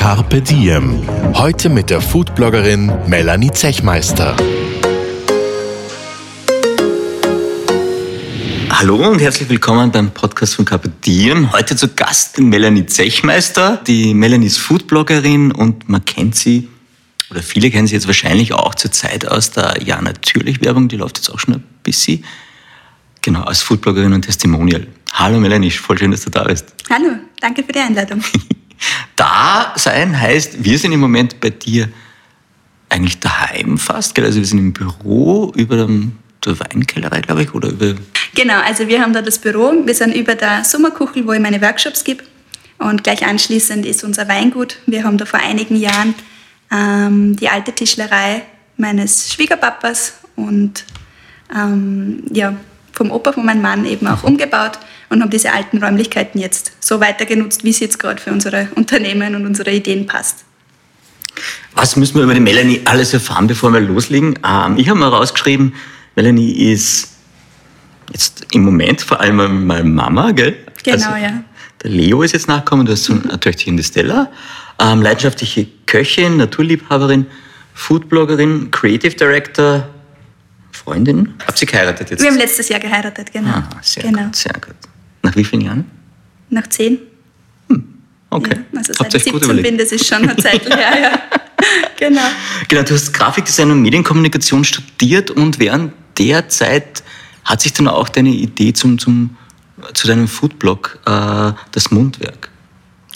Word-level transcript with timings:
Carpe 0.00 0.40
Diem. 0.40 1.06
Heute 1.34 1.68
mit 1.68 1.90
der 1.90 2.00
Foodbloggerin 2.00 2.90
Melanie 3.06 3.52
Zechmeister. 3.52 4.34
Hallo 8.70 9.10
und 9.10 9.20
herzlich 9.20 9.50
willkommen 9.50 9.92
beim 9.92 10.10
Podcast 10.10 10.54
von 10.54 10.64
Carpe 10.64 10.88
Diem. 10.88 11.52
Heute 11.52 11.76
zu 11.76 11.88
Gast 11.88 12.40
Melanie 12.40 12.86
Zechmeister. 12.86 13.78
Die 13.86 14.14
Melanie 14.14 14.46
ist 14.46 14.56
Foodbloggerin 14.56 15.52
und 15.52 15.90
man 15.90 16.02
kennt 16.02 16.34
sie, 16.34 16.70
oder 17.30 17.42
viele 17.42 17.70
kennen 17.70 17.86
sie 17.86 17.94
jetzt 17.94 18.06
wahrscheinlich 18.06 18.54
auch 18.54 18.74
zur 18.74 18.92
Zeit 18.92 19.28
aus 19.28 19.50
der 19.50 19.82
Ja 19.84 20.00
Natürlich 20.00 20.62
Werbung, 20.62 20.88
die 20.88 20.96
läuft 20.96 21.18
jetzt 21.18 21.28
auch 21.28 21.38
schon 21.38 21.56
ein 21.56 21.64
bisschen. 21.82 22.24
Genau, 23.20 23.42
als 23.42 23.60
Foodbloggerin 23.60 24.14
und 24.14 24.22
Testimonial. 24.22 24.86
Hallo 25.12 25.38
Melanie, 25.38 25.70
voll 25.70 25.98
schön, 25.98 26.10
dass 26.10 26.22
du 26.22 26.30
da 26.30 26.44
bist. 26.44 26.72
Hallo, 26.88 27.16
danke 27.38 27.62
für 27.62 27.72
die 27.72 27.80
Einladung. 27.80 28.24
da 29.16 29.72
sein 29.76 30.18
heißt, 30.18 30.64
wir 30.64 30.78
sind 30.78 30.92
im 30.92 31.00
Moment 31.00 31.40
bei 31.40 31.50
dir 31.50 31.88
eigentlich 32.88 33.20
daheim 33.20 33.78
fast, 33.78 34.14
gell? 34.14 34.24
Also 34.24 34.38
wir 34.38 34.46
sind 34.46 34.58
im 34.58 34.72
Büro 34.72 35.52
über 35.54 35.76
dem, 35.76 36.18
der 36.44 36.58
Weinkellerei, 36.58 37.20
glaube 37.20 37.42
ich, 37.42 37.54
oder 37.54 37.68
über... 37.68 37.94
Genau, 38.34 38.60
also 38.60 38.88
wir 38.88 39.00
haben 39.00 39.12
da 39.12 39.22
das 39.22 39.38
Büro. 39.38 39.72
Wir 39.84 39.94
sind 39.94 40.14
über 40.14 40.34
der 40.34 40.64
Sommerkuchel, 40.64 41.26
wo 41.26 41.32
ich 41.32 41.40
meine 41.40 41.60
Workshops 41.62 42.04
gebe. 42.04 42.24
Und 42.78 43.04
gleich 43.04 43.26
anschließend 43.26 43.84
ist 43.84 44.04
unser 44.04 44.26
Weingut. 44.28 44.78
Wir 44.86 45.04
haben 45.04 45.18
da 45.18 45.26
vor 45.26 45.40
einigen 45.40 45.76
Jahren 45.76 46.14
ähm, 46.72 47.36
die 47.36 47.48
alte 47.48 47.72
Tischlerei 47.72 48.42
meines 48.76 49.32
Schwiegerpapas 49.32 50.14
und 50.36 50.84
ähm, 51.54 52.22
ja, 52.32 52.54
vom 53.00 53.10
Opa 53.12 53.32
von 53.32 53.46
meinem 53.46 53.62
Mann 53.62 53.86
eben 53.86 54.06
auch 54.06 54.24
umgebaut 54.24 54.72
und 55.08 55.22
haben 55.22 55.30
diese 55.30 55.54
alten 55.54 55.82
Räumlichkeiten 55.82 56.38
jetzt 56.38 56.72
so 56.80 57.00
weiter 57.00 57.24
genutzt, 57.24 57.64
wie 57.64 57.70
es 57.70 57.80
jetzt 57.80 57.98
gerade 57.98 58.20
für 58.20 58.30
unsere 58.30 58.68
Unternehmen 58.74 59.34
und 59.34 59.46
unsere 59.46 59.70
Ideen 59.70 60.06
passt. 60.06 60.44
Was 61.74 61.96
müssen 61.96 62.16
wir 62.16 62.24
über 62.24 62.34
die 62.34 62.40
Melanie 62.40 62.82
alles 62.84 63.14
erfahren, 63.14 63.46
bevor 63.46 63.72
wir 63.72 63.80
loslegen? 63.80 64.38
Ähm, 64.46 64.76
ich 64.76 64.90
habe 64.90 64.98
mal 64.98 65.08
rausgeschrieben, 65.08 65.72
Melanie 66.14 66.72
ist 66.72 67.08
jetzt 68.12 68.46
im 68.52 68.64
Moment 68.64 69.00
vor 69.00 69.18
allem 69.18 69.66
mal 69.66 69.82
Mama, 69.82 70.32
gell? 70.32 70.58
Genau, 70.84 71.06
also, 71.06 71.24
ja. 71.24 71.42
Der 71.82 71.90
Leo 71.90 72.20
ist 72.20 72.32
jetzt 72.32 72.48
nachgekommen, 72.48 72.84
du 72.84 72.92
hast 72.92 73.04
so 73.04 73.14
eine 73.14 73.40
Töchterchen, 73.40 73.78
die 73.78 73.82
Stella. 73.82 74.30
Ähm, 74.78 75.00
leidenschaftliche 75.00 75.66
Köchin, 75.86 76.36
Naturliebhaberin, 76.36 77.24
Foodbloggerin, 77.72 78.70
Creative 78.70 79.14
Director, 79.14 79.88
Freundin. 80.84 81.34
Habt 81.46 81.60
ihr 81.60 81.68
geheiratet 81.68 82.10
jetzt? 82.10 82.22
Wir 82.22 82.30
haben 82.30 82.38
letztes 82.38 82.68
Jahr 82.68 82.80
geheiratet, 82.80 83.32
genau. 83.32 83.50
Ah, 83.50 83.68
sehr 83.82 84.02
genau. 84.02 84.24
gut, 84.24 84.36
sehr 84.36 84.52
gut. 84.54 84.76
Nach 85.22 85.36
wie 85.36 85.44
vielen 85.44 85.62
Jahren? 85.62 85.84
Nach 86.48 86.66
zehn. 86.66 86.98
Hm, 87.68 87.84
okay. 88.30 88.56
Ja, 88.72 88.78
also 88.78 88.92
seit 88.94 89.14
ich 89.14 89.24
17 89.24 89.62
bin, 89.62 89.78
das 89.78 89.92
ist 89.92 90.06
schon 90.06 90.22
eine 90.22 90.36
Zeit 90.42 90.64
her, 90.68 91.00
ja. 91.00 91.22
genau. 91.98 92.28
Genau, 92.68 92.82
du 92.82 92.94
hast 92.94 93.12
Grafikdesign 93.12 93.70
und 93.70 93.82
Medienkommunikation 93.82 94.64
studiert 94.64 95.30
und 95.30 95.58
während 95.58 95.92
der 96.18 96.48
Zeit 96.48 97.02
hat 97.44 97.60
sich 97.60 97.72
dann 97.72 97.88
auch 97.88 98.08
deine 98.08 98.30
Idee 98.30 98.72
zum, 98.72 98.98
zum, 98.98 99.36
zu 99.94 100.06
deinem 100.06 100.28
Foodblog, 100.28 100.98
äh, 101.06 101.52
das 101.72 101.90
Mundwerk, 101.90 102.50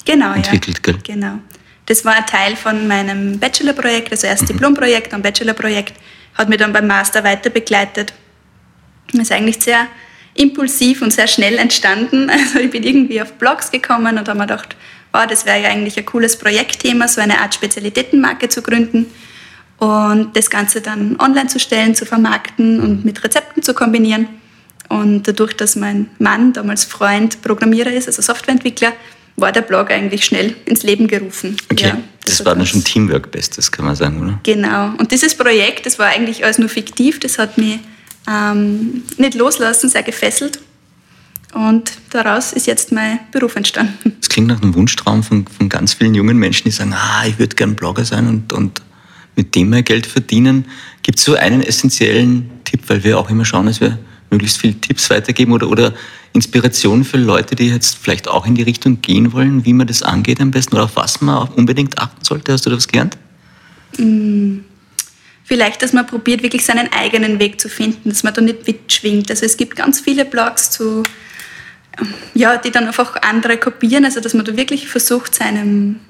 genau, 0.04 0.32
entwickelt, 0.32 0.80
ja. 0.86 0.92
gell? 0.92 1.00
Genau. 1.02 1.38
Das 1.86 2.04
war 2.04 2.14
ein 2.14 2.26
Teil 2.26 2.56
von 2.56 2.88
meinem 2.88 3.38
Bachelorprojekt, 3.38 4.10
also 4.10 4.26
erst 4.26 4.44
mhm. 4.44 4.46
Diplomprojekt 4.48 5.12
und 5.12 5.22
Bachelorprojekt, 5.22 5.94
hat 6.34 6.48
mich 6.48 6.58
dann 6.58 6.72
beim 6.72 6.86
Master 6.86 7.24
weiter 7.24 7.50
begleitet. 7.50 8.12
Das 9.12 9.22
ist 9.22 9.32
eigentlich 9.32 9.62
sehr 9.62 9.86
impulsiv 10.34 11.02
und 11.02 11.12
sehr 11.12 11.28
schnell 11.28 11.58
entstanden. 11.58 12.30
Also 12.30 12.58
ich 12.58 12.70
bin 12.70 12.82
irgendwie 12.82 13.22
auf 13.22 13.34
Blogs 13.34 13.70
gekommen 13.70 14.18
und 14.18 14.28
habe 14.28 14.38
mir 14.38 14.46
gedacht, 14.46 14.76
wow, 15.12 15.26
das 15.26 15.46
wäre 15.46 15.62
ja 15.62 15.68
eigentlich 15.68 15.96
ein 15.96 16.06
cooles 16.06 16.38
Projektthema, 16.38 17.06
so 17.08 17.20
eine 17.20 17.40
Art 17.40 17.54
Spezialitätenmarke 17.54 18.48
zu 18.48 18.62
gründen 18.62 19.06
und 19.78 20.36
das 20.36 20.50
Ganze 20.50 20.80
dann 20.80 21.16
online 21.20 21.48
zu 21.48 21.60
stellen, 21.60 21.94
zu 21.94 22.06
vermarkten 22.06 22.80
und 22.80 23.04
mit 23.04 23.22
Rezepten 23.22 23.62
zu 23.62 23.74
kombinieren. 23.74 24.28
Und 24.88 25.26
dadurch, 25.26 25.54
dass 25.56 25.76
mein 25.76 26.10
Mann, 26.18 26.52
damals 26.52 26.84
Freund, 26.84 27.42
Programmierer 27.42 27.90
ist, 27.92 28.06
also 28.06 28.22
Softwareentwickler, 28.22 28.92
war 29.36 29.50
der 29.50 29.62
Blog 29.62 29.90
eigentlich 29.90 30.24
schnell 30.24 30.54
ins 30.66 30.82
Leben 30.82 31.08
gerufen. 31.08 31.56
Okay, 31.70 31.88
ja, 31.88 31.98
das, 32.24 32.44
war 32.44 32.54
dann 32.54 32.66
schon 32.66 32.82
Teamwork-Bestes, 32.84 33.70
kann 33.70 33.84
man 33.84 33.96
sagen, 33.96 34.20
oder? 34.22 34.40
Genau. 34.42 34.92
Und 34.98 35.12
dieses 35.12 35.34
Projekt, 35.34 35.86
das 35.86 35.98
war 35.98 36.06
eigentlich 36.06 36.44
alles 36.44 36.58
nur 36.58 36.68
fiktiv, 36.68 37.20
das 37.20 37.38
hat 37.38 37.58
mich 37.58 37.80
ähm, 38.28 39.02
nicht 39.16 39.34
loslassen, 39.34 39.88
sehr 39.88 40.02
gefesselt. 40.02 40.60
Und 41.52 41.92
daraus 42.10 42.52
ist 42.52 42.66
jetzt 42.66 42.90
mein 42.90 43.20
Beruf 43.30 43.54
entstanden. 43.54 44.16
Das 44.18 44.28
klingt 44.28 44.48
nach 44.48 44.60
einem 44.60 44.74
Wunschtraum 44.74 45.22
von, 45.22 45.46
von 45.46 45.68
ganz 45.68 45.94
vielen 45.94 46.14
jungen 46.14 46.36
Menschen, 46.36 46.64
die 46.64 46.72
sagen, 46.72 46.92
ah, 46.94 47.24
ich 47.26 47.38
würde 47.38 47.54
gern 47.54 47.76
Blogger 47.76 48.04
sein 48.04 48.26
und, 48.26 48.52
und 48.52 48.82
mit 49.36 49.54
dem 49.54 49.70
mehr 49.70 49.82
Geld 49.82 50.06
verdienen. 50.06 50.66
Gibt 51.02 51.18
es 51.18 51.24
so 51.24 51.34
einen 51.34 51.60
essentiellen 51.60 52.50
Tipp, 52.64 52.80
weil 52.88 53.04
wir 53.04 53.18
auch 53.18 53.30
immer 53.30 53.44
schauen, 53.44 53.66
dass 53.66 53.80
wir 53.80 53.98
möglichst 54.30 54.58
viele 54.58 54.74
Tipps 54.74 55.10
weitergeben 55.10 55.52
oder, 55.52 55.68
oder 55.68 55.94
Inspiration 56.34 57.04
für 57.04 57.16
Leute, 57.16 57.54
die 57.54 57.68
jetzt 57.68 57.96
vielleicht 57.96 58.28
auch 58.28 58.44
in 58.44 58.56
die 58.56 58.62
Richtung 58.62 59.00
gehen 59.00 59.32
wollen, 59.32 59.64
wie 59.64 59.72
man 59.72 59.86
das 59.86 60.02
angeht 60.02 60.40
am 60.40 60.50
besten 60.50 60.74
oder 60.74 60.84
auf 60.84 60.96
was 60.96 61.20
man 61.20 61.48
unbedingt 61.50 61.98
achten 61.98 62.24
sollte? 62.24 62.52
Hast 62.52 62.66
du 62.66 62.70
da 62.70 62.76
was 62.76 62.88
gelernt? 62.88 63.16
Mm, 63.98 64.58
vielleicht, 65.44 65.80
dass 65.80 65.92
man 65.92 66.06
probiert, 66.06 66.42
wirklich 66.42 66.64
seinen 66.64 66.92
eigenen 66.92 67.38
Weg 67.38 67.60
zu 67.60 67.68
finden, 67.68 68.08
dass 68.08 68.24
man 68.24 68.34
da 68.34 68.40
nicht 68.40 68.66
mitschwingt. 68.66 69.30
Also 69.30 69.46
es 69.46 69.56
gibt 69.56 69.76
ganz 69.76 70.00
viele 70.00 70.24
Blogs 70.24 70.70
zu, 70.70 71.04
ja, 72.34 72.56
die 72.56 72.72
dann 72.72 72.88
einfach 72.88 73.14
andere 73.22 73.56
kopieren, 73.56 74.04
also 74.04 74.20
dass 74.20 74.34
man 74.34 74.44
da 74.44 74.56
wirklich 74.56 74.88
versucht, 74.88 75.36
seinem, 75.36 76.00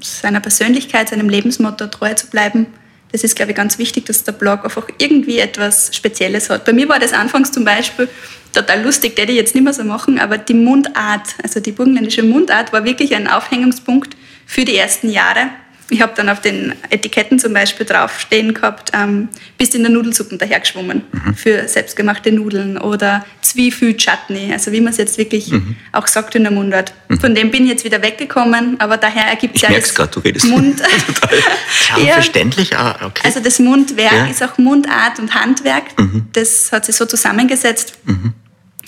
seiner 0.00 0.40
Persönlichkeit, 0.40 1.08
seinem 1.08 1.28
Lebensmotto 1.28 1.86
treu 1.86 2.12
zu 2.14 2.26
bleiben 2.26 2.66
das 3.12 3.24
ist, 3.24 3.36
glaube 3.36 3.52
ich, 3.52 3.56
ganz 3.56 3.78
wichtig, 3.78 4.06
dass 4.06 4.24
der 4.24 4.32
Blog 4.32 4.64
einfach 4.64 4.88
irgendwie 4.96 5.38
etwas 5.38 5.94
Spezielles 5.94 6.48
hat. 6.48 6.64
Bei 6.64 6.72
mir 6.72 6.88
war 6.88 6.98
das 6.98 7.12
anfangs 7.12 7.52
zum 7.52 7.62
Beispiel 7.62 8.08
total 8.52 8.82
lustig, 8.82 9.18
hätte 9.18 9.32
ich 9.32 9.38
jetzt 9.38 9.54
nicht 9.54 9.64
mehr 9.64 9.72
so 9.72 9.84
machen, 9.84 10.18
aber 10.18 10.38
die 10.38 10.54
Mundart, 10.54 11.34
also 11.42 11.60
die 11.60 11.72
burgenländische 11.72 12.22
Mundart, 12.22 12.72
war 12.72 12.84
wirklich 12.84 13.14
ein 13.14 13.28
Aufhängungspunkt 13.28 14.16
für 14.46 14.64
die 14.64 14.76
ersten 14.76 15.10
Jahre. 15.10 15.50
Ich 15.92 16.00
habe 16.00 16.12
dann 16.16 16.30
auf 16.30 16.40
den 16.40 16.72
Etiketten 16.88 17.38
zum 17.38 17.52
Beispiel 17.52 17.84
draufstehen 17.84 18.54
gehabt, 18.54 18.92
ähm, 18.94 19.28
bist 19.58 19.74
in 19.74 19.82
der 19.82 19.92
Nudelsuppe 19.92 20.38
dahergeschwommen 20.38 21.02
mhm. 21.12 21.34
für 21.34 21.68
selbstgemachte 21.68 22.32
Nudeln 22.32 22.78
oder 22.78 23.26
Zwiebel-Chutney, 23.42 24.54
also 24.54 24.72
wie 24.72 24.80
man 24.80 24.92
es 24.92 24.96
jetzt 24.96 25.18
wirklich 25.18 25.50
mhm. 25.50 25.76
auch 25.92 26.06
sagt 26.06 26.34
in 26.34 26.44
der 26.44 26.52
Mundart. 26.52 26.94
Mhm. 27.08 27.20
Von 27.20 27.34
dem 27.34 27.50
bin 27.50 27.64
ich 27.64 27.72
jetzt 27.72 27.84
wieder 27.84 28.00
weggekommen, 28.00 28.80
aber 28.80 28.96
daher 28.96 29.26
ergibt 29.26 29.58
sich 29.58 29.68
ja 29.68 29.78
das 29.78 29.94
grad, 29.94 30.16
du 30.16 30.20
redest. 30.20 30.46
Mund. 30.46 30.80
Klar, 31.86 32.00
ja, 32.06 32.14
verständlich, 32.14 32.74
ah, 32.74 32.98
okay. 33.04 33.22
Also 33.24 33.40
das 33.40 33.58
Mundwerk 33.58 34.12
ja. 34.12 34.26
ist 34.28 34.42
auch 34.42 34.56
Mundart 34.56 35.18
und 35.18 35.34
Handwerk. 35.34 35.98
Mhm. 35.98 36.28
Das 36.32 36.72
hat 36.72 36.86
sich 36.86 36.96
so 36.96 37.04
zusammengesetzt. 37.04 37.98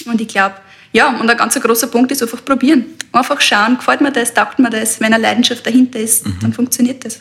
Und 0.07 0.21
ich 0.21 0.29
glaube, 0.29 0.57
ja, 0.93 1.09
und 1.19 1.29
ein 1.29 1.37
ganz 1.37 1.55
großer 1.55 1.89
Punkt 1.89 2.13
ist 2.13 2.23
einfach 2.23 2.45
probieren. 2.45 2.85
Einfach 3.13 3.41
schauen, 3.41 3.77
gefällt 3.77 4.01
mir 4.01 4.13
das, 4.13 4.33
taugt 4.33 4.59
mir 4.59 4.71
das. 4.71 5.01
Wenn 5.01 5.13
eine 5.13 5.23
Leidenschaft 5.23 5.67
dahinter 5.67 5.99
ist, 5.99 6.27
mhm. 6.27 6.39
dann 6.41 6.53
funktioniert 6.53 7.05
das. 7.05 7.21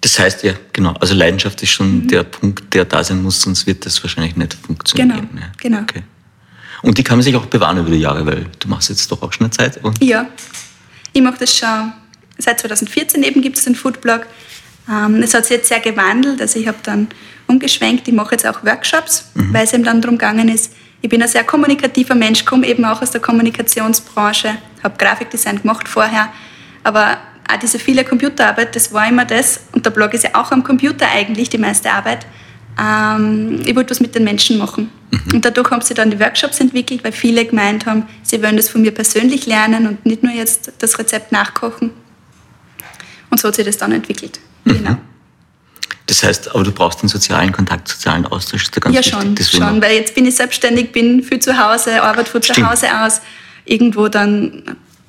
Das 0.00 0.18
heißt 0.18 0.42
ja, 0.44 0.54
genau, 0.72 0.94
also 1.00 1.14
Leidenschaft 1.14 1.62
ist 1.62 1.70
schon 1.70 2.04
mhm. 2.04 2.08
der 2.08 2.22
Punkt, 2.22 2.72
der 2.72 2.84
da 2.84 3.02
sein 3.02 3.22
muss, 3.22 3.40
sonst 3.42 3.66
wird 3.66 3.84
das 3.84 4.02
wahrscheinlich 4.02 4.36
nicht 4.36 4.54
funktionieren. 4.54 5.28
Genau, 5.30 5.42
ja. 5.42 5.52
genau. 5.60 5.80
Okay. 5.80 6.02
Und 6.82 6.96
die 6.96 7.02
kann 7.02 7.18
man 7.18 7.24
sich 7.24 7.34
auch 7.34 7.46
bewahren 7.46 7.78
über 7.78 7.90
die 7.90 7.98
Jahre, 7.98 8.24
weil 8.24 8.46
du 8.58 8.68
machst 8.68 8.88
jetzt 8.88 9.10
doch 9.10 9.20
auch 9.22 9.32
schon 9.32 9.46
eine 9.46 9.50
Zeit. 9.50 9.80
Ja, 10.00 10.26
ich 11.12 11.22
mache 11.22 11.38
das 11.40 11.56
schon, 11.56 11.92
seit 12.38 12.60
2014 12.60 13.22
eben 13.22 13.42
gibt 13.42 13.58
es 13.58 13.64
den 13.64 13.74
Foodblog. 13.74 14.26
Ähm, 14.88 15.22
es 15.22 15.34
hat 15.34 15.44
sich 15.44 15.56
jetzt 15.56 15.68
sehr 15.68 15.80
gewandelt, 15.80 16.40
also 16.40 16.58
ich 16.58 16.68
habe 16.68 16.78
dann 16.84 17.08
umgeschwenkt, 17.48 18.06
ich 18.06 18.14
mache 18.14 18.32
jetzt 18.32 18.46
auch 18.46 18.64
Workshops, 18.64 19.30
mhm. 19.34 19.52
weil 19.52 19.64
es 19.64 19.72
eben 19.72 19.84
dann 19.84 20.00
darum 20.00 20.16
gegangen 20.16 20.48
ist, 20.48 20.72
ich 21.00 21.08
bin 21.08 21.22
ein 21.22 21.28
sehr 21.28 21.44
kommunikativer 21.44 22.14
Mensch, 22.14 22.44
komme 22.44 22.66
eben 22.66 22.84
auch 22.84 23.00
aus 23.02 23.10
der 23.10 23.20
Kommunikationsbranche, 23.20 24.56
habe 24.82 24.94
Grafikdesign 24.98 25.62
gemacht 25.62 25.88
vorher, 25.88 26.28
aber 26.82 27.18
auch 27.50 27.58
diese 27.58 27.78
viele 27.78 28.04
Computerarbeit, 28.04 28.74
das 28.76 28.92
war 28.92 29.08
immer 29.08 29.24
das, 29.24 29.60
und 29.72 29.86
der 29.86 29.90
Blog 29.90 30.12
ist 30.14 30.24
ja 30.24 30.30
auch 30.34 30.50
am 30.50 30.62
Computer 30.62 31.06
eigentlich 31.08 31.48
die 31.48 31.58
meiste 31.58 31.90
Arbeit. 31.90 32.26
Ähm, 32.78 33.62
ich 33.64 33.74
wollte 33.74 33.90
was 33.90 34.00
mit 34.00 34.14
den 34.14 34.24
Menschen 34.24 34.58
machen. 34.58 34.90
Mhm. 35.10 35.34
Und 35.34 35.44
dadurch 35.44 35.70
haben 35.70 35.82
sie 35.82 35.94
dann 35.94 36.10
die 36.10 36.20
Workshops 36.20 36.60
entwickelt, 36.60 37.02
weil 37.02 37.12
viele 37.12 37.44
gemeint 37.44 37.86
haben, 37.86 38.04
sie 38.22 38.42
wollen 38.42 38.56
das 38.56 38.68
von 38.68 38.82
mir 38.82 38.92
persönlich 38.92 39.46
lernen 39.46 39.86
und 39.86 40.04
nicht 40.04 40.22
nur 40.22 40.32
jetzt 40.32 40.72
das 40.78 40.98
Rezept 40.98 41.32
nachkochen. 41.32 41.90
Und 43.30 43.40
so 43.40 43.48
hat 43.48 43.54
sich 43.54 43.64
das 43.64 43.78
dann 43.78 43.92
entwickelt. 43.92 44.38
Mhm. 44.64 44.72
Genau. 44.72 44.96
Das 46.08 46.22
heißt, 46.24 46.52
aber 46.54 46.64
du 46.64 46.72
brauchst 46.72 47.02
den 47.02 47.08
sozialen 47.08 47.52
Kontakt, 47.52 47.86
sozialen 47.88 48.26
Austausch, 48.26 48.64
ist 48.64 48.76
da 48.76 48.80
ganz 48.80 48.94
ja, 48.96 49.00
wichtig. 49.00 49.12
schon, 49.20 49.34
Deswegen 49.36 49.62
schon, 49.64 49.82
weil 49.82 49.94
jetzt 49.96 50.14
bin 50.14 50.26
ich 50.26 50.34
selbstständig, 50.36 50.90
bin 50.90 51.22
viel 51.22 51.38
zu 51.38 51.56
Hause, 51.56 52.02
arbeite 52.02 52.30
von 52.30 52.42
zu. 52.42 52.54
Hause 52.68 52.86
aus. 53.00 53.20
Irgendwo 53.66 54.08
dann 54.08 54.62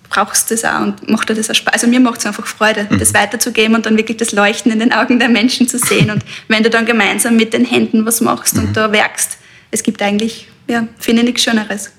brauchst 0.10 0.50
du 0.52 0.56
das 0.56 0.66
auch 0.66 0.82
und 0.82 1.10
macht 1.10 1.30
dir 1.30 1.36
das 1.36 1.50
auch 1.50 1.56
Spaß. 1.56 1.74
Also 1.74 1.88
mir 1.88 2.00
macht 2.00 2.20
es 2.20 2.26
einfach 2.26 2.46
Freude, 2.46 2.88
Mhm. 2.90 3.00
das 3.00 3.14
weiterzugeben 3.14 3.76
und 3.76 3.86
dann 3.86 3.96
wirklich 3.96 4.18
das 4.18 4.32
Leuchten 4.34 4.72
in 4.72 4.80
den 4.80 4.92
Augen 4.92 5.20
der 5.20 5.30
Menschen 5.30 5.68
zu 5.68 5.78
sehen. 5.78 6.10
Und 6.12 6.24
wenn 6.48 6.64
du 6.64 6.70
dann 6.70 6.86
gemeinsam 6.86 7.36
mit 7.38 7.54
den 7.54 7.64
Händen 7.64 8.06
was 8.06 8.20
machst 8.20 8.56
Mhm. 8.56 8.64
und 8.66 8.78
da 8.78 8.92
werkst, 8.92 9.38
es 9.72 9.84
gibt 9.84 10.02
eigentlich, 10.02 10.48
ja, 10.68 10.88
finde 10.98 11.22
ich 11.22 11.28
nichts 11.28 11.44
Schöneres. 11.44 11.92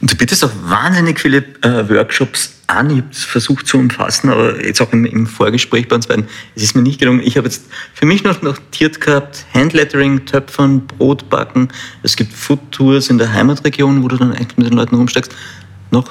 Und 0.00 0.10
du 0.10 0.16
bietest 0.16 0.44
auch 0.44 0.50
wahnsinnig 0.64 1.20
viele 1.20 1.38
äh, 1.62 1.88
Workshops 1.88 2.54
an. 2.66 2.90
Ich 2.90 2.98
habe 2.98 3.08
es 3.10 3.24
versucht 3.24 3.66
zu 3.66 3.78
umfassen, 3.78 4.30
aber 4.30 4.64
jetzt 4.64 4.80
auch 4.80 4.92
im, 4.92 5.04
im 5.04 5.26
Vorgespräch 5.26 5.88
bei 5.88 5.96
uns 5.96 6.06
beiden, 6.06 6.26
es 6.54 6.62
ist 6.62 6.76
mir 6.76 6.82
nicht 6.82 6.98
gelungen. 6.98 7.20
Ich 7.22 7.36
habe 7.36 7.46
jetzt 7.48 7.64
für 7.94 8.06
mich 8.06 8.24
noch 8.24 8.40
notiert 8.42 9.00
gehabt, 9.00 9.44
Handlettering, 9.52 10.24
Töpfern, 10.24 10.86
Brotbacken. 10.86 11.68
Es 12.02 12.16
gibt 12.16 12.32
Food-Tours 12.32 13.10
in 13.10 13.18
der 13.18 13.32
Heimatregion, 13.32 14.02
wo 14.02 14.08
du 14.08 14.16
dann 14.16 14.34
echt 14.34 14.56
mit 14.56 14.66
den 14.66 14.74
Leuten 14.74 14.94
rumsteigst. 14.94 15.34
Noch, 15.90 16.10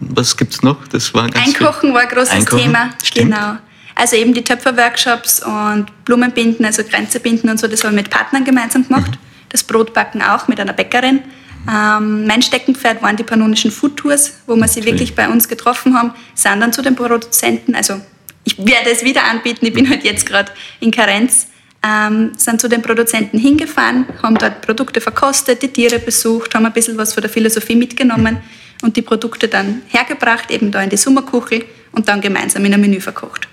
was 0.00 0.36
gibt's 0.36 0.62
noch? 0.62 0.86
Das 0.88 1.14
war 1.14 1.28
ganz 1.28 1.56
viel. 1.56 1.66
Einkochen 1.66 1.94
war 1.94 2.00
ein 2.00 2.08
großes 2.08 2.30
Einkochen, 2.30 2.64
Thema. 2.64 2.90
stimmt. 3.02 3.32
Genau. 3.32 3.56
Also 3.94 4.16
eben 4.16 4.32
die 4.32 4.42
Töpferworkshops 4.42 5.42
und 5.44 5.86
Blumenbinden, 6.04 6.64
also 6.64 6.82
Grenze 6.84 7.20
binden 7.20 7.50
und 7.50 7.60
so, 7.60 7.66
das 7.68 7.84
haben 7.84 7.92
wir 7.92 8.02
mit 8.02 8.10
Partnern 8.10 8.44
gemeinsam 8.44 8.86
gemacht. 8.86 9.18
Das 9.50 9.62
Brotbacken 9.62 10.22
auch 10.22 10.48
mit 10.48 10.58
einer 10.58 10.72
Bäckerin. 10.72 11.20
Ähm, 11.68 12.26
mein 12.26 12.42
Steckenpferd 12.42 13.02
waren 13.02 13.16
die 13.16 13.22
pannonischen 13.22 13.70
Foodtours, 13.70 14.40
wo 14.46 14.56
wir 14.56 14.68
sie 14.68 14.84
wirklich 14.84 15.14
bei 15.14 15.28
uns 15.28 15.48
getroffen 15.48 15.96
haben, 15.96 16.12
sind 16.34 16.60
dann 16.60 16.72
zu 16.72 16.82
den 16.82 16.96
Produzenten, 16.96 17.74
also 17.74 18.00
ich 18.44 18.56
werde 18.58 18.90
es 18.90 19.04
wieder 19.04 19.24
anbieten, 19.24 19.66
ich 19.66 19.72
bin 19.72 19.88
halt 19.88 20.02
jetzt 20.04 20.24
gerade 20.24 20.50
in 20.80 20.90
Karenz, 20.90 21.48
ähm, 21.82 22.32
sind 22.36 22.60
zu 22.60 22.68
den 22.68 22.82
Produzenten 22.82 23.38
hingefahren, 23.38 24.06
haben 24.22 24.36
dort 24.36 24.62
Produkte 24.62 25.00
verkostet, 25.00 25.62
die 25.62 25.68
Tiere 25.68 25.98
besucht, 25.98 26.54
haben 26.54 26.66
ein 26.66 26.72
bisschen 26.72 26.96
was 26.96 27.12
von 27.12 27.22
der 27.22 27.30
Philosophie 27.30 27.76
mitgenommen 27.76 28.38
und 28.82 28.96
die 28.96 29.02
Produkte 29.02 29.48
dann 29.48 29.82
hergebracht, 29.88 30.50
eben 30.50 30.70
da 30.70 30.82
in 30.82 30.90
die 30.90 30.96
Sommerkuchel 30.96 31.64
und 31.92 32.08
dann 32.08 32.20
gemeinsam 32.20 32.64
in 32.64 32.74
ein 32.74 32.80
Menü 32.80 33.00
verkocht. 33.00 33.48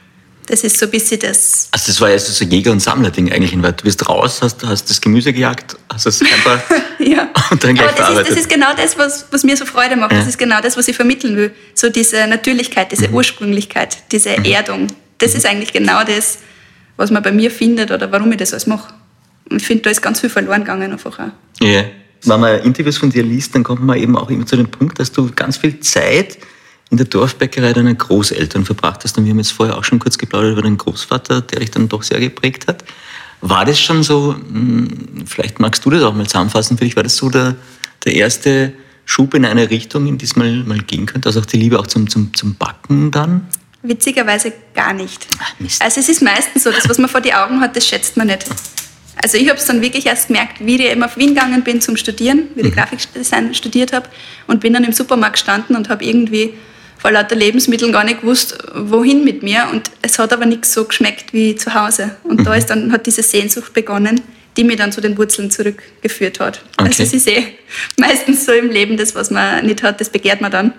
Das 0.47 0.63
ist 0.63 0.79
so 0.79 0.85
ein 0.85 0.91
bisschen 0.91 1.19
das. 1.19 1.67
Also 1.71 1.88
das 1.88 1.99
war 2.01 2.09
ja 2.09 2.17
so 2.17 2.44
ein 2.44 2.49
Jäger- 2.49 2.71
und 2.71 2.79
Sammler-Ding 2.79 3.31
eigentlich, 3.31 3.61
weil 3.61 3.73
du 3.73 3.83
bist 3.83 4.07
raus, 4.07 4.41
hast, 4.41 4.63
hast 4.63 4.89
das 4.89 5.01
Gemüse 5.01 5.33
gejagt, 5.33 5.77
hast 5.91 6.05
es 6.05 6.21
einfach 6.21 6.61
Ja. 6.99 7.29
und 7.51 7.61
dann 7.63 7.75
gleich 7.75 7.89
Aber 7.89 7.97
das 7.97 8.19
ist, 8.21 8.29
das 8.29 8.38
ist 8.39 8.49
genau 8.49 8.73
das, 8.75 8.97
was, 8.97 9.25
was 9.29 9.44
mir 9.44 9.57
so 9.57 9.65
Freude 9.65 9.97
macht. 9.97 10.13
Ja. 10.13 10.19
Das 10.19 10.27
ist 10.27 10.38
genau 10.38 10.61
das, 10.61 10.77
was 10.77 10.88
ich 10.88 10.95
vermitteln 10.95 11.35
will. 11.35 11.51
So 11.75 11.89
diese 11.89 12.25
Natürlichkeit, 12.27 12.94
diese 12.94 13.09
Ursprünglichkeit, 13.09 13.97
diese 14.11 14.29
Erdung. 14.45 14.88
Das 15.17 15.35
ist 15.35 15.45
eigentlich 15.45 15.73
genau 15.73 16.03
das, 16.05 16.39
was 16.95 17.11
man 17.11 17.21
bei 17.21 17.33
mir 17.33 17.51
findet 17.51 17.91
oder 17.91 18.09
warum 18.11 18.31
ich 18.31 18.38
das 18.38 18.53
alles 18.53 18.67
mache. 18.67 18.93
Und 19.50 19.61
ich 19.61 19.67
finde, 19.67 19.83
da 19.83 19.89
ist 19.89 20.01
ganz 20.01 20.21
viel 20.21 20.29
verloren 20.29 20.61
gegangen 20.61 20.91
einfach 20.91 21.19
auch. 21.19 21.63
Ja. 21.63 21.83
Wenn 22.23 22.39
man 22.39 22.59
Interviews 22.61 22.97
von 22.97 23.09
dir 23.09 23.23
liest, 23.23 23.53
dann 23.53 23.63
kommt 23.63 23.83
man 23.83 23.97
eben 23.97 24.17
auch 24.17 24.29
immer 24.29 24.45
zu 24.45 24.55
dem 24.55 24.67
Punkt, 24.69 25.00
dass 25.00 25.11
du 25.11 25.29
ganz 25.35 25.57
viel 25.57 25.79
Zeit 25.81 26.38
in 26.89 26.98
der 26.98 27.06
Dorfbäckerei 27.06 27.74
deiner 27.74 27.94
Großeltern 27.94 28.66
verbracht 28.66 29.04
hast. 29.04 29.18
Und 29.18 29.25
wir 29.25 29.31
haben 29.31 29.39
jetzt 29.39 29.51
vorher 29.51 29.78
auch 29.78 29.84
schon 29.84 30.00
kurz 30.00 30.18
geplaudert 30.18 30.54
über 30.54 30.62
deinen 30.62 30.78
Großvater, 30.78 31.42
der 31.42 31.60
dich 31.60 31.72
dann 31.72 31.89
doch 31.89 32.04
sehr 32.04 32.19
geprägt 32.19 32.68
hat. 32.68 32.84
War 33.42 33.66
das 33.66 33.80
schon 33.80 34.04
so, 34.04 34.36
hm, 34.36 35.25
vielleicht 35.25 35.60
magst 35.60 35.86
du 35.86 35.89
das 35.89 36.04
auch 36.04 36.13
mal 36.13 36.25
zusammenfassen 36.25 36.78
für 36.78 36.86
dich, 36.86 36.95
war 36.95 37.04
das 37.04 37.18
so 37.18 37.30
der, 37.30 37.56
der 38.06 38.13
erste 38.16 38.74
Schub 39.06 39.34
in 39.34 39.45
eine 39.45 39.69
Richtung, 39.69 40.07
in 40.07 40.18
die 40.18 40.25
es 40.25 40.36
mal, 40.36 40.51
mal 40.63 40.80
gehen 40.80 41.06
könnte? 41.06 41.30
Also 41.30 41.42
auch 41.42 41.45
die 41.45 41.57
Liebe 41.57 41.80
auch 41.80 41.88
zum, 41.88 42.10
zum, 42.10 42.34
zum 42.34 42.56
Backen 42.56 43.12
dann? 43.12 43.48
Witzigerweise 43.84 44.54
gar 44.74 44.94
nicht. 44.94 45.28
Ach. 45.39 45.54
Also 45.80 46.00
es 46.00 46.10
ist 46.10 46.22
meistens 46.22 46.63
so, 46.63 46.72
das, 46.72 46.89
was 46.89 46.98
man 46.98 47.10
vor 47.10 47.22
die 47.22 47.34
Augen 47.34 47.62
hat, 47.62 47.75
das 47.75 47.88
schätzt 47.88 48.18
man 48.18 48.28
nicht. 48.28 48.45
Also 49.22 49.38
ich 49.38 49.50
habe 49.50 49.57
es 49.57 49.66
dann 49.66 49.81
wirklich 49.81 50.06
erst 50.06 50.28
gemerkt, 50.28 50.60
wie 50.60 50.75
ich 50.75 50.92
eben 50.92 51.04
auf 51.04 51.18
Wien 51.18 51.34
gegangen 51.34 51.63
bin 51.63 51.81
zum 51.81 51.98
Studieren, 51.98 52.50
wie 52.56 52.62
ich 52.62 52.74
Grafikdesign 52.74 53.54
studiert 53.56 53.94
habe 53.94 54.07
und 54.45 54.60
bin 54.60 54.74
dann 54.74 54.84
im 54.84 54.94
Supermarkt 54.94 55.34
gestanden 55.34 55.75
und 55.75 55.89
habe 55.89 56.04
irgendwie 56.04 56.54
vor 57.07 57.13
lauter 57.13 57.38
Lebensmitteln 57.38 57.94
gar 57.94 58.04
nicht 58.04 58.19
gewusst, 58.19 58.57
wohin 58.75 59.24
mit 59.24 59.42
mir 59.42 59.69
und 59.71 59.89
es 60.01 60.19
hat 60.19 60.33
aber 60.33 60.45
nichts 60.45 60.74
so 60.74 60.83
geschmeckt 60.83 61.31
wie 61.31 61.56
zu 61.56 61.74
Hause. 61.74 62.18
Und 62.24 62.45
da 62.45 62.54
ist 62.54 62.69
dann, 62.69 62.92
hat 62.92 63.06
diese 63.06 63.24
Sehnsucht 63.24 63.71
begonnen, 63.71 64.19
die 64.57 64.65
mir 64.65 64.75
dann 64.75 64.92
zu 64.92 65.00
den 65.00 65.18
Wurzeln 65.18 65.50
zurückgeführt 65.50 66.42
hat. 66.42 66.59
Okay. 66.75 66.89
Also 66.89 67.04
es 67.04 67.13
ist 67.13 67.30
eh 67.30 67.45
meistens 67.98 68.45
so 68.45 68.51
im 68.51 68.69
Leben, 68.69 68.98
das, 68.98 69.15
was 69.15 69.31
man 69.31 69.65
nicht 69.65 69.83
hat, 69.83 70.01
das 70.01 70.09
begehrt 70.09 70.42
man 70.42 70.51
dann. 70.51 70.74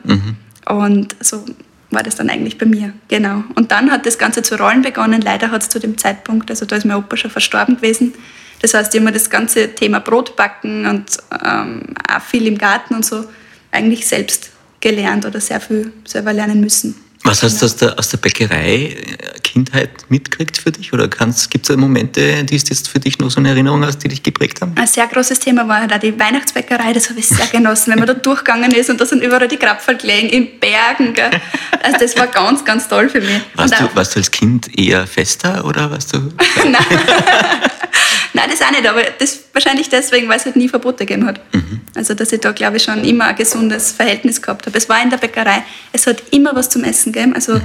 Und 0.66 1.16
so 1.20 1.46
war 1.90 2.02
das 2.02 2.16
dann 2.16 2.28
eigentlich 2.28 2.58
bei 2.58 2.66
mir, 2.66 2.92
genau. 3.08 3.44
Und 3.54 3.72
dann 3.72 3.90
hat 3.90 4.04
das 4.04 4.18
Ganze 4.18 4.42
zu 4.42 4.58
rollen 4.58 4.82
begonnen. 4.82 5.22
Leider 5.22 5.50
hat 5.50 5.62
es 5.62 5.70
zu 5.70 5.80
dem 5.80 5.96
Zeitpunkt, 5.96 6.50
also 6.50 6.66
da 6.66 6.76
ist 6.76 6.84
mein 6.84 6.98
Opa 6.98 7.16
schon 7.16 7.30
verstorben 7.30 7.76
gewesen. 7.76 8.12
Das 8.60 8.74
heißt, 8.74 8.94
ich 8.94 9.00
habe 9.00 9.12
das 9.12 9.30
ganze 9.30 9.74
Thema 9.74 10.00
Brotbacken 10.00 10.84
und 10.84 11.06
ähm, 11.42 11.94
auch 12.06 12.20
viel 12.20 12.46
im 12.46 12.58
Garten 12.58 12.96
und 12.96 13.06
so 13.06 13.24
eigentlich 13.72 14.06
selbst 14.06 14.50
gelernt 14.80 15.26
oder 15.26 15.40
sehr 15.40 15.60
viel 15.60 15.92
selber 16.04 16.32
lernen 16.32 16.60
müssen. 16.60 16.94
Was 17.24 17.42
hast 17.42 17.60
du 17.60 17.66
aus 17.66 17.76
der, 17.76 17.98
aus 17.98 18.08
der 18.08 18.18
Bäckerei 18.18 18.96
äh, 18.96 19.40
Kindheit 19.42 19.90
mitgekriegt 20.08 20.56
für 20.56 20.70
dich? 20.70 20.92
Oder 20.92 21.08
gibt 21.08 21.26
es 21.26 21.48
da 21.62 21.76
Momente, 21.76 22.44
die 22.44 22.56
es 22.56 22.68
jetzt 22.68 22.88
für 22.88 23.00
dich 23.00 23.18
noch 23.18 23.30
so 23.30 23.40
eine 23.40 23.50
Erinnerung 23.50 23.84
hast, 23.84 23.98
die 23.98 24.08
dich 24.08 24.22
geprägt 24.22 24.60
haben? 24.60 24.72
Ein 24.76 24.86
sehr 24.86 25.06
großes 25.06 25.40
Thema 25.40 25.66
war 25.68 25.80
halt 25.80 25.92
auch 25.92 25.98
die 25.98 26.18
Weihnachtsbäckerei, 26.18 26.92
das 26.92 27.10
habe 27.10 27.18
ich 27.20 27.28
sehr 27.28 27.46
genossen, 27.46 27.92
wenn 27.92 27.98
man 27.98 28.08
da 28.08 28.14
durchgegangen 28.28 28.70
ist 28.70 28.88
und 28.88 29.00
da 29.00 29.06
sind 29.06 29.22
überall 29.22 29.48
die 29.48 29.56
Krapferl 29.56 29.96
gelegen, 29.96 30.28
in 30.28 30.60
Bergen. 30.60 31.12
Gell. 31.12 31.30
Also 31.82 31.98
das 31.98 32.16
war 32.16 32.28
ganz, 32.28 32.64
ganz 32.64 32.88
toll 32.88 33.08
für 33.08 33.20
mich. 33.20 33.40
Warst 33.54 33.80
du, 33.80 33.88
warst 33.94 34.14
du 34.14 34.20
als 34.20 34.30
Kind 34.30 34.78
eher 34.78 35.06
fester 35.06 35.64
oder 35.64 35.90
warst 35.90 36.14
du. 36.14 36.18
Nein. 36.64 36.74
Nein, 38.32 38.50
das 38.50 38.62
auch 38.62 38.70
nicht, 38.70 38.86
aber 38.86 39.02
das 39.18 39.40
wahrscheinlich 39.52 39.88
deswegen, 39.88 40.28
weil 40.28 40.36
es 40.36 40.44
halt 40.44 40.54
nie 40.54 40.68
Verbote 40.68 41.04
gegeben 41.04 41.26
hat. 41.26 41.40
Also, 41.94 42.14
dass 42.14 42.32
ich 42.32 42.40
da, 42.40 42.52
glaube 42.52 42.76
ich, 42.76 42.84
schon 42.84 43.02
immer 43.04 43.26
ein 43.26 43.36
gesundes 43.36 43.90
Verhältnis 43.90 44.40
gehabt 44.40 44.66
habe. 44.66 44.78
Es 44.78 44.88
war 44.88 45.02
in 45.02 45.10
der 45.10 45.16
Bäckerei, 45.16 45.64
es 45.92 46.06
hat 46.06 46.22
immer 46.30 46.54
was 46.54 46.70
zum 46.70 46.84
Essen 46.84 47.07
gegeben. 47.12 47.34
Also, 47.34 47.60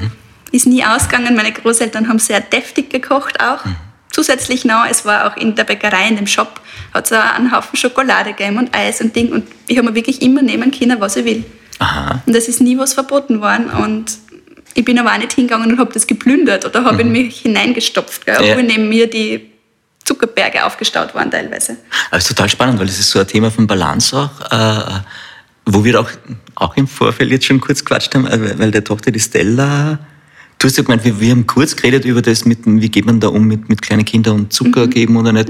ist 0.51 0.67
nie 0.67 0.83
ausgegangen. 0.83 1.35
Meine 1.35 1.51
Großeltern 1.51 2.07
haben 2.07 2.19
sehr 2.19 2.39
deftig 2.39 2.89
gekocht 2.89 3.39
auch. 3.41 3.59
Zusätzlich 4.11 4.63
noch, 4.65 4.85
es 4.87 5.05
war 5.05 5.25
auch 5.27 5.37
in 5.37 5.55
der 5.55 5.63
Bäckerei, 5.63 6.07
in 6.07 6.15
dem 6.15 6.27
Shop, 6.27 6.61
hat 6.93 7.05
es 7.05 7.13
auch 7.17 7.33
einen 7.35 7.51
Haufen 7.51 7.75
Schokolade 7.75 8.33
gegeben 8.33 8.59
und 8.59 8.75
Eis 8.75 9.01
und 9.01 9.15
Ding. 9.15 9.31
Und 9.31 9.47
ich 9.67 9.77
habe 9.77 9.89
mir 9.89 9.95
wirklich 9.95 10.21
immer 10.21 10.43
nehmen 10.43 10.69
können, 10.69 10.99
was 11.01 11.15
ich 11.15 11.25
will. 11.25 11.43
Aha. 11.79 12.21
Und 12.25 12.35
es 12.35 12.47
ist 12.47 12.61
nie 12.61 12.77
was 12.77 12.93
verboten 12.93 13.41
worden. 13.41 13.71
Und 13.71 14.17
ich 14.75 14.85
bin 14.85 14.99
aber 14.99 15.11
auch 15.13 15.17
nicht 15.17 15.33
hingegangen 15.33 15.71
und 15.71 15.79
habe 15.79 15.91
das 15.91 16.05
geplündert 16.05 16.65
oder 16.65 16.83
habe 16.83 17.01
in 17.01 17.11
mich 17.11 17.41
hineingestopft, 17.41 18.25
gell, 18.25 18.35
Ja. 18.35 18.51
obwohl 18.51 18.63
neben 18.63 18.87
mir 18.89 19.09
die 19.09 19.51
Zuckerberge 20.05 20.65
aufgestaut 20.65 21.15
waren 21.15 21.31
teilweise. 21.31 21.77
Aber 22.09 22.17
es 22.17 22.25
ist 22.25 22.35
total 22.35 22.49
spannend, 22.49 22.79
weil 22.79 22.85
das 22.87 22.99
ist 22.99 23.09
so 23.09 23.19
ein 23.19 23.27
Thema 23.27 23.49
von 23.49 23.65
Balance 23.65 24.15
auch, 24.15 24.51
äh, 24.51 24.99
wo 25.65 25.83
wir 25.83 25.99
auch, 25.99 26.09
auch 26.55 26.75
im 26.77 26.87
Vorfeld 26.87 27.31
jetzt 27.31 27.45
schon 27.45 27.61
kurz 27.61 27.83
quatscht 27.83 28.13
haben, 28.15 28.27
äh, 28.27 28.59
weil 28.59 28.71
der 28.71 28.83
Tochter, 28.83 29.11
die 29.11 29.19
Stella, 29.19 29.99
du 30.59 30.67
hast 30.67 30.77
ja 30.77 30.83
gemeint, 30.83 31.05
wir, 31.05 31.19
wir 31.19 31.31
haben 31.31 31.47
kurz 31.47 31.75
geredet 31.75 32.05
über 32.05 32.21
das, 32.21 32.45
mit, 32.45 32.59
wie 32.65 32.89
geht 32.89 33.05
man 33.05 33.19
da 33.19 33.29
um 33.29 33.45
mit, 33.45 33.69
mit 33.69 33.81
kleinen 33.81 34.05
Kindern 34.05 34.35
und 34.35 34.53
Zucker 34.53 34.87
geben 34.87 35.17
oder 35.17 35.31
nicht. 35.31 35.49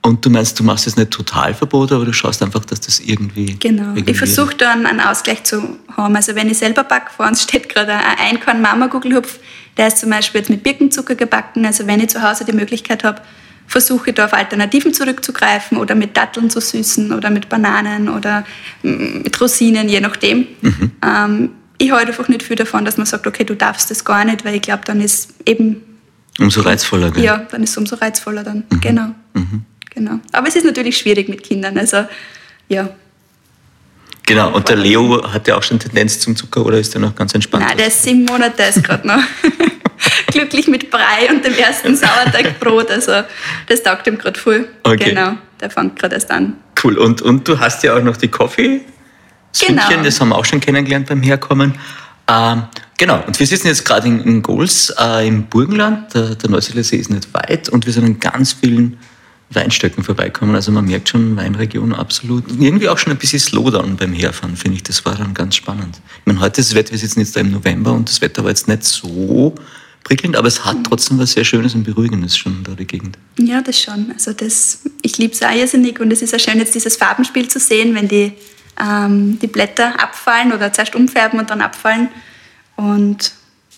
Und 0.00 0.24
du 0.24 0.30
meinst, 0.30 0.58
du 0.58 0.64
machst 0.64 0.86
das 0.86 0.96
nicht 0.96 1.10
total 1.10 1.54
verboten, 1.54 1.94
aber 1.94 2.04
du 2.04 2.12
schaust 2.12 2.42
einfach, 2.42 2.64
dass 2.64 2.80
das 2.80 3.00
irgendwie. 3.00 3.56
Genau. 3.58 3.90
irgendwie 3.94 4.12
Ich 4.12 4.18
versuche 4.18 4.54
dann 4.54 4.86
einen 4.86 5.00
Ausgleich 5.00 5.44
zu 5.44 5.76
haben. 5.96 6.14
Also 6.14 6.34
wenn 6.34 6.48
ich 6.48 6.58
selber 6.58 6.84
backe, 6.84 7.10
vor 7.14 7.26
uns 7.26 7.42
steht 7.42 7.68
gerade 7.68 7.92
ein 7.92 8.18
Einkorn 8.30 8.62
Mama-Gugelhupf, 8.62 9.38
der 9.76 9.88
ist 9.88 9.98
zum 9.98 10.10
Beispiel 10.10 10.40
jetzt 10.40 10.50
mit 10.50 10.62
Birkenzucker 10.62 11.14
gebacken. 11.14 11.66
Also 11.66 11.86
wenn 11.86 12.00
ich 12.00 12.08
zu 12.08 12.22
Hause 12.22 12.44
die 12.44 12.52
Möglichkeit 12.52 13.04
habe, 13.04 13.20
versuche 13.68 14.12
da 14.12 14.24
auf 14.24 14.32
Alternativen 14.32 14.92
zurückzugreifen 14.92 15.78
oder 15.78 15.94
mit 15.94 16.16
Datteln 16.16 16.50
zu 16.50 16.60
süßen 16.60 17.12
oder 17.12 17.30
mit 17.30 17.48
Bananen 17.48 18.08
oder 18.08 18.44
mm, 18.82 19.22
mit 19.22 19.40
Rosinen, 19.40 19.88
je 19.88 20.00
nachdem. 20.00 20.48
Ähm, 21.04 21.50
ich 21.76 21.92
halte 21.92 22.08
einfach 22.08 22.28
nicht 22.28 22.42
viel 22.42 22.56
davon, 22.56 22.84
dass 22.84 22.96
man 22.96 23.06
sagt, 23.06 23.26
okay, 23.26 23.44
du 23.44 23.54
darfst 23.54 23.90
das 23.90 24.04
gar 24.04 24.24
nicht, 24.24 24.44
weil 24.44 24.56
ich 24.56 24.62
glaube, 24.62 24.82
dann 24.84 25.00
ist 25.00 25.34
eben 25.46 25.82
Umso 26.40 26.62
reizvoller, 26.62 27.10
gell? 27.10 27.22
ja, 27.22 27.46
dann 27.50 27.62
ist 27.62 27.70
es 27.70 27.76
umso 27.76 27.96
reizvoller 27.96 28.42
dann. 28.42 28.64
Genau. 28.80 29.10
genau. 29.94 30.20
Aber 30.32 30.48
es 30.48 30.56
ist 30.56 30.64
natürlich 30.64 30.96
schwierig 30.96 31.28
mit 31.28 31.42
Kindern. 31.42 31.76
Also 31.78 32.04
ja, 32.68 32.88
Genau, 34.28 34.54
und 34.54 34.68
der 34.68 34.76
Leo 34.76 35.22
hat 35.32 35.48
ja 35.48 35.56
auch 35.56 35.62
schon 35.62 35.78
Tendenz 35.78 36.20
zum 36.20 36.36
Zucker 36.36 36.66
oder 36.66 36.78
ist 36.78 36.92
der 36.92 37.00
noch 37.00 37.14
ganz 37.14 37.32
entspannt? 37.32 37.64
Nein, 37.66 37.78
der 37.78 37.86
ist 37.86 38.02
sieben 38.02 38.26
Monate 38.26 38.62
ist 38.64 38.84
gerade 38.84 39.06
noch. 39.06 39.22
Glücklich 40.32 40.68
mit 40.68 40.90
Brei 40.90 41.28
und 41.30 41.44
dem 41.44 41.54
ersten 41.54 41.96
Sauerteigbrot. 41.96 42.90
Also 42.90 43.22
das 43.66 43.82
taugt 43.82 44.06
ihm 44.06 44.18
gerade 44.18 44.38
voll. 44.38 44.68
Okay. 44.82 45.10
Genau, 45.10 45.32
der 45.60 45.70
fängt 45.70 45.98
gerade 45.98 46.14
erst 46.14 46.30
an. 46.30 46.54
Cool. 46.82 46.98
Und, 46.98 47.22
und 47.22 47.46
du 47.48 47.58
hast 47.58 47.82
ja 47.82 47.96
auch 47.96 48.02
noch 48.02 48.16
die 48.16 48.28
Coffee. 48.28 48.82
Genau. 49.66 49.82
Das 50.02 50.20
haben 50.20 50.28
wir 50.28 50.36
auch 50.36 50.44
schon 50.44 50.60
kennengelernt 50.60 51.08
beim 51.08 51.22
Herkommen. 51.22 51.74
Ähm, 52.28 52.64
genau, 52.98 53.22
und 53.26 53.38
wir 53.38 53.46
sitzen 53.46 53.68
jetzt 53.68 53.84
gerade 53.84 54.06
in, 54.06 54.20
in 54.20 54.42
Gols 54.42 54.94
äh, 54.98 55.26
im 55.26 55.44
Burgenland. 55.44 56.14
Der, 56.14 56.34
der 56.34 56.50
Neusiedler 56.50 56.84
See 56.84 56.96
ist 56.96 57.10
nicht 57.10 57.32
weit 57.32 57.68
und 57.68 57.86
wir 57.86 57.92
sind 57.92 58.04
an 58.04 58.20
ganz 58.20 58.52
vielen 58.52 58.98
Weinstöcken 59.50 60.04
vorbeikommen. 60.04 60.54
Also 60.54 60.70
man 60.72 60.84
merkt 60.84 61.08
schon, 61.08 61.36
Weinregion 61.36 61.94
absolut. 61.94 62.44
Irgendwie 62.58 62.88
auch 62.88 62.98
schon 62.98 63.12
ein 63.12 63.18
bisschen 63.18 63.40
Slowdown 63.40 63.96
beim 63.96 64.12
Herfahren, 64.12 64.56
finde 64.56 64.76
ich. 64.76 64.82
Das 64.82 65.04
war 65.06 65.14
dann 65.14 65.32
ganz 65.32 65.56
spannend. 65.56 66.00
Ich 66.20 66.26
meine, 66.26 66.40
heute 66.40 66.60
ist 66.60 66.70
das 66.70 66.76
Wetter, 66.76 66.90
wir 66.90 66.98
sitzen 66.98 67.20
jetzt 67.20 67.34
da 67.34 67.40
im 67.40 67.50
November 67.50 67.92
und 67.92 68.08
das 68.08 68.20
Wetter 68.20 68.42
war 68.42 68.50
jetzt 68.50 68.68
nicht 68.68 68.84
so 68.84 69.54
prickelnd, 70.08 70.36
aber 70.36 70.48
es 70.48 70.64
hat 70.64 70.78
trotzdem 70.84 71.18
was 71.18 71.32
sehr 71.32 71.44
Schönes 71.44 71.74
und 71.74 71.84
Beruhigendes 71.84 72.36
schon 72.36 72.64
da 72.64 72.72
die 72.72 72.86
Gegend. 72.86 73.18
Ja, 73.38 73.60
das 73.60 73.78
schon. 73.78 74.10
Also 74.12 74.32
das, 74.32 74.80
ich 75.02 75.18
liebe 75.18 75.34
es 75.34 75.42
auch 75.42 75.54
irrsinnig 75.54 76.00
und 76.00 76.10
es 76.10 76.22
ist 76.22 76.34
auch 76.34 76.40
schön, 76.40 76.58
jetzt 76.58 76.74
dieses 76.74 76.96
Farbenspiel 76.96 77.48
zu 77.48 77.60
sehen, 77.60 77.94
wenn 77.94 78.08
die, 78.08 78.32
ähm, 78.80 79.38
die 79.38 79.46
Blätter 79.46 80.00
abfallen 80.00 80.52
oder 80.52 80.72
zuerst 80.72 80.94
umfärben 80.94 81.38
und 81.38 81.50
dann 81.50 81.60
abfallen. 81.60 82.08
Und 82.76 83.32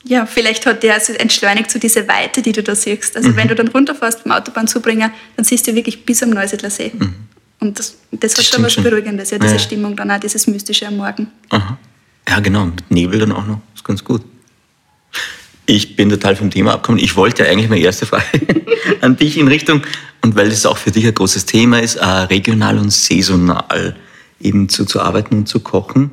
ja, 0.04 0.24
vielleicht 0.24 0.64
hat 0.66 0.84
der 0.84 0.94
also 0.94 1.12
entschleunigt 1.14 1.68
so 1.68 1.80
diese 1.80 2.06
Weite, 2.06 2.42
die 2.42 2.52
du 2.52 2.62
da 2.62 2.76
siehst. 2.76 3.16
Also 3.16 3.30
mhm. 3.30 3.36
wenn 3.36 3.48
du 3.48 3.56
dann 3.56 3.68
runterfährst 3.68 4.20
vom 4.20 4.30
Autobahnzubringer, 4.30 5.10
dann 5.34 5.44
siehst 5.44 5.66
du 5.66 5.74
wirklich 5.74 6.06
bis 6.06 6.22
am 6.22 6.30
Neusiedler 6.30 6.70
See. 6.70 6.92
Mhm. 6.96 7.14
Und 7.58 7.78
das, 7.78 7.96
das, 8.12 8.20
das 8.20 8.38
hat 8.38 8.44
schon 8.44 8.64
was 8.64 8.76
Beruhigendes, 8.76 9.30
ja, 9.30 9.38
diese 9.38 9.54
ja. 9.54 9.58
Stimmung 9.58 9.96
dann 9.96 10.10
auch, 10.12 10.20
dieses 10.20 10.46
Mystische 10.46 10.86
am 10.86 10.96
Morgen. 10.96 11.26
Aha. 11.50 11.76
Ja, 12.28 12.38
genau, 12.38 12.66
mit 12.66 12.88
Nebel 12.88 13.18
dann 13.18 13.32
auch 13.32 13.44
noch, 13.44 13.60
ist 13.74 13.84
ganz 13.84 14.04
gut. 14.04 14.22
Ich 15.70 15.94
bin 15.94 16.08
total 16.08 16.34
vom 16.34 16.50
Thema 16.50 16.72
abgekommen. 16.72 17.00
Ich 17.00 17.14
wollte 17.14 17.44
ja 17.44 17.48
eigentlich 17.48 17.68
meine 17.68 17.82
erste 17.82 18.04
Frage 18.04 18.24
an 19.02 19.16
dich 19.16 19.38
in 19.38 19.46
Richtung, 19.46 19.82
und 20.20 20.34
weil 20.34 20.50
das 20.50 20.66
auch 20.66 20.76
für 20.76 20.90
dich 20.90 21.06
ein 21.06 21.14
großes 21.14 21.46
Thema 21.46 21.80
ist, 21.80 21.94
äh, 21.94 22.04
regional 22.04 22.76
und 22.76 22.90
saisonal 22.90 23.94
eben 24.40 24.68
zu, 24.68 24.84
zu 24.84 25.00
arbeiten 25.00 25.36
und 25.36 25.48
zu 25.48 25.60
kochen. 25.60 26.10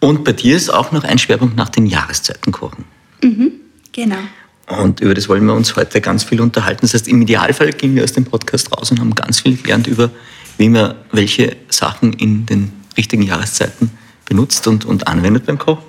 Und 0.00 0.22
bei 0.24 0.34
dir 0.34 0.54
ist 0.54 0.68
auch 0.68 0.92
noch 0.92 1.02
ein 1.04 1.16
Schwerpunkt 1.16 1.56
nach 1.56 1.70
den 1.70 1.86
Jahreszeiten 1.86 2.52
kochen. 2.52 2.84
Mhm, 3.22 3.52
genau. 3.90 4.18
Und 4.66 5.00
über 5.00 5.14
das 5.14 5.30
wollen 5.30 5.46
wir 5.46 5.54
uns 5.54 5.76
heute 5.76 6.02
ganz 6.02 6.24
viel 6.24 6.42
unterhalten. 6.42 6.82
Das 6.82 6.92
heißt, 6.92 7.08
im 7.08 7.22
Idealfall 7.22 7.72
gehen 7.72 7.96
wir 7.96 8.04
aus 8.04 8.12
dem 8.12 8.26
Podcast 8.26 8.70
raus 8.70 8.90
und 8.90 9.00
haben 9.00 9.14
ganz 9.14 9.40
viel 9.40 9.56
gelernt 9.56 9.86
über, 9.86 10.10
wie 10.58 10.68
man 10.68 10.94
welche 11.10 11.56
Sachen 11.70 12.12
in 12.12 12.44
den 12.44 12.70
richtigen 12.98 13.22
Jahreszeiten 13.22 13.92
benutzt 14.26 14.66
und, 14.66 14.84
und 14.84 15.08
anwendet 15.08 15.46
beim 15.46 15.56
Kochen. 15.58 15.84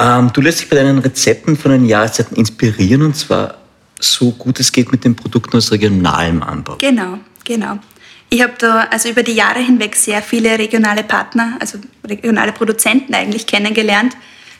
Ähm, 0.00 0.32
du 0.32 0.40
lässt 0.40 0.60
dich 0.60 0.68
bei 0.68 0.76
deinen 0.76 0.98
Rezepten 0.98 1.56
von 1.56 1.72
den 1.72 1.84
Jahreszeiten 1.84 2.34
inspirieren 2.36 3.02
und 3.02 3.16
zwar 3.16 3.56
so 3.98 4.30
gut 4.30 4.58
es 4.58 4.72
geht 4.72 4.90
mit 4.90 5.04
den 5.04 5.14
Produkten 5.14 5.56
aus 5.58 5.70
regionalem 5.72 6.42
Anbau. 6.42 6.76
Genau, 6.78 7.18
genau. 7.44 7.78
Ich 8.30 8.42
habe 8.42 8.54
da 8.58 8.86
also 8.90 9.10
über 9.10 9.22
die 9.22 9.34
Jahre 9.34 9.58
hinweg 9.58 9.94
sehr 9.96 10.22
viele 10.22 10.58
regionale 10.58 11.02
Partner, 11.02 11.56
also 11.60 11.78
regionale 12.06 12.52
Produzenten 12.52 13.12
eigentlich 13.12 13.46
kennengelernt, 13.46 14.16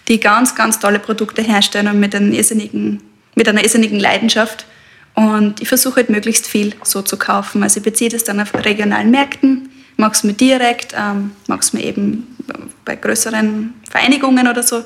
die 0.08 0.20
ganz, 0.20 0.54
ganz 0.54 0.78
tolle 0.78 0.98
Produkte 0.98 1.40
herstellen 1.40 1.88
und 1.88 2.00
mit, 2.00 2.14
einem 2.14 2.32
irrsinnigen, 2.32 3.00
mit 3.34 3.48
einer 3.48 3.62
irrsinnigen 3.62 3.98
Leidenschaft. 3.98 4.66
Und 5.14 5.62
ich 5.62 5.68
versuche 5.68 5.96
halt 5.96 6.10
möglichst 6.10 6.46
viel 6.46 6.74
so 6.82 7.00
zu 7.00 7.16
kaufen. 7.16 7.62
Also 7.62 7.78
ich 7.78 7.84
beziehe 7.84 8.10
das 8.10 8.24
dann 8.24 8.40
auf 8.40 8.52
regionalen 8.54 9.10
Märkten, 9.10 9.70
mache 9.96 10.12
es 10.12 10.24
mir 10.24 10.32
direkt, 10.32 10.94
ähm, 10.98 11.30
mache 11.46 11.60
es 11.60 11.72
mir 11.72 11.84
eben 11.84 12.36
bei 12.84 12.96
größeren 12.96 13.72
Vereinigungen 13.88 14.48
oder 14.48 14.62
so. 14.62 14.84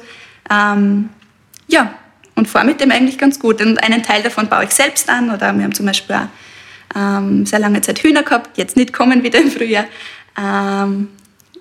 Ähm, 0.51 1.09
ja, 1.69 1.95
und 2.35 2.49
fahre 2.49 2.67
mit 2.67 2.81
dem 2.81 2.91
eigentlich 2.91 3.19
ganz 3.19 3.39
gut. 3.39 3.61
Und 3.61 3.83
einen 3.83 4.03
Teil 4.03 4.23
davon 4.23 4.49
baue 4.49 4.65
ich 4.65 4.71
selbst 4.71 5.09
an. 5.09 5.31
Oder 5.31 5.53
wir 5.57 5.65
haben 5.65 5.75
zum 5.75 5.87
Beispiel 5.87 6.17
auch 6.17 6.29
ähm, 6.95 7.47
sehr 7.47 7.59
lange 7.59 7.81
Zeit 7.81 8.01
Hühner 8.01 8.23
gehabt, 8.23 8.57
jetzt 8.57 8.77
nicht 8.77 8.93
kommen 8.93 9.23
wieder 9.23 9.41
im 9.41 9.51
Frühjahr. 9.51 9.87
Ähm, 10.39 11.09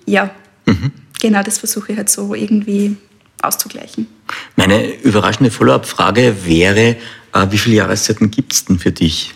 ja, 0.06 0.30
mhm. 0.66 0.92
genau 1.20 1.42
das 1.42 1.58
versuche 1.58 1.92
ich 1.92 1.98
halt 1.98 2.08
so 2.08 2.34
irgendwie 2.34 2.96
auszugleichen. 3.42 4.06
Meine 4.56 4.94
überraschende 5.02 5.50
Follow-up-Frage 5.50 6.44
wäre, 6.44 6.96
äh, 7.32 7.46
wie 7.50 7.58
viele 7.58 7.76
Jahreszeiten 7.76 8.30
gibt 8.30 8.52
es 8.52 8.64
denn 8.64 8.78
für 8.78 8.92
dich? 8.92 9.34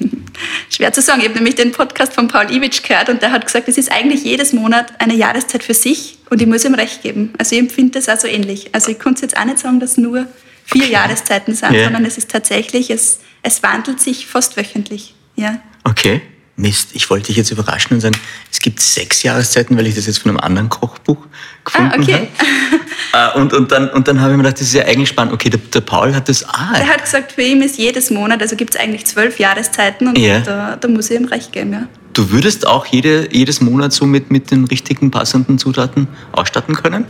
Schwer 0.71 0.92
zu 0.92 1.00
sagen. 1.00 1.21
Ich 1.21 1.26
habe 1.26 1.37
nämlich 1.37 1.54
den 1.54 1.73
Podcast 1.73 2.12
von 2.14 2.28
Paul 2.28 2.50
Iwitsch 2.50 2.83
gehört 2.83 3.09
und 3.09 3.23
der 3.23 3.33
hat 3.33 3.47
gesagt, 3.47 3.68
es 3.68 3.78
ist 3.78 3.92
eigentlich 3.92 4.25
jedes 4.25 4.52
Monat 4.52 5.00
eine 5.00 5.14
Jahreszeit 5.14 5.62
für 5.62 5.75
sich 5.75 6.13
und 6.31 6.40
ich 6.40 6.47
muss 6.47 6.64
ihm 6.64 6.75
recht 6.75 7.02
geben. 7.02 7.33
Also 7.38 7.54
ich 7.54 7.61
empfinde 7.61 7.93
das 7.93 8.09
also 8.09 8.26
ähnlich. 8.26 8.71
Also 8.73 8.90
ich 8.90 8.99
konnte 8.99 9.23
jetzt 9.23 9.37
auch 9.37 9.45
nicht 9.45 9.59
sagen, 9.59 9.81
dass 9.81 9.97
nur 9.97 10.26
vier. 10.64 10.87
Jahreszeiten 10.87 11.54
sind, 11.54 11.73
yeah. 11.73 11.85
sondern 11.85 12.04
es 12.04 12.19
ist 12.19 12.31
tatsächlich, 12.31 12.90
es, 12.90 13.21
es 13.43 13.62
wandelt 13.62 14.00
sich 14.00 14.26
fast 14.26 14.57
wöchentlich. 14.57 15.14
Ja. 15.37 15.61
Okay. 15.85 16.23
Mist, 16.56 16.90
ich 16.92 17.11
wollte 17.11 17.26
dich 17.26 17.37
jetzt 17.37 17.50
überraschen 17.50 17.94
und 17.94 18.00
sagen, 18.00 18.16
es 18.50 18.61
gibt 18.61 18.80
sechs 18.80 19.23
Jahreszeiten, 19.25 19.76
weil 19.76 19.87
ich 19.87 19.96
das 19.96 20.06
jetzt 20.06 20.18
von 20.18 20.30
einem 20.30 20.38
anderen 20.38 20.68
Kochbuch 20.68 21.18
gefunden 21.64 21.92
ah, 21.92 22.02
okay. 22.02 22.12
habe. 22.14 22.28
Äh, 23.12 23.38
und, 23.38 23.52
und 23.52 23.70
dann, 23.70 23.90
und 23.90 24.08
dann 24.08 24.20
habe 24.20 24.32
ich 24.32 24.37
mir 24.37 24.42
gedacht, 24.42 24.61
das 24.61 24.68
ist 24.68 24.75
ja 24.75 24.84
eigentlich 24.84 25.08
spannend. 25.08 25.34
Okay, 25.34 25.49
der, 25.49 25.61
der 25.73 25.82
Paul 25.82 26.14
hat 26.14 26.28
das 26.28 26.49
auch. 26.49 26.73
Der 26.75 26.88
hat 26.88 27.04
gesagt, 27.04 27.32
für 27.32 27.42
ihn 27.42 27.62
ist 27.62 27.78
jedes 27.78 28.11
Monat, 28.11 28.40
also 28.40 28.56
gibt 28.56 28.75
es 28.75 28.80
eigentlich 28.80 29.04
zwölf 29.04 29.38
Jahreszeiten 29.38 30.08
und 30.08 30.18
ja. 30.18 30.40
da, 30.40 30.76
da 30.76 30.88
muss 30.88 31.11
ich 31.11 31.20
ihm 31.20 31.26
recht 31.26 31.52
geben, 31.52 31.73
ja. 31.73 31.88
Du 32.12 32.30
würdest 32.30 32.66
auch 32.66 32.87
jede, 32.87 33.28
jedes 33.32 33.61
Monat 33.61 33.92
so 33.92 34.06
mit, 34.06 34.30
mit 34.30 34.50
den 34.50 34.64
richtigen, 34.64 35.12
passenden 35.12 35.58
Zutaten 35.58 36.08
ausstatten 36.32 36.75
können? 36.75 37.04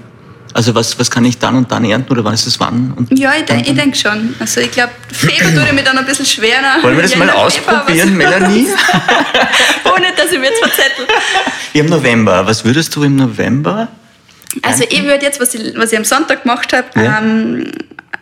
Also 0.54 0.73
was, 0.73 0.96
was 1.00 1.11
kann 1.11 1.25
ich 1.25 1.37
dann 1.38 1.56
und 1.56 1.73
dann 1.73 1.84
ernten 1.84 2.12
oder 2.12 2.25
wann 2.25 2.32
ist 2.32 2.46
es 2.46 2.61
wann? 2.61 2.92
Und 2.92 3.18
ja, 3.18 3.32
ich, 3.34 3.68
ich 3.68 3.75
denke 3.75 3.96
schon. 3.96 4.37
Also 4.38 4.61
ich 4.61 4.70
glaube, 4.70 4.92
Februar 5.12 5.66
ich 5.66 5.73
mir 5.73 5.82
dann 5.82 5.99
ein 5.99 6.06
bisschen 6.06 6.25
schwerer. 6.25 6.80
Wollen 6.80 6.94
wir 6.94 7.02
das 7.02 7.16
mal 7.16 7.28
ausprobieren, 7.28 8.16
Februar, 8.16 8.38
Melanie? 8.38 8.68
Ohne, 9.84 10.06
dass 10.16 10.30
ich 10.30 10.38
mir 10.38 10.46
jetzt 10.46 10.62
verzettel. 10.62 11.06
Im 11.73 11.87
November. 11.87 12.46
Was 12.46 12.64
würdest 12.64 12.94
du 12.94 13.02
im 13.02 13.16
November? 13.16 13.88
Also 14.62 14.84
ich 14.88 15.02
würde 15.02 15.25
jetzt, 15.25 15.40
was 15.40 15.54
ich, 15.54 15.76
was 15.76 15.90
ich 15.90 15.99
am 15.99 16.04
Sonntag 16.04 16.44
gemacht 16.44 16.73
habe, 16.73 16.87
ja. 16.94 17.18
ähm, 17.18 17.73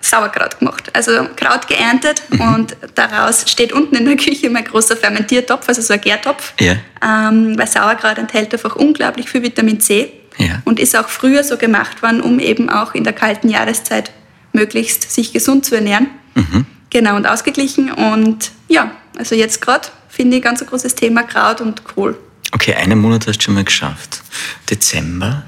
Sauerkraut 0.01 0.59
gemacht. 0.59 0.91
Also 0.95 1.29
Kraut 1.37 1.69
geerntet 1.69 2.23
mhm. 2.31 2.41
und 2.41 2.77
daraus 2.95 3.45
steht 3.47 3.75
unten 3.75 3.95
in 3.95 4.07
der 4.07 4.17
Küche 4.17 4.49
mein 4.49 4.65
großer 4.65 4.97
Fermentiertopf, 4.97 5.69
also 5.69 5.83
so 5.83 5.93
ein 5.93 6.01
Gärtopf. 6.01 6.55
Ja. 6.59 6.77
Ähm, 7.03 7.59
weil 7.59 7.67
Sauerkraut 7.67 8.17
enthält 8.17 8.55
einfach 8.55 8.75
unglaublich 8.77 9.29
viel 9.29 9.43
Vitamin 9.43 9.81
C. 9.81 10.13
Ja. 10.39 10.63
Und 10.65 10.81
ist 10.81 10.97
auch 10.97 11.09
früher 11.09 11.45
so 11.45 11.57
gemacht 11.57 12.03
worden, 12.03 12.21
um 12.21 12.39
eben 12.39 12.69
auch 12.69 12.95
in 12.95 13.05
der 13.05 13.13
kalten 13.13 13.49
Jahreszeit 13.49 14.11
möglichst 14.53 15.11
sich 15.11 15.33
gesund 15.33 15.65
zu 15.65 15.75
ernähren. 15.75 16.09
Mhm. 16.35 16.67
Genau, 16.91 17.17
und 17.17 17.27
ausgeglichen. 17.27 17.91
Und 17.91 18.53
ja, 18.69 18.91
also 19.17 19.35
jetzt 19.35 19.61
gerade 19.61 19.89
finde 20.09 20.37
ich 20.37 20.43
ganz 20.43 20.61
ein 20.61 20.69
großes 20.69 20.95
Thema 20.95 21.23
Kraut 21.23 21.61
und 21.61 21.85
Kohl. 21.85 22.19
Okay, 22.53 22.75
einen 22.75 22.99
Monat 22.99 23.27
hast 23.27 23.39
du 23.39 23.45
schon 23.45 23.55
mal 23.55 23.65
geschafft. 23.65 24.23
Dezember? 24.69 25.45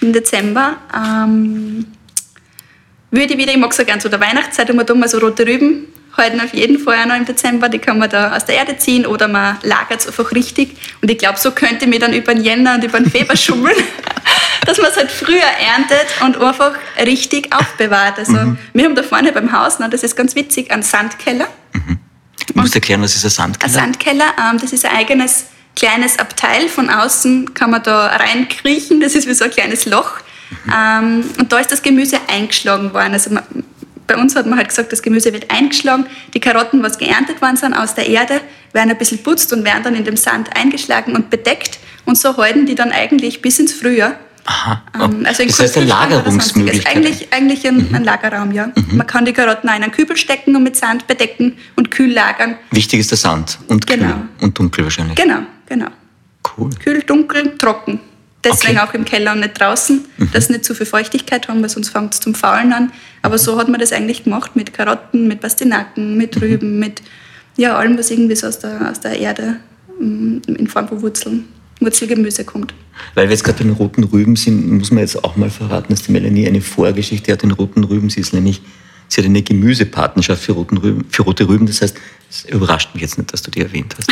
Im 0.00 0.12
Dezember 0.12 0.76
ähm, 0.94 1.86
würde 3.10 3.32
ich 3.32 3.38
wieder, 3.38 3.52
ich 3.52 3.58
mag 3.58 3.72
so 3.72 3.84
gerne 3.84 4.00
zu 4.00 4.08
der 4.08 4.20
Weihnachtszeit, 4.20 4.68
tun 4.68 4.98
mal 4.98 5.08
so 5.08 5.18
rote 5.18 5.46
Rüben 5.46 5.86
halten 6.18 6.40
auf 6.40 6.52
jeden 6.52 6.78
Fall 6.78 7.06
noch 7.06 7.16
im 7.16 7.24
Dezember. 7.24 7.68
Die 7.68 7.78
kann 7.78 7.98
man 7.98 8.10
da 8.10 8.36
aus 8.36 8.44
der 8.44 8.56
Erde 8.56 8.76
ziehen 8.76 9.06
oder 9.06 9.28
man 9.28 9.58
lagert 9.62 10.00
es 10.00 10.06
einfach 10.06 10.32
richtig. 10.32 10.76
Und 11.00 11.10
ich 11.10 11.18
glaube, 11.18 11.38
so 11.38 11.52
könnte 11.52 11.86
mir 11.86 11.98
dann 11.98 12.12
über 12.12 12.34
den 12.34 12.44
Jänner 12.44 12.74
und 12.74 12.84
über 12.84 13.00
den 13.00 13.10
Februar 13.10 13.36
schummeln, 13.38 13.76
dass 14.66 14.78
man 14.78 14.90
es 14.90 14.96
halt 14.96 15.10
früher 15.10 15.40
erntet 15.40 16.06
und 16.20 16.36
einfach 16.40 16.72
richtig 16.98 17.52
aufbewahrt. 17.54 18.18
Also 18.18 18.32
mhm. 18.32 18.58
wir 18.74 18.84
haben 18.84 18.94
da 18.94 19.02
vorne 19.02 19.32
beim 19.32 19.52
Haus, 19.52 19.78
das 19.78 20.02
ist 20.02 20.16
ganz 20.16 20.34
witzig, 20.34 20.70
einen 20.70 20.82
Sandkeller. 20.82 21.48
Mhm. 21.72 21.98
Du 22.46 22.60
musst 22.60 22.74
erklären, 22.74 23.02
was 23.02 23.14
ist 23.14 23.24
ein 23.24 23.30
Sandkeller? 23.30 23.72
Ein 23.72 23.80
Sandkeller, 23.80 24.32
ähm, 24.38 24.58
das 24.60 24.72
ist 24.72 24.84
ein 24.84 24.96
eigenes 24.96 25.46
kleines 25.76 26.18
Abteil. 26.18 26.68
Von 26.68 26.90
außen 26.90 27.54
kann 27.54 27.70
man 27.70 27.82
da 27.82 28.06
reinkriechen, 28.06 29.00
das 29.00 29.14
ist 29.14 29.28
wie 29.28 29.34
so 29.34 29.44
ein 29.44 29.50
kleines 29.50 29.86
Loch. 29.86 30.18
Mhm. 30.64 30.72
Ähm, 30.74 31.30
und 31.38 31.52
da 31.52 31.58
ist 31.58 31.70
das 31.72 31.82
Gemüse 31.82 32.18
eingeschlagen 32.28 32.92
worden. 32.92 33.12
Also 33.12 33.30
man, 33.30 33.44
bei 34.08 34.16
uns 34.16 34.34
hat 34.34 34.46
man 34.46 34.58
halt 34.58 34.68
gesagt, 34.68 34.90
das 34.90 35.02
Gemüse 35.02 35.32
wird 35.32 35.50
eingeschlagen. 35.50 36.06
Die 36.34 36.40
Karotten, 36.40 36.82
was 36.82 36.98
geerntet 36.98 37.40
worden 37.40 37.56
sind 37.56 37.74
aus 37.74 37.94
der 37.94 38.08
Erde, 38.08 38.40
werden 38.72 38.90
ein 38.90 38.98
bisschen 38.98 39.22
putzt 39.22 39.52
und 39.52 39.64
werden 39.64 39.84
dann 39.84 39.94
in 39.94 40.04
dem 40.04 40.16
Sand 40.16 40.50
eingeschlagen 40.56 41.14
und 41.14 41.30
bedeckt. 41.30 41.78
Und 42.04 42.18
so 42.18 42.36
halten 42.36 42.66
die 42.66 42.74
dann 42.74 42.90
eigentlich 42.90 43.42
bis 43.42 43.58
ins 43.60 43.72
Frühjahr. 43.72 44.16
Aha. 44.46 44.82
Ähm, 44.94 45.26
also 45.26 45.44
das 45.44 45.60
heißt 45.60 45.76
eine 45.76 45.86
Lagerungsmöglichkeit. 45.86 46.96
Eigentlich, 46.96 47.32
eigentlich 47.32 47.68
ein, 47.68 47.88
mhm. 47.88 47.94
ein 47.94 48.04
Lagerraum, 48.04 48.50
ja. 48.50 48.68
Mhm. 48.68 48.96
Man 48.96 49.06
kann 49.06 49.26
die 49.26 49.34
Karotten 49.34 49.68
in 49.68 49.82
einen 49.82 49.92
Kübel 49.92 50.16
stecken 50.16 50.56
und 50.56 50.62
mit 50.62 50.74
Sand 50.74 51.06
bedecken 51.06 51.58
und 51.76 51.90
kühl 51.90 52.10
lagern. 52.10 52.56
Wichtig 52.70 53.00
ist 53.00 53.10
der 53.10 53.18
Sand 53.18 53.58
und 53.68 53.86
genau. 53.86 54.06
kühl 54.06 54.28
und 54.40 54.58
dunkel 54.58 54.84
wahrscheinlich. 54.84 55.16
Genau, 55.16 55.40
genau. 55.66 55.88
Cool. 56.56 56.70
Kühl, 56.82 57.02
dunkel, 57.02 57.58
trocken. 57.58 58.00
Deswegen 58.44 58.78
okay. 58.78 58.88
auch 58.88 58.94
im 58.94 59.04
Keller 59.04 59.32
und 59.32 59.40
nicht 59.40 59.58
draußen, 59.58 60.04
mhm. 60.16 60.30
dass 60.32 60.48
nicht 60.48 60.64
zu 60.64 60.74
viel 60.74 60.86
Feuchtigkeit 60.86 61.48
haben, 61.48 61.60
weil 61.60 61.68
sonst 61.68 61.88
fängt 61.88 62.14
es 62.14 62.20
zum 62.20 62.34
Faulen 62.34 62.72
an. 62.72 62.92
Aber 63.22 63.36
so 63.36 63.58
hat 63.58 63.68
man 63.68 63.80
das 63.80 63.92
eigentlich 63.92 64.24
gemacht 64.24 64.54
mit 64.54 64.72
Karotten, 64.72 65.26
mit 65.26 65.40
Pastinaken, 65.40 66.16
mit 66.16 66.36
mhm. 66.36 66.42
Rüben, 66.42 66.74
mhm. 66.74 66.78
mit 66.78 67.02
ja, 67.56 67.76
allem, 67.76 67.98
was 67.98 68.10
irgendwie 68.10 68.36
so 68.36 68.46
aus 68.46 68.60
der, 68.60 68.90
aus 68.90 69.00
der 69.00 69.18
Erde 69.18 69.56
mm, 69.98 70.38
in 70.46 70.68
Form 70.68 70.86
von 70.86 71.02
Wurzeln, 71.02 71.44
Wurzelgemüse 71.80 72.44
kommt. 72.44 72.72
Weil 73.14 73.26
wir 73.26 73.32
jetzt 73.32 73.42
gerade 73.42 73.58
bei 73.58 73.64
den 73.64 73.72
roten 73.72 74.04
Rüben 74.04 74.36
sind, 74.36 74.70
muss 74.70 74.92
man 74.92 75.00
jetzt 75.00 75.22
auch 75.24 75.36
mal 75.36 75.50
verraten, 75.50 75.92
dass 75.92 76.02
die 76.02 76.12
Melanie 76.12 76.46
eine 76.46 76.60
Vorgeschichte 76.60 77.32
hat 77.32 77.42
den 77.42 77.50
roten 77.50 77.82
Rüben. 77.82 78.10
Sie 78.10 78.20
ist 78.20 78.32
nämlich 78.32 78.62
Sie 79.08 79.20
hat 79.20 79.26
eine 79.26 79.42
Gemüsepartnerschaft 79.42 80.42
für, 80.42 80.54
Rüben, 80.54 81.06
für, 81.10 81.22
rote 81.22 81.48
Rüben. 81.48 81.66
Das 81.66 81.80
heißt, 81.80 81.96
es 82.30 82.44
überrascht 82.44 82.90
mich 82.92 83.00
jetzt 83.00 83.16
nicht, 83.16 83.32
dass 83.32 83.42
du 83.42 83.50
die 83.50 83.62
erwähnt 83.62 83.94
hast. 83.96 84.10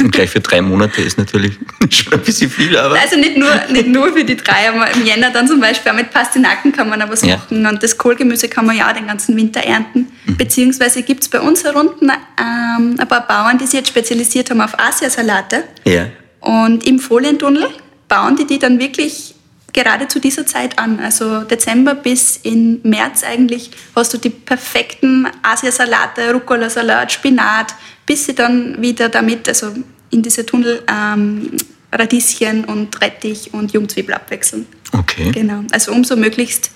Und 0.00 0.10
gleich 0.10 0.30
für 0.30 0.40
drei 0.40 0.62
Monate 0.62 1.02
ist 1.02 1.18
natürlich 1.18 1.58
schon 1.90 2.14
ein 2.14 2.20
bisschen 2.20 2.50
viel. 2.50 2.76
Aber 2.78 2.98
also 2.98 3.16
nicht 3.16 3.36
nur, 3.36 3.50
nicht 3.70 3.88
nur 3.88 4.10
für 4.14 4.24
die 4.24 4.36
drei, 4.36 4.70
aber 4.70 4.90
im 4.90 5.04
Jänner 5.04 5.30
dann 5.30 5.46
zum 5.46 5.60
Beispiel 5.60 5.92
auch 5.92 5.96
mit 5.96 6.10
Pastinaken 6.10 6.72
kann 6.72 6.88
man 6.88 7.02
auch 7.02 7.10
was 7.10 7.22
ja. 7.22 7.36
machen. 7.36 7.66
Und 7.66 7.82
das 7.82 7.98
Kohlgemüse 7.98 8.48
kann 8.48 8.64
man 8.64 8.76
ja 8.76 8.88
auch 8.88 8.94
den 8.94 9.06
ganzen 9.06 9.36
Winter 9.36 9.60
ernten. 9.60 10.08
Mhm. 10.24 10.36
Beziehungsweise 10.38 11.02
gibt 11.02 11.24
es 11.24 11.28
bei 11.28 11.40
uns 11.40 11.62
herunten 11.62 12.10
ähm, 12.10 12.96
ein 12.98 13.08
paar 13.08 13.26
Bauern, 13.26 13.58
die 13.58 13.66
sich 13.66 13.74
jetzt 13.74 13.88
spezialisiert 13.88 14.48
haben 14.48 14.62
auf 14.62 14.78
Asiasalate. 14.78 15.64
Ja. 15.84 16.06
Und 16.40 16.86
im 16.86 16.98
Folientunnel 16.98 17.68
bauen 18.08 18.36
die 18.36 18.46
die 18.46 18.58
dann 18.58 18.78
wirklich 18.78 19.34
gerade 19.72 20.08
zu 20.08 20.20
dieser 20.20 20.46
Zeit 20.46 20.78
an. 20.78 21.00
Also 21.00 21.42
Dezember 21.44 21.94
bis 21.94 22.36
in 22.36 22.80
März 22.82 23.22
eigentlich 23.22 23.70
hast 23.94 24.14
du 24.14 24.18
die 24.18 24.30
perfekten 24.30 25.26
Asiasalate, 25.42 26.32
Rucola-Salat, 26.32 27.12
Spinat, 27.12 27.74
bis 28.06 28.26
sie 28.26 28.34
dann 28.34 28.80
wieder 28.80 29.08
damit, 29.08 29.48
also 29.48 29.72
in 30.10 30.22
diese 30.22 30.46
Tunnel 30.46 30.82
ähm, 30.88 31.56
Radieschen 31.92 32.64
und 32.64 33.00
Rettich 33.00 33.52
und 33.52 33.72
Jungzwiebel 33.72 34.14
abwechseln. 34.14 34.66
Okay. 34.92 35.30
Genau. 35.32 35.62
Also 35.70 35.92
umso 35.92 36.16
möglichst 36.16 36.70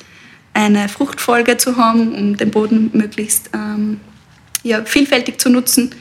eine 0.54 0.88
Fruchtfolge 0.88 1.56
zu 1.56 1.76
haben, 1.76 2.14
um 2.14 2.36
den 2.36 2.50
Boden 2.50 2.90
möglichst 2.92 3.50
ähm, 3.54 4.00
ja, 4.62 4.84
vielfältig 4.84 5.40
zu 5.40 5.48
nutzen. 5.48 5.94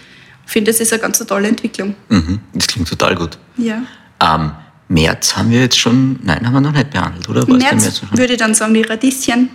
Ich 0.45 0.51
finde, 0.51 0.71
das 0.71 0.81
ist 0.81 0.91
eine 0.91 1.01
ganz 1.01 1.19
tolle 1.19 1.47
Entwicklung. 1.47 1.95
Mhm. 2.09 2.39
Das 2.53 2.67
klingt 2.67 2.89
total 2.89 3.15
gut. 3.15 3.37
Ja. 3.57 3.83
Ähm, 4.21 4.51
März 4.93 5.35
haben 5.37 5.49
wir 5.51 5.61
jetzt 5.61 5.79
schon, 5.79 6.19
nein, 6.23 6.45
haben 6.45 6.53
wir 6.53 6.61
noch 6.61 6.71
nicht 6.73 6.89
behandelt, 6.91 7.27
oder? 7.29 7.47
Im 7.47 7.57
März 7.57 7.99
schon? 7.99 8.17
würde 8.17 8.37
dann 8.37 8.53
sagen, 8.53 8.73
die 8.73 8.81
Radieschen, 8.81 9.49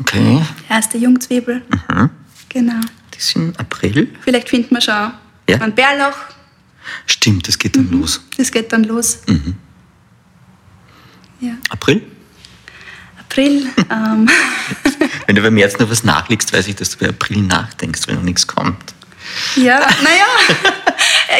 Okay. 0.00 0.42
erste 0.68 0.98
Jungzwiebel. 0.98 1.62
Mhm. 1.90 2.10
Genau. 2.48 2.80
Das 3.10 3.22
ist 3.24 3.36
im 3.36 3.52
April. 3.56 4.08
Vielleicht 4.22 4.48
finden 4.48 4.74
wir 4.74 4.80
schon 4.80 5.12
Ja. 5.48 5.58
einen 5.60 5.74
Bärlauch. 5.74 6.16
Stimmt, 7.06 7.46
das 7.48 7.58
geht 7.58 7.76
dann 7.76 7.86
Mhm. 7.90 8.00
los. 8.00 8.20
Das 8.36 8.50
geht 8.50 8.72
dann 8.72 8.84
los. 8.84 9.20
Mhm. 9.26 9.54
Ja. 11.40 11.52
April? 11.70 12.02
April. 13.20 13.66
ähm, 13.90 14.28
Wenn 15.26 15.36
du 15.36 15.42
beim 15.42 15.54
März 15.54 15.78
noch 15.78 15.90
was 15.90 16.04
nachlegst, 16.04 16.52
weiß 16.52 16.68
ich, 16.68 16.76
dass 16.76 16.90
du 16.90 16.98
bei 16.98 17.08
April 17.08 17.42
nachdenkst, 17.42 18.02
wenn 18.06 18.16
noch 18.16 18.22
nichts 18.22 18.46
kommt. 18.46 18.94
ja, 19.56 19.78
naja. 20.02 20.26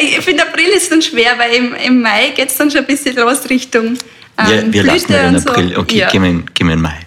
Ich 0.01 0.19
finde, 0.21 0.43
April 0.43 0.69
ist 0.69 0.91
dann 0.91 1.01
schwer, 1.01 1.37
weil 1.37 1.53
im, 1.53 1.75
im 1.75 2.01
Mai 2.01 2.31
geht 2.35 2.49
es 2.49 2.57
dann 2.57 2.69
schon 2.69 2.81
ein 2.81 2.87
bisschen 2.87 3.15
los 3.15 3.49
Richtung 3.49 3.97
ähm, 4.37 4.73
wir 4.73 4.73
wir 4.73 4.83
lassen 4.83 5.07
Blüte 5.07 5.13
ja 5.13 5.23
den 5.23 5.35
und 5.35 5.41
so. 5.41 5.49
April. 5.49 5.77
Okay, 5.77 5.97
ja. 5.97 6.09
gehen, 6.09 6.45
wir 6.59 6.73
in, 6.73 6.81
Mai. 6.81 6.99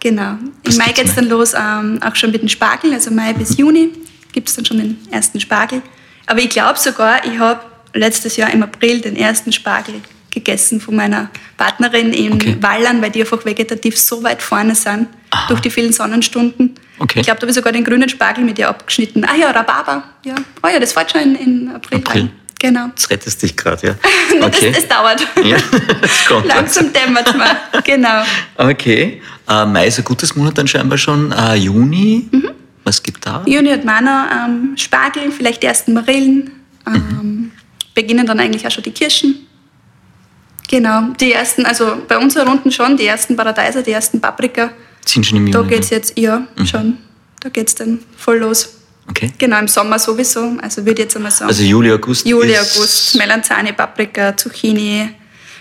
Genau. 0.00 0.38
Was 0.64 0.74
Im 0.74 0.78
Mai 0.78 0.92
geht 0.92 1.06
es 1.06 1.14
dann 1.14 1.28
los, 1.28 1.54
ähm, 1.54 2.00
auch 2.02 2.16
schon 2.16 2.30
mit 2.30 2.40
dem 2.42 2.48
Spargel, 2.48 2.94
also 2.94 3.10
Mai 3.10 3.32
bis 3.32 3.56
Juni 3.58 3.90
gibt 4.32 4.48
es 4.48 4.56
dann 4.56 4.64
schon 4.64 4.78
den 4.78 4.98
ersten 5.10 5.40
Spargel. 5.40 5.82
Aber 6.26 6.40
ich 6.40 6.48
glaube 6.48 6.78
sogar, 6.78 7.24
ich 7.24 7.38
habe 7.38 7.60
letztes 7.94 8.36
Jahr 8.36 8.52
im 8.52 8.62
April 8.62 9.00
den 9.00 9.16
ersten 9.16 9.52
Spargel 9.52 9.96
gegessen 10.30 10.80
von 10.80 10.96
meiner 10.96 11.30
Partnerin 11.56 12.12
in 12.12 12.32
Okay. 12.34 12.56
Wallern, 12.60 13.02
weil 13.02 13.10
die 13.10 13.20
einfach 13.20 13.44
vegetativ 13.44 13.98
so 13.98 14.22
weit 14.22 14.42
vorne 14.42 14.74
sind 14.74 15.08
Aha. 15.30 15.48
durch 15.48 15.60
die 15.60 15.70
vielen 15.70 15.92
Sonnenstunden. 15.92 16.74
Okay. 16.98 17.20
Ich 17.20 17.26
glaube, 17.26 17.40
da 17.40 17.44
habe 17.44 17.50
ich 17.50 17.56
sogar 17.56 17.72
den 17.72 17.84
grünen 17.84 18.08
Spargel 18.08 18.44
mit 18.44 18.58
ihr 18.58 18.68
abgeschnitten. 18.68 19.24
Ah 19.24 19.34
ja, 19.36 19.50
Rhabarber. 19.50 20.04
Ja. 20.24 20.34
Oh 20.62 20.68
ja, 20.68 20.78
das 20.78 20.92
fällt 20.92 21.10
schon 21.10 21.22
in, 21.22 21.34
in 21.34 21.68
April, 21.74 21.98
April. 21.98 22.22
rein. 22.22 22.32
Genau. 22.58 22.86
Jetzt 22.88 23.08
rettest 23.10 23.42
dich 23.42 23.56
gerade, 23.56 23.86
ja. 23.86 23.94
Das, 24.40 24.46
Okay. 24.48 24.70
das 24.72 24.86
dauert. 24.86 25.26
ja, 25.44 25.56
das 26.02 26.24
kommt. 26.26 26.46
Langsam 26.46 26.92
dämmert 26.92 27.26
es 27.28 27.34
mir. 27.34 27.56
Genau. 27.84 28.22
Okay. 28.58 29.22
Äh, 29.48 29.64
Mai 29.66 29.86
ist 29.86 29.98
ein 29.98 30.04
gutes 30.04 30.36
Monat 30.36 30.58
dann 30.58 30.68
scheinbar 30.68 30.98
schon. 30.98 31.32
Äh, 31.32 31.54
Juni, 31.54 32.28
Mhm. 32.30 32.50
was 32.84 33.02
gibt 33.02 33.24
da? 33.26 33.42
Juni 33.46 33.70
hat 33.70 33.84
man 33.84 34.04
noch 34.04 34.24
ähm, 34.30 34.72
Spargel, 34.76 35.32
vielleicht 35.32 35.62
die 35.62 35.66
ersten 35.68 35.94
Marillen. 35.94 36.50
Ähm, 36.86 36.92
Mhm. 36.94 37.50
Beginnen 37.94 38.26
dann 38.26 38.38
eigentlich 38.38 38.66
auch 38.66 38.70
schon 38.70 38.84
die 38.84 38.92
Kirschen. 38.92 39.46
Genau, 40.70 41.08
die 41.20 41.32
ersten, 41.32 41.66
also 41.66 41.96
bei 42.06 42.16
uns 42.16 42.36
unten 42.36 42.70
schon, 42.70 42.96
die 42.96 43.04
ersten 43.06 43.34
Paradeiser, 43.34 43.82
die 43.82 43.90
ersten 43.90 44.20
Paprika. 44.20 44.70
Sind 45.04 45.26
schon 45.26 45.38
im 45.38 45.48
Juni. 45.48 45.52
Da 45.52 45.68
geht 45.68 45.82
es 45.82 45.90
jetzt, 45.90 46.16
ja, 46.16 46.46
schon. 46.64 46.98
Da 47.40 47.48
geht 47.48 47.66
es 47.66 47.74
dann 47.74 47.98
voll 48.16 48.38
los. 48.38 48.76
Okay. 49.08 49.32
Genau, 49.36 49.58
im 49.58 49.66
Sommer 49.66 49.98
sowieso. 49.98 50.56
Also 50.62 50.86
würde 50.86 50.92
ich 51.02 51.06
jetzt 51.06 51.16
einmal 51.16 51.32
sagen. 51.32 51.48
Also 51.48 51.64
Juli, 51.64 51.90
August. 51.90 52.24
Juli, 52.24 52.56
August, 52.56 53.16
Melanzane, 53.16 53.72
Paprika, 53.72 54.36
Zucchini, 54.36 55.08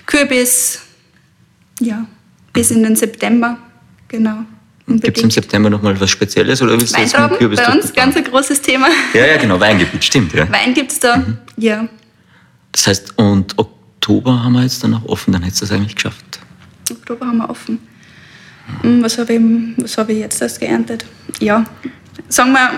Kürbis. 0.06 0.80
Ja, 1.80 2.06
bis 2.54 2.70
in 2.70 2.84
den 2.84 2.96
September. 2.96 3.58
Genau. 4.10 4.44
Gibt 4.86 5.18
es 5.18 5.24
im. 5.24 5.32
September 5.32 5.72
nochmal 5.72 6.00
was 6.00 6.12
Spezielles 6.12 6.62
oder 6.62 6.74
willst 6.80 6.96
du 6.96 7.02
jetzt 7.02 7.18
mit 7.18 7.38
Kürbis 7.40 7.60
bei 7.60 7.74
uns, 7.74 7.94
ganz 7.94 8.16
ein 8.16 8.24
großes 8.26 8.62
Thema. 8.62 8.90
Ja, 9.16 9.26
ja, 9.26 9.38
genau, 9.38 9.60
Weingebiet, 9.60 10.04
stimmt, 10.04 10.34
ja. 10.34 10.52
Wein 10.52 10.74
gibt 10.76 10.92
es 10.92 11.00
da, 11.00 11.18
Mhm. 11.18 11.38
ja. 11.58 11.88
Das 12.72 12.86
heißt, 12.86 13.18
und 13.18 13.56
Oktober 14.10 14.44
haben 14.44 14.54
wir 14.54 14.64
jetzt 14.64 14.84
dann 14.84 14.96
auch 14.96 15.06
offen, 15.06 15.32
dann 15.34 15.44
hättest 15.44 15.62
du 15.62 15.66
es 15.66 15.72
eigentlich 15.72 15.94
geschafft. 15.96 16.40
Oktober 16.90 17.28
haben 17.28 17.38
wir 17.38 17.50
offen. 17.50 17.78
Hm, 18.82 19.04
Was 19.04 19.20
habe 19.20 19.34
ich, 19.34 19.42
was 19.78 19.98
hab 20.00 20.10
ich 20.10 20.18
jetzt 20.18 20.42
erst 20.42 20.60
geerntet? 20.60 21.06
Ja, 21.40 21.64
sagen 22.28 22.52
wir, 22.54 22.72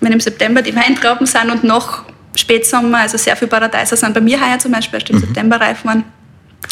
wenn 0.00 0.12
im 0.12 0.18
September 0.18 0.60
die 0.60 0.74
Weintrauben 0.74 1.24
sind 1.26 1.50
und 1.50 1.62
noch 1.62 2.04
Spätsommer, 2.34 2.98
also 2.98 3.16
sehr 3.16 3.36
viel 3.36 3.46
Paradeiser 3.46 3.96
sind 3.96 4.12
bei 4.12 4.20
mir 4.20 4.40
heuer 4.40 4.58
zum 4.58 4.72
Beispiel 4.72 4.98
erst 4.98 5.10
im 5.10 5.20
September 5.20 5.60
reif 5.60 5.84
waren. 5.84 6.02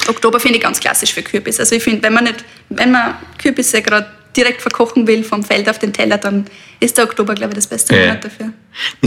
Oktober 0.08 0.40
finde 0.40 0.56
ich 0.58 0.62
ganz 0.64 0.80
klassisch 0.80 1.12
für 1.14 1.22
Kürbis. 1.22 1.60
Also 1.60 1.76
ich 1.76 1.82
finde, 1.84 2.02
wenn 2.02 2.12
man 2.14 2.24
nicht, 2.24 2.44
wenn 2.68 2.90
man 2.90 3.14
Kürbisse 3.38 3.80
gerade 3.80 4.06
direkt 4.36 4.60
verkochen 4.60 5.06
will 5.06 5.22
vom 5.22 5.44
Feld 5.44 5.68
auf 5.68 5.78
den 5.78 5.92
Teller, 5.92 6.18
dann 6.18 6.46
ist 6.80 6.96
der 6.98 7.04
Oktober, 7.04 7.34
glaube 7.36 7.52
ich, 7.52 7.56
das 7.56 7.66
beste 7.68 7.94
Ja. 7.94 8.06
Monat 8.06 8.24
dafür. 8.24 8.46
Mir 8.46 8.52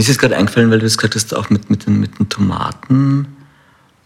ist 0.00 0.08
jetzt 0.08 0.18
gerade 0.18 0.36
eingefallen, 0.36 0.70
weil 0.70 0.78
du 0.78 0.86
es 0.86 0.96
gesagt 0.96 1.14
hast, 1.14 1.34
auch 1.34 1.50
mit, 1.50 1.68
mit, 1.68 1.86
den, 1.86 2.00
mit 2.00 2.18
den 2.18 2.28
Tomaten 2.30 3.26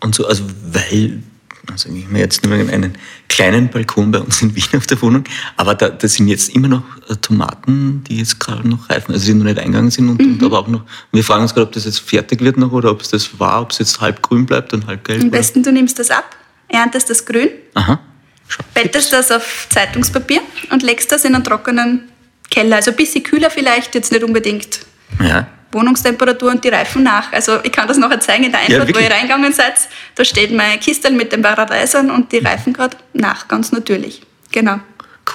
und 0.01 0.15
so, 0.15 0.27
also 0.27 0.45
weil, 0.73 1.23
also 1.71 1.89
ich 1.91 2.07
habe 2.07 2.19
jetzt 2.19 2.45
nur 2.45 2.55
einen 2.55 2.97
kleinen 3.29 3.69
Balkon 3.69 4.11
bei 4.11 4.19
uns 4.21 4.41
in 4.43 4.55
Wien 4.57 4.65
auf 4.77 4.87
der 4.87 5.01
Wohnung, 5.03 5.25
aber 5.57 5.75
da, 5.75 5.89
da 5.91 6.09
sind 6.09 6.29
jetzt 6.29 6.55
immer 6.55 6.69
noch 6.69 6.83
äh, 7.09 7.17
Tomaten, 7.17 8.05
die 8.09 8.19
jetzt 8.19 8.41
gerade 8.41 8.67
noch 8.69 8.89
reifen, 8.91 9.13
also 9.13 9.27
die 9.27 9.35
noch 9.35 9.45
nicht 9.45 9.59
eingegangen 9.59 9.91
sind 9.91 10.09
und, 10.09 10.21
Mhm. 10.21 10.35
und 10.35 10.43
aber 10.45 10.61
auch 10.61 10.69
noch, 10.69 10.83
wir 11.13 11.25
fragen 11.25 11.43
uns 11.43 11.53
gerade, 11.55 11.67
ob 11.67 11.73
das 11.73 11.85
jetzt 11.85 12.01
fertig 12.01 12.41
wird 12.41 12.57
noch 12.57 12.73
oder 12.73 12.91
ob 12.91 13.03
es 13.03 13.09
das 13.09 13.39
war, 13.39 13.63
ob 13.63 13.73
es 13.73 13.79
jetzt 13.79 14.01
halb 14.01 14.23
grün 14.23 14.47
bleibt 14.47 14.73
und 14.73 14.87
halb 14.87 15.05
gelb. 15.05 15.21
Am 15.23 15.29
oder- 15.29 15.39
besten, 15.39 15.63
du 15.63 15.73
nimmst 15.73 15.99
das 15.99 16.11
ab, 16.11 16.37
erntest 16.69 17.11
das 17.11 17.25
grün, 17.27 17.49
Aha. 17.75 18.01
Schau. 18.49 18.63
bettest 18.75 19.13
das 19.13 19.31
auf 19.31 19.67
Zeitungspapier 19.69 20.41
und 20.71 20.83
legst 20.83 21.13
das 21.13 21.25
in 21.25 21.35
einen 21.35 21.45
trockenen 21.45 22.09
Keller. 22.51 22.77
Also 22.77 22.93
ein 22.93 22.97
bisschen 22.97 23.23
kühler 23.23 23.51
vielleicht, 23.51 23.95
jetzt 23.95 24.11
nicht 24.11 24.25
unbedingt 24.25 24.81
Ja. 25.23 25.47
Wohnungstemperatur 25.73 26.51
und 26.51 26.65
die 26.65 26.69
reifen 26.69 27.03
nach. 27.03 27.33
Also 27.33 27.59
ich 27.63 27.73
kann 27.73 27.87
das 27.89 27.99
nachher 27.99 28.21
zeigen 28.21 28.45
in 28.45 28.53
der 28.53 28.61
Einfahrt, 28.61 28.83
wo 28.83 28.87
wirklich? 28.89 29.07
ihr 29.09 29.15
reingegangen 29.15 29.53
seid. 29.53 29.75
Da 30.15 30.25
steht 30.25 30.53
mein 30.53 30.81
Kistel 30.81 31.13
mit 31.13 31.33
den 31.33 31.43
Paradeisern 31.43 32.11
und 32.11 32.33
die 32.33 32.39
reifen 32.39 32.73
gerade 32.73 32.97
nach, 33.13 33.49
ganz 33.49 33.71
natürlich. 33.73 34.23
Genau. 34.53 34.81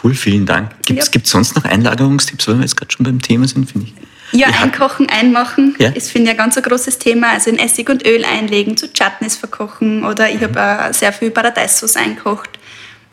Cool, 0.04 0.16
vielen 0.16 0.46
Dank. 0.48 0.72
Gibt 0.86 1.02
es 1.04 1.12
Ja. 1.14 1.22
sonst 1.24 1.56
noch 1.56 1.66
Einlagerungstipps, 1.66 2.48
weil 2.48 2.56
wir 2.56 2.62
jetzt 2.64 2.76
gerade 2.78 2.92
schon 2.92 3.04
beim 3.06 3.22
Thema 3.22 3.48
sind, 3.48 3.72
finde 3.72 3.88
ich? 3.88 3.94
Ja, 4.40 4.48
hatten- 4.48 4.64
einkochen, 4.72 5.08
einmachen 5.10 5.76
Ja. 5.78 5.90
ist, 5.90 6.10
finde 6.12 6.26
ich, 6.26 6.32
ein 6.32 6.38
ganz 6.38 6.58
ein 6.58 6.64
großes 6.64 6.98
Thema. 6.98 7.30
Also 7.34 7.52
in 7.52 7.60
Essig 7.60 7.88
und 7.90 8.04
Öl 8.04 8.26
einlegen, 8.26 8.76
zu 8.76 8.88
Chutneys 8.92 9.36
verkochen 9.36 10.04
oder 10.04 10.32
ich 10.32 10.42
habe 10.42 10.60
auch 10.90 10.94
sehr 10.94 11.14
viel 11.14 11.30
Paradeissauce 11.30 11.98
einkocht. 11.98 12.50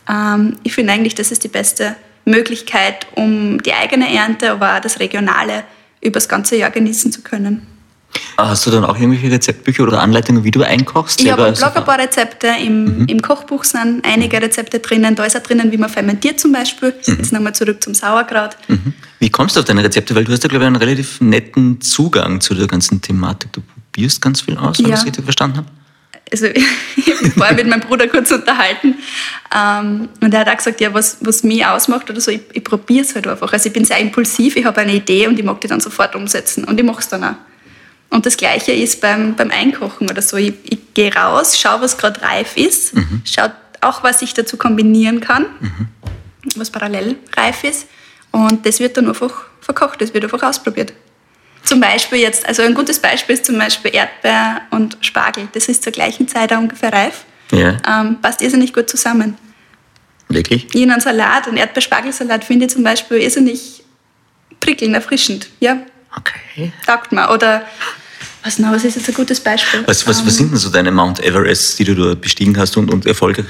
Ähm, 0.08 0.56
ich 0.62 0.72
finde 0.72 0.94
eigentlich, 0.94 1.14
das 1.14 1.30
ist 1.30 1.44
die 1.44 1.48
beste 1.48 1.96
Möglichkeit, 2.24 3.06
um 3.14 3.62
die 3.62 3.74
eigene 3.74 4.10
Ernte, 4.14 4.50
aber 4.52 4.76
auch 4.76 4.80
das 4.80 4.98
Regionale 5.00 5.64
über 6.00 6.14
das 6.14 6.28
ganze 6.28 6.56
Jahr 6.56 6.70
genießen 6.70 7.12
zu 7.12 7.22
können. 7.22 7.66
Hast 8.36 8.66
du 8.66 8.70
dann 8.70 8.84
auch 8.84 8.96
irgendwelche 8.98 9.30
Rezeptbücher 9.30 9.84
oder 9.84 10.00
Anleitungen, 10.00 10.42
wie 10.42 10.50
du 10.50 10.62
einkochst? 10.62 11.20
Ich 11.20 11.30
habe 11.30 11.46
im 11.46 11.54
Blog 11.54 11.76
ein 11.76 11.84
paar 11.84 11.98
Rezepte, 11.98 12.48
im, 12.64 13.06
im 13.06 13.22
Kochbuch 13.22 13.62
sind 13.64 14.04
einige 14.04 14.40
Rezepte 14.42 14.80
drinnen. 14.80 15.14
Da 15.14 15.24
ist 15.24 15.36
auch 15.36 15.42
drinnen, 15.42 15.70
wie 15.70 15.76
man 15.76 15.88
fermentiert 15.90 16.40
zum 16.40 16.52
Beispiel. 16.52 16.94
Jetzt 17.04 17.32
nochmal 17.32 17.54
zurück 17.54 17.82
zum 17.84 17.94
Sauerkraut. 17.94 18.56
Mhm. 18.66 18.94
Wie 19.20 19.30
kommst 19.30 19.54
du 19.54 19.60
auf 19.60 19.66
deine 19.66 19.84
Rezepte? 19.84 20.14
Weil 20.16 20.24
du 20.24 20.32
hast 20.32 20.42
ja, 20.42 20.48
glaube 20.48 20.64
ich, 20.64 20.66
einen 20.66 20.76
relativ 20.76 21.20
netten 21.20 21.80
Zugang 21.80 22.40
zu 22.40 22.54
der 22.54 22.66
ganzen 22.66 23.00
Thematik. 23.00 23.52
Du 23.52 23.60
probierst 23.92 24.20
ganz 24.20 24.40
viel 24.40 24.56
aus, 24.56 24.78
wenn 24.78 24.86
Ja. 24.86 24.90
ich 24.94 24.94
das 25.00 25.06
richtig 25.06 25.24
verstanden 25.24 25.58
habe. 25.58 25.68
Also 26.32 26.46
vorher 27.36 27.54
mit 27.54 27.66
meinem 27.66 27.80
Bruder 27.80 28.06
kurz 28.06 28.30
unterhalten 28.30 28.94
ähm, 29.54 30.08
und 30.20 30.32
er 30.32 30.40
hat 30.40 30.48
auch 30.48 30.56
gesagt, 30.56 30.80
ja, 30.80 30.94
was, 30.94 31.18
was 31.20 31.42
mich 31.42 31.66
ausmacht 31.66 32.08
oder 32.08 32.20
so, 32.20 32.30
ich, 32.30 32.42
ich 32.52 32.62
probiere 32.62 33.04
es 33.04 33.14
halt 33.14 33.26
einfach. 33.26 33.52
Also 33.52 33.66
ich 33.66 33.72
bin 33.72 33.84
sehr 33.84 33.98
impulsiv, 33.98 34.54
ich 34.56 34.64
habe 34.64 34.80
eine 34.80 34.94
Idee 34.94 35.26
und 35.26 35.38
ich 35.38 35.44
mag 35.44 35.60
die 35.60 35.66
dann 35.66 35.80
sofort 35.80 36.14
umsetzen 36.14 36.64
und 36.64 36.78
ich 36.78 36.86
mache 36.86 37.00
es 37.00 37.08
dann 37.08 37.24
auch. 37.24 37.34
Und 38.10 38.26
das 38.26 38.36
Gleiche 38.36 38.72
ist 38.72 39.00
beim, 39.00 39.34
beim 39.34 39.50
Einkochen 39.50 40.10
oder 40.10 40.20
so. 40.22 40.36
Ich, 40.36 40.54
ich 40.64 40.94
gehe 40.94 41.14
raus, 41.14 41.58
schaue, 41.58 41.80
was 41.80 41.96
gerade 41.96 42.20
reif 42.22 42.56
ist, 42.56 42.92
schaue 43.24 43.52
auch, 43.80 44.02
was 44.02 44.22
ich 44.22 44.34
dazu 44.34 44.56
kombinieren 44.56 45.20
kann, 45.20 45.46
was 46.56 46.70
parallel 46.70 47.16
reif 47.36 47.64
ist. 47.64 47.86
Und 48.32 48.66
das 48.66 48.80
wird 48.80 48.96
dann 48.96 49.08
einfach 49.08 49.46
verkocht, 49.60 50.00
das 50.00 50.14
wird 50.14 50.24
einfach 50.24 50.42
ausprobiert. 50.42 50.92
Zum 51.64 51.80
Beispiel 51.80 52.18
jetzt, 52.18 52.46
also 52.46 52.62
ein 52.62 52.74
gutes 52.74 52.98
Beispiel 52.98 53.34
ist 53.34 53.44
zum 53.44 53.58
Beispiel 53.58 53.94
Erdbeer 53.94 54.62
und 54.70 54.96
Spargel. 55.02 55.48
Das 55.52 55.68
ist 55.68 55.82
zur 55.82 55.92
gleichen 55.92 56.26
Zeit 56.26 56.52
auch 56.52 56.58
ungefähr 56.58 56.92
reif. 56.92 57.24
Ja, 57.52 57.76
Ähm, 57.88 58.18
passt 58.22 58.42
irrsinnig 58.42 58.72
gut 58.72 58.88
zusammen. 58.88 59.36
wirklich? 60.28 60.72
In 60.74 60.90
einen 60.90 61.00
Salat, 61.00 61.48
einen 61.48 61.56
Erdbeer-Spargelsalat 61.56 62.44
finde 62.44 62.66
ich 62.66 62.72
zum 62.72 62.82
Beispiel 62.84 63.18
irrsinnig 63.18 63.82
prickelnd, 64.60 64.94
erfrischend. 64.94 65.48
Ja, 65.60 65.78
Okay. 66.16 66.72
taugt 66.86 67.12
mir. 67.12 67.28
Oder, 67.30 67.64
was 68.42 68.58
noch, 68.58 68.72
was 68.72 68.84
ist 68.84 68.96
jetzt 68.96 69.08
ein 69.08 69.14
gutes 69.14 69.38
Beispiel? 69.40 69.82
Was, 69.86 70.06
was, 70.06 70.24
was 70.26 70.36
sind 70.36 70.50
denn 70.50 70.58
so 70.58 70.70
deine 70.70 70.90
Mount 70.90 71.20
Everests, 71.22 71.76
die 71.76 71.84
du 71.84 71.94
da 71.94 72.14
bestiegen 72.14 72.56
hast 72.58 72.76
und, 72.76 72.92
und 72.92 73.06
erfolgreich 73.06 73.44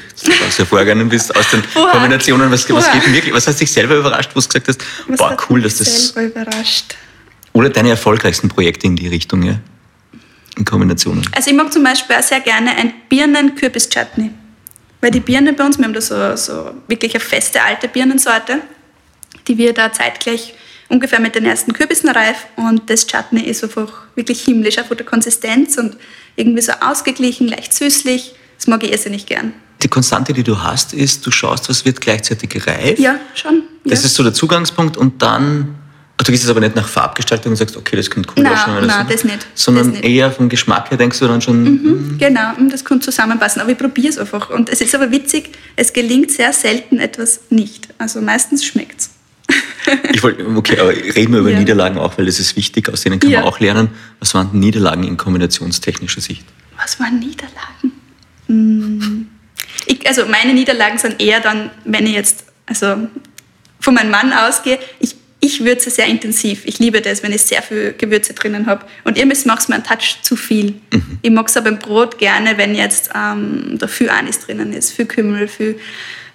hervorgegangen 0.56 1.08
bist 1.08 1.34
aus 1.36 1.50
den 1.50 1.62
Boah. 1.74 1.90
Kombinationen? 1.92 2.50
Was, 2.50 2.68
was 2.70 2.84
Boah. 2.86 2.92
geht 2.94 3.06
denn 3.06 3.14
wirklich? 3.14 3.32
Was 3.34 3.46
hast 3.46 3.60
dich 3.60 3.70
selber 3.72 3.96
überrascht, 3.96 4.30
wo 4.34 4.40
du 4.40 4.46
gesagt 4.46 4.68
hast, 4.68 4.80
Was 5.08 5.18
boah, 5.18 5.36
cool, 5.48 5.62
dass 5.62 5.76
das. 5.76 6.08
selber 6.08 6.40
überrascht. 6.42 6.94
Oder 7.52 7.70
deine 7.70 7.90
erfolgreichsten 7.90 8.48
Projekte 8.48 8.86
in 8.86 8.96
die 8.96 9.08
Richtung, 9.08 9.42
ja? 9.42 9.58
In 10.56 10.64
Kombinationen. 10.64 11.24
Also 11.32 11.50
ich 11.50 11.56
mag 11.56 11.72
zum 11.72 11.84
Beispiel 11.84 12.16
auch 12.16 12.22
sehr 12.22 12.40
gerne 12.40 12.76
ein 12.76 12.92
Birnen-Kürbis-Chutney. 13.08 14.30
Weil 15.00 15.10
die 15.10 15.20
Birne 15.20 15.52
bei 15.52 15.64
uns, 15.64 15.78
wir 15.78 15.84
haben 15.84 15.94
da 15.94 16.00
so, 16.00 16.36
so 16.36 16.72
wirklich 16.86 17.14
eine 17.14 17.20
feste 17.20 17.62
alte 17.62 17.88
Birnensorte, 17.88 18.58
die 19.48 19.56
wir 19.56 19.72
da 19.72 19.92
zeitgleich 19.92 20.54
ungefähr 20.90 21.20
mit 21.20 21.34
den 21.34 21.46
ersten 21.46 21.72
Kürbissen 21.72 22.10
reif 22.10 22.46
und 22.56 22.90
das 22.90 23.06
Chutney 23.06 23.42
ist 23.42 23.62
einfach 23.64 23.90
wirklich 24.16 24.42
himmlisch, 24.42 24.78
auch 24.78 24.86
von 24.86 24.96
der 24.96 25.06
Konsistenz 25.06 25.78
und 25.78 25.96
irgendwie 26.36 26.60
so 26.60 26.72
ausgeglichen, 26.80 27.48
leicht 27.48 27.72
süßlich. 27.72 28.34
Das 28.56 28.66
mag 28.66 28.82
ich 28.82 28.92
irrsinnig 28.92 29.24
gern. 29.26 29.54
Die 29.82 29.88
Konstante, 29.88 30.32
die 30.34 30.42
du 30.42 30.62
hast, 30.62 30.92
ist, 30.92 31.24
du 31.24 31.30
schaust, 31.30 31.68
was 31.70 31.84
wird 31.86 32.00
gleichzeitig 32.00 32.66
reif. 32.66 32.98
Ja, 32.98 33.18
schon. 33.34 33.62
Das 33.84 34.00
ja. 34.00 34.06
ist 34.06 34.14
so 34.14 34.22
der 34.22 34.34
Zugangspunkt 34.34 34.98
und 34.98 35.22
dann, 35.22 35.76
du 36.24 36.32
gehst 36.32 36.42
jetzt 36.44 36.50
aber 36.50 36.60
nicht 36.60 36.76
nach 36.76 36.88
Farbgestaltung 36.88 37.52
und 37.52 37.56
sagst, 37.56 37.76
okay, 37.76 37.96
das 37.96 38.10
könnte 38.10 38.28
cool 38.36 38.42
Nein, 38.42 38.52
ausschauen. 38.52 38.78
oder 38.78 38.86
nein, 38.86 39.06
so, 39.06 39.12
das 39.12 39.24
nicht. 39.24 39.46
Sondern 39.54 39.92
Das 39.92 40.00
nicht. 40.02 40.04
eher 40.08 40.30
vom 40.30 40.48
Geschmack 40.48 40.90
her 40.90 40.98
denkst 40.98 41.18
du 41.18 41.26
dann 41.28 41.40
schon, 41.40 41.62
Mhm, 41.62 42.18
genau, 42.18 42.52
mm, 42.58 42.68
das 42.70 42.84
kann 42.84 43.00
zusammenpassen. 43.00 43.62
Aber 43.62 43.70
ich 43.70 43.78
probiere 43.78 44.08
es 44.08 44.18
einfach. 44.18 44.50
Und 44.50 44.68
es 44.68 44.80
ist 44.80 44.94
aber 44.94 45.10
witzig, 45.10 45.50
es 45.76 45.92
gelingt 45.92 46.30
sehr 46.32 46.52
selten 46.52 46.98
etwas 46.98 47.40
nicht. 47.50 47.88
Also 47.98 48.20
meistens 48.20 48.64
schmeckt 48.64 49.00
es. 49.00 49.10
Ich 50.12 50.22
wollte, 50.22 50.46
okay, 50.56 50.78
aber 50.78 50.90
reden 50.90 51.32
wir 51.32 51.40
über 51.40 51.50
Ja. 51.50 51.58
Niederlagen 51.58 51.98
auch, 51.98 52.16
weil 52.18 52.26
das 52.26 52.38
ist 52.38 52.54
wichtig, 52.56 52.88
aus 52.92 53.00
denen 53.02 53.18
kann 53.18 53.30
Ja. 53.30 53.40
man 53.40 53.48
auch 53.48 53.60
lernen. 53.60 53.88
Was 54.18 54.34
waren 54.34 54.50
Niederlagen 54.58 55.04
in 55.04 55.16
kombinationstechnischer 55.16 56.20
Sicht? 56.20 56.44
Was 56.76 57.00
waren 57.00 57.18
Niederlagen? 57.18 57.92
Hm. 58.46 59.28
Ich, 59.86 60.06
also 60.06 60.26
meine 60.26 60.52
Niederlagen 60.52 60.98
sind 60.98 61.20
eher 61.20 61.40
dann, 61.40 61.70
wenn 61.84 62.06
ich 62.06 62.12
jetzt 62.14 62.44
also 62.66 63.08
von 63.80 63.94
meinem 63.94 64.10
Mann 64.10 64.32
ausgehe, 64.32 64.78
ich, 65.00 65.14
ich 65.40 65.64
würze 65.64 65.90
sehr 65.90 66.06
intensiv. 66.06 66.62
Ich 66.64 66.78
liebe 66.78 67.00
das, 67.00 67.22
wenn 67.22 67.32
ich 67.32 67.42
sehr 67.42 67.62
viel 67.62 67.94
Gewürze 67.96 68.34
drinnen 68.34 68.66
habe. 68.66 68.84
Und 69.04 69.16
ihr 69.16 69.26
macht 69.26 69.60
es 69.60 69.68
mir 69.68 69.74
einen 69.76 69.84
Touch 69.84 70.18
zu 70.22 70.36
viel. 70.36 70.74
Ich 71.22 71.30
mag 71.30 71.48
es 71.48 71.56
aber 71.56 71.68
im 71.70 71.78
Brot 71.78 72.18
gerne, 72.18 72.58
wenn 72.58 72.74
jetzt 72.74 73.10
ähm, 73.14 73.76
da 73.78 73.86
viel 73.86 74.10
Anis 74.10 74.40
drinnen 74.40 74.72
ist, 74.72 74.92
viel 74.92 75.06
Kümmel, 75.06 75.48
viel 75.48 75.78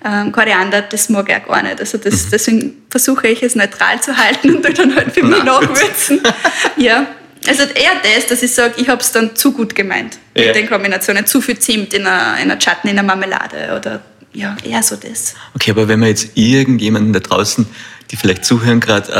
ähm, 0.03 0.31
Koriander, 0.31 0.81
das 0.81 1.09
mag 1.09 1.29
ich 1.29 1.35
auch 1.35 1.47
gar 1.47 1.63
nicht. 1.63 1.79
Also 1.79 1.97
das, 1.97 2.29
deswegen 2.29 2.83
versuche 2.89 3.27
ich 3.27 3.43
es 3.43 3.55
neutral 3.55 4.01
zu 4.01 4.15
halten 4.17 4.55
und 4.55 4.77
dann 4.77 4.95
halt 4.95 5.11
für 5.11 5.23
mich 5.23 5.43
nachwürzen. 5.43 6.21
ja. 6.77 7.07
Also 7.47 7.63
eher 7.63 7.91
das, 8.15 8.25
dass 8.27 8.41
ich 8.41 8.51
sage, 8.51 8.73
ich 8.77 8.89
habe 8.89 9.01
es 9.01 9.11
dann 9.11 9.35
zu 9.35 9.51
gut 9.51 9.75
gemeint 9.75 10.17
Ja. 10.35 10.47
mit 10.47 10.55
den 10.55 10.67
Kombinationen. 10.67 11.27
Zu 11.27 11.41
viel 11.41 11.59
Zimt 11.59 11.93
in 11.93 12.07
einer, 12.07 12.37
in 12.37 12.49
einer 12.49 12.57
Chutney, 12.57 12.89
in 12.91 12.97
einer 12.99 13.07
Marmelade 13.07 13.75
oder 13.77 14.01
ja, 14.33 14.57
eher 14.63 14.83
so 14.83 14.95
das. 14.95 15.35
Okay, 15.53 15.71
aber 15.71 15.87
wenn 15.87 16.01
wir 16.01 16.07
jetzt 16.07 16.29
irgendjemanden 16.35 17.13
da 17.13 17.19
draußen, 17.19 17.65
die 18.11 18.17
vielleicht 18.17 18.45
zuhören, 18.45 18.79
gerade 18.79 19.11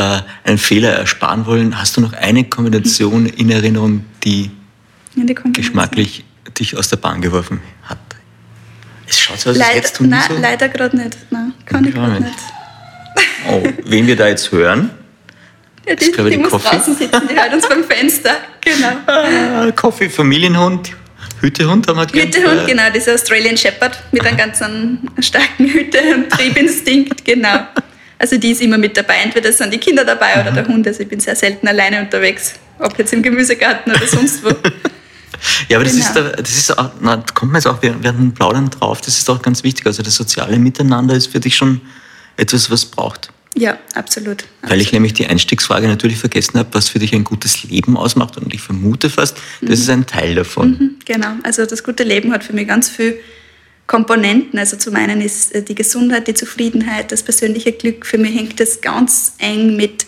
äh, 0.44 0.48
einen 0.48 0.58
Fehler 0.58 0.90
ersparen 0.92 1.46
wollen, 1.46 1.78
hast 1.78 1.96
du 1.96 2.00
noch 2.00 2.12
eine 2.12 2.44
Kombination 2.44 3.26
in 3.26 3.50
Erinnerung, 3.50 4.04
die 4.24 4.50
Ja, 5.14 5.24
die 5.24 5.34
geschmacklich 5.52 6.24
dich 6.58 6.76
aus 6.76 6.88
der 6.88 6.96
Bahn 6.96 7.20
geworfen 7.20 7.60
hat? 7.82 7.98
Es 9.08 9.20
schaut 9.20 9.38
so 9.40 9.50
aus, 9.50 9.58
als 9.60 9.74
hättest 9.74 9.98
du 10.00 10.04
nein, 10.04 10.22
so... 10.28 10.36
leider 10.40 10.68
gerade 10.68 10.96
nicht. 10.96 11.16
Nein, 11.30 11.52
kann 11.64 11.84
ich 11.84 11.94
gerade 11.94 12.22
nicht. 12.22 12.38
Oh, 13.48 13.62
wen 13.84 14.06
wir 14.06 14.16
da 14.16 14.26
jetzt 14.28 14.50
hören, 14.50 14.90
Ja, 15.86 15.94
die, 15.94 16.04
ist, 16.04 16.18
die 16.18 16.30
die 16.30 16.36
muss 16.38 16.50
Coffee. 16.50 16.76
draußen 16.76 16.96
sitzen, 16.96 17.28
die 17.30 17.34
hört 17.36 17.54
uns 17.54 17.68
beim 17.68 17.84
Fenster. 17.84 18.36
Genau. 18.60 19.66
äh, 19.68 19.72
Coffee, 19.72 20.08
Familienhund, 20.10 20.92
Hütehund 21.40 21.86
haben 21.86 21.98
wir 21.98 22.06
gelernt. 22.06 22.34
Hütehund, 22.36 22.62
Äh, 22.62 22.66
genau, 22.66 22.90
dieser 22.92 23.14
Australian 23.14 23.56
Shepherd 23.56 24.02
mit 24.10 24.26
einem 24.26 24.36
ganz 24.36 24.58
starken 25.20 25.66
Hüte- 25.66 26.14
und 26.14 26.30
Triebinstinkt, 26.30 27.24
genau. 27.24 27.66
Also 28.18 28.38
die 28.38 28.50
ist 28.52 28.62
immer 28.62 28.78
mit 28.78 28.96
dabei. 28.96 29.16
Entweder 29.24 29.52
sind 29.52 29.72
die 29.72 29.78
Kinder 29.78 30.04
dabei 30.04 30.40
oder 30.40 30.50
der 30.52 30.66
Hund. 30.66 30.86
Also 30.86 31.02
ich 31.02 31.08
bin 31.08 31.20
sehr 31.20 31.36
selten 31.36 31.68
alleine 31.68 32.00
unterwegs. 32.00 32.54
Ob 32.78 32.96
jetzt 32.98 33.12
im 33.12 33.22
Gemüsegarten 33.22 33.92
oder 33.92 34.06
sonst 34.06 34.42
wo. 34.44 34.50
Ja, 35.68 35.76
aber 35.76 35.84
das 35.84 35.92
ist, 35.94 36.14
Genau. 36.14 36.28
da, 36.30 36.36
das 36.36 36.50
ist 36.56 36.78
auch, 36.78 36.90
na, 37.00 37.16
da 37.18 37.32
kommt 37.34 37.52
man 37.52 37.60
jetzt 37.60 37.66
auch 37.66 37.82
während 37.82 38.02
dem 38.04 38.32
Plaudern 38.32 38.70
drauf, 38.70 39.02
das 39.02 39.18
ist 39.18 39.28
auch 39.28 39.42
ganz 39.42 39.62
wichtig. 39.64 39.84
Also 39.86 40.02
das 40.02 40.14
soziale 40.14 40.58
Miteinander 40.58 41.14
ist 41.14 41.26
für 41.26 41.40
dich 41.40 41.54
schon 41.56 41.82
etwas, 42.38 42.70
was 42.70 42.86
braucht. 42.86 43.28
Ja, 43.54 43.76
absolut. 43.94 44.44
Weil 44.62 44.80
ich 44.80 44.92
nämlich 44.92 45.12
die 45.12 45.26
Einstiegsfrage 45.26 45.88
natürlich 45.88 46.16
vergessen 46.18 46.58
habe, 46.58 46.70
was 46.72 46.88
für 46.88 46.98
dich 47.00 47.14
ein 47.14 47.22
gutes 47.24 47.64
Leben 47.64 47.98
ausmacht. 47.98 48.38
Und 48.38 48.54
ich 48.54 48.62
vermute 48.62 49.10
fast, 49.10 49.36
das 49.60 49.78
ist 49.78 49.90
ein 49.90 50.06
Teil 50.06 50.34
davon. 50.34 50.70
Mhm, 50.70 50.90
Genau, 51.04 51.28
also 51.42 51.66
das 51.66 51.82
gute 51.84 52.02
Leben 52.02 52.32
hat 52.32 52.42
für 52.42 52.54
mich 52.54 52.66
ganz 52.66 52.88
viele 52.88 53.16
Komponenten. 53.86 54.58
Also 54.58 54.76
zum 54.76 54.96
einen 54.96 55.20
ist 55.20 55.54
äh, 55.54 55.62
die 55.62 55.74
Gesundheit, 55.74 56.26
die 56.28 56.34
Zufriedenheit, 56.34 57.12
das 57.12 57.22
persönliche 57.22 57.72
Glück. 57.72 58.06
Für 58.06 58.18
mich 58.18 58.34
hängt 58.34 58.58
das 58.60 58.80
ganz 58.80 59.34
eng 59.38 59.76
mit 59.76 60.06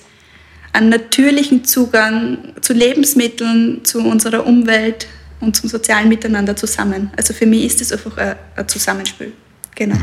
einem 0.72 0.90
natürlichen 0.90 1.64
Zugang 1.64 2.54
zu 2.60 2.72
Lebensmitteln, 2.72 3.84
zu 3.84 4.00
unserer 4.00 4.46
Umwelt 4.46 5.06
und 5.40 5.56
zum 5.56 5.68
sozialen 5.68 6.08
Miteinander 6.08 6.56
zusammen. 6.56 7.10
Also 7.16 7.32
für 7.32 7.46
mich 7.46 7.64
ist 7.64 7.80
das 7.80 7.92
einfach 7.92 8.16
ein, 8.18 8.36
ein 8.56 8.68
Zusammenspiel. 8.68 9.32
Genau. 9.74 9.96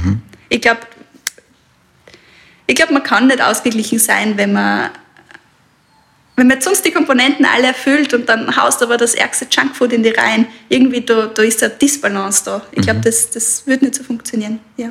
Ich 0.50 0.62
glaube, 0.62 0.82
ich 2.68 2.76
glaube, 2.76 2.94
man 2.94 3.04
kann 3.04 3.28
nicht 3.28 3.42
ausgeglichen 3.42 4.00
sein, 4.00 4.38
wenn 4.38 4.54
man 4.54 4.90
wenn 6.36 6.48
man 6.48 6.58
jetzt 6.58 6.66
sonst 6.66 6.84
die 6.84 6.92
Komponenten 6.92 7.46
alle 7.46 7.68
erfüllt 7.68 8.14
und 8.14 8.28
dann 8.28 8.56
haust 8.58 8.84
aber 8.84 8.98
das 8.98 9.14
ärgste 9.14 9.48
Junkfood 9.50 9.94
in 9.94 10.04
die 10.04 10.10
Reihen, 10.10 10.48
irgendwie 10.70 11.02
da, 11.02 11.28
da 11.28 11.42
ist 11.44 11.64
eine 11.64 11.74
Disbalance 11.74 12.44
da. 12.46 12.62
Ich 12.72 12.82
glaube, 12.82 13.00
das, 13.02 13.30
das 13.30 13.66
wird 13.66 13.82
nicht 13.82 13.96
so 13.96 14.04
funktionieren. 14.04 14.60
Ja. 14.78 14.90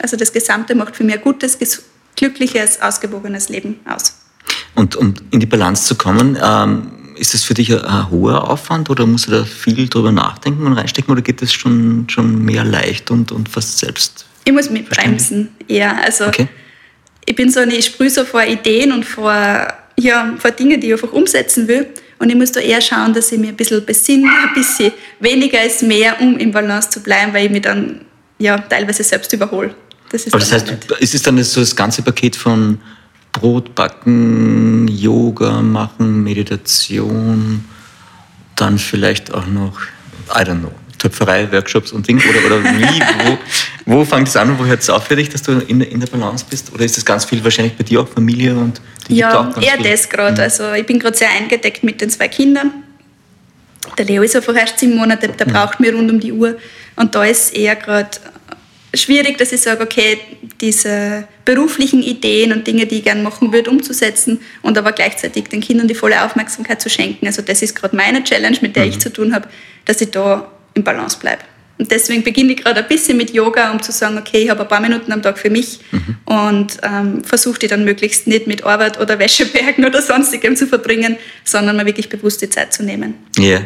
Also 0.00 0.16
das 0.16 0.32
Gesamte 0.32 0.74
macht 0.74 0.96
für 0.96 1.04
mich 1.04 1.14
ein 1.14 1.22
gutes, 1.22 1.58
glückliches, 2.16 2.82
ausgewogenes 2.82 3.48
Leben 3.48 3.80
aus. 3.86 4.20
Und 4.74 4.96
um 4.96 5.14
in 5.30 5.40
die 5.40 5.46
Balance 5.46 5.84
zu 5.86 5.94
kommen, 5.94 6.36
ähm, 6.42 6.90
ist 7.16 7.32
das 7.32 7.44
für 7.44 7.54
dich 7.54 7.72
ein, 7.72 7.80
ein 7.84 8.10
hoher 8.10 8.50
Aufwand 8.50 8.90
oder 8.90 9.06
musst 9.06 9.28
du 9.28 9.30
da 9.30 9.44
viel 9.44 9.88
drüber 9.88 10.12
nachdenken 10.12 10.66
und 10.66 10.74
reinstecken 10.74 11.10
oder 11.12 11.22
geht 11.22 11.40
das 11.40 11.52
schon, 11.52 12.06
schon 12.10 12.44
mehr 12.44 12.64
leicht 12.64 13.10
und, 13.10 13.32
und 13.32 13.48
fast 13.48 13.78
selbst? 13.78 14.26
Ich 14.44 14.52
muss 14.52 14.68
mich 14.68 14.86
bremsen, 14.86 15.54
eher. 15.68 15.96
Also 16.02 16.26
Okay. 16.26 16.48
ich 17.24 17.34
bin 17.34 17.50
so 17.50 17.60
eine, 17.60 17.74
ich 17.74 17.86
sprühe 17.86 18.10
so 18.10 18.24
vor 18.24 18.42
Ideen 18.42 18.92
und 18.92 19.04
vor, 19.04 19.72
ja, 19.98 20.34
vor 20.38 20.50
Dingen, 20.50 20.80
die 20.80 20.88
ich 20.88 20.92
einfach 20.94 21.12
umsetzen 21.12 21.68
will. 21.68 21.86
Und 22.18 22.30
ich 22.30 22.36
muss 22.36 22.52
da 22.52 22.60
eher 22.60 22.80
schauen, 22.80 23.12
dass 23.12 23.30
ich 23.32 23.38
mir 23.38 23.48
ein 23.48 23.56
bisschen 23.56 23.84
besinne, 23.84 24.28
ein 24.48 24.54
bisschen 24.54 24.92
weniger 25.20 25.62
ist 25.62 25.82
mehr, 25.82 26.20
um 26.20 26.38
im 26.38 26.52
Balance 26.52 26.90
zu 26.90 27.00
bleiben, 27.00 27.32
weil 27.34 27.46
ich 27.46 27.50
mich 27.50 27.62
dann 27.62 28.00
ja, 28.38 28.56
teilweise 28.58 29.02
selbst 29.02 29.32
überhole. 29.32 29.74
Das 30.10 30.24
ist 30.26 30.32
Aber 30.32 30.40
das 30.40 30.52
heißt, 30.52 30.68
du- 30.88 30.94
ist 30.96 31.14
es 31.14 31.22
dann 31.22 31.42
so 31.42 31.60
das 31.60 31.74
ganze 31.74 32.02
Paket 32.02 32.36
von 32.36 32.80
Brot 33.32 33.74
backen, 33.74 34.86
Yoga 34.88 35.60
machen, 35.60 36.22
Meditation, 36.22 37.64
dann 38.56 38.78
vielleicht 38.78 39.34
auch 39.34 39.46
noch, 39.46 39.80
I 40.30 40.38
don't 40.44 40.60
know, 40.60 40.70
Töpferei, 41.08 41.50
Workshops 41.52 41.92
und 41.92 42.08
Ding? 42.08 42.18
Oder, 42.18 42.46
oder 42.46 42.64
wie, 42.64 43.00
wo, 43.26 43.38
wo 43.98 44.04
fängt 44.04 44.28
es 44.28 44.36
an 44.36 44.50
und 44.50 44.58
wo 44.58 44.64
hört 44.64 44.80
es 44.80 44.88
auf 44.88 45.06
für 45.06 45.16
dich, 45.16 45.28
dass 45.28 45.42
du 45.42 45.52
in, 45.68 45.78
der- 45.80 45.90
in 45.92 46.00
der 46.00 46.06
Balance 46.06 46.44
bist? 46.48 46.72
Oder 46.72 46.84
ist 46.84 46.96
das 46.96 47.04
ganz 47.04 47.24
viel 47.26 47.42
wahrscheinlich 47.44 47.74
bei 47.74 47.84
dir 47.84 48.00
auch 48.00 48.08
Familie 48.08 48.54
und 48.54 48.80
die 49.08 49.16
Ja, 49.16 49.30
ganz 49.52 49.64
eher 49.64 49.74
viel? 49.76 49.90
das 49.90 50.08
gerade. 50.08 50.42
Also 50.42 50.72
ich 50.72 50.86
bin 50.86 50.98
gerade 50.98 51.16
sehr 51.16 51.28
eingedeckt 51.30 51.82
mit 51.84 52.00
den 52.00 52.08
zwei 52.10 52.28
Kindern. 52.28 52.72
Der 53.98 54.06
Leo 54.06 54.22
ist 54.22 54.34
einfach 54.34 54.54
erst 54.56 54.78
sieben 54.78 54.96
Monate, 54.96 55.28
der 55.28 55.44
braucht 55.44 55.78
mir 55.78 55.94
rund 55.94 56.10
um 56.10 56.18
die 56.18 56.32
Uhr. 56.32 56.56
Und 56.96 57.14
da 57.14 57.22
ist 57.24 57.54
eher 57.54 57.76
gerade 57.76 58.08
schwierig, 58.94 59.36
dass 59.36 59.52
ich 59.52 59.60
sage, 59.60 59.82
okay, 59.82 60.18
diese 60.60 61.28
beruflichen 61.44 62.02
Ideen 62.02 62.52
und 62.52 62.66
Dinge, 62.66 62.86
die 62.86 62.98
ich 62.98 63.04
gerne 63.04 63.22
machen 63.22 63.52
würde, 63.52 63.70
umzusetzen 63.70 64.40
und 64.62 64.78
aber 64.78 64.92
gleichzeitig 64.92 65.48
den 65.48 65.60
Kindern 65.60 65.86
die 65.88 65.94
volle 65.94 66.24
Aufmerksamkeit 66.24 66.80
zu 66.80 66.88
schenken. 66.88 67.26
Also 67.26 67.42
das 67.42 67.60
ist 67.60 67.74
gerade 67.76 67.94
meine 67.94 68.24
Challenge, 68.24 68.56
mit 68.62 68.74
der 68.74 68.86
ich 68.86 68.98
zu 69.00 69.12
tun 69.12 69.34
habe, 69.34 69.48
dass 69.84 70.00
ich 70.00 70.10
da 70.12 70.50
im 70.74 70.84
Balance 70.84 71.18
bleibe. 71.18 71.42
Und 71.76 71.90
deswegen 71.90 72.22
beginne 72.22 72.52
ich 72.52 72.62
gerade 72.62 72.82
ein 72.82 72.88
bisschen 72.88 73.16
mit 73.16 73.32
Yoga, 73.34 73.72
um 73.72 73.82
zu 73.82 73.90
sagen, 73.90 74.16
okay, 74.16 74.44
ich 74.44 74.50
habe 74.50 74.62
ein 74.62 74.68
paar 74.68 74.80
Minuten 74.80 75.10
am 75.10 75.22
Tag 75.22 75.38
für 75.38 75.50
mich 75.50 75.80
und 76.24 76.76
ähm, 76.82 77.24
versuche 77.24 77.58
die 77.58 77.66
dann 77.66 77.84
möglichst 77.84 78.28
nicht 78.28 78.46
mit 78.46 78.62
Arbeit 78.62 79.00
oder 79.00 79.18
Wäschebergen 79.18 79.84
oder 79.84 80.00
sonstigem 80.00 80.54
zu 80.56 80.68
verbringen, 80.68 81.16
sondern 81.44 81.76
mir 81.76 81.84
wirklich 81.84 82.08
bewusst 82.08 82.42
die 82.42 82.50
Zeit 82.50 82.72
zu 82.72 82.84
nehmen. 82.84 83.14
Ja. 83.38 83.60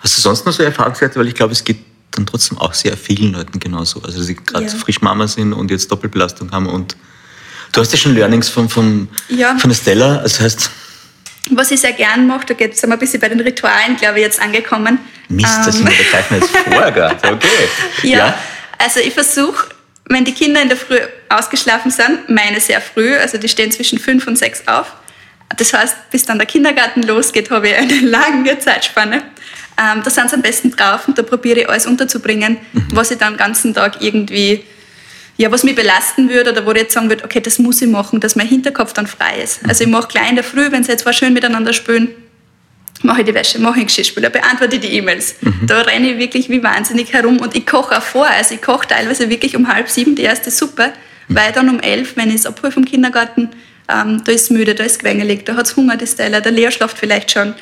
Hast 0.00 0.18
du 0.18 0.20
sonst 0.20 0.44
noch 0.44 0.52
so 0.52 0.62
Erfahrungswerte? 0.62 1.18
Weil 1.18 1.28
ich 1.28 1.34
glaube, 1.34 1.52
es 1.52 1.64
geht 1.64 1.78
dann 2.10 2.26
trotzdem 2.26 2.58
auch 2.58 2.74
sehr 2.74 2.96
vielen 2.98 3.32
Leuten 3.32 3.58
genauso. 3.58 4.02
Also, 4.02 4.18
dass 4.18 4.26
sie 4.26 4.34
gerade 4.36 4.66
Ja. 4.66 4.70
frisch 4.70 5.00
Mama 5.00 5.26
sind 5.26 5.54
und 5.54 5.70
jetzt 5.70 5.90
Doppelbelastung 5.90 6.52
haben 6.52 6.66
und 6.66 6.94
du 7.72 7.80
hast 7.80 7.92
ja 7.92 7.96
schon 7.98 8.14
Learnings 8.14 8.50
von, 8.50 8.68
von, 8.68 9.08
Ja. 9.30 9.56
von 9.56 9.70
der 9.70 9.76
Stella. 9.76 10.18
Das 10.18 10.38
heißt, 10.38 10.70
Was 11.50 11.70
ich 11.70 11.80
sehr 11.80 11.92
gern 11.92 12.26
mache, 12.26 12.46
da 12.46 12.54
geht- 12.54 12.80
wir 12.80 12.92
ein 12.92 12.98
bisschen 12.98 13.20
bei 13.20 13.28
den 13.28 13.40
Ritualen, 13.40 13.96
glaube 13.96 14.18
ich, 14.18 14.24
jetzt 14.24 14.40
angekommen. 14.40 14.98
Mist, 15.28 15.58
das 15.66 15.76
Ähm, 15.78 15.84
da 15.84 15.90
greifen 16.10 16.40
jetzt 16.40 16.56
vor 16.56 16.90
gerade. 16.90 17.16
Okay. 17.34 17.68
Ja, 18.02 18.38
also 18.78 19.00
ich 19.00 19.12
versuche, 19.14 19.66
wenn 20.08 20.24
die 20.24 20.32
Kinder 20.32 20.60
in 20.62 20.68
der 20.68 20.76
Früh 20.78 20.98
ausgeschlafen 21.28 21.90
sind, 21.90 22.28
meine 22.28 22.60
sehr 22.60 22.80
früh, 22.80 23.16
also 23.16 23.38
die 23.38 23.48
stehen 23.48 23.70
zwischen 23.72 23.98
fünf 23.98 24.26
und 24.26 24.36
sechs 24.38 24.66
auf. 24.66 24.92
Das 25.56 25.72
heißt, 25.72 26.10
bis 26.10 26.24
dann 26.24 26.38
der 26.38 26.46
Kindergarten 26.46 27.02
losgeht, 27.02 27.50
habe 27.50 27.68
ich 27.68 27.76
eine 27.76 28.00
lange 28.00 28.58
Zeitspanne. 28.58 29.22
Ähm, 29.78 30.02
da 30.04 30.10
sind 30.10 30.30
sie 30.30 30.36
am 30.36 30.42
besten 30.42 30.70
drauf 30.70 31.08
und 31.08 31.18
da 31.18 31.22
probiere 31.22 31.60
ich 31.60 31.68
alles 31.68 31.86
unterzubringen, 31.86 32.58
was 32.92 33.10
ich 33.10 33.18
dann 33.18 33.34
den 33.34 33.38
ganzen 33.38 33.74
Tag 33.74 34.00
irgendwie, 34.00 34.64
ja, 35.36 35.50
was 35.50 35.64
mich 35.64 35.74
belasten 35.74 36.28
würde 36.28 36.52
oder 36.52 36.64
wo 36.64 36.70
ich 36.72 36.78
jetzt 36.78 36.94
sagen 36.94 37.08
würde, 37.08 37.24
okay, 37.24 37.40
das 37.40 37.58
muss 37.58 37.82
ich 37.82 37.88
machen, 37.88 38.20
dass 38.20 38.36
mein 38.36 38.46
Hinterkopf 38.46 38.92
dann 38.92 39.06
frei 39.06 39.42
ist. 39.42 39.60
Also 39.66 39.84
ich 39.84 39.90
mache 39.90 40.08
gleich 40.08 40.30
in 40.30 40.36
der 40.36 40.44
Früh, 40.44 40.70
wenn 40.70 40.84
sie 40.84 40.92
jetzt 40.92 41.02
zwar 41.02 41.12
schön 41.12 41.32
miteinander 41.32 41.72
spielen, 41.72 42.10
mache 43.02 43.20
ich 43.20 43.26
die 43.26 43.34
Wäsche, 43.34 43.58
mache 43.58 43.80
ich 43.80 43.86
Geschirrspüler, 43.86 44.30
beantworte 44.30 44.78
die 44.78 44.88
E-Mails. 44.96 45.36
Mhm. 45.40 45.66
Da 45.66 45.82
renne 45.82 46.12
ich 46.12 46.18
wirklich 46.18 46.48
wie 46.48 46.62
wahnsinnig 46.62 47.12
herum 47.12 47.38
und 47.38 47.56
ich 47.56 47.66
koche 47.66 47.98
auch 47.98 48.02
vor. 48.02 48.26
Also 48.26 48.54
ich 48.54 48.62
koche 48.62 48.88
teilweise 48.88 49.28
wirklich 49.28 49.56
um 49.56 49.68
halb 49.68 49.90
sieben 49.90 50.14
die 50.14 50.22
erste 50.22 50.50
Suppe, 50.50 50.92
mhm. 51.28 51.34
weil 51.34 51.52
dann 51.52 51.68
um 51.68 51.80
elf, 51.80 52.16
wenn 52.16 52.28
ich 52.28 52.36
es 52.36 52.46
abhole 52.46 52.72
vom 52.72 52.84
Kindergarten, 52.84 53.50
ähm, 53.88 54.22
da 54.24 54.32
ist 54.32 54.42
es 54.42 54.50
müde, 54.50 54.74
da 54.74 54.84
ist 54.84 55.00
gewängelig, 55.00 55.44
da 55.44 55.56
hat 55.56 55.66
es 55.66 55.76
Hunger, 55.76 55.96
die 55.96 56.06
Stella, 56.06 56.40
der 56.40 56.52
Lea 56.52 56.70
schlaft 56.70 56.96
vielleicht 56.96 57.32
schon, 57.32 57.54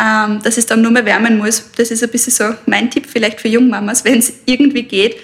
ähm, 0.00 0.40
dass 0.42 0.56
es 0.56 0.66
dann 0.66 0.80
nur 0.80 0.92
mehr 0.92 1.04
wärmen 1.04 1.38
muss. 1.38 1.70
Das 1.76 1.90
ist 1.90 2.02
ein 2.02 2.10
bisschen 2.10 2.32
so 2.32 2.54
mein 2.66 2.90
Tipp 2.90 3.06
vielleicht 3.10 3.40
für 3.40 3.48
Jungmamas, 3.48 4.04
wenn 4.04 4.18
es 4.18 4.32
irgendwie 4.46 4.84
geht. 4.84 5.16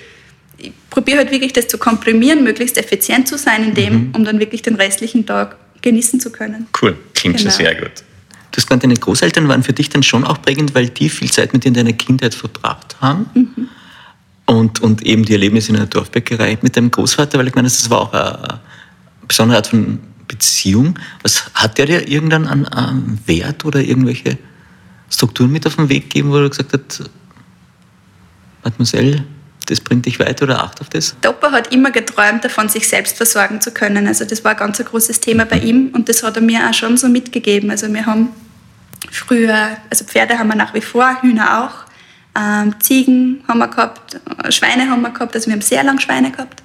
Ich 0.62 0.72
probiere 0.90 1.18
halt 1.18 1.30
wirklich 1.30 1.52
das 1.52 1.68
zu 1.68 1.76
komprimieren, 1.76 2.44
möglichst 2.44 2.78
effizient 2.78 3.28
zu 3.28 3.36
sein 3.36 3.64
in 3.64 3.74
dem, 3.74 3.92
mhm. 3.92 4.14
um 4.14 4.24
dann 4.24 4.38
wirklich 4.38 4.62
den 4.62 4.76
restlichen 4.76 5.26
Tag 5.26 5.56
genießen 5.82 6.20
zu 6.20 6.30
können. 6.30 6.68
Cool, 6.80 6.96
klingt 7.14 7.36
genau. 7.36 7.50
schon 7.50 7.64
sehr 7.64 7.74
gut. 7.74 8.04
Du 8.52 8.58
hast 8.58 8.66
gemeint, 8.66 8.84
deine 8.84 8.94
Großeltern 8.94 9.48
waren 9.48 9.62
für 9.62 9.72
dich 9.72 9.88
dann 9.88 10.02
schon 10.02 10.24
auch 10.24 10.40
prägend, 10.40 10.74
weil 10.74 10.88
die 10.88 11.08
viel 11.08 11.30
Zeit 11.30 11.52
mit 11.52 11.64
dir 11.64 11.68
in 11.68 11.74
deiner 11.74 11.94
Kindheit 11.94 12.34
verbracht 12.34 12.96
haben. 13.00 13.26
Mhm. 13.34 13.68
Und, 14.44 14.80
und 14.80 15.02
eben 15.02 15.24
die 15.24 15.32
Erlebnisse 15.32 15.70
in 15.70 15.76
der 15.76 15.86
Dorfbäckerei 15.86 16.58
mit 16.60 16.76
deinem 16.76 16.90
Großvater, 16.90 17.38
weil 17.38 17.48
ich 17.48 17.54
meine, 17.54 17.68
das 17.68 17.88
war 17.88 18.02
auch 18.02 18.12
eine 18.12 18.60
besondere 19.26 19.56
Art 19.56 19.68
von 19.68 20.00
Beziehung. 20.28 20.98
Was 21.22 21.50
hat 21.54 21.78
der 21.78 21.86
dir 21.86 22.08
irgendwann 22.08 22.46
an, 22.46 22.66
an 22.66 23.18
Wert 23.26 23.64
oder 23.64 23.80
irgendwelche 23.80 24.38
Strukturen 25.08 25.50
mit 25.50 25.66
auf 25.66 25.76
den 25.76 25.88
Weg 25.88 26.04
gegeben, 26.04 26.30
wo 26.30 26.36
er 26.36 26.48
gesagt 26.48 26.72
hat, 26.72 27.10
Mademoiselle, 28.64 29.24
das 29.66 29.80
bringt 29.80 30.06
dich 30.06 30.18
weiter 30.18 30.44
oder 30.44 30.62
acht 30.62 30.80
auf 30.80 30.88
das? 30.88 31.14
Der 31.22 31.30
Opa 31.30 31.52
hat 31.52 31.72
immer 31.72 31.90
geträumt 31.90 32.44
davon, 32.44 32.68
sich 32.68 32.88
selbst 32.88 33.16
versorgen 33.16 33.60
zu 33.60 33.72
können. 33.72 34.06
Also 34.06 34.24
das 34.24 34.44
war 34.44 34.52
ein 34.52 34.56
ganz 34.56 34.78
großes 34.78 35.20
Thema 35.20 35.44
bei 35.44 35.58
ihm 35.58 35.90
und 35.92 36.08
das 36.08 36.22
hat 36.22 36.36
er 36.36 36.42
mir 36.42 36.68
auch 36.68 36.74
schon 36.74 36.96
so 36.96 37.08
mitgegeben. 37.08 37.70
Also 37.70 37.92
wir 37.92 38.06
haben 38.06 38.30
früher, 39.10 39.76
also 39.90 40.04
Pferde 40.04 40.38
haben 40.38 40.48
wir 40.48 40.56
nach 40.56 40.74
wie 40.74 40.80
vor, 40.80 41.20
Hühner 41.22 41.64
auch, 41.64 41.92
ähm, 42.38 42.74
Ziegen 42.80 43.44
haben 43.46 43.58
wir 43.58 43.68
gehabt, 43.68 44.20
Schweine 44.50 44.88
haben 44.88 45.02
wir 45.02 45.10
gehabt, 45.10 45.34
also 45.34 45.46
wir 45.46 45.54
haben 45.54 45.60
sehr 45.60 45.82
lange 45.84 46.00
Schweine 46.00 46.30
gehabt. 46.30 46.62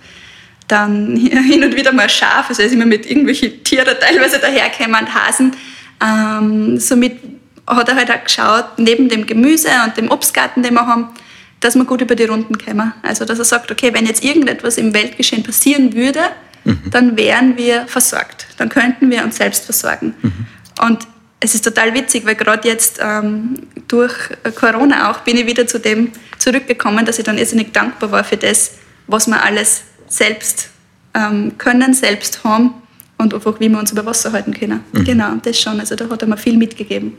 Dann 0.68 1.16
hin 1.16 1.64
und 1.64 1.76
wieder 1.76 1.92
mal 1.92 2.10
Schaf, 2.10 2.50
also 2.50 2.68
sind 2.68 2.80
wir 2.80 2.86
mit 2.86 3.06
irgendwelchen 3.06 3.64
Tieren 3.64 3.96
teilweise 4.00 4.40
daherkämen, 4.40 5.14
Hasen. 5.14 5.56
Ähm, 6.02 6.80
somit 6.80 7.20
hat 7.66 7.90
er 7.90 7.96
halt 7.96 8.12
auch 8.12 8.24
geschaut, 8.24 8.66
neben 8.78 9.10
dem 9.10 9.26
Gemüse 9.26 9.70
und 9.86 9.98
dem 9.98 10.10
Obstgarten, 10.10 10.64
den 10.64 10.74
wir 10.74 10.88
haben, 10.88 11.10
dass 11.60 11.76
wir 11.76 11.86
gut 11.86 12.02
über 12.02 12.16
die 12.16 12.26
Runden 12.26 12.58
kommen. 12.58 12.94
Also, 13.02 13.26
dass 13.26 13.40
er 13.40 13.46
sagt, 13.46 13.72
okay, 13.72 13.94
wenn 13.94 14.06
jetzt 14.06 14.24
irgendetwas 14.24 14.78
im 14.78 14.94
Weltgeschehen 14.94 15.44
passieren 15.44 15.94
würde, 15.94 16.22
mhm. 16.64 16.82
dann 16.92 17.18
wären 17.18 17.58
wir 17.58 17.88
versorgt. 17.88 18.48
Dann 18.58 18.70
könnten 18.70 19.10
wir 19.10 19.24
uns 19.24 19.38
selbst 19.38 19.66
versorgen. 19.66 20.14
Mhm. 20.22 20.46
Und 20.86 21.08
es 21.40 21.56
ist 21.56 21.64
total 21.64 21.94
witzig, 21.94 22.26
weil 22.26 22.36
gerade 22.36 22.68
jetzt 22.68 23.00
ähm, 23.02 23.56
durch 23.88 24.14
Corona 24.56 25.12
auch 25.12 25.20
bin 25.20 25.38
ich 25.38 25.46
wieder 25.46 25.68
zu 25.68 25.80
dem 25.80 26.12
zurückgekommen, 26.40 27.06
dass 27.06 27.20
ich 27.20 27.26
dann 27.26 27.38
irrsinnig 27.38 27.74
dankbar 27.74 28.12
war 28.12 28.24
für 28.24 28.38
das, 28.38 28.74
was 29.08 29.28
wir 29.28 29.44
alles 29.44 29.84
selbst 30.08 30.70
ähm, 31.14 31.58
können, 31.58 31.94
selbst 31.94 32.44
haben 32.44 32.74
und 33.18 33.34
einfach, 33.34 33.60
wie 33.60 33.70
wir 33.70 33.80
uns 33.80 33.92
über 33.92 34.06
Wasser 34.06 34.32
halten 34.32 34.54
können. 34.54 34.84
Mhm. 34.94 35.04
Genau, 35.04 35.34
das 35.42 35.60
schon. 35.60 35.80
Also 35.80 35.96
da 35.96 36.10
hat 36.10 36.22
er 36.22 36.28
mir 36.28 36.38
viel 36.38 36.58
mitgegeben. 36.58 37.14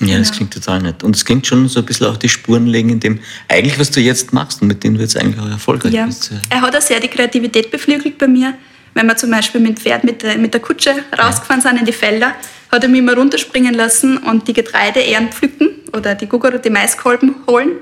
Ja, 0.00 0.18
das 0.18 0.32
klingt 0.32 0.52
total 0.52 0.80
nett. 0.82 1.02
Und 1.02 1.14
es 1.14 1.24
klingt 1.24 1.46
schon 1.46 1.68
so 1.68 1.80
ein 1.80 1.86
bisschen 1.86 2.06
auch 2.06 2.16
die 2.16 2.28
Spuren 2.28 2.66
legen 2.66 2.90
in 2.90 3.00
dem, 3.00 3.20
eigentlich 3.48 3.78
was 3.78 3.90
du 3.90 4.00
jetzt 4.00 4.32
machst 4.32 4.62
und 4.62 4.68
mit 4.68 4.82
dem 4.82 4.94
du 4.94 5.00
jetzt 5.00 5.16
eigentlich 5.16 5.40
auch 5.40 5.48
erfolgreich 5.48 5.92
ja. 5.92 6.06
bist. 6.06 6.32
Er 6.48 6.60
hat 6.60 6.74
auch 6.74 6.80
sehr 6.80 6.98
die 6.98 7.08
Kreativität 7.08 7.70
beflügelt 7.70 8.18
bei 8.18 8.26
mir. 8.26 8.54
Wenn 8.94 9.06
wir 9.06 9.16
zum 9.16 9.30
Beispiel 9.30 9.60
mit 9.60 9.78
dem 9.78 9.82
Pferd 9.82 10.04
mit 10.04 10.22
der, 10.22 10.36
mit 10.38 10.52
der 10.52 10.60
Kutsche 10.60 10.94
rausgefahren 11.18 11.62
sind 11.62 11.78
in 11.78 11.86
die 11.86 11.92
Felder, 11.92 12.34
hat 12.70 12.82
er 12.82 12.88
mich 12.88 13.02
mal 13.02 13.14
runterspringen 13.14 13.74
lassen 13.74 14.18
und 14.18 14.48
die 14.48 14.52
Getreideähren 14.52 15.30
pflücken 15.30 15.68
oder 15.92 16.14
die 16.14 16.26
Gugger 16.26 16.58
die 16.58 16.70
Maiskolben 16.70 17.36
holen 17.46 17.72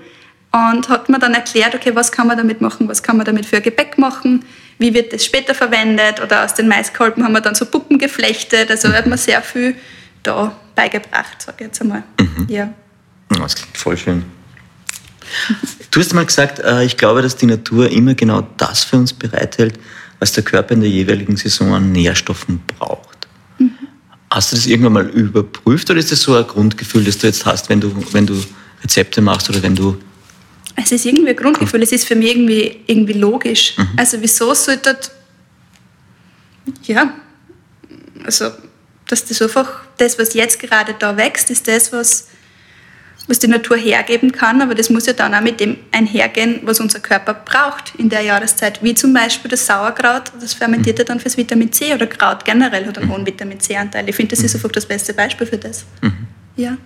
und 0.52 0.88
hat 0.88 1.08
mir 1.08 1.18
dann 1.18 1.34
erklärt, 1.34 1.74
okay, 1.74 1.94
was 1.94 2.10
kann 2.10 2.26
man 2.26 2.36
damit 2.36 2.60
machen, 2.60 2.88
was 2.88 3.02
kann 3.02 3.16
man 3.16 3.24
damit 3.24 3.46
für 3.46 3.60
Gebäck 3.60 3.98
machen, 3.98 4.44
wie 4.78 4.94
wird 4.94 5.12
das 5.12 5.24
später 5.24 5.54
verwendet 5.54 6.20
oder 6.20 6.44
aus 6.44 6.54
den 6.54 6.66
Maiskolben 6.66 7.22
haben 7.24 7.32
wir 7.32 7.40
dann 7.40 7.54
so 7.54 7.66
Puppen 7.66 7.98
geflechtet, 7.98 8.70
also 8.70 8.92
hat 8.92 9.06
mir 9.06 9.18
sehr 9.18 9.42
viel 9.42 9.76
da 10.22 10.56
beigebracht, 10.74 11.42
sage 11.42 11.56
ich 11.60 11.66
jetzt 11.66 11.80
einmal. 11.80 12.02
Mhm. 12.20 12.46
Ja. 12.48 12.72
Das 13.28 13.54
klingt 13.54 13.76
voll 13.76 13.96
schön. 13.96 14.24
Du 15.90 16.00
hast 16.00 16.12
mal 16.14 16.26
gesagt, 16.26 16.58
äh, 16.58 16.84
ich 16.84 16.96
glaube, 16.96 17.22
dass 17.22 17.36
die 17.36 17.46
Natur 17.46 17.88
immer 17.90 18.14
genau 18.14 18.46
das 18.56 18.84
für 18.84 18.96
uns 18.96 19.12
bereithält, 19.12 19.78
was 20.18 20.32
der 20.32 20.44
Körper 20.44 20.74
in 20.74 20.80
der 20.80 20.90
jeweiligen 20.90 21.36
Saison 21.36 21.74
an 21.74 21.92
Nährstoffen 21.92 22.60
braucht. 22.66 23.28
Mhm. 23.58 23.72
Hast 24.30 24.52
du 24.52 24.56
das 24.56 24.66
irgendwann 24.66 24.92
mal 24.92 25.08
überprüft 25.08 25.90
oder 25.90 25.98
ist 25.98 26.12
das 26.12 26.20
so 26.20 26.36
ein 26.36 26.46
Grundgefühl, 26.46 27.04
das 27.04 27.18
du 27.18 27.26
jetzt 27.26 27.46
hast, 27.46 27.68
wenn 27.68 27.80
du, 27.80 27.94
wenn 28.12 28.26
du 28.26 28.40
Rezepte 28.82 29.20
machst 29.20 29.48
oder 29.50 29.62
wenn 29.62 29.74
du. 29.74 29.96
Es 30.76 30.92
ist 30.92 31.04
irgendwie 31.04 31.30
ein 31.30 31.36
Grundgefühl, 31.36 31.82
es 31.82 31.92
ist 31.92 32.06
für 32.06 32.14
mich 32.14 32.30
irgendwie, 32.30 32.80
irgendwie 32.86 33.14
logisch. 33.14 33.76
Mhm. 33.76 33.88
Also, 33.96 34.18
wieso 34.20 34.54
sollte. 34.54 34.98
Ja, 36.84 37.14
also 38.24 38.50
dass 39.10 39.24
das 39.24 39.42
einfach, 39.42 39.80
das, 39.96 40.18
was 40.18 40.34
jetzt 40.34 40.58
gerade 40.60 40.94
da 40.98 41.16
wächst, 41.16 41.50
ist 41.50 41.66
das, 41.66 41.92
was, 41.92 42.28
was 43.26 43.38
die 43.38 43.48
Natur 43.48 43.76
hergeben 43.76 44.32
kann, 44.32 44.62
aber 44.62 44.74
das 44.74 44.90
muss 44.90 45.06
ja 45.06 45.12
dann 45.12 45.34
auch 45.34 45.40
mit 45.40 45.60
dem 45.60 45.76
einhergehen, 45.92 46.60
was 46.62 46.80
unser 46.80 47.00
Körper 47.00 47.34
braucht 47.34 47.94
in 47.98 48.08
der 48.08 48.22
Jahreszeit, 48.22 48.82
wie 48.82 48.94
zum 48.94 49.12
Beispiel 49.12 49.50
das 49.50 49.66
Sauerkraut, 49.66 50.32
das 50.40 50.54
fermentiert 50.54 50.98
ja 50.98 51.04
dann 51.04 51.20
fürs 51.20 51.36
Vitamin 51.36 51.72
C 51.72 51.92
oder 51.94 52.06
Kraut 52.06 52.44
generell 52.44 52.86
hat 52.86 52.98
einen 52.98 53.10
hohen 53.10 53.26
Vitamin 53.26 53.58
C-Anteil. 53.58 54.08
Ich 54.08 54.16
finde, 54.16 54.34
das 54.36 54.44
ist 54.44 54.54
einfach 54.54 54.70
das 54.72 54.86
beste 54.86 55.12
Beispiel 55.12 55.46
für 55.46 55.58
das. 55.58 55.84
Mhm. 56.02 56.26
Ja. 56.56 56.76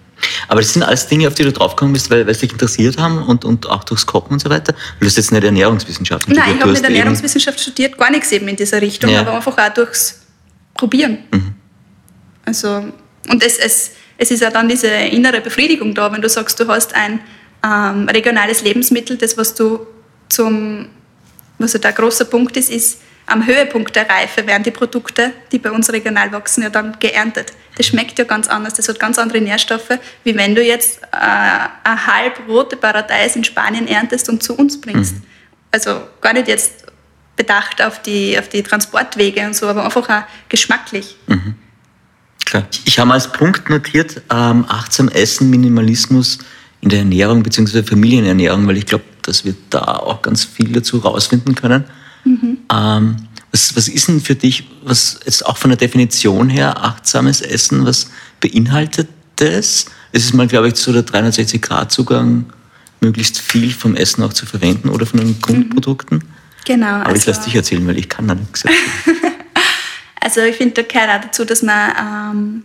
Aber 0.49 0.61
das 0.61 0.73
sind 0.73 0.83
alles 0.83 1.07
Dinge, 1.07 1.27
auf 1.27 1.35
die 1.35 1.43
du 1.43 1.53
draufgekommen 1.53 1.93
bist, 1.93 2.09
weil, 2.11 2.27
weil 2.27 2.35
sie 2.35 2.43
dich 2.43 2.53
interessiert 2.53 2.99
haben 2.99 3.23
und, 3.23 3.45
und 3.45 3.69
auch 3.69 3.85
durchs 3.85 4.07
Kochen 4.07 4.35
und 4.35 4.39
so 4.39 4.49
weiter. 4.49 4.75
Du 5.01 5.07
hast 5.07 5.17
jetzt 5.17 5.33
nicht 5.33 5.43
Ernährungswissenschaft 5.43 6.23
studiert. 6.23 6.47
Nein, 6.47 6.57
ich 6.57 6.63
habe 6.63 6.73
nicht 6.73 6.85
Ernährungswissenschaft 6.85 7.61
studiert, 7.61 7.99
gar 7.99 8.11
nichts 8.11 8.31
eben 8.33 8.47
in 8.49 8.57
dieser 8.57 8.81
Richtung, 8.81 9.11
ja. 9.11 9.21
aber 9.21 9.35
einfach 9.35 9.59
auch 9.59 9.75
durchs 9.75 10.21
Probieren. 10.75 11.19
Mhm. 11.33 11.55
Also, 12.45 12.93
und 13.29 13.43
es, 13.43 13.59
es, 13.59 13.93
es 14.19 14.31
ist 14.31 14.41
ja 14.41 14.51
dann 14.51 14.69
diese 14.69 14.89
innere 14.89 15.41
Befriedigung 15.41 15.95
da, 15.95 16.13
wenn 16.13 16.23
du 16.23 16.29
sagst, 16.29 16.59
du 16.61 16.69
hast 16.69 16.95
ein 16.95 17.21
ähm, 17.65 18.09
regionales 18.09 18.63
Lebensmittel, 18.63 19.17
das, 19.17 19.37
was 19.37 19.55
du 19.55 19.87
zum, 20.29 20.89
was 21.59 21.73
ja 21.73 21.79
der 21.79 21.93
große 21.93 22.27
Punkt 22.27 22.57
ist, 22.57 22.71
ist, 22.71 23.01
am 23.27 23.47
Höhepunkt 23.47 23.97
der 23.97 24.09
Reife 24.09 24.47
werden 24.47 24.65
die 24.65 24.71
Produkte, 24.71 25.33
die 25.51 25.59
bei 25.59 25.71
uns 25.71 25.91
regional 25.91 26.31
wachsen, 26.33 26.63
ja 26.63 26.69
dann 26.69 26.99
geerntet. 27.01 27.53
Das 27.77 27.87
schmeckt 27.87 28.19
ja 28.19 28.25
ganz 28.25 28.49
anders, 28.49 28.75
das 28.75 28.89
hat 28.89 29.01
ganz 29.01 29.19
andere 29.19 29.41
Nährstoffe, 29.41 29.99
wie 30.25 30.37
wenn 30.37 30.55
du 30.55 30.63
jetzt 30.63 31.03
äh, 31.05 31.07
eine 31.13 32.07
halb 32.07 32.47
rote 32.47 32.77
Paradeis 32.77 33.35
in 33.35 33.45
Spanien 33.45 33.89
erntest 33.89 34.29
und 34.29 34.43
zu 34.43 34.55
uns 34.55 34.79
bringst. 34.79 35.15
Mhm. 35.15 35.23
Also 35.71 36.03
gar 36.21 36.35
nicht 36.35 36.49
jetzt 36.49 36.85
bedacht 37.37 37.83
auf 37.83 38.03
die, 38.03 38.39
auf 38.39 38.49
die 38.49 38.63
Transportwege 38.63 39.41
und 39.47 39.57
so, 39.57 39.67
aber 39.69 39.85
einfach 39.85 40.09
auch 40.09 40.23
geschmacklich. 40.49 41.17
Mhm. 41.27 41.57
Klar. 42.55 42.69
Ich 42.85 43.01
habe 43.01 43.13
als 43.13 43.33
Punkt 43.33 43.69
notiert, 43.69 44.23
ähm, 44.31 44.65
achtsam 44.69 45.09
Essen, 45.09 45.51
Minimalismus 45.51 46.39
in 46.83 46.89
der 46.89 47.01
Ernährung 47.01 47.43
bzw. 47.43 47.83
Familienernährung, 47.83 48.69
weil 48.69 48.77
ich 48.77 48.87
glaube, 48.87 49.03
dass 49.23 49.45
wir 49.45 49.57
da 49.71 49.81
auch 49.81 50.23
ganz 50.23 50.45
viel 50.45 50.73
dazu 50.73 50.99
rausfinden 50.99 51.57
können. 51.57 51.83
Mhm. 52.25 52.59
Ähm, 52.73 53.17
was, 53.51 53.75
was 53.75 53.89
ist 53.89 54.07
denn 54.07 54.21
für 54.21 54.37
dich, 54.37 54.69
was 54.85 55.19
jetzt 55.25 55.45
auch 55.45 55.57
von 55.57 55.71
der 55.71 55.79
Definition 55.79 56.49
her 56.49 56.85
achtsames 56.85 57.41
Essen, 57.41 57.85
was 57.87 58.11
beinhaltet 58.39 59.09
das? 59.35 59.87
Es 60.13 60.25
ist 60.25 60.35
mal, 60.35 60.47
glaube 60.47 60.69
ich, 60.69 60.77
so 60.77 60.93
der 60.93 61.05
360-Grad-Zugang, 61.05 62.47
möglichst 63.01 63.41
viel 63.41 63.73
vom 63.73 63.97
Essen 63.97 64.23
auch 64.23 64.33
zu 64.33 64.47
verwenden 64.47 64.91
oder 64.91 65.07
von 65.07 65.19
den 65.19 65.31
mhm. 65.31 65.41
Grundprodukten. 65.41 66.23
Genau. 66.65 66.87
Aber 66.87 67.07
also 67.07 67.19
ich 67.19 67.27
lasse 67.27 67.47
dich 67.47 67.57
erzählen, 67.57 67.85
weil 67.85 67.99
ich 67.99 68.09
kann 68.09 68.29
da 68.29 68.37
nichts 68.37 68.65
erzählen. 68.65 69.33
Also 70.25 70.41
ich 70.41 70.57
finde, 70.57 70.83
da 70.83 70.83
gehört 70.83 71.11
auch 71.11 71.21
dazu, 71.27 71.45
dass 71.45 71.61
man 71.61 71.93
ähm, 72.01 72.63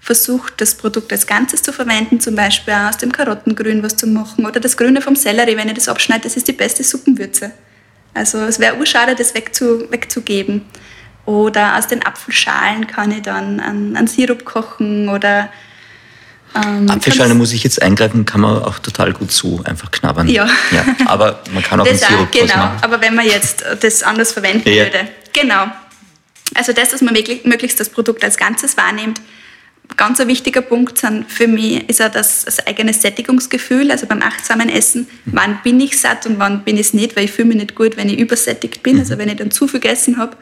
versucht, 0.00 0.60
das 0.62 0.74
Produkt 0.74 1.12
als 1.12 1.26
Ganzes 1.26 1.62
zu 1.62 1.72
verwenden, 1.72 2.20
zum 2.20 2.34
Beispiel 2.34 2.72
aus 2.72 2.96
dem 2.96 3.12
Karottengrün 3.12 3.82
was 3.82 3.96
zu 3.96 4.06
machen 4.06 4.46
oder 4.46 4.60
das 4.60 4.78
Grüne 4.78 5.02
vom 5.02 5.14
Sellerie, 5.14 5.58
wenn 5.58 5.68
ich 5.68 5.74
das 5.74 5.88
abschneide, 5.88 6.22
das 6.22 6.38
ist 6.38 6.48
die 6.48 6.52
beste 6.52 6.82
Suppenwürze. 6.82 7.52
Also 8.14 8.38
es 8.38 8.58
wäre 8.58 8.76
urschade, 8.76 9.14
das 9.14 9.34
wegzu, 9.34 9.90
wegzugeben. 9.90 10.62
Oder 11.26 11.76
aus 11.76 11.86
den 11.86 12.02
Apfelschalen 12.04 12.86
kann 12.86 13.10
ich 13.12 13.22
dann 13.22 13.60
einen, 13.60 14.06
Sirup 14.06 14.44
kochen 14.46 15.10
oder 15.10 15.50
ähm, 16.54 16.90
Apfelschale 16.90 17.34
muss 17.34 17.52
ich 17.52 17.62
jetzt 17.62 17.80
eingreifen, 17.80 18.24
kann 18.24 18.40
man 18.40 18.62
auch 18.62 18.78
total 18.78 19.12
gut 19.12 19.32
so 19.32 19.60
einfach 19.64 19.90
knabbern. 19.90 20.28
Ja. 20.28 20.46
ja 20.70 20.84
aber 21.06 21.40
man 21.52 21.62
kann 21.62 21.78
auch 21.78 21.86
das 21.86 22.02
einen 22.02 22.16
Sirup 22.16 22.28
auch, 22.28 22.40
Genau, 22.40 22.70
aber 22.80 23.00
wenn 23.02 23.14
man 23.14 23.26
jetzt 23.26 23.64
das 23.80 24.02
anders 24.02 24.32
verwenden 24.32 24.68
ja. 24.68 24.84
würde. 24.84 25.08
Genau. 25.34 25.66
Also 26.54 26.72
das, 26.72 26.90
dass 26.90 27.00
man 27.02 27.14
möglichst 27.44 27.80
das 27.80 27.88
Produkt 27.88 28.24
als 28.24 28.36
Ganzes 28.36 28.76
wahrnimmt. 28.76 29.20
Ganz 29.96 30.20
ein 30.20 30.28
wichtiger 30.28 30.62
Punkt 30.62 30.96
sind 30.96 31.30
für 31.30 31.46
mich 31.46 31.88
ist 31.88 32.00
auch 32.00 32.10
das, 32.10 32.44
das 32.44 32.66
eigene 32.66 32.94
Sättigungsgefühl, 32.94 33.90
also 33.90 34.06
beim 34.06 34.22
achtsamen 34.22 34.70
Essen, 34.70 35.06
wann 35.26 35.58
bin 35.62 35.80
ich 35.80 36.00
satt 36.00 36.24
und 36.24 36.38
wann 36.38 36.64
bin 36.64 36.76
ich 36.76 36.86
es 36.86 36.94
nicht, 36.94 37.14
weil 37.14 37.24
ich 37.24 37.32
fühle 37.32 37.48
mich 37.48 37.58
nicht 37.58 37.74
gut, 37.74 37.96
wenn 37.96 38.08
ich 38.08 38.18
übersättigt 38.18 38.82
bin, 38.82 38.98
also 38.98 39.18
wenn 39.18 39.28
ich 39.28 39.36
dann 39.36 39.50
zu 39.50 39.68
viel 39.68 39.80
gegessen 39.80 40.16
habe. 40.16 40.36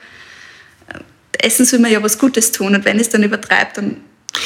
Essen 1.39 1.65
soll 1.65 1.81
man 1.81 1.91
ja 1.91 2.03
was 2.03 2.19
Gutes 2.19 2.53
tun 2.53 2.75
und 2.75 2.85
wenn 2.85 3.01
es 3.01 3.09
dann 3.09 3.23
übertreibt, 3.23 3.79
dann 3.79 3.97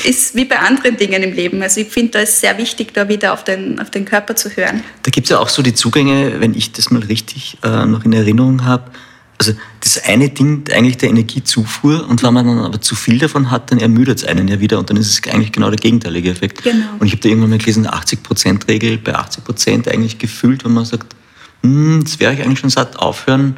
ist 0.05 0.35
wie 0.35 0.44
bei 0.44 0.59
anderen 0.59 0.96
Dingen 0.96 1.22
im 1.22 1.33
Leben. 1.33 1.62
Also 1.62 1.81
ich 1.81 1.88
finde, 1.88 2.12
da 2.12 2.20
ist 2.20 2.40
sehr 2.40 2.57
wichtig, 2.59 2.94
da 2.94 3.09
wieder 3.09 3.33
auf 3.33 3.44
den, 3.44 3.81
auf 3.81 3.90
den 3.90 4.05
Körper 4.05 4.37
zu 4.37 4.50
hören. 4.50 4.83
Da 5.03 5.11
gibt 5.11 5.27
es 5.27 5.31
ja 5.31 5.38
auch 5.38 5.48
so 5.48 5.62
die 5.62 5.74
Zugänge, 5.74 6.40
wenn 6.40 6.55
ich 6.55 6.72
das 6.72 6.90
mal 6.90 7.03
richtig 7.03 7.59
äh, 7.62 7.85
noch 7.85 8.05
in 8.05 8.12
Erinnerung 8.12 8.64
habe. 8.64 8.90
Also 9.38 9.53
das 9.81 10.03
eine 10.05 10.29
Ding 10.29 10.64
eigentlich 10.73 10.97
der 10.97 11.09
Energiezufuhr 11.09 12.09
und 12.09 12.23
wenn 12.23 12.33
man 12.33 12.47
dann 12.47 12.61
aber 12.61 12.81
zu 12.81 12.94
viel 12.94 13.18
davon 13.18 13.51
hat, 13.51 13.70
dann 13.70 13.79
ermüdet 13.79 14.18
es 14.18 14.25
einen 14.25 14.47
ja 14.47 14.61
wieder 14.61 14.79
und 14.79 14.90
dann 14.90 14.97
ist 14.97 15.09
es 15.09 15.33
eigentlich 15.33 15.53
genau 15.53 15.70
der 15.70 15.79
gegenteilige 15.79 16.31
Effekt. 16.31 16.62
Genau. 16.62 16.87
Und 16.99 17.07
ich 17.07 17.12
habe 17.12 17.23
da 17.23 17.29
irgendwann 17.29 17.51
mal 17.51 17.59
gelesen, 17.59 17.87
80%-Regel 17.87 18.99
bei 18.99 19.16
80% 19.16 19.88
eigentlich 19.88 20.18
gefühlt, 20.18 20.64
wenn 20.64 20.73
man 20.73 20.85
sagt, 20.85 21.16
hm, 21.62 22.01
jetzt 22.01 22.20
wäre 22.20 22.33
ich 22.33 22.42
eigentlich 22.42 22.61
schon 22.61 22.70
satt, 22.70 22.97
aufhören. 22.97 23.57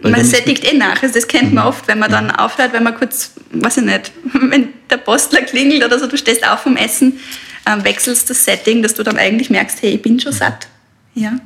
man 0.00 0.24
sättigt 0.24 0.70
eh 0.70 0.76
nach. 0.76 1.02
Also 1.02 1.14
das 1.14 1.26
kennt 1.26 1.54
man 1.54 1.64
mhm. 1.64 1.70
oft, 1.70 1.88
wenn 1.88 1.98
man 1.98 2.10
dann 2.10 2.30
aufhört, 2.30 2.74
wenn 2.74 2.82
man 2.82 2.94
kurz, 2.94 3.32
weiß 3.52 3.78
ich 3.78 3.84
nicht, 3.84 4.12
wenn 4.34 4.68
der 4.90 4.98
Postler 4.98 5.40
klingelt 5.40 5.84
oder 5.84 5.98
so, 5.98 6.06
du 6.06 6.18
stehst 6.18 6.46
auf 6.46 6.60
vom 6.60 6.76
Essen, 6.76 7.18
äh, 7.64 7.82
wechselst 7.82 8.28
das 8.28 8.44
Setting, 8.44 8.82
dass 8.82 8.94
du 8.94 9.02
dann 9.02 9.16
eigentlich 9.16 9.48
merkst, 9.48 9.80
hey, 9.80 9.94
ich 9.94 10.02
bin 10.02 10.20
schon 10.20 10.32
satt. 10.32 10.68
Ja, 11.14 11.38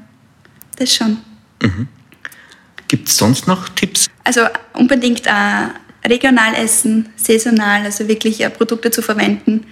das 0.76 0.94
schon. 0.94 1.18
Mhm. 1.62 1.86
Gibt 2.88 3.08
es 3.08 3.16
sonst 3.16 3.46
noch 3.46 3.68
Tipps? 3.70 4.08
Also 4.24 4.42
unbedingt 4.72 5.26
äh, 5.26 6.08
regional 6.08 6.54
essen, 6.54 7.10
saisonal, 7.16 7.84
also 7.84 8.08
wirklich 8.08 8.40
äh, 8.40 8.50
Produkte 8.50 8.90
zu 8.90 9.02
verwenden, 9.02 9.66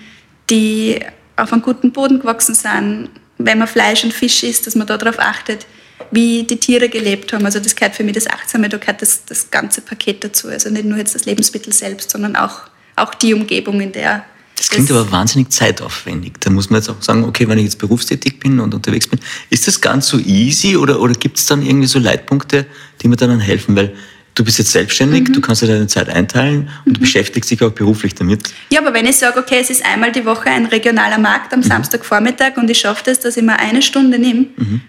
die 0.51 1.01
auf 1.37 1.53
einem 1.53 1.63
guten 1.63 1.93
Boden 1.93 2.21
gewachsen 2.21 2.55
sind. 2.55 3.11
Wenn 3.39 3.59
man 3.59 3.69
Fleisch 3.69 4.05
und 4.05 4.13
Fisch 4.13 4.43
isst, 4.43 4.67
dass 4.67 4.75
man 4.75 4.87
darauf 4.87 5.19
achtet, 5.19 5.67
wie 6.11 6.45
die 6.45 6.59
Tiere 6.59 6.89
gelebt 6.89 7.33
haben. 7.33 7.45
Also 7.45 7.59
das 7.59 7.75
gehört 7.75 7.95
für 7.95 8.05
mich 8.05 8.15
das 8.15 8.27
Achtsame, 8.27 8.69
da 8.69 8.77
gehört 8.77 9.03
das, 9.03 9.25
das 9.25 9.51
ganze 9.51 9.81
Paket 9.81 10.25
dazu. 10.25 10.49
Also 10.49 10.71
nicht 10.71 10.85
nur 10.85 10.99
jetzt 10.99 11.15
das 11.15 11.25
Lebensmittel 11.25 11.73
selbst, 11.73 12.11
sondern 12.11 12.37
auch, 12.37 12.63
auch 12.97 13.15
die 13.15 13.35
Umgebung, 13.35 13.81
in 13.81 13.93
der 13.93 14.25
das 14.57 14.71
klingt 14.71 14.91
aber 14.91 15.11
wahnsinnig 15.13 15.51
zeitaufwendig. 15.51 16.35
Da 16.41 16.51
muss 16.51 16.71
man 16.71 16.81
jetzt 16.81 16.89
auch 16.89 17.01
sagen, 17.01 17.25
okay, 17.25 17.47
wenn 17.47 17.59
ich 17.59 17.65
jetzt 17.65 17.79
berufstätig 17.79 18.41
bin 18.41 18.59
und 18.59 18.75
unterwegs 18.75 19.07
bin, 19.07 19.21
ist 19.51 19.69
das 19.69 19.81
ganz 19.81 20.09
so 20.09 20.19
easy 20.19 20.77
oder, 20.77 21.01
oder 21.01 21.13
gibt 21.13 21.39
es 21.39 21.45
dann 21.45 21.63
irgendwie 21.65 21.87
so 21.87 21.99
Leitpunkte, 21.99 22.67
die 23.03 23.09
mir 23.09 23.17
dann 23.17 23.39
helfen? 23.39 23.77
Weil 23.77 23.95
du 24.35 24.45
bist 24.45 24.59
jetzt 24.59 24.73
selbstständig, 24.73 25.29
mhm. 25.29 25.33
du 25.35 25.41
kannst 25.43 25.61
dir 25.61 25.67
deine 25.67 25.87
Zeit 25.87 26.09
einteilen 26.09 26.71
und 26.85 26.93
mhm. 26.93 26.95
du 26.95 27.01
beschäftigst 27.01 27.51
dich 27.51 27.63
auch 27.63 27.71
beruflich 27.71 28.15
damit. 28.15 28.51
Ja, 28.71 28.81
aber 28.81 28.95
wenn 28.95 29.05
ich 29.07 29.17
sage, 29.17 29.39
okay, 29.39 29.59
es 29.61 29.69
ist 29.69 29.85
einmal 29.85 30.11
die 30.11 30.25
Woche 30.25 30.49
ein 30.49 30.67
regionaler 30.67 31.19
Markt 31.19 31.53
am 31.53 31.61
mhm. 31.61 31.65
Samstagvormittag 31.65 32.57
und 32.57 32.71
ich 32.71 32.79
schaffe 32.79 33.03
das, 33.05 33.21
dass 33.21 33.37
ich 33.37 33.43
mir 33.43 33.59
eine 33.59 33.83
Stunde 33.83 34.19
nehme, 34.19 34.47
mhm 34.57 34.81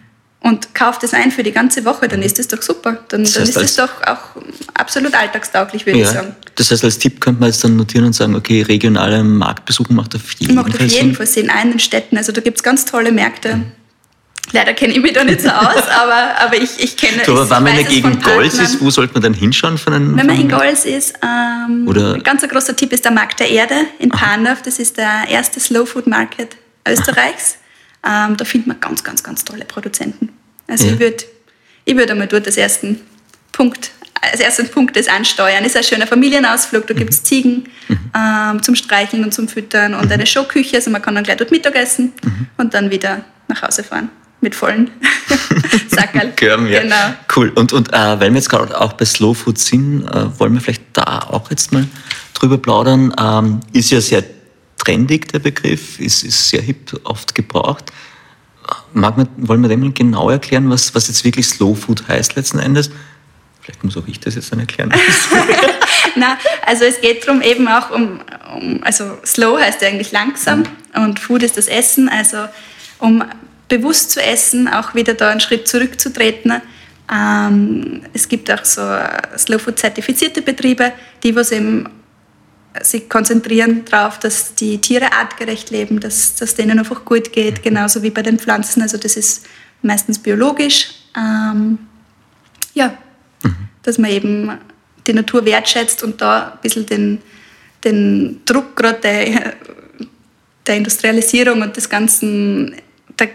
und 0.42 0.76
kauft 0.76 1.04
das 1.04 1.14
ein 1.14 1.32
für 1.32 1.44
die 1.44 1.52
ganze 1.52 1.84
Woche, 1.84 2.08
dann 2.08 2.22
ist 2.22 2.40
das 2.40 2.48
doch 2.48 2.62
super. 2.62 3.00
Dann, 3.10 3.24
das 3.24 3.40
heißt, 3.40 3.56
dann 3.56 3.64
ist 3.64 3.78
das 3.78 3.88
doch 3.88 4.08
auch 4.08 4.42
absolut 4.76 5.14
alltagstauglich, 5.16 5.86
würde 5.86 6.00
ja, 6.00 6.06
ich 6.06 6.12
sagen. 6.12 6.36
Das 6.56 6.72
heißt, 6.72 6.84
als 6.84 7.00
Tipp 7.00 7.20
könnte 7.20 7.40
man 7.40 7.50
jetzt 7.50 7.64
dann 7.64 7.76
notieren 7.76 8.06
und 8.06 8.14
sagen, 8.14 8.36
okay, 8.36 8.62
regionale 8.62 9.24
Marktbesuche 9.24 9.92
macht 9.94 10.16
auf 10.16 10.32
jeden 10.34 10.56
Fall 10.56 10.64
Macht 10.64 10.76
auf 10.76 10.88
jeden 10.88 11.16
Fall 11.16 11.28
Sinn, 11.28 11.50
auch 11.50 11.64
in 11.64 11.72
den 11.72 11.80
Städten. 11.80 12.18
Also 12.18 12.32
da 12.32 12.42
gibt 12.42 12.58
es 12.58 12.64
ganz 12.64 12.86
tolle 12.86 13.12
Märkte. 13.12 13.58
Mhm. 13.58 13.72
Leider 14.54 14.74
kenne 14.74 14.94
ich 14.94 15.02
mich 15.02 15.12
da 15.12 15.24
nicht 15.24 15.42
so 15.42 15.50
aus, 15.50 15.84
aber, 16.02 16.40
aber 16.40 16.56
ich, 16.56 16.82
ich 16.82 16.96
kenne 16.96 17.22
es. 17.22 17.28
Aber 17.28 17.50
wenn 17.50 17.64
man 17.64 17.72
in 17.74 17.80
der 17.80 17.86
Gegend 17.86 18.24
Golz 18.24 18.60
ist, 18.60 18.80
wo 18.80 18.90
sollte 18.90 19.14
man 19.14 19.24
dann 19.24 19.34
hinschauen? 19.34 19.78
Von 19.78 19.94
einem, 19.94 20.18
wenn 20.18 20.26
man 20.26 20.40
in 20.40 20.50
Golz 20.50 20.86
ist, 20.86 21.16
ähm, 21.22 21.86
Oder? 21.88 22.14
ein 22.14 22.24
ganz 22.24 22.48
großer 22.48 22.76
Tipp 22.76 22.94
ist 22.94 23.04
der 23.04 23.12
Markt 23.12 23.40
der 23.40 23.50
Erde 23.50 23.76
in 24.00 24.10
Pandorf. 24.10 24.62
Das 24.62 24.80
ist 24.80 24.98
der 24.98 25.26
erste 25.30 25.60
Slow 25.60 25.86
Food 25.86 26.08
Market 26.08 26.56
Österreichs. 26.88 27.56
Aha. 27.56 27.67
Ähm, 28.06 28.38
da 28.38 28.46
findet 28.46 28.68
man 28.68 28.80
ganz, 28.80 29.04
ganz, 29.04 29.24
ganz 29.24 29.44
tolle 29.44 29.66
Produzenten. 29.66 30.30
Also 30.68 30.86
ja. 30.86 30.94
ich 30.94 31.00
würde 31.00 31.24
ich 31.86 31.96
würd 31.96 32.12
einmal 32.12 32.28
dort 32.28 32.46
als 32.46 32.58
ersten 32.58 33.00
Punkt, 33.52 33.92
als 34.22 34.42
ersten 34.42 34.68
Punkt 34.70 34.96
das 34.96 35.08
ansteuern. 35.08 35.64
Es 35.64 35.68
ist 35.68 35.78
ein 35.78 35.84
schöner 35.84 36.08
Familienausflug, 36.08 36.86
da 36.86 36.94
gibt 36.94 37.14
es 37.14 37.22
mhm. 37.22 37.26
Ziegen 37.26 37.70
mhm. 37.88 38.12
ähm, 38.16 38.64
zum 38.64 38.76
Streicheln 38.76 39.24
und 39.24 39.34
zum 39.34 39.48
Füttern 39.48 39.94
und 39.94 40.06
mhm. 40.06 40.12
eine 40.12 40.26
Showküche, 40.26 40.76
also 40.76 40.92
man 40.92 41.02
kann 41.02 41.16
dann 41.16 41.24
gleich 41.24 41.38
dort 41.38 41.52
Mittagessen 41.52 42.14
mhm. 42.24 42.48
und 42.58 42.74
dann 42.74 42.92
wieder 42.92 43.24
nach 43.48 43.62
Hause 43.62 43.84
fahren 43.84 44.10
mit 44.42 44.54
vollen 44.54 44.92
Sackerl. 45.90 46.32
Körben, 46.36 46.68
ja. 46.68 46.82
Genau. 46.82 47.14
Cool. 47.36 47.50
Und, 47.56 47.74
und 47.74 47.92
äh, 47.92 48.20
weil 48.20 48.30
wir 48.32 48.36
jetzt 48.36 48.50
gerade 48.50 48.80
auch 48.80 48.94
bei 48.94 49.06
Slow 49.06 49.34
Food 49.34 49.58
sind, 49.58 50.06
äh, 50.06 50.40
wollen 50.40 50.54
wir 50.54 50.62
vielleicht 50.62 50.84
da 50.94 51.20
auch 51.20 51.50
jetzt 51.50 51.72
mal 51.72 51.88
drüber 52.34 52.58
plaudern. 52.58 53.14
Ähm, 53.20 53.62
ist 53.74 53.90
ja 53.90 54.00
sehr 54.02 54.24
trendig, 54.88 55.28
der 55.28 55.40
Begriff, 55.40 56.00
ist, 56.00 56.24
ist 56.24 56.50
sehr 56.50 56.62
hip, 56.62 57.00
oft 57.04 57.36
gebraucht. 57.36 57.92
Mag 58.94 59.18
man, 59.18 59.28
wollen 59.38 59.62
wir 59.62 59.70
dem 59.70 59.82
mal 59.82 59.92
genau 59.92 60.30
erklären, 60.30 60.70
was, 60.70 60.96
was 60.96 61.08
jetzt 61.08 61.24
wirklich 61.24 61.48
Slow 61.48 61.76
Food 61.76 62.08
heißt 62.08 62.36
letzten 62.36 62.60
Endes? 62.60 62.90
Vielleicht 63.62 63.84
muss 63.84 63.98
auch 63.98 64.08
ich 64.08 64.20
das 64.20 64.36
jetzt 64.36 64.52
dann 64.52 64.60
erklären. 64.60 64.94
Na, 66.16 66.38
also 66.66 66.86
es 66.86 67.02
geht 67.02 67.28
darum 67.28 67.42
eben 67.42 67.68
auch 67.68 67.92
um, 67.92 68.22
um, 68.56 68.82
also 68.84 69.18
Slow 69.26 69.60
heißt 69.60 69.82
ja 69.82 69.90
eigentlich 69.90 70.12
langsam 70.14 70.60
mhm. 70.96 71.04
und 71.04 71.20
Food 71.20 71.44
ist 71.44 71.58
das 71.58 71.68
Essen, 71.68 72.08
also 72.08 72.48
um 73.00 73.24
bewusst 73.68 74.12
zu 74.12 74.24
essen, 74.24 74.70
auch 74.70 74.96
wieder 74.96 75.14
da 75.14 75.30
einen 75.30 75.42
Schritt 75.42 75.68
zurückzutreten. 75.68 76.62
Ähm, 77.14 78.04
es 78.14 78.30
gibt 78.30 78.50
auch 78.52 78.64
so 78.64 78.82
Slow 79.38 79.60
Food 79.60 79.80
zertifizierte 79.80 80.42
Betriebe, 80.42 80.94
die 81.24 81.36
was 81.36 81.52
eben 81.52 81.90
sich 82.82 83.10
konzentrieren 83.10 83.86
darauf, 83.86 84.20
dass 84.20 84.56
die 84.56 84.80
Tiere 84.80 85.14
artgerecht 85.14 85.70
leben, 85.70 86.00
dass, 86.00 86.36
dass 86.36 86.56
denen 86.56 86.80
einfach 86.80 87.06
gut 87.06 87.32
geht, 87.32 87.64
genauso 87.64 88.04
wie 88.04 88.10
bei 88.10 88.22
den 88.22 88.40
Pflanzen. 88.40 88.82
Also 88.82 88.98
das 88.98 89.16
ist 89.16 89.46
meistens 89.82 90.20
biologisch. 90.20 90.90
Ähm, 91.16 91.80
ja, 92.74 92.98
mhm. 93.44 93.56
dass 93.84 93.98
man 93.98 94.12
eben 94.12 94.52
die 95.08 95.14
Natur 95.14 95.46
wertschätzt 95.46 96.04
und 96.04 96.22
da 96.22 96.54
ein 96.54 96.60
bisschen 96.62 96.86
den, 96.86 97.20
den 97.84 98.42
Druck 98.46 98.76
gerade 98.76 99.00
der, 99.00 99.54
der 100.66 100.76
Industrialisierung 100.76 101.62
und 101.62 101.76
des 101.76 101.90
ganzen 101.90 102.76
der 103.18 103.30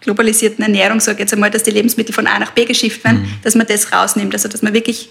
globalisierten 0.00 0.62
Ernährung, 0.62 1.00
sage 1.00 1.16
ich 1.16 1.20
jetzt 1.20 1.34
einmal, 1.34 1.50
dass 1.50 1.64
die 1.64 1.70
Lebensmittel 1.70 2.14
von 2.14 2.26
A 2.26 2.38
nach 2.38 2.52
B 2.52 2.64
geschifft 2.64 3.04
werden, 3.04 3.22
mhm. 3.22 3.30
dass 3.42 3.54
man 3.54 3.66
das 3.66 3.92
rausnimmt, 3.92 4.32
also 4.32 4.48
dass 4.48 4.62
man 4.62 4.72
wirklich 4.72 5.10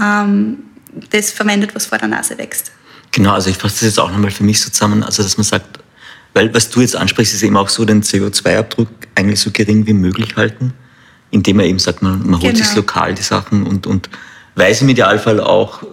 ähm, 0.00 0.64
das 1.10 1.30
verwendet, 1.30 1.74
was 1.74 1.86
vor 1.86 1.98
der 1.98 2.08
Nase 2.08 2.36
wächst. 2.38 2.72
Genau, 3.12 3.32
also 3.32 3.50
ich 3.50 3.56
fasse 3.56 3.76
das 3.76 3.82
jetzt 3.82 4.00
auch 4.00 4.10
nochmal 4.10 4.30
für 4.30 4.44
mich 4.44 4.60
so 4.60 4.70
zusammen, 4.70 5.02
also 5.02 5.22
dass 5.22 5.36
man 5.36 5.44
sagt, 5.44 5.78
weil 6.34 6.52
was 6.54 6.70
du 6.70 6.80
jetzt 6.80 6.96
ansprichst, 6.96 7.34
ist 7.34 7.42
eben 7.42 7.56
auch 7.56 7.68
so, 7.68 7.84
den 7.84 8.02
CO2-Abdruck 8.02 8.88
eigentlich 9.14 9.40
so 9.40 9.50
gering 9.50 9.86
wie 9.86 9.92
möglich 9.92 10.34
halten, 10.36 10.72
indem 11.30 11.58
man 11.58 11.66
eben 11.66 11.78
sagt, 11.78 12.02
man, 12.02 12.18
man 12.26 12.40
holt 12.40 12.54
genau. 12.54 12.64
sich 12.64 12.74
lokal 12.74 13.14
die 13.14 13.22
Sachen 13.22 13.66
und, 13.66 13.86
und 13.86 14.08
weiß 14.54 14.82
im 14.82 14.88
Idealfall 14.88 15.40
auch, 15.40 15.82
äh, 15.82 15.86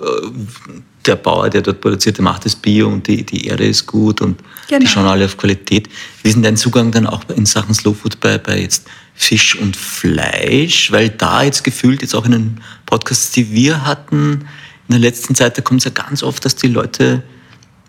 der 1.05 1.15
Bauer, 1.15 1.49
der 1.49 1.61
dort 1.61 1.81
produziert, 1.81 2.17
der 2.17 2.23
macht 2.23 2.45
das 2.45 2.55
Bio 2.55 2.87
und 2.87 3.07
die, 3.07 3.25
die 3.25 3.47
Erde 3.47 3.65
ist 3.65 3.85
gut 3.85 4.21
und 4.21 4.39
genau. 4.67 4.79
die 4.79 4.87
schauen 4.87 5.05
alle 5.05 5.25
auf 5.25 5.37
Qualität. 5.37 5.89
Wie 6.21 6.29
ist 6.29 6.35
denn 6.35 6.43
dein 6.43 6.57
Zugang 6.57 6.91
dann 6.91 7.07
auch 7.07 7.23
in 7.29 7.45
Sachen 7.45 7.73
Slow 7.73 7.95
Food 7.95 8.19
bei, 8.19 8.37
bei 8.37 8.59
jetzt 8.59 8.87
Fisch 9.15 9.55
und 9.55 9.75
Fleisch? 9.75 10.91
Weil 10.91 11.09
da 11.09 11.43
jetzt 11.43 11.63
gefühlt, 11.63 12.01
jetzt 12.01 12.15
auch 12.15 12.25
in 12.25 12.31
den 12.31 12.61
Podcasts, 12.85 13.31
die 13.31 13.51
wir 13.51 13.85
hatten, 13.85 14.45
in 14.89 14.93
der 14.93 14.99
letzten 14.99 15.35
Zeit, 15.35 15.57
da 15.57 15.61
kommt 15.61 15.81
es 15.81 15.85
ja 15.85 15.91
ganz 15.91 16.23
oft, 16.23 16.43
dass 16.43 16.55
die 16.55 16.67
Leute 16.67 17.21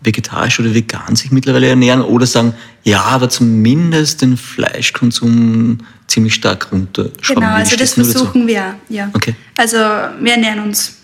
vegetarisch 0.03 0.59
oder 0.59 0.73
vegan 0.73 1.15
sich 1.15 1.31
mittlerweile 1.31 1.69
ernähren 1.69 2.01
oder 2.01 2.25
sagen, 2.25 2.53
ja, 2.83 3.01
aber 3.01 3.29
zumindest 3.29 4.21
den 4.21 4.37
Fleischkonsum 4.37 5.79
ziemlich 6.07 6.33
stark 6.33 6.71
runterschrauben. 6.71 7.41
Genau, 7.41 7.53
also 7.53 7.75
das 7.75 7.93
versuchen 7.93 8.47
wir, 8.47 8.75
ja. 8.89 9.09
Okay. 9.13 9.35
Also 9.57 9.77
wir 9.77 10.33
ernähren 10.33 10.59
uns 10.59 10.97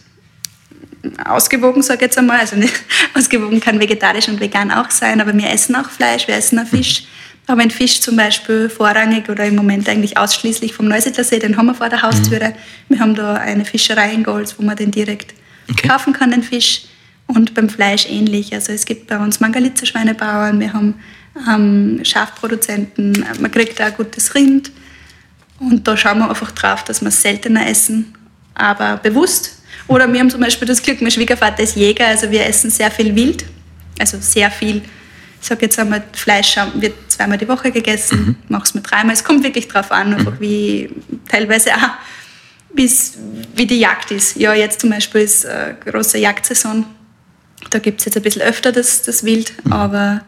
ausgewogen, 1.25 1.81
sage 1.81 1.97
ich 1.97 2.01
jetzt 2.03 2.17
einmal. 2.17 2.39
Also 2.39 2.55
nicht, 2.55 2.73
ausgewogen 3.13 3.60
kann 3.60 3.79
vegetarisch 3.79 4.27
und 4.27 4.39
vegan 4.39 4.71
auch 4.71 4.91
sein, 4.91 5.19
aber 5.19 5.36
wir 5.36 5.49
essen 5.49 5.75
auch 5.75 5.89
Fleisch, 5.89 6.27
wir 6.27 6.36
essen 6.36 6.60
auch 6.60 6.67
Fisch. 6.67 7.01
Mhm. 7.01 7.07
Aber 7.49 7.62
ein 7.62 7.71
Fisch 7.71 8.01
zum 8.01 8.17
Beispiel 8.17 8.69
vorrangig 8.69 9.29
oder 9.29 9.45
im 9.45 9.55
Moment 9.55 9.88
eigentlich 9.88 10.17
ausschließlich 10.17 10.73
vom 10.73 10.88
Neusiedlersee, 10.88 11.39
den 11.39 11.55
haben 11.55 11.67
wir 11.67 11.75
vor 11.75 11.88
der 11.89 12.01
Haustüre. 12.01 12.49
Mhm. 12.49 12.53
Wir 12.89 12.99
haben 12.99 13.15
da 13.15 13.36
eine 13.36 13.63
Fischerei 13.63 14.12
in 14.12 14.23
Golz, 14.23 14.55
wo 14.57 14.63
man 14.63 14.75
den 14.75 14.91
direkt 14.91 15.33
okay. 15.69 15.88
kaufen 15.88 16.13
kann, 16.13 16.32
den 16.32 16.43
Fisch. 16.43 16.84
Und 17.27 17.53
beim 17.53 17.67
Fleisch 17.69 18.08
ähnlich. 18.10 18.53
Also 18.53 18.71
es 18.71 18.86
gibt 18.86 19.08
bei 19.08 19.17
uns 19.17 19.39
Mangalitzer 19.41 19.86
Schweinebauern, 19.86 20.60
wir 20.60 20.71
haben 20.71 20.95
ähm, 21.49 21.99
Schafproduzenten, 22.03 23.25
man 23.39 23.51
kriegt 23.51 23.82
auch 23.82 23.93
gutes 23.95 24.34
Rind. 24.34 24.71
Und 25.60 25.88
da 25.88 25.97
schauen 25.97 26.19
wir 26.19 26.30
einfach 26.30 26.51
drauf, 26.51 26.84
dass 26.84 27.01
wir 27.01 27.10
es 27.10 27.21
seltener 27.21 27.67
essen, 27.67 28.13
aber 28.53 28.97
bewusst. 28.97 29.58
Oder 29.88 30.12
wir 30.12 30.19
haben 30.19 30.30
zum 30.30 30.41
Beispiel 30.41 30.67
das 30.67 30.82
Glück, 30.82 31.01
mein 31.01 31.12
Schwiegervater 31.12 31.63
ist 31.63 31.75
Jäger, 31.75 32.08
also 32.08 32.29
wir 32.29 32.46
essen 32.46 32.69
sehr 32.69 32.91
viel 32.91 33.15
Wild. 33.15 33.46
Also 34.00 34.17
sehr 34.19 34.52
viel. 34.52 34.81
Ich 35.41 35.48
sage 35.48 35.65
jetzt 35.65 35.79
einmal, 35.79 36.04
Fleisch 36.13 36.56
wird 36.75 36.96
zweimal 37.08 37.37
die 37.37 37.48
Woche 37.48 37.71
gegessen, 37.71 38.37
mhm. 38.50 38.62
es 38.62 38.73
mit 38.73 38.89
dreimal. 38.89 39.13
Es 39.13 39.23
kommt 39.23 39.44
wirklich 39.44 39.67
drauf 39.67 39.91
an, 39.91 40.13
einfach 40.13 40.33
mhm. 40.33 40.39
wie 40.39 40.89
teilweise 41.27 41.73
auch 41.75 41.89
bis, 42.78 43.17
wie 43.56 43.65
die 43.65 43.80
Jagd 43.80 44.12
ist. 44.12 44.38
Ja, 44.38 44.54
jetzt 44.54 44.80
zum 44.80 44.92
Beispiel 44.92 45.21
ist 45.21 45.44
äh, 45.44 45.73
große 45.84 46.17
Jagdsaison. 46.17 46.86
Da 47.71 47.80
gibt 47.80 48.00
es 48.00 48.06
jetzt 48.06 48.15
ein 48.15 48.23
bisschen 48.23 48.44
öfter 48.44 48.71
das, 48.71 49.02
das 49.02 49.25
Wild, 49.25 49.52
mhm. 49.65 49.73
aber 49.73 50.21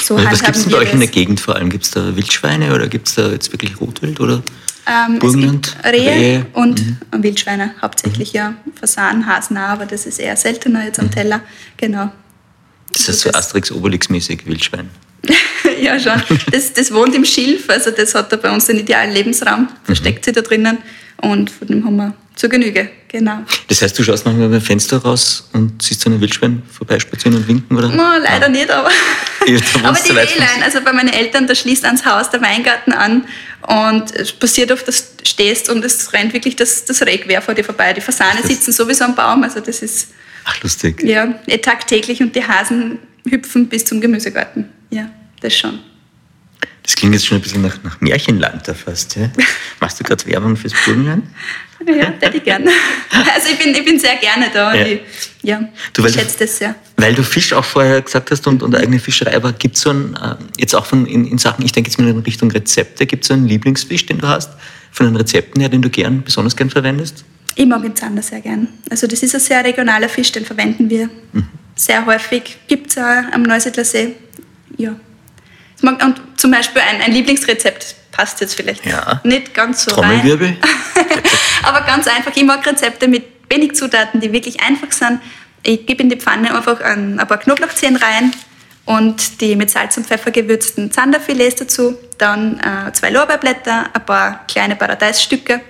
so 0.00 0.14
also 0.14 0.30
Was 0.30 0.44
gibt 0.44 0.56
es 0.56 0.68
bei 0.68 0.76
euch 0.76 0.92
in 0.92 1.00
der 1.00 1.08
Gegend 1.08 1.40
vor 1.40 1.56
allem? 1.56 1.70
Gibt 1.70 1.84
es 1.84 1.90
da 1.90 2.14
Wildschweine 2.14 2.72
oder 2.72 2.86
gibt 2.86 3.08
es 3.08 3.16
da 3.16 3.30
jetzt 3.30 3.50
wirklich 3.52 3.80
Rotwild 3.80 4.20
oder 4.20 4.42
ähm, 4.86 5.18
Burgenland? 5.18 5.76
Rehe, 5.84 6.10
Rehe. 6.10 6.46
und 6.52 6.86
mhm. 6.86 7.22
Wildschweine 7.22 7.74
hauptsächlich, 7.82 8.32
mhm. 8.34 8.38
ja. 8.38 8.54
Fasanen, 8.78 9.26
Hasen 9.26 9.56
auch, 9.56 9.70
aber 9.70 9.86
das 9.86 10.06
ist 10.06 10.20
eher 10.20 10.36
seltener 10.36 10.84
jetzt 10.84 11.00
am 11.00 11.06
mhm. 11.06 11.10
Teller. 11.10 11.40
Genau. 11.78 12.12
Das 13.06 13.08
heißt 13.08 13.20
so 13.20 13.30
Asterix-Obelix-mäßig 13.30 14.46
Wildschwein. 14.46 14.90
ja, 15.82 15.98
schon. 15.98 16.22
Das, 16.50 16.72
das 16.72 16.92
wohnt 16.92 17.14
im 17.14 17.24
Schilf, 17.24 17.68
also 17.68 17.90
das 17.90 18.14
hat 18.14 18.32
da 18.32 18.36
bei 18.36 18.50
uns 18.50 18.66
den 18.66 18.78
idealen 18.78 19.12
Lebensraum, 19.12 19.68
versteckt 19.84 20.24
sich 20.24 20.34
da 20.34 20.40
drinnen 20.40 20.78
und 21.18 21.50
von 21.50 21.68
dem 21.68 21.84
haben 21.84 21.96
wir 21.96 22.14
zur 22.36 22.48
Genüge, 22.48 22.88
genau. 23.08 23.40
Das 23.68 23.82
heißt, 23.82 23.98
du 23.98 24.02
schaust 24.02 24.24
manchmal 24.24 24.48
beim 24.48 24.62
Fenster 24.62 24.96
raus 24.96 25.48
und 25.52 25.82
siehst 25.82 26.00
so 26.00 26.08
einen 26.08 26.22
Wildschwein 26.22 26.62
vorbeispazieren 26.72 27.36
und 27.36 27.46
winken, 27.46 27.76
oder? 27.76 27.88
No, 27.88 28.02
leider 28.22 28.48
nicht, 28.48 28.70
aber, 28.70 28.88
aber 29.82 29.98
die 29.98 30.10
Wehlein, 30.10 30.62
also 30.64 30.80
bei 30.80 30.92
meinen 30.92 31.12
Eltern, 31.12 31.46
da 31.46 31.54
schließt 31.54 31.84
ans 31.84 32.06
Haus 32.06 32.30
der 32.30 32.40
Weingarten 32.40 32.92
an 32.92 33.24
und 33.66 34.14
es 34.16 34.32
passiert 34.32 34.72
oft, 34.72 34.88
dass 34.88 35.16
du 35.16 35.26
stehst 35.26 35.68
und 35.68 35.84
es 35.84 36.14
rennt 36.14 36.32
wirklich 36.32 36.56
das, 36.56 36.86
das 36.86 37.02
Rehgewehr 37.02 37.42
vor 37.42 37.52
dir 37.52 37.64
vorbei. 37.64 37.92
Die 37.92 38.00
Fasane 38.00 38.42
sitzen 38.42 38.72
sowieso 38.72 39.04
am 39.04 39.14
Baum, 39.14 39.42
also 39.42 39.60
das 39.60 39.82
ist 39.82 40.08
Ach, 40.44 40.62
lustig. 40.62 41.02
ja 41.02 41.34
eh 41.46 41.58
tagtäglich 41.58 42.20
und 42.22 42.34
die 42.34 42.44
Hasen 42.44 42.98
hüpfen 43.28 43.68
bis 43.68 43.84
zum 43.84 44.00
Gemüsegarten. 44.00 44.66
Ja, 44.90 45.10
das 45.40 45.56
schon. 45.56 45.78
Das 46.82 46.96
klingt 46.96 47.14
jetzt 47.14 47.26
schon 47.26 47.38
ein 47.38 47.42
bisschen 47.42 47.62
nach, 47.62 47.82
nach 47.82 48.00
Märchenland 48.00 48.66
da 48.66 48.74
fast. 48.74 49.16
Ja? 49.16 49.30
Machst 49.80 50.00
du 50.00 50.04
gerade 50.04 50.24
Werbung 50.26 50.56
fürs 50.56 50.72
Burgenland? 50.84 51.24
Ja, 51.86 52.12
hätte 52.20 52.36
ich 52.38 52.44
gern. 52.44 52.68
Also 53.34 53.48
ich 53.52 53.58
bin, 53.58 53.74
ich 53.74 53.84
bin 53.84 53.98
sehr 53.98 54.16
gerne 54.16 54.46
da. 54.52 54.74
Ja. 54.74 54.86
Ich, 54.86 55.00
ja, 55.42 55.60
Du, 55.92 56.04
ich 56.04 56.12
du- 56.12 56.18
schätze 56.20 56.38
das 56.40 56.58
sehr. 56.58 56.74
Weil 56.96 57.14
du 57.14 57.22
Fisch 57.22 57.52
auch 57.52 57.64
vorher 57.64 58.00
gesagt 58.02 58.30
hast 58.30 58.46
und, 58.46 58.62
und 58.62 58.74
eigene 58.74 58.98
Fischerei, 58.98 59.34
aber 59.36 59.52
gibt 59.52 59.76
es 59.76 59.82
so 59.82 59.90
ein, 59.90 60.14
äh, 60.14 60.36
jetzt 60.58 60.74
auch 60.74 60.86
von, 60.86 61.06
in, 61.06 61.26
in 61.26 61.38
Sachen, 61.38 61.64
ich 61.64 61.72
denke 61.72 61.90
jetzt 61.90 61.98
mal 61.98 62.08
in 62.08 62.18
Richtung 62.20 62.50
Rezepte, 62.50 63.06
gibt 63.06 63.24
es 63.24 63.28
so 63.28 63.34
einen 63.34 63.46
Lieblingsfisch, 63.46 64.06
den 64.06 64.18
du 64.18 64.28
hast, 64.28 64.50
von 64.92 65.06
den 65.06 65.16
Rezepten 65.16 65.60
her, 65.60 65.68
den 65.70 65.82
du 65.82 65.90
gern, 65.90 66.22
besonders 66.22 66.56
gern 66.56 66.70
verwendest? 66.70 67.24
Ich 67.56 67.66
mag 67.66 67.82
den 67.82 67.96
Zander 67.96 68.22
sehr 68.22 68.40
gern. 68.40 68.68
Also 68.90 69.06
das 69.06 69.22
ist 69.22 69.34
ein 69.34 69.40
sehr 69.40 69.64
regionaler 69.64 70.08
Fisch, 70.08 70.32
den 70.32 70.44
verwenden 70.44 70.88
wir 70.88 71.08
Mhm. 71.32 71.48
sehr 71.74 72.04
häufig. 72.06 72.58
Gibt 72.68 72.90
es 72.90 72.98
auch 72.98 73.32
am 73.32 73.42
Neusiedler 73.42 73.84
See. 73.84 74.14
Ja. 74.76 74.94
Und 75.82 76.20
zum 76.36 76.50
Beispiel 76.50 76.82
ein, 76.82 77.00
ein 77.00 77.12
Lieblingsrezept 77.12 77.96
passt 78.12 78.40
jetzt 78.40 78.54
vielleicht 78.54 78.84
Ja. 78.86 79.20
nicht 79.24 79.54
ganz 79.54 79.84
so 79.84 79.90
Trommelwirbel? 79.92 80.56
Aber 81.62 81.80
ganz 81.82 82.06
einfach. 82.06 82.32
Ich 82.34 82.44
mag 82.44 82.64
Rezepte 82.66 83.08
mit 83.08 83.24
wenig 83.48 83.74
Zutaten, 83.74 84.20
die 84.20 84.32
wirklich 84.32 84.60
einfach 84.60 84.92
sind. 84.92 85.20
Ich 85.62 85.86
gebe 85.86 86.02
in 86.02 86.08
die 86.10 86.16
Pfanne 86.16 86.54
einfach 86.54 86.80
ein, 86.80 87.18
ein 87.18 87.26
paar 87.28 87.38
Knoblauchzehen 87.38 87.96
rein 87.96 88.32
und 88.86 89.40
die 89.40 89.56
mit 89.56 89.70
Salz 89.70 89.96
und 89.96 90.06
Pfeffer 90.06 90.30
gewürzten 90.30 90.90
Zanderfilets 90.90 91.56
dazu. 91.56 91.96
Dann 92.18 92.58
äh, 92.60 92.92
zwei 92.92 93.10
Lorbeerblätter, 93.10 93.86
ein 93.92 94.06
paar 94.06 94.46
kleine 94.46 94.76
Paradeisstücke 94.76 95.60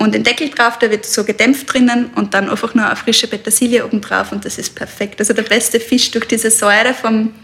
und 0.00 0.14
den 0.14 0.24
Deckel 0.24 0.48
drauf, 0.48 0.78
der 0.78 0.90
wird 0.90 1.04
so 1.04 1.24
gedämpft 1.24 1.70
drinnen 1.70 2.06
und 2.14 2.32
dann 2.32 2.48
einfach 2.48 2.74
nur 2.74 2.86
eine 2.86 2.96
frische 2.96 3.26
Petersilie 3.26 3.84
oben 3.84 4.00
drauf 4.00 4.32
und 4.32 4.46
das 4.46 4.56
ist 4.56 4.74
perfekt. 4.74 5.20
Also 5.20 5.34
der 5.34 5.42
beste 5.42 5.78
Fisch 5.78 6.10
durch 6.10 6.26
diese 6.26 6.50
Säure 6.50 6.94
vom, 6.94 7.34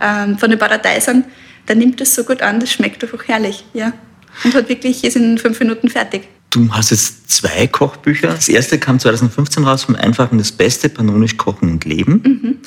ähm, 0.00 0.38
von 0.38 0.48
den 0.48 0.58
Paradeisern, 0.58 1.24
der 1.66 1.74
nimmt 1.74 2.00
das 2.00 2.14
so 2.14 2.22
gut 2.22 2.42
an, 2.42 2.60
das 2.60 2.70
schmeckt 2.70 3.02
einfach 3.02 3.26
herrlich. 3.26 3.64
Ja. 3.74 3.92
Und 4.44 4.54
hat 4.54 4.68
wirklich, 4.68 5.02
ist 5.02 5.16
in 5.16 5.36
fünf 5.36 5.58
Minuten 5.58 5.88
fertig. 5.88 6.28
Du 6.50 6.70
hast 6.70 6.92
jetzt 6.92 7.28
zwei 7.28 7.66
Kochbücher. 7.66 8.28
Das 8.28 8.48
erste 8.48 8.78
kam 8.78 9.00
2015 9.00 9.64
raus, 9.64 9.82
vom 9.82 9.96
Einfachen 9.96 10.38
das 10.38 10.52
Beste, 10.52 10.88
Panonisch 10.88 11.36
Kochen 11.36 11.72
und 11.72 11.84
Leben. 11.84 12.62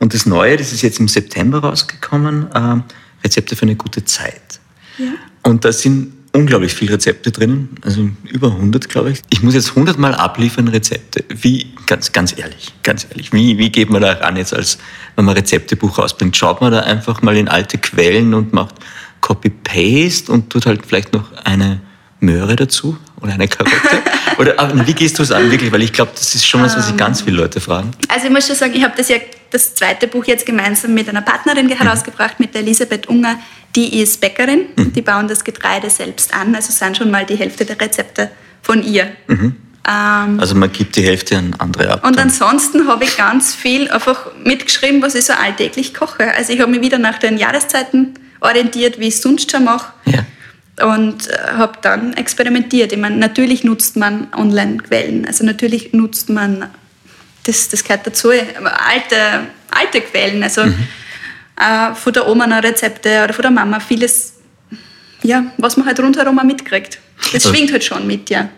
Und 0.00 0.14
das 0.14 0.26
neue, 0.26 0.56
das 0.56 0.72
ist 0.72 0.82
jetzt 0.82 0.98
im 0.98 1.06
September 1.06 1.60
rausgekommen, 1.60 2.50
äh, 2.52 2.82
Rezepte 3.22 3.54
für 3.54 3.62
eine 3.62 3.76
gute 3.76 4.04
Zeit. 4.04 4.58
Ja. 4.98 5.12
Und 5.44 5.64
da 5.64 5.72
sind 5.72 6.19
unglaublich 6.32 6.74
viele 6.74 6.94
Rezepte 6.94 7.32
drinnen, 7.32 7.70
also 7.82 8.08
über 8.30 8.48
100, 8.48 8.88
glaube 8.88 9.10
ich. 9.10 9.22
Ich 9.30 9.42
muss 9.42 9.54
jetzt 9.54 9.70
100 9.70 9.98
Mal 9.98 10.14
abliefern 10.14 10.68
Rezepte. 10.68 11.24
Wie, 11.28 11.72
ganz, 11.86 12.12
ganz 12.12 12.36
ehrlich, 12.38 12.72
ganz 12.82 13.06
ehrlich, 13.10 13.32
wie, 13.32 13.58
wie 13.58 13.70
geht 13.70 13.90
man 13.90 14.02
da 14.02 14.12
ran 14.12 14.36
jetzt, 14.36 14.54
als 14.54 14.78
wenn 15.16 15.24
man 15.24 15.34
ein 15.34 15.38
Rezeptebuch 15.38 15.98
rausbringt? 15.98 16.36
Schaut 16.36 16.60
man 16.60 16.72
da 16.72 16.80
einfach 16.80 17.22
mal 17.22 17.36
in 17.36 17.48
alte 17.48 17.78
Quellen 17.78 18.34
und 18.34 18.52
macht 18.52 18.76
Copy-Paste 19.20 20.30
und 20.30 20.50
tut 20.50 20.66
halt 20.66 20.86
vielleicht 20.86 21.12
noch 21.12 21.32
eine 21.44 21.80
Möhre 22.20 22.56
dazu 22.56 22.96
oder 23.20 23.32
eine 23.32 23.48
Karotte? 23.48 23.76
oder 24.38 24.86
wie 24.86 24.94
gehst 24.94 25.18
du 25.18 25.22
es 25.22 25.32
an, 25.32 25.50
wirklich? 25.50 25.72
Weil 25.72 25.82
ich 25.82 25.92
glaube, 25.92 26.12
das 26.14 26.34
ist 26.34 26.46
schon 26.46 26.62
was, 26.62 26.76
was 26.76 26.86
sich 26.86 26.96
ganz 26.96 27.22
viele 27.22 27.38
Leute 27.38 27.60
fragen. 27.60 27.90
Also 28.08 28.26
ich 28.26 28.32
muss 28.32 28.46
schon 28.46 28.56
sagen, 28.56 28.72
ich 28.74 28.84
habe 28.84 28.94
das 28.96 29.08
ja 29.08 29.16
das 29.50 29.74
zweite 29.74 30.06
Buch 30.06 30.24
jetzt 30.26 30.46
gemeinsam 30.46 30.94
mit 30.94 31.08
einer 31.08 31.22
Partnerin 31.22 31.68
herausgebracht, 31.68 32.38
mit 32.40 32.54
der 32.54 32.62
Elisabeth 32.62 33.08
Unger. 33.08 33.38
Die 33.76 34.00
ist 34.00 34.20
Bäckerin 34.20 34.66
und 34.76 34.96
die 34.96 35.02
bauen 35.02 35.28
das 35.28 35.44
Getreide 35.44 35.90
selbst 35.90 36.34
an. 36.34 36.54
Also 36.54 36.72
sind 36.72 36.96
schon 36.96 37.10
mal 37.10 37.24
die 37.24 37.36
Hälfte 37.36 37.64
der 37.64 37.80
Rezepte 37.80 38.30
von 38.62 38.82
ihr. 38.82 39.12
Ähm, 39.28 40.40
Also 40.40 40.54
man 40.54 40.70
gibt 40.72 40.96
die 40.96 41.02
Hälfte 41.02 41.38
an 41.38 41.54
andere 41.58 41.90
ab. 41.92 42.04
und 42.04 42.16
dann. 42.16 42.24
ansonsten 42.28 42.86
habe 42.88 43.04
ich 43.04 43.16
ganz 43.16 43.54
viel 43.54 43.90
einfach 43.90 44.30
mitgeschrieben, 44.44 45.00
was 45.02 45.14
ich 45.14 45.24
so 45.24 45.32
alltäglich 45.32 45.94
koche. 45.94 46.34
Also 46.34 46.52
ich 46.52 46.60
habe 46.60 46.70
mich 46.70 46.80
wieder 46.82 46.98
nach 46.98 47.18
den 47.18 47.38
Jahreszeiten 47.38 48.14
orientiert, 48.40 48.98
wie 48.98 49.08
ich 49.08 49.14
es 49.14 49.22
sonst 49.22 49.50
schon 49.50 49.64
mache. 49.64 49.92
ja. 50.06 50.24
Und 50.86 51.28
äh, 51.28 51.36
habe 51.58 51.74
dann 51.82 52.14
experimentiert. 52.14 52.92
Ich 52.92 52.98
meine, 52.98 53.16
natürlich 53.16 53.64
nutzt 53.64 53.96
man 53.96 54.28
Online-Quellen. 54.34 55.26
Also 55.26 55.44
natürlich 55.44 55.92
nutzt 55.92 56.30
man, 56.30 56.66
das, 57.44 57.68
das 57.68 57.82
gehört 57.84 58.06
dazu, 58.06 58.30
alte, 58.30 59.16
alte 59.70 60.00
Quellen. 60.02 60.42
Also 60.42 60.62
äh, 60.62 61.94
von 61.94 62.12
der 62.12 62.26
Oma 62.28 62.46
noch 62.46 62.62
Rezepte 62.62 63.22
oder 63.24 63.32
von 63.32 63.42
der 63.42 63.50
Mama. 63.50 63.80
Vieles, 63.80 64.34
ja, 65.22 65.44
was 65.58 65.76
man 65.76 65.86
halt 65.86 66.00
rundherum 66.00 66.38
auch 66.38 66.44
mitkriegt. 66.44 66.98
Das 67.32 67.34
Also- 67.46 67.50
schwingt 67.54 67.72
halt 67.72 67.84
schon 67.84 68.06
mit, 68.06 68.30
ja. 68.30 68.48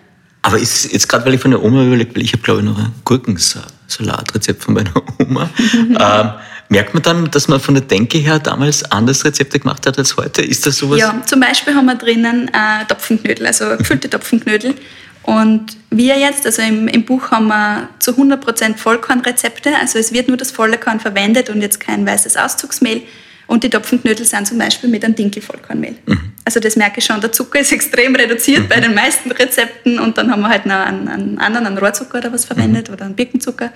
Aber 0.45 0.59
ist 0.59 0.93
jetzt 0.93 1.09
gerade, 1.09 1.25
weil 1.25 1.35
ich 1.35 1.41
von 1.41 1.53
der 1.53 1.63
Oma 1.63 1.85
überlegt, 1.85 2.17
weil 2.17 2.23
ich 2.23 2.33
habe, 2.33 2.43
glaube 2.43 2.61
ich, 2.61 2.67
noch 2.67 2.77
ein 2.77 2.93
Gurkensalatrezept 3.05 4.65
von 4.65 4.75
meiner 4.75 4.91
Oma. 5.21 5.49
ähm, 5.73 6.31
merkt 6.69 6.95
man 6.95 7.03
dann, 7.05 7.31
dass 7.31 7.47
man 7.47 7.61
von 7.61 7.75
der 7.75 7.85
Denke 7.85 8.19
her 8.19 8.41
damals 8.41 8.83
anders 8.91 9.25
Rezepte 9.25 9.61
gemacht 9.61 9.87
hat 9.87 9.99
als 9.99 10.17
heute? 10.17 10.43
Ist 10.43 10.67
das 10.67 10.79
sowas? 10.79 10.99
Ja, 10.99 11.23
zum 11.25 11.39
Beispiel 11.39 11.75
haben 11.75 11.87
wir 11.87 11.95
drinnen 11.95 12.49
äh, 12.49 12.85
Topfenknödel, 12.89 13.47
also 13.47 13.77
gefüllte 13.77 14.11
Topfenknödel. 14.11 14.75
Und 15.23 15.77
wir 15.91 16.19
jetzt, 16.19 16.47
also 16.47 16.63
im, 16.63 16.89
im 16.89 17.05
Buch 17.05 17.31
haben 17.31 17.47
wir 17.47 17.89
zu 18.01 18.13
100% 18.13 18.77
Vollkornrezepte, 18.77 19.71
also 19.81 19.99
es 19.99 20.13
wird 20.13 20.29
nur 20.29 20.37
das 20.37 20.51
volle 20.51 20.79
Korn 20.79 20.99
verwendet 20.99 21.49
und 21.49 21.63
jetzt 21.63 21.79
kein 21.79 22.05
weißes 22.07 22.37
Auszugsmehl. 22.37 23.03
Und 23.47 23.65
die 23.65 23.71
Topfenknödel 23.71 24.25
sind 24.25 24.47
zum 24.47 24.59
Beispiel 24.59 24.89
mit 24.89 25.05
einem 25.05 25.15
Dinkelvollkornmehl. 25.15 25.97
Also 26.45 26.59
das 26.59 26.75
merke 26.77 26.99
ich 26.99 27.05
schon, 27.05 27.21
der 27.21 27.33
Zucker 27.33 27.61
ist 27.61 27.73
extrem 27.73 28.17
reduziert 28.17 28.69
bei 28.69 28.81
den 28.81 28.95
meisten 28.95 29.31
Rezepten 29.31 29.99
und 29.99 30.17
dann 30.19 30.31
haben 30.31 30.41
wir 30.43 30.49
halt 30.49 30.67
noch 30.67 30.75
einen, 30.75 31.09
einen 31.09 31.39
anderen, 31.39 31.67
einen 31.67 31.79
Rohrzucker 31.79 32.19
oder 32.19 32.33
was 32.33 32.45
verwendet 32.45 32.91
oder 32.91 33.05
einen 33.05 33.15
Birkenzucker. 33.15 33.73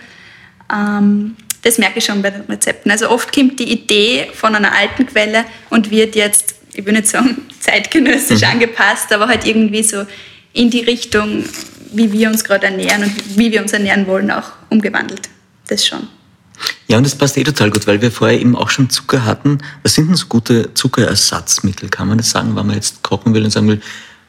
Ähm, 0.73 1.37
das 1.63 1.79
merke 1.79 1.99
ich 1.99 2.05
schon 2.05 2.23
bei 2.23 2.31
den 2.31 2.43
Rezepten. 2.43 2.91
Also 2.91 3.11
oft 3.11 3.35
kommt 3.35 3.59
die 3.59 3.71
Idee 3.71 4.31
von 4.33 4.55
einer 4.55 4.73
alten 4.73 5.07
Quelle 5.07 5.45
und 5.69 5.91
wird 5.91 6.15
jetzt, 6.15 6.55
ich 6.73 6.87
will 6.87 6.93
nicht 6.93 7.09
sagen 7.09 7.37
zeitgenössisch 7.61 8.45
angepasst, 8.45 9.13
aber 9.13 9.29
halt 9.29 9.47
irgendwie 9.47 9.83
so 9.83 10.07
in 10.57 10.71
die 10.71 10.81
Richtung, 10.81 11.45
wie 11.93 12.11
wir 12.13 12.29
uns 12.29 12.43
gerade 12.45 12.67
ernähren 12.67 13.05
und 13.05 13.39
wie 13.39 13.53
wir 13.53 13.63
uns 13.63 13.73
ernähren 13.73 14.07
wollen, 14.07 14.31
auch 14.31 14.51
umgewandelt. 14.71 15.29
Das 15.69 15.87
schon. 15.87 16.09
Ja, 16.89 16.97
und 16.97 17.05
das 17.05 17.15
passt 17.15 17.37
eh 17.37 17.45
total 17.45 17.71
gut, 17.71 17.87
weil 17.87 18.01
wir 18.01 18.11
vorher 18.11 18.41
eben 18.41 18.57
auch 18.57 18.71
schon 18.71 18.89
Zucker 18.89 19.25
hatten. 19.25 19.59
Was 19.83 19.95
sind 19.95 20.09
denn 20.09 20.17
so 20.17 20.27
gute 20.27 20.73
Zuckerersatzmittel? 20.73 21.91
Kann 21.91 22.09
man 22.09 22.19
das 22.19 22.31
sagen, 22.31 22.57
wenn 22.57 22.67
man 22.67 22.77
jetzt 22.77 23.03
kochen 23.03 23.35
will 23.35 23.45
und 23.45 23.51
sagen 23.51 23.69
will, 23.69 23.81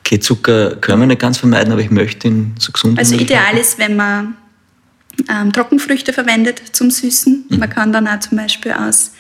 okay, 0.02 0.20
Zucker 0.20 0.76
können 0.76 1.02
wir 1.02 1.08
nicht 1.08 1.22
ganz 1.22 1.38
vermeiden, 1.38 1.72
aber 1.72 1.82
ich 1.82 1.92
möchte 1.92 2.28
ihn 2.28 2.56
so 2.60 2.72
gesund 2.72 2.96
wie 2.98 3.00
Also 3.00 3.16
ideal 3.16 3.46
halten? 3.46 3.58
ist, 3.60 3.80
wenn 3.80 3.96
man 3.96 4.36
ähm, 5.30 5.54
Trockenfrüchte 5.54 6.12
verwendet 6.14 6.62
zum 6.74 6.92
Süßen. 6.92 7.46
Man 7.50 7.70
kann 7.70 7.94
dann 7.94 8.08
auch 8.08 8.20
zum 8.20 8.38
Beispiel 8.38 8.74
aus, 8.74 9.12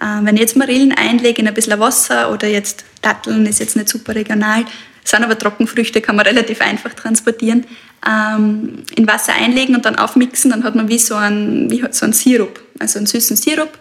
äh, 0.00 0.04
wenn 0.22 0.34
ich 0.34 0.40
jetzt 0.42 0.56
Marillen 0.56 0.92
einlege 0.92 1.40
in 1.40 1.48
ein 1.48 1.54
bisschen 1.54 1.78
Wasser 1.78 2.32
oder 2.32 2.48
jetzt 2.48 2.84
Datteln, 3.02 3.46
ist 3.46 3.60
jetzt 3.60 3.76
nicht 3.76 3.88
super 3.88 4.14
regional, 4.14 4.64
sind 5.08 5.22
aber 5.22 5.38
Trockenfrüchte, 5.38 6.00
kann 6.00 6.16
man 6.16 6.26
relativ 6.26 6.60
einfach 6.60 6.92
transportieren, 6.94 7.64
ähm, 8.06 8.82
in 8.96 9.06
Wasser 9.06 9.32
einlegen 9.34 9.74
und 9.74 9.84
dann 9.84 9.96
aufmixen, 9.96 10.50
dann 10.50 10.64
hat 10.64 10.74
man 10.74 10.88
wie 10.88 10.98
so 10.98 11.14
einen, 11.14 11.70
wie 11.70 11.84
so 11.90 12.04
einen 12.04 12.12
Sirup, 12.12 12.60
also 12.78 12.98
einen 12.98 13.06
süßen 13.06 13.36
Sirup. 13.36 13.78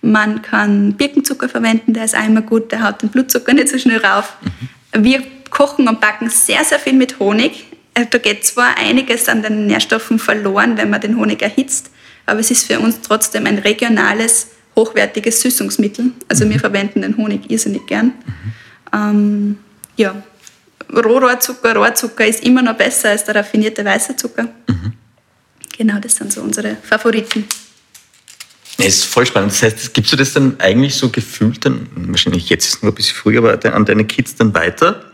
Man 0.00 0.42
kann 0.42 0.94
Birkenzucker 0.94 1.48
verwenden, 1.48 1.94
der 1.94 2.04
ist 2.04 2.14
einmal 2.14 2.44
gut, 2.44 2.70
der 2.70 2.86
haut 2.86 3.02
den 3.02 3.08
Blutzucker 3.08 3.52
nicht 3.52 3.68
so 3.68 3.78
schnell 3.78 3.98
rauf. 3.98 4.36
Wir 4.92 5.22
kochen 5.50 5.88
und 5.88 6.00
backen 6.00 6.30
sehr, 6.30 6.62
sehr 6.64 6.78
viel 6.78 6.92
mit 6.92 7.18
Honig. 7.18 7.66
Äh, 7.94 8.06
Da 8.08 8.18
geht 8.18 8.44
zwar 8.44 8.78
einiges 8.78 9.28
an 9.28 9.42
den 9.42 9.66
Nährstoffen 9.66 10.18
verloren, 10.18 10.76
wenn 10.76 10.90
man 10.90 11.00
den 11.00 11.16
Honig 11.16 11.42
erhitzt, 11.42 11.90
aber 12.26 12.40
es 12.40 12.50
ist 12.50 12.66
für 12.66 12.78
uns 12.78 13.00
trotzdem 13.00 13.46
ein 13.46 13.58
regionales, 13.58 14.48
hochwertiges 14.76 15.40
Süßungsmittel. 15.40 16.12
Also 16.28 16.48
wir 16.48 16.60
verwenden 16.60 17.02
den 17.02 17.16
Honig 17.16 17.50
irrsinnig 17.50 17.86
gern. 17.86 18.12
Ähm, 18.92 19.58
ja, 19.96 20.22
Rohrohrzucker, 20.94 21.76
Rohrzucker 21.76 22.26
ist 22.26 22.44
immer 22.44 22.62
noch 22.62 22.76
besser 22.76 23.10
als 23.10 23.24
der 23.24 23.34
raffinierte 23.36 23.84
weiße 23.84 24.16
Zucker. 24.16 24.48
Genau, 25.76 25.98
das 26.00 26.16
sind 26.16 26.32
so 26.32 26.40
unsere 26.40 26.76
Favoriten. 26.82 27.44
Nee, 28.78 28.86
ist 28.86 29.04
voll 29.04 29.26
spannend. 29.26 29.52
Das 29.52 29.62
heißt, 29.62 29.94
gibst 29.94 30.12
du 30.12 30.16
das 30.16 30.32
dann 30.32 30.58
eigentlich 30.60 30.94
so 30.94 31.08
gefühlt 31.08 31.64
dann, 31.64 31.88
wahrscheinlich 31.94 32.48
jetzt 32.48 32.66
ist 32.66 32.74
es 32.76 32.82
nur 32.82 32.92
ein 32.92 32.94
bisschen 32.94 33.16
früher, 33.16 33.38
aber 33.38 33.74
an 33.74 33.84
deine 33.84 34.04
Kids 34.04 34.36
dann 34.36 34.54
weiter? 34.54 35.04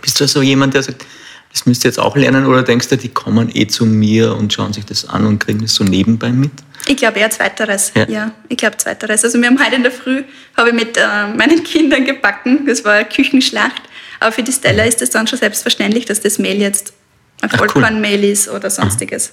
Bist 0.00 0.20
du 0.20 0.28
so 0.28 0.42
jemand, 0.42 0.74
der 0.74 0.82
sagt, 0.82 1.04
das 1.52 1.66
müsst 1.66 1.84
ihr 1.84 1.88
jetzt 1.88 1.98
auch 1.98 2.16
lernen 2.16 2.46
oder 2.46 2.62
denkst 2.62 2.88
du, 2.88 2.96
die 2.96 3.08
kommen 3.08 3.50
eh 3.54 3.66
zu 3.66 3.86
mir 3.86 4.34
und 4.34 4.52
schauen 4.52 4.72
sich 4.72 4.84
das 4.84 5.08
an 5.08 5.26
und 5.26 5.38
kriegen 5.38 5.62
das 5.62 5.74
so 5.74 5.84
nebenbei 5.84 6.30
mit? 6.30 6.50
Ich 6.86 6.96
glaube 6.96 7.18
eher 7.18 7.30
Zweiteres. 7.30 7.92
Ja, 7.94 8.08
ja 8.08 8.32
ich 8.48 8.56
glaube 8.56 8.76
Zweiteres. 8.76 9.24
Also 9.24 9.40
wir 9.40 9.48
haben 9.48 9.64
heute 9.64 9.76
in 9.76 9.82
der 9.82 9.92
Früh, 9.92 10.24
habe 10.56 10.70
ich 10.70 10.74
mit 10.74 10.96
äh, 10.96 11.26
meinen 11.36 11.62
Kindern 11.64 12.04
gebacken. 12.04 12.66
Das 12.66 12.84
war 12.84 12.94
eine 12.94 13.08
Küchenschlacht. 13.08 13.82
Aber 14.20 14.32
für 14.32 14.42
die 14.42 14.52
Stella 14.52 14.84
ist 14.84 15.02
es 15.02 15.10
dann 15.10 15.26
schon 15.26 15.38
selbstverständlich, 15.38 16.04
dass 16.04 16.20
das 16.20 16.38
Mehl 16.38 16.60
jetzt 16.60 16.92
ein 17.40 17.50
Vollkornmehl 17.50 18.18
cool. 18.18 18.24
ist 18.24 18.48
oder 18.48 18.70
sonstiges. 18.70 19.32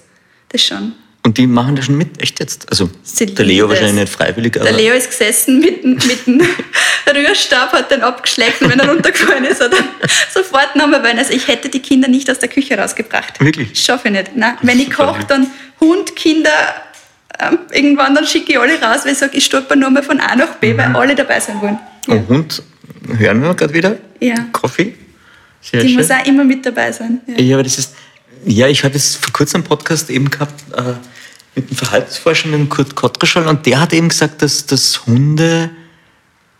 Das 0.50 0.62
schon. 0.62 0.92
Und 1.26 1.38
die 1.38 1.48
machen 1.48 1.74
das 1.74 1.86
schon 1.86 1.96
mit, 1.96 2.22
echt 2.22 2.38
jetzt? 2.38 2.70
Also 2.70 2.88
Sie 3.02 3.26
der 3.26 3.44
Leo 3.44 3.68
wahrscheinlich 3.68 3.94
nicht 3.94 4.12
freiwillig, 4.12 4.56
aber... 4.56 4.66
Der 4.66 4.76
Leo 4.76 4.94
ist 4.94 5.10
gesessen 5.10 5.58
mit, 5.58 5.84
mit 5.84 6.24
dem 6.24 6.40
Rührstab, 7.14 7.72
hat 7.72 7.90
den 7.90 8.02
abgeschleckt 8.02 8.62
und 8.62 8.70
wenn 8.70 8.78
er 8.78 8.88
runtergefallen 8.88 9.44
ist, 9.44 9.60
hat 9.60 9.72
er 9.72 10.08
sofort 10.32 10.76
nochmal 10.76 11.02
wollen. 11.02 11.18
Also 11.18 11.32
ich 11.32 11.48
hätte 11.48 11.68
die 11.68 11.80
Kinder 11.80 12.06
nicht 12.06 12.30
aus 12.30 12.38
der 12.38 12.48
Küche 12.48 12.78
rausgebracht. 12.78 13.40
Wirklich? 13.40 13.76
Schaffe 13.82 14.06
ich 14.06 14.12
nicht. 14.12 14.36
Nein. 14.36 14.56
Wenn 14.62 14.78
ich 14.78 14.88
koche, 14.88 15.24
dann 15.26 15.48
Hund, 15.80 16.14
Kinder, 16.14 16.50
ähm, 17.40 17.58
irgendwann 17.72 18.14
dann 18.14 18.24
schicke 18.24 18.52
ich 18.52 18.58
alle 18.60 18.80
raus, 18.80 19.00
weil 19.04 19.12
ich 19.12 19.18
sage, 19.18 19.36
ich 19.36 19.44
stolper 19.44 19.74
nur 19.74 19.90
mal 19.90 20.04
von 20.04 20.20
A 20.20 20.36
nach 20.36 20.54
B, 20.54 20.74
mhm. 20.74 20.78
weil 20.78 20.94
alle 20.94 21.14
dabei 21.16 21.40
sein 21.40 21.60
wollen. 21.60 21.80
Ja. 22.06 22.14
Und 22.14 22.28
Hund, 22.28 22.62
hören 23.16 23.42
wir 23.42 23.54
gerade 23.54 23.74
wieder? 23.74 23.96
Ja. 24.20 24.34
Kaffee? 24.52 24.94
Sehr 25.60 25.82
die 25.82 25.88
schön. 25.88 25.96
muss 25.96 26.10
auch 26.10 26.24
immer 26.26 26.44
mit 26.44 26.64
dabei 26.64 26.92
sein. 26.92 27.20
Ja, 27.26 27.40
ja 27.40 27.56
aber 27.56 27.62
das 27.62 27.78
ist... 27.78 27.94
Ja, 28.44 28.68
ich 28.68 28.84
hatte 28.84 28.96
es 28.96 29.16
vor 29.16 29.32
kurzem 29.32 29.62
einen 29.62 29.68
Podcast 29.68 30.08
eben 30.08 30.30
gehabt, 30.30 30.54
äh, 30.72 30.94
mit 31.56 31.68
einem 31.68 31.76
Verhaltensforscher, 31.76 32.48
mit 32.48 32.60
dem 32.60 32.68
Kurt 32.68 32.94
Kottreschall, 32.94 33.48
und 33.48 33.66
der 33.66 33.80
hat 33.80 33.92
eben 33.92 34.08
gesagt, 34.08 34.42
dass, 34.42 34.66
dass 34.66 35.04
Hunde, 35.06 35.70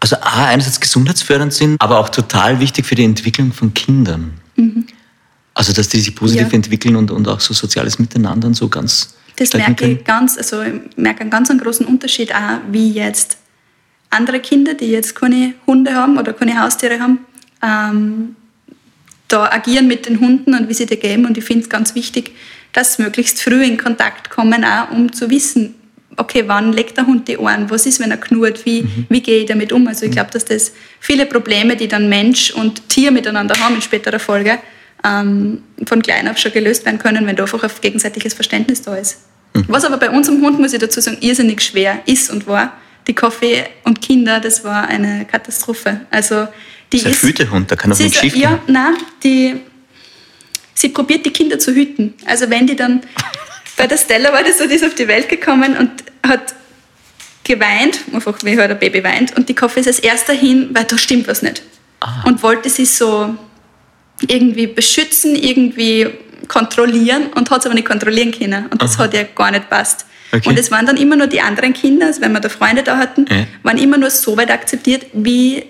also 0.01 0.17
A, 0.17 0.47
einerseits 0.47 0.81
gesundheitsfördernd 0.81 1.53
sind, 1.53 1.81
aber 1.81 2.01
auch 2.01 2.09
total 2.09 2.59
wichtig 2.59 2.87
für 2.87 2.97
die 2.97 3.05
Entwicklung 3.05 3.53
von 3.53 3.73
Kindern. 3.73 4.33
Mhm. 4.57 4.87
Also, 5.55 5.73
dass 5.73 5.89
die 5.89 6.01
sich 6.01 6.15
positiv 6.17 6.49
ja. 6.49 6.55
entwickeln 6.55 6.97
und, 6.97 7.11
und 7.11 7.29
auch 7.29 7.41
so 7.41 7.55
soziales 7.55 7.99
Miteinander 7.99 8.49
und 8.49 8.55
so 8.55 8.69
ganz. 8.69 9.15
Das 9.37 9.53
merke 9.53 9.87
ich 9.87 10.05
ganz, 10.05 10.37
also 10.39 10.63
ich 10.63 10.73
merke 10.97 11.21
einen 11.21 11.31
ganz 11.31 11.51
einen 11.51 11.61
großen 11.61 11.87
Unterschied 11.87 12.35
auch, 12.35 12.59
wie 12.73 12.91
jetzt 12.91 13.37
andere 14.11 14.41
Kinder, 14.41 14.75
die 14.75 14.91
jetzt 14.91 15.15
keine 15.15 15.55
Hunde 15.67 15.95
haben 15.95 16.19
oder 16.19 16.33
keine 16.33 16.61
Haustiere 16.61 17.01
haben, 17.01 17.21
ähm, 17.63 18.37
da 19.29 19.51
agieren 19.51 19.89
mit 19.89 20.07
den 20.07 20.21
Hunden 20.21 20.55
und 20.55 20.69
wie 20.69 20.75
sie 20.75 20.87
die 20.87 20.97
geben. 20.97 21.27
Und 21.27 21.37
ich 21.37 21.45
finde 21.45 21.65
es 21.65 21.69
ganz 21.69 21.95
wichtig, 21.95 22.33
dass 22.73 22.99
möglichst 22.99 23.43
früh 23.43 23.65
in 23.65 23.79
Kontakt 23.79 24.31
kommen, 24.31 24.65
auch 24.65 24.91
um 24.91 25.13
zu 25.13 25.31
wissen, 25.31 25.75
okay, 26.17 26.45
wann 26.47 26.73
legt 26.73 26.97
der 26.97 27.07
Hund 27.07 27.29
die 27.29 27.37
Ohren, 27.37 27.69
was 27.69 27.87
ist, 27.87 28.01
wenn 28.01 28.11
er 28.11 28.17
knurrt, 28.17 28.65
wie, 28.65 28.83
mhm. 28.83 29.07
wie 29.09 29.21
gehe 29.21 29.41
ich 29.41 29.47
damit 29.47 29.73
um. 29.73 29.87
Also 29.87 30.07
ich 30.07 30.13
glaube, 30.13 30.31
dass 30.31 30.45
das 30.45 30.73
viele 31.01 31.27
Probleme, 31.27 31.77
die 31.77 31.89
dann 31.89 32.09
Mensch 32.09 32.51
und 32.53 32.89
Tier 32.89 33.11
miteinander 33.11 33.55
haben 33.61 33.75
in 33.75 33.83
späterer 33.83 34.19
Folge, 34.19 34.59
ähm, 35.05 35.63
von 35.85 36.03
klein 36.03 36.29
auf 36.29 36.39
schon 36.39 36.53
gelöst 36.53 36.85
werden 36.85 36.99
können, 36.99 37.27
wenn 37.27 37.37
da 37.37 37.43
einfach 37.43 37.63
auf 37.65 37.81
gegenseitiges 37.81 38.35
Verständnis 38.35 38.83
da 38.83 38.97
ist. 38.97 39.19
Mhm. 39.55 39.65
Was 39.69 39.85
aber 39.85 39.99
bei 39.99 40.11
unserem 40.11 40.41
Hund, 40.43 40.59
muss 40.59 40.73
ich 40.73 40.79
dazu 40.79 41.01
sagen, 41.01 41.19
irrsinnig 41.21 41.63
schwer 41.63 42.01
ist 42.07 42.31
und 42.31 42.47
war, 42.47 42.73
die 43.07 43.15
Kaffee 43.15 43.65
und 43.85 44.01
Kinder, 44.01 44.41
das 44.41 44.65
war 44.65 44.89
eine 44.89 45.25
Katastrophe. 45.25 46.01
Also 46.11 46.49
die 46.93 47.03
das 47.03 47.13
ist 47.13 47.25
ein 47.25 47.29
Hütehund, 47.29 47.71
da 47.71 47.77
kann 47.77 47.93
auch 47.93 47.99
nicht 47.99 48.17
schief 48.17 48.37
Ja, 48.37 48.59
nein, 48.67 48.95
die 49.23 49.61
sie 50.75 50.91
probiert 50.91 51.25
die 51.27 51.31
Kinder 51.31 51.59
zu 51.59 51.75
hüten. 51.75 52.15
Also 52.27 52.49
wenn 52.51 52.67
die 52.67 52.77
dann, 52.77 53.01
bei 53.77 53.87
der 53.87 53.97
Stella 53.97 54.33
war 54.33 54.43
das 54.43 54.59
so, 54.59 54.67
die 54.67 54.75
ist 54.75 54.85
auf 54.85 54.95
die 54.95 55.09
Welt 55.09 55.29
gekommen 55.29 55.77
und 55.77 55.91
hat 56.27 56.55
geweint, 57.45 58.01
einfach 58.13 58.37
wie 58.43 58.59
halt 58.59 58.71
ein 58.71 58.79
Baby 58.79 59.03
weint, 59.03 59.37
und 59.37 59.49
die 59.49 59.55
Kaffee 59.55 59.81
ist 59.81 59.87
als 59.87 59.99
erster 60.01 60.33
hin, 60.33 60.71
weil 60.73 60.85
da 60.85 60.99
stimmt 60.99 61.29
was 61.29 61.43
nicht. 61.43 61.63
Ah. 62.01 62.25
Und 62.25 62.43
wollte 62.43 62.69
sie 62.69 62.85
so 62.85 63.35
irgendwie 64.27 64.67
beschützen, 64.67 65.35
irgendwie 65.35 66.09
kontrollieren 66.49 67.29
und 67.35 67.51
hat 67.51 67.61
es 67.61 67.67
aber 67.67 67.75
nicht 67.75 67.87
kontrollieren 67.87 68.33
können. 68.33 68.67
Und 68.67 68.83
das 68.83 68.97
Aha. 68.97 69.05
hat 69.05 69.15
ihr 69.15 69.25
gar 69.25 69.51
nicht 69.51 69.69
passt. 69.69 70.07
Okay. 70.33 70.49
Und 70.49 70.59
es 70.59 70.71
waren 70.71 70.87
dann 70.87 70.97
immer 70.97 71.17
nur 71.17 71.27
die 71.27 71.41
anderen 71.41 71.73
Kinder, 71.73 72.07
also 72.07 72.21
wenn 72.21 72.33
wir 72.33 72.41
da 72.41 72.49
Freunde 72.49 72.83
da 72.83 72.99
hatten, 72.99 73.27
äh. 73.27 73.47
waren 73.63 73.79
immer 73.79 73.99
nur 73.99 74.11
so 74.11 74.37
weit 74.37 74.51
akzeptiert, 74.51 75.07
wie 75.13 75.65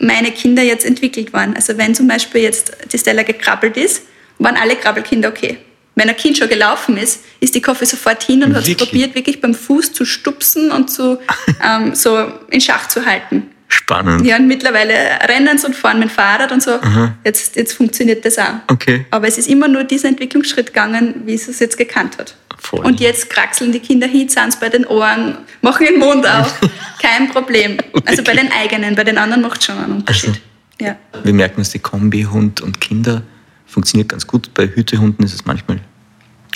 meine 0.00 0.30
Kinder 0.30 0.62
jetzt 0.62 0.84
entwickelt 0.84 1.32
waren. 1.32 1.54
Also 1.54 1.76
wenn 1.76 1.94
zum 1.94 2.08
Beispiel 2.08 2.42
jetzt 2.42 2.72
die 2.92 2.98
Stella 2.98 3.22
gekrabbelt 3.22 3.76
ist, 3.76 4.02
waren 4.38 4.56
alle 4.56 4.76
Krabbelkinder 4.76 5.28
okay. 5.28 5.58
Wenn 5.94 6.08
ein 6.08 6.16
Kind 6.16 6.38
schon 6.38 6.48
gelaufen 6.48 6.96
ist, 6.96 7.24
ist 7.40 7.56
die 7.56 7.60
Kaffee 7.60 7.84
sofort 7.84 8.22
hin 8.22 8.44
und 8.44 8.54
hat 8.54 8.64
probiert, 8.76 9.16
wirklich 9.16 9.40
beim 9.40 9.52
Fuß 9.52 9.92
zu 9.92 10.04
stupsen 10.04 10.70
und 10.70 10.90
zu, 10.90 11.18
ähm, 11.64 11.94
so 11.94 12.32
in 12.50 12.60
Schach 12.60 12.88
zu 12.88 13.04
halten. 13.04 13.50
Spannend. 13.68 14.26
Ja, 14.26 14.36
und 14.36 14.48
mittlerweile 14.48 14.94
rennen 15.28 15.58
sie 15.58 15.66
und 15.66 15.76
fahren 15.76 15.98
mit 15.98 16.08
dem 16.08 16.10
Fahrrad 16.10 16.50
und 16.52 16.62
so. 16.62 16.78
Jetzt, 17.22 17.56
jetzt 17.56 17.74
funktioniert 17.74 18.24
das 18.24 18.38
auch. 18.38 18.54
Okay. 18.68 19.04
Aber 19.10 19.28
es 19.28 19.36
ist 19.36 19.46
immer 19.48 19.68
nur 19.68 19.84
dieser 19.84 20.08
Entwicklungsschritt 20.08 20.68
gegangen, 20.68 21.22
wie 21.26 21.34
es 21.34 21.48
es 21.48 21.60
jetzt 21.60 21.76
gekannt 21.76 22.18
hat. 22.18 22.34
Voll. 22.58 22.84
Und 22.84 23.00
jetzt 23.00 23.30
kraxeln 23.30 23.70
die 23.70 23.78
Kinder 23.78 24.06
hin, 24.06 24.28
sind 24.28 24.58
bei 24.58 24.68
den 24.68 24.84
Ohren, 24.86 25.38
machen 25.62 25.86
den 25.86 25.98
Mund 25.98 26.26
auf. 26.26 26.58
Kein 27.02 27.30
Problem. 27.30 27.78
Also 28.04 28.24
bei 28.24 28.34
den 28.34 28.50
eigenen, 28.50 28.94
bei 28.94 29.04
den 29.04 29.16
anderen 29.16 29.42
macht 29.42 29.60
es 29.60 29.66
schon 29.66 29.78
einen 29.78 29.92
Unterschied. 29.96 30.30
Also, 30.30 30.40
ja. 30.80 30.96
Wir 31.22 31.32
merken, 31.32 31.60
dass 31.60 31.70
die 31.70 31.78
Kombi 31.78 32.22
Hund 32.22 32.60
und 32.60 32.80
Kinder 32.80 33.22
funktioniert 33.66 34.08
ganz 34.08 34.26
gut. 34.26 34.52
Bei 34.54 34.66
Hütehunden 34.66 35.24
ist 35.24 35.34
es 35.34 35.44
manchmal 35.44 35.80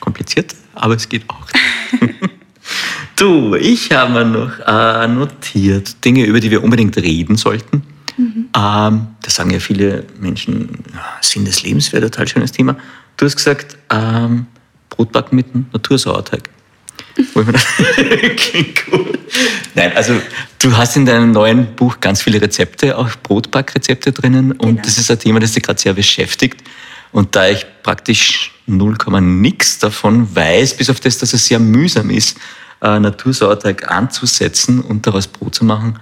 kompliziert, 0.01 0.55
aber 0.75 0.95
es 0.95 1.09
geht 1.09 1.25
auch. 1.29 1.47
du, 3.17 3.55
ich 3.55 3.93
habe 3.93 4.13
mir 4.13 4.25
noch 4.25 4.59
äh, 4.67 5.09
notiert 5.09 6.05
Dinge, 6.05 6.25
über 6.25 6.41
die 6.41 6.51
wir 6.51 6.63
unbedingt 6.63 6.97
reden 6.97 7.37
sollten. 7.37 7.83
Mhm. 8.17 8.49
Ähm, 8.57 9.07
das 9.23 9.35
sagen 9.35 9.51
ja 9.51 9.61
viele 9.61 10.05
Menschen, 10.21 10.69
Sinn 11.21 11.45
des 11.45 11.63
Lebens 11.63 11.93
wäre 11.93 12.05
ein 12.05 12.11
total 12.11 12.29
schönes 12.29 12.53
Thema. 12.53 12.77
Du 13.17 13.27
hast 13.27 13.37
gesagt, 13.37 13.77
ähm, 13.91 14.47
Brotbacken 14.91 15.37
mit 15.37 15.73
Natursauerteig. 15.73 16.49
Klingt 18.37 18.85
cool. 18.91 19.19
Nein, 19.75 19.93
also 19.95 20.15
du 20.59 20.77
hast 20.77 20.97
in 20.97 21.07
deinem 21.07 21.33
neuen 21.33 21.75
Buch 21.75 22.01
ganz 22.01 22.23
viele 22.23 22.41
Rezepte, 22.41 22.97
auch 22.97 23.11
Brotbackrezepte 23.23 24.13
drinnen. 24.13 24.53
Und 24.53 24.69
genau. 24.69 24.83
das 24.83 24.99
ist 24.99 25.11
ein 25.11 25.19
Thema, 25.19 25.41
das 25.41 25.53
dich 25.53 25.63
gerade 25.63 25.81
sehr 25.81 25.95
beschäftigt. 25.95 26.63
Und 27.13 27.37
da 27.37 27.49
ich 27.49 27.67
praktisch 27.83 28.53
0, 28.67 28.97
nix 29.21 29.79
davon 29.79 30.35
weiß, 30.35 30.77
bis 30.77 30.89
auf 30.89 31.01
das, 31.01 31.19
dass 31.19 31.33
es 31.33 31.47
sehr 31.47 31.59
mühsam 31.59 32.11
ist, 32.11 32.39
äh, 32.83 32.99
Natursauerteig 32.99 33.91
anzusetzen 33.91 34.81
und 34.81 35.07
daraus 35.07 35.27
Brot 35.27 35.55
zu 35.55 35.65
machen, 35.65 35.99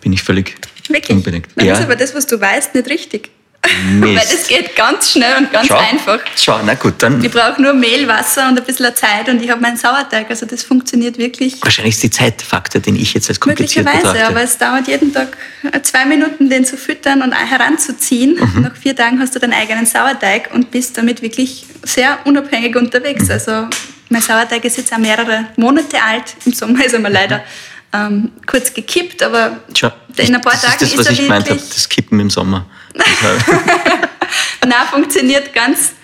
bin 0.00 0.12
ich 0.12 0.22
völlig 0.22 0.56
Wirklich? 0.88 1.16
unbedingt. 1.16 1.48
Dann 1.56 1.66
ja. 1.66 1.74
ist 1.74 1.82
aber 1.82 1.96
das, 1.96 2.14
was 2.14 2.26
du 2.26 2.40
weißt, 2.40 2.74
nicht 2.74 2.88
richtig. 2.88 3.30
Weil 4.00 4.16
das 4.16 4.46
geht 4.46 4.76
ganz 4.76 5.12
schnell 5.12 5.38
und 5.38 5.50
ganz 5.50 5.68
Schau. 5.68 5.78
einfach. 5.78 6.18
Schau, 6.36 6.60
na 6.64 6.74
gut, 6.74 6.94
dann. 6.98 7.24
Ich 7.24 7.30
brauche 7.30 7.60
nur 7.62 7.72
Mehl, 7.72 8.06
Wasser 8.06 8.48
und 8.48 8.58
ein 8.58 8.64
bisschen 8.64 8.94
Zeit 8.94 9.28
und 9.28 9.42
ich 9.42 9.50
habe 9.50 9.60
meinen 9.60 9.78
Sauerteig. 9.78 10.28
Also 10.28 10.44
das 10.44 10.62
funktioniert 10.62 11.16
wirklich. 11.16 11.62
Wahrscheinlich 11.62 11.94
ist 11.94 12.02
die 12.02 12.10
Zeitfaktor, 12.10 12.82
den 12.82 12.96
ich 12.96 13.14
jetzt 13.14 13.30
als 13.30 13.40
kompliziert 13.40 13.86
Möglicherweise, 13.86 14.12
betrachte. 14.12 14.30
aber 14.30 14.42
es 14.42 14.58
dauert 14.58 14.86
jeden 14.86 15.14
Tag 15.14 15.36
zwei 15.82 16.04
Minuten, 16.04 16.50
den 16.50 16.66
zu 16.66 16.76
füttern 16.76 17.22
und 17.22 17.32
heranzuziehen. 17.32 18.36
Mhm. 18.38 18.62
Nach 18.62 18.76
vier 18.76 18.94
Tagen 18.94 19.18
hast 19.18 19.34
du 19.34 19.38
deinen 19.38 19.54
eigenen 19.54 19.86
Sauerteig 19.86 20.50
und 20.52 20.70
bist 20.70 20.98
damit 20.98 21.22
wirklich 21.22 21.64
sehr 21.84 22.18
unabhängig 22.26 22.76
unterwegs. 22.76 23.24
Mhm. 23.24 23.30
Also 23.30 23.66
mein 24.14 24.22
Sauerteig 24.22 24.64
ist 24.64 24.76
jetzt 24.76 24.92
auch 24.92 24.98
mehrere 24.98 25.46
Monate 25.56 26.00
alt. 26.00 26.36
Im 26.46 26.52
Sommer 26.52 26.84
ist 26.84 26.92
er 26.92 27.00
mal 27.00 27.12
leider 27.12 27.42
ähm, 27.92 28.30
kurz 28.46 28.72
gekippt, 28.72 29.22
aber 29.24 29.58
Schau, 29.76 29.90
in 30.16 30.34
ein 30.34 30.40
paar 30.40 30.52
Tagen 30.52 30.84
ist, 30.84 30.92
das, 30.92 30.98
was 30.98 31.10
ist 31.10 31.18
er 31.18 31.24
ich 31.24 31.28
meinte, 31.28 31.54
das 31.54 31.88
Kippen 31.88 32.20
im 32.20 32.30
Sommer. 32.30 32.64
Na, 34.66 34.86
funktioniert 34.86 35.52
ganz, 35.52 35.94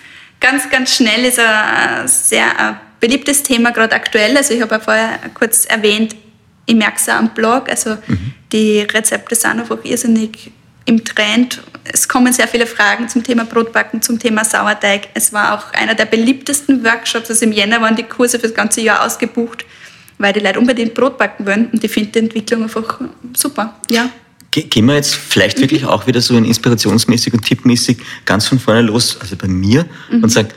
ganz, 0.41 0.69
ganz 0.69 0.93
schnell. 0.93 1.23
Ist 1.23 1.39
ein 1.39 2.05
sehr 2.07 2.59
ein 2.59 2.79
beliebtes 2.99 3.43
Thema, 3.43 3.71
gerade 3.71 3.95
aktuell. 3.95 4.35
Also 4.35 4.53
ich 4.53 4.61
habe 4.61 4.75
ja 4.75 4.81
vorher 4.81 5.19
kurz 5.33 5.65
erwähnt, 5.65 6.15
ich 6.65 6.75
merke 6.75 6.97
es 6.97 7.07
auch 7.07 7.13
am 7.13 7.29
Blog. 7.29 7.69
Also 7.69 7.91
mhm. 8.07 8.33
die 8.51 8.81
Rezepte 8.81 9.35
sind 9.35 9.61
einfach 9.61 9.77
irrsinnig 9.85 10.51
im 10.83 11.05
Trend. 11.05 11.61
Es 11.83 12.07
kommen 12.07 12.31
sehr 12.31 12.47
viele 12.47 12.67
Fragen 12.67 13.09
zum 13.09 13.23
Thema 13.23 13.45
Brotbacken, 13.45 14.01
zum 14.01 14.19
Thema 14.19 14.45
Sauerteig. 14.45 15.09
Es 15.13 15.33
war 15.33 15.55
auch 15.55 15.73
einer 15.73 15.95
der 15.95 16.05
beliebtesten 16.05 16.83
Workshops. 16.83 17.29
Also 17.29 17.45
im 17.45 17.51
Jänner 17.51 17.81
waren 17.81 17.95
die 17.95 18.03
Kurse 18.03 18.39
für 18.39 18.47
das 18.47 18.55
ganze 18.55 18.81
Jahr 18.81 19.05
ausgebucht, 19.05 19.65
weil 20.17 20.33
die 20.33 20.39
Leute 20.39 20.59
unbedingt 20.59 20.93
Brot 20.93 21.17
backen 21.17 21.45
wollen. 21.45 21.67
Und 21.71 21.83
ich 21.83 21.91
finde 21.91 22.11
die 22.11 22.19
Entwicklung 22.19 22.63
einfach 22.63 22.99
super. 23.35 23.75
Ja. 23.89 24.09
Gehen 24.51 24.85
wir 24.85 24.95
jetzt 24.95 25.15
vielleicht 25.15 25.57
mhm. 25.57 25.61
wirklich 25.61 25.85
auch 25.85 26.07
wieder 26.07 26.21
so 26.21 26.37
in 26.37 26.45
inspirationsmäßig 26.45 27.33
und 27.33 27.45
tippmäßig 27.45 27.97
ganz 28.25 28.47
von 28.47 28.59
vorne 28.59 28.81
los, 28.81 29.17
also 29.21 29.35
bei 29.37 29.47
mir, 29.47 29.85
mhm. 30.11 30.23
und 30.23 30.29
sagen, 30.29 30.49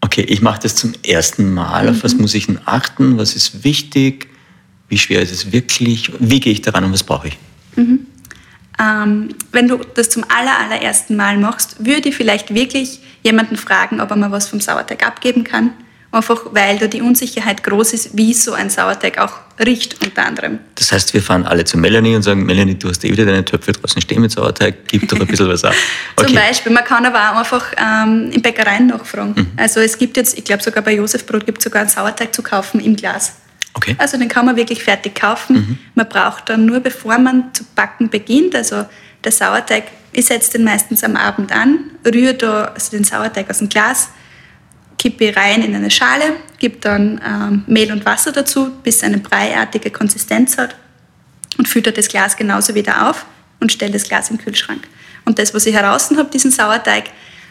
okay, 0.00 0.22
ich 0.22 0.40
mache 0.40 0.60
das 0.62 0.76
zum 0.76 0.94
ersten 1.06 1.52
Mal, 1.52 1.88
auf 1.90 2.02
was 2.02 2.14
mhm. 2.14 2.22
muss 2.22 2.34
ich 2.34 2.46
denn 2.46 2.58
achten, 2.64 3.18
was 3.18 3.36
ist 3.36 3.62
wichtig, 3.62 4.28
wie 4.88 4.98
schwer 4.98 5.20
ist 5.20 5.32
es 5.32 5.52
wirklich, 5.52 6.10
wie 6.18 6.40
gehe 6.40 6.52
ich 6.52 6.62
daran 6.62 6.84
und 6.84 6.92
was 6.92 7.02
brauche 7.02 7.28
ich? 7.28 7.38
Mhm. 7.76 8.06
Ähm, 8.80 9.28
wenn 9.52 9.68
du 9.68 9.78
das 9.94 10.10
zum 10.10 10.24
aller, 10.24 10.58
allerersten 10.58 11.16
Mal 11.16 11.38
machst, 11.38 11.84
würde 11.84 12.08
ich 12.08 12.16
vielleicht 12.16 12.54
wirklich 12.54 13.00
jemanden 13.22 13.56
fragen, 13.56 14.00
ob 14.00 14.10
er 14.10 14.16
mal 14.16 14.32
was 14.32 14.48
vom 14.48 14.60
Sauerteig 14.60 15.06
abgeben 15.06 15.44
kann 15.44 15.72
Einfach 16.14 16.42
weil 16.52 16.78
da 16.78 16.86
die 16.86 17.02
Unsicherheit 17.02 17.64
groß 17.64 17.92
ist, 17.92 18.16
wie 18.16 18.34
so 18.34 18.52
ein 18.52 18.70
Sauerteig 18.70 19.18
auch 19.18 19.32
riecht, 19.58 20.00
unter 20.00 20.24
anderem. 20.24 20.60
Das 20.76 20.92
heißt, 20.92 21.12
wir 21.12 21.20
fahren 21.20 21.44
alle 21.44 21.64
zu 21.64 21.76
Melanie 21.76 22.14
und 22.14 22.22
sagen, 22.22 22.46
Melanie, 22.46 22.76
du 22.76 22.88
hast 22.88 23.04
eh 23.04 23.10
wieder 23.10 23.24
deine 23.24 23.44
Töpfe 23.44 23.72
draußen 23.72 24.00
stehen 24.00 24.20
mit 24.20 24.30
Sauerteig, 24.30 24.86
gib 24.86 25.08
doch 25.08 25.18
ein 25.18 25.26
bisschen 25.26 25.48
was 25.48 25.64
ab. 25.64 25.74
Okay. 26.16 26.28
Zum 26.28 26.36
Beispiel, 26.36 26.72
man 26.72 26.84
kann 26.84 27.04
aber 27.04 27.32
auch 27.32 27.38
einfach 27.38 27.72
ähm, 27.76 28.30
in 28.30 28.40
Bäckereien 28.40 28.86
nachfragen. 28.86 29.34
Mhm. 29.36 29.50
Also 29.56 29.80
es 29.80 29.98
gibt 29.98 30.16
jetzt, 30.16 30.38
ich 30.38 30.44
glaube 30.44 30.62
sogar 30.62 30.84
bei 30.84 30.94
Josef 30.94 31.26
Brot 31.26 31.44
gibt 31.44 31.58
es 31.58 31.64
sogar 31.64 31.80
einen 31.80 31.90
Sauerteig 31.90 32.32
zu 32.32 32.42
kaufen 32.42 32.78
im 32.78 32.94
Glas. 32.94 33.32
Okay. 33.74 33.96
Also 33.98 34.16
den 34.16 34.28
kann 34.28 34.46
man 34.46 34.56
wirklich 34.56 34.82
fertig 34.82 35.14
kaufen. 35.14 35.56
Mhm. 35.56 35.78
Man 35.94 36.08
braucht 36.08 36.48
dann 36.48 36.64
nur, 36.64 36.80
bevor 36.80 37.18
man 37.18 37.52
zu 37.52 37.64
backen 37.74 38.08
beginnt, 38.08 38.54
also 38.54 38.86
der 39.24 39.32
Sauerteig, 39.32 39.84
ich 40.12 40.26
setze 40.26 40.52
den 40.52 40.64
meistens 40.64 41.02
am 41.02 41.16
Abend 41.16 41.50
an, 41.52 41.90
rühre 42.06 42.34
da 42.34 42.64
also 42.66 42.90
den 42.90 43.04
Sauerteig 43.04 43.50
aus 43.50 43.58
dem 43.58 43.68
Glas, 43.68 44.10
kippe 44.96 45.34
rein 45.34 45.62
in 45.62 45.74
eine 45.74 45.90
Schale, 45.90 46.36
gebe 46.58 46.78
dann 46.78 47.20
ähm, 47.26 47.64
Mehl 47.66 47.90
und 47.90 48.06
Wasser 48.06 48.32
dazu, 48.32 48.70
bis 48.82 48.96
es 48.96 49.02
eine 49.02 49.18
breiartige 49.18 49.90
Konsistenz 49.90 50.56
hat 50.56 50.76
und 51.58 51.68
fütter 51.68 51.90
das 51.90 52.08
Glas 52.08 52.36
genauso 52.36 52.74
wieder 52.74 53.10
auf 53.10 53.26
und 53.60 53.72
stelle 53.72 53.92
das 53.92 54.04
Glas 54.04 54.30
im 54.30 54.38
Kühlschrank. 54.38 54.86
Und 55.24 55.38
das, 55.38 55.52
was 55.52 55.66
ich 55.66 55.74
heraus 55.74 56.10
habe, 56.16 56.30
diesen 56.30 56.50
Sauerteig, 56.50 57.04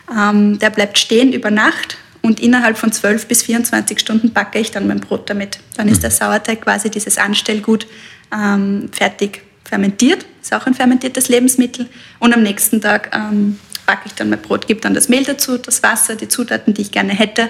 ähm, 0.10 0.58
der 0.60 0.70
bleibt 0.70 0.98
stehen 0.98 1.34
über 1.34 1.52
Nacht 1.52 1.98
und 2.24 2.40
innerhalb 2.40 2.78
von 2.78 2.92
12 2.92 3.28
bis 3.28 3.44
24 3.44 4.00
Stunden 4.00 4.32
backe 4.32 4.58
ich 4.58 4.72
dann 4.72 4.88
mein 4.88 5.02
Brot 5.02 5.30
damit. 5.30 5.60
Dann 5.76 5.90
ist 5.90 5.98
mhm. 5.98 6.02
der 6.02 6.12
Sauerteig 6.12 6.62
quasi 6.62 6.90
dieses 6.90 7.18
Anstellgut 7.18 7.86
ähm, 8.34 8.90
fertig 8.92 9.42
fermentiert, 9.66 10.26
ist 10.42 10.54
auch 10.54 10.66
ein 10.66 10.74
fermentiertes 10.74 11.28
Lebensmittel 11.28 11.88
und 12.20 12.34
am 12.34 12.42
nächsten 12.42 12.82
Tag 12.82 13.12
ähm, 13.14 13.60
backe 13.86 14.04
ich 14.06 14.14
dann 14.14 14.30
mein 14.30 14.42
Brot, 14.42 14.68
gebe 14.68 14.80
dann 14.80 14.94
das 14.94 15.10
Mehl 15.10 15.24
dazu, 15.24 15.58
das 15.58 15.84
Wasser, 15.84 16.16
die 16.16 16.30
Zutaten, 16.30 16.74
die 16.74 16.82
ich 16.82 16.92
gerne 16.92 17.14
hätte 17.14 17.50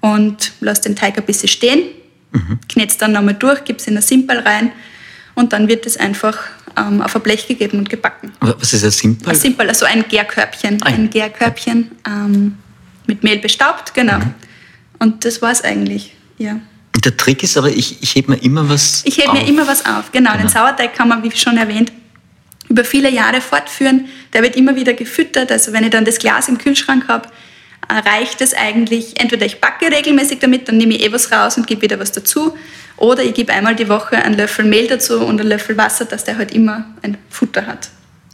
und 0.00 0.52
lasse 0.60 0.82
den 0.82 0.94
Teig 0.94 1.18
ein 1.18 1.24
bisschen 1.24 1.48
stehen, 1.48 1.82
mhm. 2.32 2.60
knete 2.68 2.92
es 2.92 2.98
dann 2.98 3.12
nochmal 3.12 3.34
durch, 3.34 3.64
gebe 3.64 3.80
es 3.80 3.88
in 3.88 3.96
ein 3.96 4.02
Simpel 4.02 4.38
rein 4.38 4.70
und 5.34 5.52
dann 5.52 5.66
wird 5.66 5.84
es 5.86 5.96
einfach 5.96 6.38
ähm, 6.76 7.02
auf 7.02 7.16
ein 7.16 7.22
Blech 7.22 7.48
gegeben 7.48 7.78
und 7.78 7.90
gebacken. 7.90 8.30
Was 8.38 8.72
ist 8.72 8.84
ein 8.84 8.92
Simpel? 8.92 9.30
Ein 9.30 9.36
Simpel, 9.36 9.68
also 9.68 9.84
ein 9.84 10.04
Gärkörbchen. 10.06 10.80
Ein, 10.82 10.94
ein 10.94 11.10
Gärkörbchen 11.10 11.90
ähm, 12.06 12.56
mit 13.10 13.22
Mehl 13.22 13.38
bestaubt, 13.38 13.92
genau. 13.92 14.18
Mhm. 14.18 14.34
Und 15.00 15.24
das 15.24 15.42
war 15.42 15.50
es 15.50 15.62
eigentlich, 15.62 16.14
ja. 16.38 16.60
Der 17.04 17.16
Trick 17.16 17.42
ist 17.42 17.56
aber, 17.56 17.68
ich, 17.68 18.02
ich 18.02 18.14
hebe 18.14 18.32
mir 18.32 18.42
immer 18.42 18.68
was 18.68 19.02
Ich 19.04 19.18
hebe 19.18 19.32
mir 19.32 19.46
immer 19.46 19.66
was 19.66 19.84
auf, 19.86 20.12
genau. 20.12 20.32
genau. 20.32 20.42
Den 20.42 20.48
Sauerteig 20.48 20.94
kann 20.94 21.08
man, 21.08 21.22
wie 21.22 21.30
schon 21.30 21.56
erwähnt, 21.56 21.92
über 22.68 22.84
viele 22.84 23.10
Jahre 23.10 23.40
fortführen. 23.40 24.08
Der 24.32 24.42
wird 24.42 24.56
immer 24.56 24.76
wieder 24.76 24.92
gefüttert. 24.92 25.50
Also 25.50 25.72
wenn 25.72 25.84
ich 25.84 25.90
dann 25.90 26.04
das 26.04 26.18
Glas 26.18 26.48
im 26.48 26.58
Kühlschrank 26.58 27.08
habe, 27.08 27.28
äh, 27.88 27.94
reicht 28.08 28.40
es 28.40 28.54
eigentlich, 28.54 29.20
entweder 29.20 29.46
ich 29.46 29.60
backe 29.60 29.86
regelmäßig 29.90 30.40
damit, 30.40 30.68
dann 30.68 30.76
nehme 30.76 30.94
ich 30.94 31.04
eh 31.04 31.12
was 31.12 31.32
raus 31.32 31.56
und 31.56 31.66
gebe 31.66 31.82
wieder 31.82 31.98
was 31.98 32.12
dazu. 32.12 32.56
Oder 32.96 33.22
ich 33.24 33.34
gebe 33.34 33.52
einmal 33.52 33.74
die 33.74 33.88
Woche 33.88 34.16
einen 34.16 34.36
Löffel 34.36 34.64
Mehl 34.64 34.86
dazu 34.86 35.20
und 35.20 35.40
einen 35.40 35.48
Löffel 35.48 35.76
Wasser, 35.76 36.04
dass 36.04 36.24
der 36.24 36.36
halt 36.36 36.52
immer 36.52 36.84
ein 37.02 37.16
Futter 37.30 37.66
hat. 37.66 37.88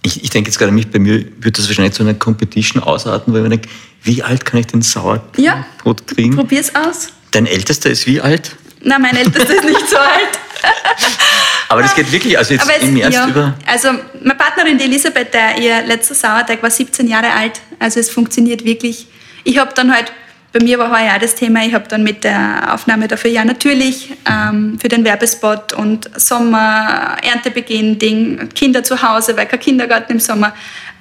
Ich, 0.07 0.23
ich 0.23 0.31
denke 0.31 0.51
jetzt 0.51 0.59
gerade 0.59 0.71
mich, 0.71 0.89
bei 0.89 1.01
mir 1.01 1.25
würde 1.41 1.51
das 1.51 1.67
wahrscheinlich 1.67 1.95
zu 1.95 2.05
einer 2.05 2.15
Competition 2.15 2.81
ausarten, 2.81 3.35
weil 3.35 3.41
man 3.41 3.51
denkt, 3.51 3.69
wie 4.05 4.23
alt 4.23 4.45
kann 4.45 4.61
ich 4.61 4.69
denn 4.69 4.81
Sauerbrot 4.81 5.37
ja, 5.37 5.67
kriegen? 6.07 6.37
Probier's 6.37 6.73
aus. 6.77 7.09
Dein 7.33 7.47
Ältester 7.47 7.91
ist 7.91 8.07
wie 8.07 8.21
alt? 8.21 8.55
Nein, 8.83 9.03
mein 9.03 9.17
Ältester 9.17 9.53
ist 9.53 9.65
nicht 9.65 9.89
so 9.89 9.97
alt. 9.97 10.39
Aber 11.69 11.83
das 11.83 11.93
geht 11.97 12.13
wirklich, 12.13 12.39
also 12.39 12.55
jetzt 12.55 12.71
es, 12.71 12.83
im 12.85 12.97
Ernst 12.99 13.19
ja, 13.19 13.29
über... 13.29 13.55
Also 13.67 13.89
meine 14.23 14.37
Partnerin, 14.37 14.79
die 14.79 14.85
Elisabeth, 14.85 15.35
der, 15.35 15.59
ihr 15.59 15.85
letzter 15.85 16.15
Sauerteig 16.15 16.63
war 16.63 16.71
17 16.71 17.09
Jahre 17.09 17.33
alt. 17.33 17.61
Also 17.81 17.99
es 17.99 18.09
funktioniert 18.09 18.65
wirklich. 18.65 19.09
Ich 19.43 19.59
habe 19.59 19.73
dann 19.75 19.93
halt, 19.93 20.13
bei 20.57 20.65
mir 20.65 20.79
war 20.79 20.91
heuer 20.91 21.15
auch 21.15 21.21
das 21.21 21.35
Thema, 21.35 21.67
ich 21.67 21.75
habe 21.75 21.87
dann 21.87 22.03
mit 22.03 22.25
der 22.25 22.73
Aufnahme 22.73 23.09
dafür, 23.09 23.31
ja 23.31 23.45
natürlich, 23.45 24.15
ähm, 24.25 24.79
für 24.81 24.89
den 24.89 25.05
Werbespot 25.05 25.75
und 25.75 26.09
Sommer, 26.19 27.19
Erntebeginn, 27.23 27.99
Ding, 27.99 28.49
Kinder 28.55 28.83
zu 28.83 29.03
Hause, 29.03 29.37
weil 29.37 29.45
kein 29.45 29.61
Kindergarten 29.61 30.13
im 30.13 30.21
Sommer. 30.21 30.55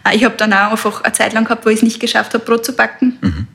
Äh, 0.05 0.17
ich 0.17 0.25
habe 0.25 0.35
dann 0.35 0.51
auch 0.51 0.71
einfach 0.71 1.01
eine 1.03 1.13
Zeit 1.13 1.31
lang 1.31 1.45
gehabt, 1.45 1.65
wo 1.65 1.69
ich 1.69 1.77
es 1.77 1.83
nicht 1.83 2.01
geschafft 2.01 2.33
habe, 2.33 2.43
Brot 2.43 2.65
zu 2.65 2.73
backen. 2.73 3.17
Mhm. 3.21 3.47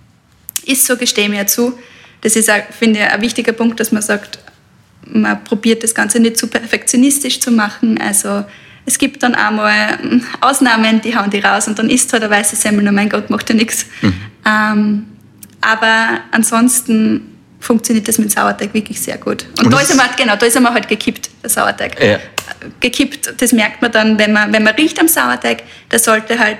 Ist 0.64 0.86
so, 0.86 0.96
gestehe 0.96 1.28
mir 1.28 1.46
zu. 1.46 1.78
Das 2.22 2.34
ist, 2.34 2.50
finde 2.78 3.00
ich, 3.00 3.06
ein 3.06 3.20
wichtiger 3.20 3.52
Punkt, 3.52 3.78
dass 3.78 3.92
man 3.92 4.00
sagt, 4.00 4.38
man 5.04 5.44
probiert 5.44 5.84
das 5.84 5.94
Ganze 5.94 6.18
nicht 6.18 6.38
zu 6.38 6.46
perfektionistisch 6.46 7.40
zu 7.40 7.50
machen. 7.50 8.00
Also 8.00 8.46
es 8.86 8.96
gibt 8.96 9.22
dann 9.22 9.34
auch 9.34 9.50
mal 9.50 9.98
hm, 10.00 10.24
Ausnahmen, 10.40 11.02
die 11.02 11.14
hauen 11.14 11.28
die 11.28 11.40
raus 11.40 11.68
und 11.68 11.78
dann 11.78 11.90
isst 11.90 12.10
halt 12.14 12.22
eine 12.22 12.32
weiße 12.32 12.56
Semmel, 12.56 12.88
oh 12.88 12.92
mein 12.92 13.10
Gott, 13.10 13.28
macht 13.28 13.50
ja 13.50 13.54
nichts. 13.54 13.84
Mhm. 14.00 14.14
Ähm, 14.46 15.06
aber 15.60 16.20
ansonsten 16.30 17.38
funktioniert 17.60 18.08
das 18.08 18.18
mit 18.18 18.32
Sauerteig 18.32 18.72
wirklich 18.72 19.00
sehr 19.00 19.18
gut. 19.18 19.44
Und, 19.58 19.66
und 19.66 19.72
da 19.72 19.80
ist, 19.80 19.90
er 19.90 20.02
halt, 20.02 20.16
genau, 20.16 20.34
da 20.36 20.46
ist 20.46 20.56
er 20.56 20.62
halt 20.62 20.88
gekippt, 20.88 21.30
der 21.42 21.50
Sauerteig. 21.50 22.02
Ja. 22.02 22.18
Gekippt, 22.80 23.34
das 23.36 23.52
merkt 23.52 23.82
man 23.82 23.92
dann, 23.92 24.18
wenn 24.18 24.32
man, 24.32 24.52
wenn 24.52 24.62
man 24.62 24.74
riecht 24.74 24.98
am 24.98 25.08
Sauerteig, 25.08 25.62
der 25.90 25.98
sollte 25.98 26.38
halt 26.38 26.58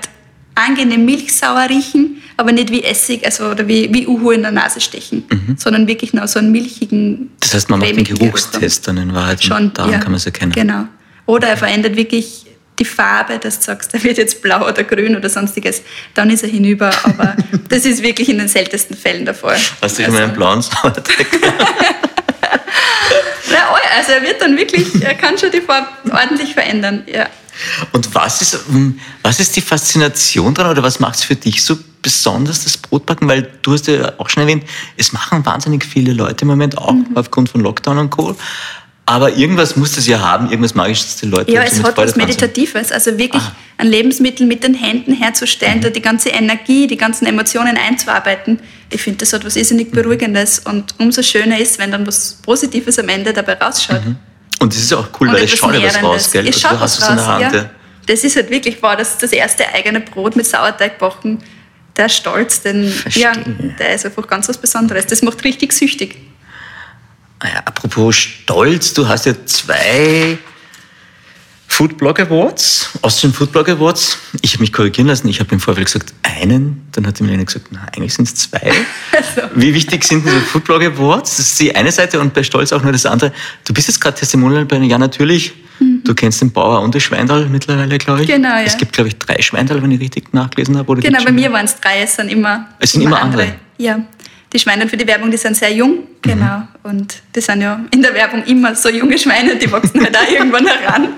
angenehm 0.55 1.05
milchsauer 1.05 1.69
riechen, 1.69 2.21
aber 2.37 2.51
nicht 2.51 2.71
wie 2.71 2.83
Essig 2.83 3.25
also, 3.25 3.49
oder 3.49 3.67
wie, 3.67 3.93
wie 3.93 4.07
Uhu 4.07 4.31
in 4.31 4.43
der 4.43 4.51
Nase 4.51 4.79
stechen, 4.79 5.23
mhm. 5.29 5.55
sondern 5.57 5.87
wirklich 5.87 6.13
noch 6.13 6.27
so 6.27 6.39
einen 6.39 6.51
milchigen. 6.51 7.31
Das 7.39 7.53
heißt, 7.53 7.69
man 7.69 7.79
macht 7.79 7.95
den 7.95 8.03
Geruchstest 8.03 8.87
dann 8.87 8.97
in 8.97 9.13
Wahrheit 9.13 9.43
Schon, 9.43 9.73
daran 9.73 9.91
ja, 9.91 9.99
kann 9.99 10.11
man 10.11 10.17
es 10.17 10.25
erkennen. 10.25 10.51
Genau. 10.51 10.85
Oder 11.25 11.49
er 11.49 11.57
verändert 11.57 11.95
wirklich 11.95 12.45
die 12.81 12.85
Farbe, 12.85 13.39
dass 13.39 13.59
du 13.59 13.65
sagst, 13.65 13.93
er 13.93 14.03
wird 14.03 14.17
jetzt 14.17 14.41
blau 14.41 14.67
oder 14.67 14.83
grün 14.83 15.15
oder 15.15 15.29
sonstiges, 15.29 15.81
dann 16.13 16.29
ist 16.29 16.43
er 16.43 16.49
hinüber. 16.49 16.91
Aber 17.03 17.35
das 17.69 17.85
ist 17.85 18.01
wirklich 18.03 18.29
in 18.29 18.39
den 18.39 18.47
seltensten 18.47 18.97
Fällen 18.97 19.25
der 19.25 19.35
Fall. 19.35 19.59
Hast 19.81 19.99
du 19.99 20.03
schon 20.03 20.11
also, 20.11 20.17
mal 20.17 20.23
einen 20.23 20.33
blauen 20.33 20.61
Sauerteig? 20.61 21.27
also 23.97 24.13
er 24.13 24.21
wird 24.23 24.41
dann 24.41 24.57
wirklich, 24.57 25.01
er 25.01 25.15
kann 25.15 25.37
schon 25.37 25.51
die 25.51 25.61
Farbe 25.61 25.87
ordentlich 26.11 26.53
verändern. 26.53 27.03
Ja. 27.11 27.27
Und 27.91 28.13
was 28.15 28.41
ist, 28.41 28.53
hm, 28.67 28.99
was 29.21 29.39
ist 29.39 29.55
die 29.55 29.61
Faszination 29.61 30.53
daran 30.53 30.71
oder 30.71 30.83
was 30.83 30.99
macht 30.99 31.15
es 31.15 31.23
für 31.23 31.35
dich 31.35 31.63
so 31.63 31.77
besonders, 32.01 32.63
das 32.63 32.77
Brotbacken? 32.77 33.27
Weil 33.27 33.51
du 33.61 33.73
hast 33.73 33.87
ja 33.87 34.13
auch 34.17 34.29
schon 34.29 34.43
erwähnt, 34.43 34.63
es 34.97 35.13
machen 35.13 35.45
wahnsinnig 35.45 35.85
viele 35.85 36.13
Leute 36.13 36.43
im 36.43 36.47
Moment 36.47 36.77
auch 36.77 36.93
mhm. 36.93 37.07
aufgrund 37.15 37.49
von 37.49 37.61
Lockdown 37.61 37.97
und 37.97 38.09
Co. 38.09 38.35
Aber 39.05 39.35
irgendwas 39.35 39.75
muss 39.75 39.93
das 39.93 40.07
ja 40.07 40.19
haben, 40.19 40.49
irgendwas 40.49 40.75
Magisches, 40.75 41.17
die 41.17 41.25
Leute 41.25 41.51
Ja, 41.51 41.63
es 41.63 41.83
hat 41.83 41.97
was 41.97 42.15
Meditatives. 42.15 42.91
Also 42.91 43.17
wirklich 43.17 43.43
ah. 43.43 43.55
ein 43.77 43.87
Lebensmittel 43.87 44.45
mit 44.45 44.63
den 44.63 44.73
Händen 44.73 45.13
herzustellen, 45.13 45.77
mhm. 45.77 45.81
da 45.81 45.89
die 45.89 46.01
ganze 46.01 46.29
Energie, 46.29 46.87
die 46.87 46.97
ganzen 46.97 47.25
Emotionen 47.25 47.77
einzuarbeiten. 47.77 48.59
Ich 48.89 49.01
finde, 49.01 49.19
das 49.19 49.33
hat 49.33 49.43
was 49.43 49.55
irrsinnig 49.55 49.91
Beruhigendes. 49.91 50.59
Und 50.59 50.93
umso 50.99 51.23
schöner 51.23 51.59
ist, 51.59 51.79
wenn 51.79 51.91
dann 51.91 52.05
was 52.05 52.39
Positives 52.43 52.99
am 52.99 53.09
Ende 53.09 53.33
dabei 53.33 53.53
rausschaut. 53.53 54.05
Mhm. 54.05 54.15
Und 54.59 54.73
das 54.73 54.81
ist 54.81 54.93
auch 54.93 55.07
cool, 55.19 55.29
und 55.29 55.33
weil 55.33 55.43
es 55.45 55.51
schaut 55.51 55.73
ja 55.73 55.83
was 55.83 56.03
raus, 56.03 56.31
gell? 56.31 56.47
Es 56.47 56.63
also, 56.63 56.67
schaut 56.67 56.81
was 56.81 57.01
raus, 57.01 57.09
in 57.09 57.15
der 57.15 57.25
Hand, 57.25 57.53
ja. 57.53 57.69
Das 58.05 58.23
ist 58.23 58.35
halt 58.35 58.49
wirklich, 58.49 58.77
wow, 58.81 58.95
das, 58.95 59.17
das 59.17 59.31
erste 59.31 59.67
eigene 59.73 59.99
Brot 59.99 60.35
mit 60.35 60.45
Sauerteig 60.45 60.99
backen. 60.99 61.39
Der 61.97 62.09
Stolz, 62.09 62.61
den, 62.61 62.93
ja, 63.11 63.33
der 63.79 63.95
ist 63.95 64.05
einfach 64.05 64.27
ganz 64.27 64.47
was 64.47 64.57
Besonderes. 64.57 65.07
Das 65.07 65.21
macht 65.21 65.43
richtig 65.43 65.73
süchtig. 65.73 66.15
Naja, 67.43 67.55
ah 67.57 67.63
apropos 67.65 68.15
Stolz, 68.15 68.93
du 68.93 69.07
hast 69.07 69.25
ja 69.25 69.33
zwei 69.45 70.37
Foodblog 71.67 72.19
Awards, 72.19 72.89
Austrian 73.01 73.33
Foodblog 73.33 73.69
Awards. 73.69 74.17
Ich 74.41 74.53
habe 74.53 74.61
mich 74.61 74.73
korrigieren 74.73 75.07
lassen. 75.07 75.27
Ich 75.29 75.39
habe 75.39 75.51
im 75.53 75.59
Vorfeld 75.59 75.87
gesagt, 75.87 76.13
einen. 76.21 76.85
Dann 76.91 77.07
hat 77.07 77.17
die 77.17 77.23
Milena 77.23 77.43
gesagt, 77.43 77.67
na, 77.71 77.87
eigentlich 77.95 78.13
sind 78.13 78.27
es 78.27 78.35
zwei. 78.35 78.71
Also. 79.11 79.49
Wie 79.55 79.73
wichtig 79.73 80.03
sind 80.03 80.25
diese 80.25 80.41
Foodblog 80.41 80.83
Awards? 80.83 81.37
Das 81.37 81.47
ist 81.47 81.59
die 81.59 81.75
eine 81.75 81.91
Seite 81.91 82.19
und 82.19 82.33
bei 82.33 82.43
Stolz 82.43 82.71
auch 82.73 82.83
nur 82.83 82.91
das 82.91 83.05
andere. 83.05 83.31
Du 83.65 83.73
bist 83.73 83.87
jetzt 83.87 83.99
gerade 83.99 84.17
Testimonial 84.17 84.65
bei 84.65 84.77
Ja 84.77 84.97
natürlich. 84.97 85.53
Mhm. 85.79 86.01
Du 86.03 86.13
kennst 86.13 86.41
den 86.41 86.51
Bauer 86.51 86.81
und 86.81 86.93
das 86.93 87.03
Schweindal 87.03 87.47
mittlerweile, 87.47 87.97
glaube 87.97 88.21
ich. 88.23 88.27
Genau, 88.27 88.49
ja. 88.49 88.63
Es 88.63 88.77
gibt, 88.77 88.93
glaube 88.93 89.07
ich, 89.07 89.17
drei 89.17 89.41
Schweindal, 89.41 89.81
wenn 89.81 89.91
ich 89.91 89.99
richtig 89.99 90.33
nachgelesen 90.33 90.77
habe. 90.77 90.91
Oder 90.91 91.01
genau, 91.01 91.23
bei 91.23 91.31
mir 91.31 91.51
waren 91.51 91.65
es 91.65 91.79
drei. 91.79 92.01
Es 92.01 92.15
sind 92.15 92.29
immer, 92.29 92.67
es 92.79 92.91
sind 92.91 93.01
immer, 93.01 93.17
immer 93.17 93.21
andere. 93.21 93.43
andere. 93.43 93.59
Ja 93.77 94.05
die 94.53 94.59
Schweine 94.59 94.87
für 94.87 94.97
die 94.97 95.07
Werbung, 95.07 95.31
die 95.31 95.37
sind 95.37 95.55
sehr 95.55 95.71
jung, 95.71 96.07
genau. 96.21 96.57
Mhm. 96.57 96.67
Und 96.83 97.15
die 97.35 97.41
sind 97.41 97.61
ja 97.61 97.83
in 97.91 98.01
der 98.01 98.13
Werbung 98.13 98.43
immer 98.45 98.75
so 98.75 98.89
junge 98.89 99.17
Schweine, 99.17 99.55
die 99.55 99.71
wachsen 99.71 100.01
halt 100.03 100.15
auch 100.15 100.29
irgendwann 100.29 100.67
heran. 100.67 101.09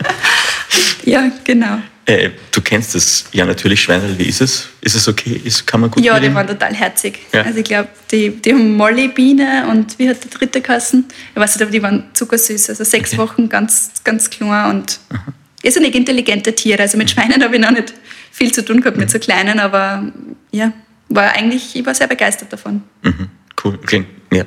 ja, 1.06 1.32
genau. 1.44 1.80
Äh, 2.06 2.32
du 2.52 2.62
kennst 2.62 2.96
das 2.96 3.26
ja 3.32 3.46
natürlich, 3.46 3.82
Schweine, 3.82 4.18
wie 4.18 4.26
ist 4.26 4.42
es? 4.42 4.68
Ist 4.82 4.96
es 4.96 5.08
okay? 5.08 5.40
Ist, 5.42 5.66
kann 5.66 5.80
man 5.80 5.90
gut 5.90 6.04
Ja, 6.04 6.20
die 6.20 6.34
waren 6.34 6.46
total 6.46 6.76
herzig. 6.76 7.20
Ja. 7.32 7.44
Also 7.44 7.60
ich 7.60 7.64
glaube, 7.64 7.88
die, 8.12 8.30
die 8.30 8.52
haben 8.52 8.76
Molly 8.76 9.08
Biene 9.08 9.68
und 9.70 9.98
wie 9.98 10.10
hat 10.10 10.22
der 10.22 10.30
dritte 10.30 10.62
Kassen? 10.62 11.06
Ich 11.34 11.40
weiß 11.40 11.56
nicht, 11.56 11.62
aber 11.62 11.72
die 11.72 11.82
waren 11.82 12.04
zuckersüß. 12.14 12.70
Also 12.70 12.84
sechs 12.84 13.14
okay. 13.14 13.22
Wochen 13.22 13.48
ganz, 13.48 13.92
ganz 14.04 14.30
klein 14.30 14.70
und 14.72 15.00
Aha. 15.14 15.24
ist 15.62 15.80
nicht 15.80 15.96
intelligente 15.96 16.54
Tiere. 16.54 16.82
Also 16.82 16.98
mit 16.98 17.10
Schweinen 17.10 17.42
habe 17.42 17.56
ich 17.56 17.62
noch 17.62 17.72
nicht 17.72 17.94
viel 18.32 18.52
zu 18.52 18.66
tun 18.66 18.82
gehabt, 18.82 18.98
mit 18.98 19.10
so 19.10 19.20
kleinen, 19.20 19.60
aber 19.60 20.12
ja, 20.52 20.74
war 21.16 21.34
eigentlich, 21.34 21.76
ich 21.76 21.86
war 21.86 21.93
sehr 21.93 22.07
begeistert 22.07 22.51
davon. 22.51 22.84
Mhm, 23.01 23.30
cool, 23.64 23.80
okay. 23.82 24.05
Ja. 24.32 24.45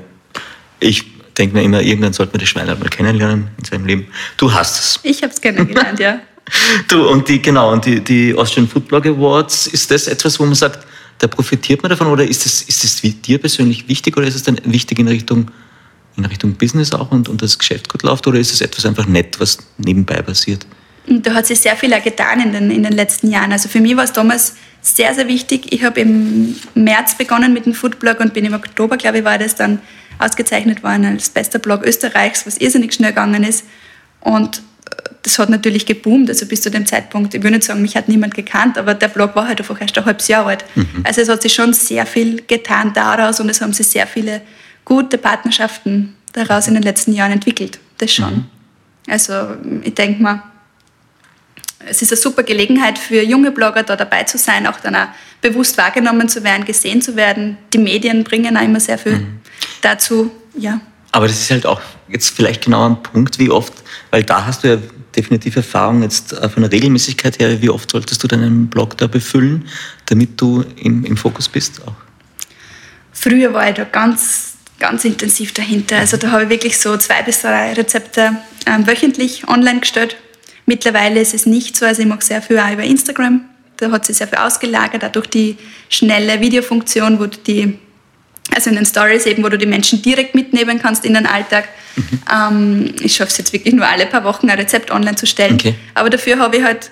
Ich 0.80 1.04
denke 1.36 1.56
mir 1.56 1.62
immer, 1.62 1.82
irgendwann 1.82 2.12
sollte 2.12 2.32
man 2.32 2.40
die 2.40 2.46
Schweine 2.46 2.74
mal 2.74 2.88
kennenlernen 2.88 3.48
in 3.58 3.64
seinem 3.64 3.86
Leben. 3.86 4.06
Du 4.36 4.52
hast 4.52 4.78
es. 4.78 5.00
Ich 5.02 5.22
habe 5.22 5.32
es 5.32 5.40
kennengelernt, 5.40 5.98
ja. 6.00 6.20
Du, 6.88 7.08
und 7.08 7.28
die, 7.28 7.42
genau, 7.42 7.72
und 7.72 7.84
die, 7.84 7.98
die 7.98 8.32
Austrian 8.32 8.68
Food 8.68 8.86
Blog 8.86 9.04
Awards, 9.04 9.66
ist 9.66 9.90
das 9.90 10.06
etwas, 10.06 10.38
wo 10.38 10.44
man 10.44 10.54
sagt, 10.54 10.86
da 11.18 11.26
profitiert 11.26 11.82
man 11.82 11.90
davon 11.90 12.06
oder 12.06 12.24
ist 12.24 12.46
es 12.46 12.62
ist 12.62 12.84
das 12.84 13.00
dir 13.00 13.38
persönlich 13.38 13.88
wichtig 13.88 14.16
oder 14.16 14.26
ist 14.26 14.34
es 14.34 14.42
dann 14.42 14.60
wichtig 14.64 14.98
in 14.98 15.08
Richtung, 15.08 15.50
in 16.16 16.24
Richtung 16.24 16.52
Business 16.52 16.92
auch 16.92 17.10
und, 17.10 17.28
und 17.28 17.42
das 17.42 17.58
Geschäft 17.58 17.88
gut 17.88 18.02
läuft 18.02 18.26
oder 18.26 18.38
ist 18.38 18.52
es 18.52 18.60
etwas 18.60 18.86
einfach 18.86 19.06
nett, 19.06 19.40
was 19.40 19.58
nebenbei 19.78 20.22
passiert? 20.22 20.66
Da 21.07 21.34
hat 21.34 21.46
sich 21.46 21.61
sehr 21.61 21.76
viel 21.76 21.92
auch 21.94 22.02
getan 22.02 22.40
in 22.40 22.52
den, 22.52 22.70
in 22.70 22.82
den 22.82 22.92
letzten 22.92 23.30
Jahren. 23.30 23.52
Also 23.52 23.68
für 23.68 23.80
mich 23.80 23.96
war 23.96 24.04
es 24.04 24.12
damals 24.12 24.54
sehr, 24.82 25.14
sehr 25.14 25.28
wichtig. 25.28 25.72
Ich 25.72 25.84
habe 25.84 26.00
im 26.00 26.57
März 26.74 27.16
begonnen 27.16 27.52
mit 27.52 27.66
dem 27.66 27.74
Foodblog 27.74 28.20
und 28.20 28.34
bin 28.34 28.44
im 28.44 28.54
Oktober, 28.54 28.96
glaube 28.96 29.18
ich, 29.18 29.24
war 29.24 29.38
das 29.38 29.54
dann 29.54 29.80
ausgezeichnet 30.18 30.82
worden 30.82 31.04
als 31.04 31.28
bester 31.28 31.59
Blog 31.59 31.84
Österreichs, 31.84 32.46
was 32.46 32.59
irrsinnig 32.59 32.94
schnell 32.94 33.11
gegangen 33.11 33.44
ist. 33.44 33.64
Und 34.20 34.62
das 35.22 35.38
hat 35.38 35.50
natürlich 35.50 35.86
geboomt, 35.86 36.28
also 36.28 36.46
bis 36.46 36.62
zu 36.62 36.70
dem 36.70 36.86
Zeitpunkt, 36.86 37.34
ich 37.34 37.42
will 37.42 37.50
nicht 37.50 37.64
sagen, 37.64 37.82
mich 37.82 37.96
hat 37.96 38.09
niemand 38.09 38.34
gekannt, 38.34 38.78
aber 38.78 38.94
der 38.94 39.09
Blog 39.09 39.34
war 39.34 39.48
halt 39.48 39.61
einfach 39.61 39.80
erst 39.80 39.98
ein 39.98 40.04
halbes 40.04 40.28
Jahr 40.28 40.46
alt. 40.46 40.64
Mhm. 40.74 41.02
Also 41.02 41.20
es 41.20 41.28
hat 41.28 41.42
sich 41.42 41.52
schon 41.52 41.72
sehr 41.72 42.07
viel 42.07 42.42
getan 42.46 42.92
daraus 42.94 43.40
und 43.40 43.48
es 43.48 43.61
haben 43.61 43.72
sich 43.72 43.88
sehr 43.88 44.07
viele 44.07 44.40
gute 44.84 45.18
Partnerschaften 45.18 46.14
daraus 46.32 46.68
in 46.68 46.74
den 46.74 46.84
letzten 46.84 47.12
Jahren 47.12 47.32
entwickelt. 47.32 47.80
Das 47.98 48.12
schon. 48.12 48.34
Mhm. 48.34 48.44
Also 49.09 49.34
ich 49.82 49.94
denke 49.94 50.22
mal, 50.22 50.42
es 51.84 52.02
ist 52.02 52.12
eine 52.12 52.20
super 52.20 52.42
Gelegenheit 52.42 52.98
für 52.98 53.22
junge 53.22 53.50
Blogger, 53.50 53.82
da 53.82 53.96
dabei 53.96 54.24
zu 54.24 54.38
sein, 54.38 54.66
auch 54.66 54.80
dann 54.80 54.96
auch 54.96 55.08
bewusst 55.40 55.76
wahrgenommen 55.78 56.28
zu 56.28 56.42
werden, 56.42 56.64
gesehen 56.64 57.02
zu 57.02 57.16
werden. 57.16 57.58
Die 57.72 57.78
Medien 57.78 58.24
bringen 58.24 58.56
auch 58.56 58.62
immer 58.62 58.80
sehr 58.80 58.98
viel 58.98 59.18
mhm. 59.18 59.40
dazu, 59.82 60.30
ja. 60.56 60.80
Aber 61.12 61.28
das 61.28 61.40
ist 61.40 61.50
halt 61.50 61.66
auch 61.66 61.80
jetzt 62.08 62.30
vielleicht 62.30 62.64
genau 62.64 62.88
ein 62.88 63.02
Punkt, 63.02 63.38
wie 63.38 63.50
oft, 63.50 63.72
weil 64.10 64.22
da 64.22 64.44
hast 64.44 64.64
du 64.64 64.68
ja 64.68 64.78
definitiv 65.14 65.56
Erfahrung 65.56 66.02
jetzt 66.02 66.32
äh, 66.32 66.48
von 66.48 66.62
der 66.62 66.72
Regelmäßigkeit 66.72 67.38
her, 67.38 67.60
wie 67.62 67.70
oft 67.70 67.90
solltest 67.90 68.22
du 68.22 68.28
deinen 68.28 68.68
Blog 68.68 68.96
da 68.98 69.06
befüllen, 69.06 69.68
damit 70.06 70.40
du 70.40 70.64
im, 70.76 71.04
im 71.04 71.16
Fokus 71.16 71.48
bist 71.48 71.80
auch? 71.86 71.94
Früher 73.12 73.52
war 73.54 73.68
ich 73.68 73.76
da 73.76 73.84
ganz, 73.84 74.56
ganz 74.78 75.04
intensiv 75.04 75.54
dahinter. 75.54 75.98
Also 75.98 76.18
da 76.18 76.30
habe 76.32 76.44
ich 76.44 76.50
wirklich 76.50 76.78
so 76.78 76.96
zwei 76.98 77.22
bis 77.22 77.40
drei 77.40 77.72
Rezepte 77.72 78.36
ähm, 78.66 78.86
wöchentlich 78.86 79.48
online 79.48 79.80
gestellt 79.80 80.16
Mittlerweile 80.66 81.20
ist 81.20 81.32
es 81.32 81.46
nicht 81.46 81.76
so, 81.76 81.86
also 81.86 82.02
ich 82.02 82.08
mache 82.08 82.24
sehr 82.24 82.42
viel 82.42 82.58
auch 82.58 82.70
über 82.70 82.82
Instagram. 82.82 83.42
Da 83.76 83.90
hat 83.90 84.04
sich 84.04 84.16
sehr 84.16 84.26
viel 84.26 84.38
ausgelagert, 84.38 85.04
auch 85.04 85.12
durch 85.12 85.28
die 85.28 85.56
schnelle 85.88 86.40
Videofunktion, 86.40 87.20
wo 87.20 87.26
du 87.26 87.38
die, 87.38 87.78
also 88.54 88.70
in 88.70 88.76
den 88.76 88.86
Stories 88.86 89.26
eben, 89.26 89.44
wo 89.44 89.48
du 89.48 89.58
die 89.58 89.66
Menschen 89.66 90.02
direkt 90.02 90.34
mitnehmen 90.34 90.80
kannst 90.80 91.04
in 91.04 91.14
den 91.14 91.26
Alltag. 91.26 91.68
Mhm. 91.94 92.20
Ähm, 92.32 92.94
ich 93.00 93.14
schaffe 93.14 93.30
es 93.30 93.38
jetzt 93.38 93.52
wirklich 93.52 93.74
nur 93.74 93.86
alle 93.86 94.06
paar 94.06 94.24
Wochen 94.24 94.50
ein 94.50 94.58
Rezept 94.58 94.90
online 94.90 95.16
zu 95.16 95.26
stellen. 95.26 95.54
Okay. 95.54 95.74
Aber 95.94 96.10
dafür 96.10 96.38
habe 96.38 96.56
ich 96.56 96.64
halt 96.64 96.90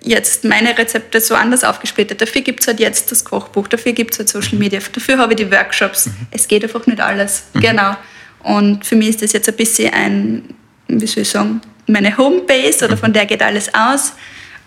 jetzt 0.00 0.44
meine 0.44 0.76
Rezepte 0.76 1.20
so 1.20 1.34
anders 1.34 1.64
aufgesplittet. 1.64 2.20
Dafür 2.20 2.42
gibt 2.42 2.60
es 2.60 2.68
halt 2.68 2.78
jetzt 2.78 3.10
das 3.10 3.24
Kochbuch, 3.24 3.68
dafür 3.68 3.92
gibt 3.92 4.12
es 4.12 4.18
halt 4.18 4.28
Social 4.28 4.54
mhm. 4.54 4.60
Media, 4.60 4.80
dafür 4.92 5.18
habe 5.18 5.32
ich 5.32 5.38
die 5.38 5.50
Workshops. 5.50 6.06
Mhm. 6.06 6.12
Es 6.30 6.46
geht 6.46 6.62
einfach 6.62 6.86
nicht 6.86 7.00
alles. 7.00 7.44
Mhm. 7.54 7.60
Genau. 7.60 7.96
Und 8.42 8.86
für 8.86 8.96
mich 8.96 9.08
ist 9.08 9.22
das 9.22 9.32
jetzt 9.32 9.48
ein 9.48 9.56
bisschen 9.56 9.92
ein, 9.92 10.54
wie 10.86 11.06
soll 11.06 11.22
ich 11.22 11.28
sagen, 11.28 11.60
meine 11.88 12.16
Homebase 12.16 12.84
oder 12.84 12.96
von 12.96 13.12
der 13.12 13.26
geht 13.26 13.42
alles 13.42 13.72
aus. 13.74 14.12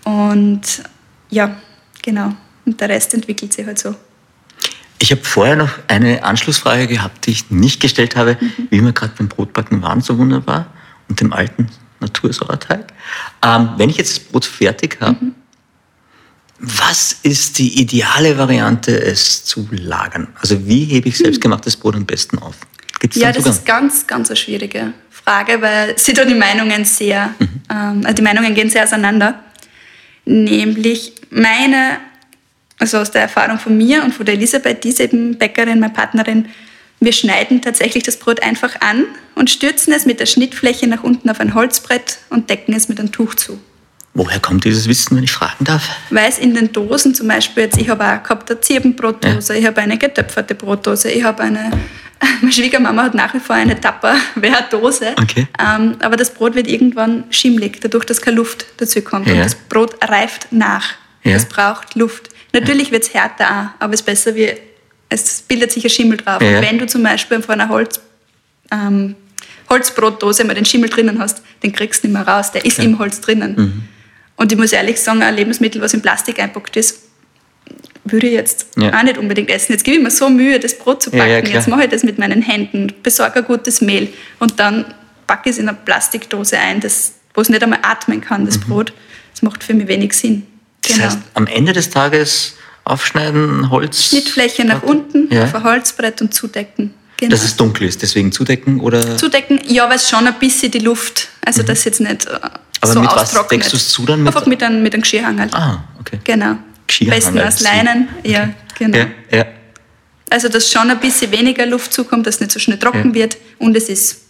Und 0.04 0.82
ja, 1.30 1.56
genau. 2.02 2.34
Und 2.64 2.80
der 2.80 2.88
Rest 2.88 3.14
entwickelt 3.14 3.52
sich 3.52 3.66
halt 3.66 3.78
so. 3.78 3.94
Ich 4.98 5.10
habe 5.10 5.22
vorher 5.24 5.56
noch 5.56 5.70
eine 5.88 6.22
Anschlussfrage 6.22 6.86
gehabt, 6.86 7.26
die 7.26 7.32
ich 7.32 7.50
nicht 7.50 7.80
gestellt 7.80 8.14
habe, 8.14 8.36
mhm. 8.40 8.68
wie 8.70 8.80
wir 8.80 8.92
gerade 8.92 9.12
beim 9.18 9.28
Brotbacken 9.28 9.82
waren, 9.82 10.00
so 10.00 10.16
wunderbar, 10.16 10.66
und 11.08 11.20
dem 11.20 11.32
alten 11.32 11.68
Natursauerteig. 11.98 12.92
Ähm, 13.44 13.70
wenn 13.78 13.90
ich 13.90 13.96
jetzt 13.96 14.16
das 14.16 14.24
Brot 14.24 14.44
fertig 14.44 14.98
habe, 15.00 15.16
mhm. 15.24 15.34
was 16.60 17.16
ist 17.24 17.58
die 17.58 17.80
ideale 17.80 18.38
Variante, 18.38 18.96
es 19.02 19.44
zu 19.44 19.66
lagern? 19.72 20.28
Also 20.40 20.66
wie 20.66 20.84
hebe 20.84 21.08
ich 21.08 21.18
selbstgemachtes 21.18 21.76
Brot 21.76 21.96
am 21.96 22.06
besten 22.06 22.38
auf? 22.38 22.54
Gibt's 23.00 23.16
ja, 23.16 23.32
das 23.32 23.46
ist 23.46 23.66
ganz, 23.66 24.06
ganz 24.06 24.28
eine 24.28 24.36
schwierige 24.36 24.92
Frage, 25.24 25.60
weil 25.60 25.98
sich 25.98 26.14
da 26.14 26.24
die 26.24 26.34
Meinungen 26.34 26.84
sehr, 26.84 27.34
mhm. 27.38 27.48
ähm, 27.70 28.00
also 28.04 28.14
die 28.14 28.22
Meinungen 28.22 28.54
gehen 28.54 28.70
sehr 28.70 28.84
auseinander. 28.84 29.40
Nämlich 30.24 31.14
meine, 31.30 31.98
also 32.78 32.98
aus 32.98 33.10
der 33.10 33.22
Erfahrung 33.22 33.58
von 33.58 33.76
mir 33.76 34.02
und 34.04 34.12
von 34.12 34.26
der 34.26 34.34
Elisabeth, 34.34 34.84
die 34.84 34.90
ist 34.90 35.00
eben 35.00 35.38
Bäckerin, 35.38 35.80
meine 35.80 35.92
Partnerin, 35.92 36.48
wir 37.00 37.12
schneiden 37.12 37.60
tatsächlich 37.62 38.04
das 38.04 38.16
Brot 38.16 38.42
einfach 38.42 38.80
an 38.80 39.04
und 39.34 39.50
stürzen 39.50 39.92
es 39.92 40.06
mit 40.06 40.20
der 40.20 40.26
Schnittfläche 40.26 40.86
nach 40.86 41.02
unten 41.02 41.28
auf 41.30 41.40
ein 41.40 41.54
Holzbrett 41.54 42.18
und 42.30 42.48
decken 42.48 42.74
es 42.74 42.88
mit 42.88 43.00
einem 43.00 43.10
Tuch 43.10 43.34
zu. 43.34 43.58
Woher 44.14 44.40
kommt 44.40 44.64
dieses 44.64 44.88
Wissen, 44.88 45.16
wenn 45.16 45.24
ich 45.24 45.32
fragen 45.32 45.64
darf? 45.64 45.88
Weil 46.10 46.28
es 46.28 46.38
in 46.38 46.54
den 46.54 46.70
Dosen 46.70 47.14
zum 47.14 47.28
Beispiel 47.28 47.64
jetzt, 47.64 47.78
ich 47.78 47.88
habe 47.88 48.04
auch 48.04 48.22
gehabt 48.22 48.50
eine 48.50 48.60
Zirbenbrotdose, 48.60 49.54
ja. 49.54 49.60
ich 49.60 49.66
habe 49.66 49.80
eine 49.80 49.96
getöpferte 49.96 50.54
Brotdose, 50.54 51.10
ich 51.10 51.24
habe 51.24 51.42
eine, 51.42 51.70
meine 52.42 52.52
Schwiegermama 52.52 53.04
hat 53.04 53.14
nach 53.14 53.32
wie 53.32 53.40
vor 53.40 53.56
eine 53.56 53.80
Tupperware-Dose. 53.80 55.14
Okay. 55.18 55.46
Ähm, 55.58 55.96
aber 56.00 56.16
das 56.16 56.34
Brot 56.34 56.54
wird 56.54 56.68
irgendwann 56.68 57.24
schimmlig, 57.30 57.80
dadurch, 57.80 58.04
dass 58.04 58.20
keine 58.20 58.36
Luft 58.36 58.66
dazu 58.76 59.00
kommt. 59.00 59.28
Ja. 59.28 59.34
Und 59.34 59.40
das 59.40 59.54
Brot 59.54 59.96
reift 60.02 60.48
nach. 60.52 60.90
Ja. 61.24 61.36
Es 61.36 61.46
braucht 61.46 61.94
Luft. 61.94 62.28
Natürlich 62.52 62.90
wird 62.90 63.04
es 63.04 63.14
härter 63.14 63.44
auch, 63.46 63.82
aber 63.82 63.94
es 63.94 64.00
ist 64.00 64.06
besser 64.06 64.34
wie, 64.34 64.52
es 65.08 65.40
bildet 65.40 65.72
sich 65.72 65.84
ein 65.84 65.90
Schimmel 65.90 66.18
drauf. 66.18 66.42
Und 66.42 66.60
wenn 66.60 66.78
du 66.78 66.86
zum 66.86 67.02
Beispiel 67.02 67.40
von 67.40 67.58
einer 67.58 67.70
Holz, 67.70 67.98
ähm, 68.70 69.14
Holzbrotdose 69.70 70.44
mal 70.44 70.54
den 70.54 70.66
Schimmel 70.66 70.90
drinnen 70.90 71.18
hast, 71.18 71.40
den 71.62 71.72
kriegst 71.72 72.04
du 72.04 72.08
nicht 72.08 72.14
mehr 72.14 72.28
raus, 72.28 72.52
der 72.52 72.62
ist 72.66 72.78
im 72.78 72.98
Holz 72.98 73.22
drinnen. 73.22 73.54
Mhm. 73.56 73.82
Und 74.42 74.50
ich 74.50 74.58
muss 74.58 74.72
ehrlich 74.72 75.00
sagen, 75.00 75.22
ein 75.22 75.36
Lebensmittel, 75.36 75.80
was 75.80 75.94
in 75.94 76.02
Plastik 76.02 76.40
einpackt 76.40 76.76
ist, 76.76 76.98
würde 78.04 78.26
ich 78.26 78.32
jetzt 78.32 78.66
ja. 78.76 78.92
auch 78.92 79.04
nicht 79.04 79.16
unbedingt 79.16 79.48
essen. 79.50 79.70
Jetzt 79.70 79.84
gebe 79.84 79.98
ich 79.98 80.02
mir 80.02 80.10
so 80.10 80.28
Mühe, 80.28 80.58
das 80.58 80.76
Brot 80.76 81.00
zu 81.00 81.12
backen. 81.12 81.28
Ja, 81.30 81.38
ja, 81.38 81.44
jetzt 81.44 81.68
mache 81.68 81.84
ich 81.84 81.90
das 81.90 82.02
mit 82.02 82.18
meinen 82.18 82.42
Händen, 82.42 82.92
besorge 83.04 83.38
ein 83.38 83.44
gutes 83.44 83.80
Mehl 83.82 84.12
und 84.40 84.58
dann 84.58 84.84
packe 85.28 85.48
ich 85.48 85.54
es 85.54 85.58
in 85.60 85.68
eine 85.68 85.78
Plastikdose 85.84 86.58
ein, 86.58 86.80
das, 86.80 87.12
wo 87.34 87.40
es 87.40 87.50
nicht 87.50 87.62
einmal 87.62 87.78
atmen 87.82 88.20
kann, 88.20 88.44
das 88.44 88.58
mhm. 88.58 88.62
Brot. 88.62 88.92
Das 89.30 89.42
macht 89.42 89.62
für 89.62 89.74
mich 89.74 89.86
wenig 89.86 90.12
Sinn. 90.12 90.44
Das 90.82 90.96
genau. 90.96 91.06
heißt, 91.06 91.18
am 91.34 91.46
Ende 91.46 91.72
des 91.72 91.90
Tages 91.90 92.56
aufschneiden, 92.82 93.70
Holz. 93.70 94.06
Schnittfläche 94.06 94.64
nach 94.64 94.82
unten 94.82 95.28
auf 95.38 95.54
ein 95.54 95.62
Holzbrett 95.62 96.20
und 96.20 96.34
zudecken. 96.34 96.94
Genau. 97.16 97.30
Dass 97.30 97.44
es 97.44 97.56
dunkel 97.56 97.86
ist, 97.86 98.02
deswegen 98.02 98.32
zudecken 98.32 98.80
oder? 98.80 99.16
Zudecken, 99.16 99.60
ja, 99.68 99.88
weil 99.88 99.94
es 99.94 100.10
schon 100.10 100.26
ein 100.26 100.34
bisschen 100.40 100.72
die 100.72 100.80
Luft, 100.80 101.28
also 101.44 101.62
mhm. 101.62 101.66
das 101.66 101.84
jetzt 101.84 102.00
nicht 102.00 102.26
äh, 102.26 102.40
aber 102.82 102.92
so 102.92 103.00
mit 103.00 103.10
was 103.10 103.48
deckst 103.48 103.72
du 103.72 103.76
es 103.76 103.88
zu 103.88 104.04
dann? 104.04 104.24
Mit 104.24 104.34
Einfach 104.34 104.46
mit 104.46 104.62
einem, 104.62 104.82
mit 104.82 104.92
einem 104.92 105.02
Geschirrhang 105.02 105.38
Ah, 105.52 105.84
okay. 106.00 106.18
Genau. 106.24 106.56
Besten 106.86 107.38
aus 107.38 107.60
Leinen. 107.60 108.08
Okay. 108.18 108.32
Ja, 108.32 108.48
genau. 108.76 108.98
Ja, 108.98 109.06
ja. 109.30 109.46
Also, 110.28 110.48
dass 110.48 110.70
schon 110.70 110.90
ein 110.90 110.98
bisschen 110.98 111.30
weniger 111.30 111.64
Luft 111.64 111.92
zukommt, 111.92 112.26
dass 112.26 112.36
es 112.36 112.40
nicht 112.40 112.52
so 112.52 112.58
schnell 112.58 112.78
trocken 112.78 113.10
ja. 113.10 113.14
wird 113.14 113.36
und 113.58 113.76
es 113.76 113.88
ist 113.88 114.22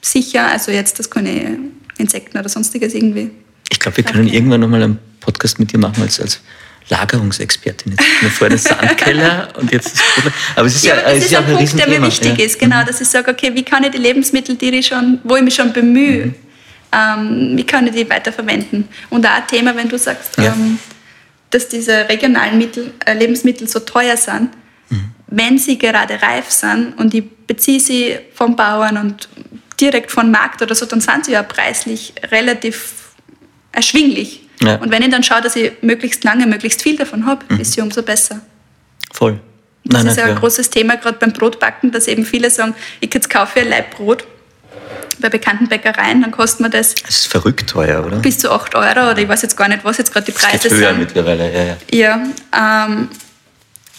sicher, 0.00 0.46
also 0.46 0.72
jetzt, 0.72 0.98
dass 0.98 1.08
keine 1.08 1.58
Insekten 1.98 2.36
oder 2.36 2.48
sonstiges 2.48 2.94
irgendwie. 2.94 3.30
Ich 3.68 3.78
glaube, 3.78 3.98
wir 3.98 4.04
können 4.04 4.26
irgendwann 4.26 4.60
nochmal 4.60 4.82
einen 4.82 4.98
Podcast 5.20 5.60
mit 5.60 5.72
dir 5.72 5.78
machen 5.78 6.02
als, 6.02 6.20
als 6.20 6.40
Lagerungsexpertin. 6.88 7.92
Jetzt 7.92 8.02
sind 8.02 8.22
wir 8.22 8.30
vorher 8.30 8.56
den 8.56 8.58
Sandkeller 8.58 9.48
und 9.56 9.70
jetzt 9.70 9.94
das 9.94 10.02
Problem. 10.14 10.32
Aber 10.56 10.66
es 10.66 10.74
ist 10.74 10.84
ja, 10.84 10.96
ja, 10.96 11.02
es 11.02 11.24
ist, 11.26 11.30
ja 11.30 11.38
ein, 11.38 11.44
ein 11.44 11.56
Punkt, 11.58 11.78
der 11.78 11.88
mir 11.88 12.06
wichtig 12.06 12.38
ist, 12.40 12.58
genau, 12.58 12.80
mhm. 12.80 12.86
dass 12.86 13.00
ich 13.00 13.08
sage, 13.08 13.30
okay, 13.30 13.54
wie 13.54 13.62
kann 13.62 13.84
ich 13.84 13.92
die 13.92 13.98
Lebensmittel, 13.98 14.56
die 14.56 14.70
ich 14.70 14.88
schon, 14.88 15.20
wo 15.22 15.36
ich 15.36 15.42
mich 15.42 15.54
schon 15.54 15.72
bemühe, 15.72 16.26
mhm 16.26 16.34
ähm, 16.92 17.56
wie 17.56 17.64
kann 17.64 17.86
ich 17.86 17.94
die 17.94 18.08
weiterverwenden? 18.08 18.88
Und 19.10 19.26
auch 19.26 19.30
ein 19.30 19.46
Thema, 19.46 19.74
wenn 19.76 19.88
du 19.88 19.98
sagst, 19.98 20.36
ja. 20.38 20.52
ähm, 20.52 20.78
dass 21.50 21.68
diese 21.68 22.08
regionalen 22.08 22.58
Mittel, 22.58 22.92
äh, 23.04 23.14
Lebensmittel 23.14 23.68
so 23.68 23.80
teuer 23.80 24.16
sind, 24.16 24.50
mhm. 24.88 25.10
wenn 25.28 25.58
sie 25.58 25.78
gerade 25.78 26.20
reif 26.20 26.50
sind 26.50 26.98
und 26.98 27.14
ich 27.14 27.24
beziehe 27.46 27.80
sie 27.80 28.18
vom 28.34 28.56
Bauern 28.56 28.96
und 28.96 29.28
direkt 29.80 30.10
vom 30.10 30.30
Markt 30.30 30.62
oder 30.62 30.74
so, 30.74 30.86
dann 30.86 31.00
sind 31.00 31.24
sie 31.24 31.32
ja 31.32 31.42
preislich 31.42 32.12
relativ 32.30 33.14
erschwinglich. 33.72 34.46
Ja. 34.60 34.76
Und 34.76 34.90
wenn 34.90 35.02
ich 35.02 35.10
dann 35.10 35.22
schaue, 35.22 35.40
dass 35.40 35.56
ich 35.56 35.72
möglichst 35.80 36.22
lange, 36.24 36.46
möglichst 36.46 36.82
viel 36.82 36.96
davon 36.96 37.24
habe, 37.26 37.44
mhm. 37.48 37.60
ist 37.60 37.72
sie 37.72 37.80
umso 37.80 38.02
besser. 38.02 38.40
Voll. 39.12 39.40
Das 39.84 40.02
nein, 40.02 40.10
ist 40.10 40.18
ja 40.18 40.24
ein 40.26 40.36
großes 40.36 40.68
Thema, 40.70 40.96
gerade 40.96 41.18
beim 41.18 41.32
Brotbacken, 41.32 41.90
dass 41.90 42.06
eben 42.06 42.26
viele 42.26 42.50
sagen, 42.50 42.74
ich 43.00 43.12
jetzt 43.14 43.30
kaufe 43.30 43.60
ein 43.60 43.68
Leib 43.68 43.96
Brot 43.96 44.26
bei 45.20 45.28
bekannten 45.28 45.68
Bäckereien, 45.68 46.22
dann 46.22 46.30
kostet 46.30 46.60
man 46.60 46.70
das. 46.70 46.94
Das 46.94 47.16
ist 47.16 47.26
verrückt 47.26 47.70
teuer, 47.70 48.04
oder? 48.04 48.16
Bis 48.16 48.38
zu 48.38 48.50
8 48.50 48.74
Euro 48.74 49.10
oder 49.10 49.18
ich 49.18 49.28
weiß 49.28 49.42
jetzt 49.42 49.56
gar 49.56 49.68
nicht, 49.68 49.84
was 49.84 49.98
jetzt 49.98 50.12
gerade 50.12 50.26
die 50.26 50.32
Preise 50.32 50.54
das 50.54 50.62
geht 50.64 50.72
höher 50.72 50.88
sind. 50.90 51.00
mittlerweile, 51.00 51.52
ja. 51.52 51.76
Ja, 51.90 52.22
ja 52.52 52.86
ähm, 52.86 53.08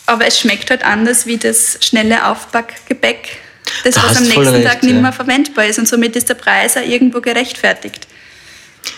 aber 0.05 0.27
es 0.27 0.39
schmeckt 0.39 0.69
halt 0.69 0.83
anders 0.83 1.25
wie 1.25 1.37
das 1.37 1.77
schnelle 1.81 2.27
Aufbackgebäck, 2.27 3.37
das 3.83 3.95
da 3.95 4.03
was 4.03 4.17
am 4.17 4.23
nächsten 4.23 4.47
recht, 4.47 4.67
Tag 4.67 4.83
nicht 4.83 4.99
mehr 4.99 5.13
verwendbar 5.13 5.65
ist 5.65 5.79
und 5.79 5.87
somit 5.87 6.15
ist 6.15 6.29
der 6.29 6.35
Preis 6.35 6.75
auch 6.75 6.81
irgendwo 6.81 7.21
gerechtfertigt. 7.21 8.07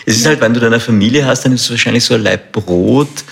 Es 0.06 0.16
ist 0.16 0.24
ja. 0.24 0.30
halt, 0.30 0.40
wenn 0.40 0.54
du 0.54 0.60
deine 0.60 0.80
Familie 0.80 1.26
hast, 1.26 1.44
dann 1.44 1.52
ist 1.52 1.62
es 1.62 1.70
wahrscheinlich 1.70 2.04
so 2.04 2.14
ein 2.14 2.22
Leib 2.22 2.52
Brot 2.52 3.24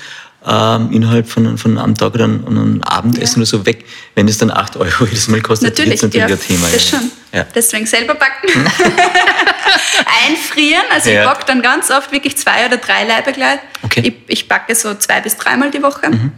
ähm, 0.47 0.90
innerhalb 0.90 1.28
von, 1.28 1.57
von 1.57 1.78
einem 1.78 1.95
Tag 1.95 2.14
oder 2.14 2.24
einem, 2.24 2.47
einem 2.47 2.82
Abendessen 2.82 3.36
ja. 3.36 3.43
oder 3.43 3.47
so 3.47 3.66
weg. 3.66 3.84
Wenn 4.14 4.26
es 4.28 4.38
dann 4.38 4.51
8 4.51 4.76
Euro 4.76 5.05
jedes 5.05 5.28
Mal 5.28 5.40
kostet, 5.40 5.70
natürlich, 5.70 5.95
ist 5.95 6.03
natürlich 6.03 6.28
ja, 6.28 6.34
ein 6.34 6.40
Thema. 6.40 6.68
Das 6.72 6.90
ja. 6.90 6.99
schon. 6.99 7.11
Ja. 7.32 7.47
Deswegen 7.55 7.86
selber 7.86 8.14
backen. 8.14 8.49
Einfrieren. 10.26 10.84
Also 10.90 11.11
ich 11.11 11.24
backe 11.24 11.45
dann 11.47 11.62
ganz 11.62 11.90
oft 11.90 12.12
wirklich 12.12 12.36
zwei 12.36 12.66
oder 12.66 12.76
drei 12.76 13.05
Leibe 13.05 13.32
gleich. 13.32 13.61
Okay. 13.82 14.01
Ich, 14.05 14.14
ich 14.26 14.49
backe 14.49 14.74
so 14.74 14.95
zwei 14.95 15.20
bis 15.20 15.36
dreimal 15.36 15.70
die 15.70 15.82
Woche. 15.82 16.11
Mhm. 16.11 16.32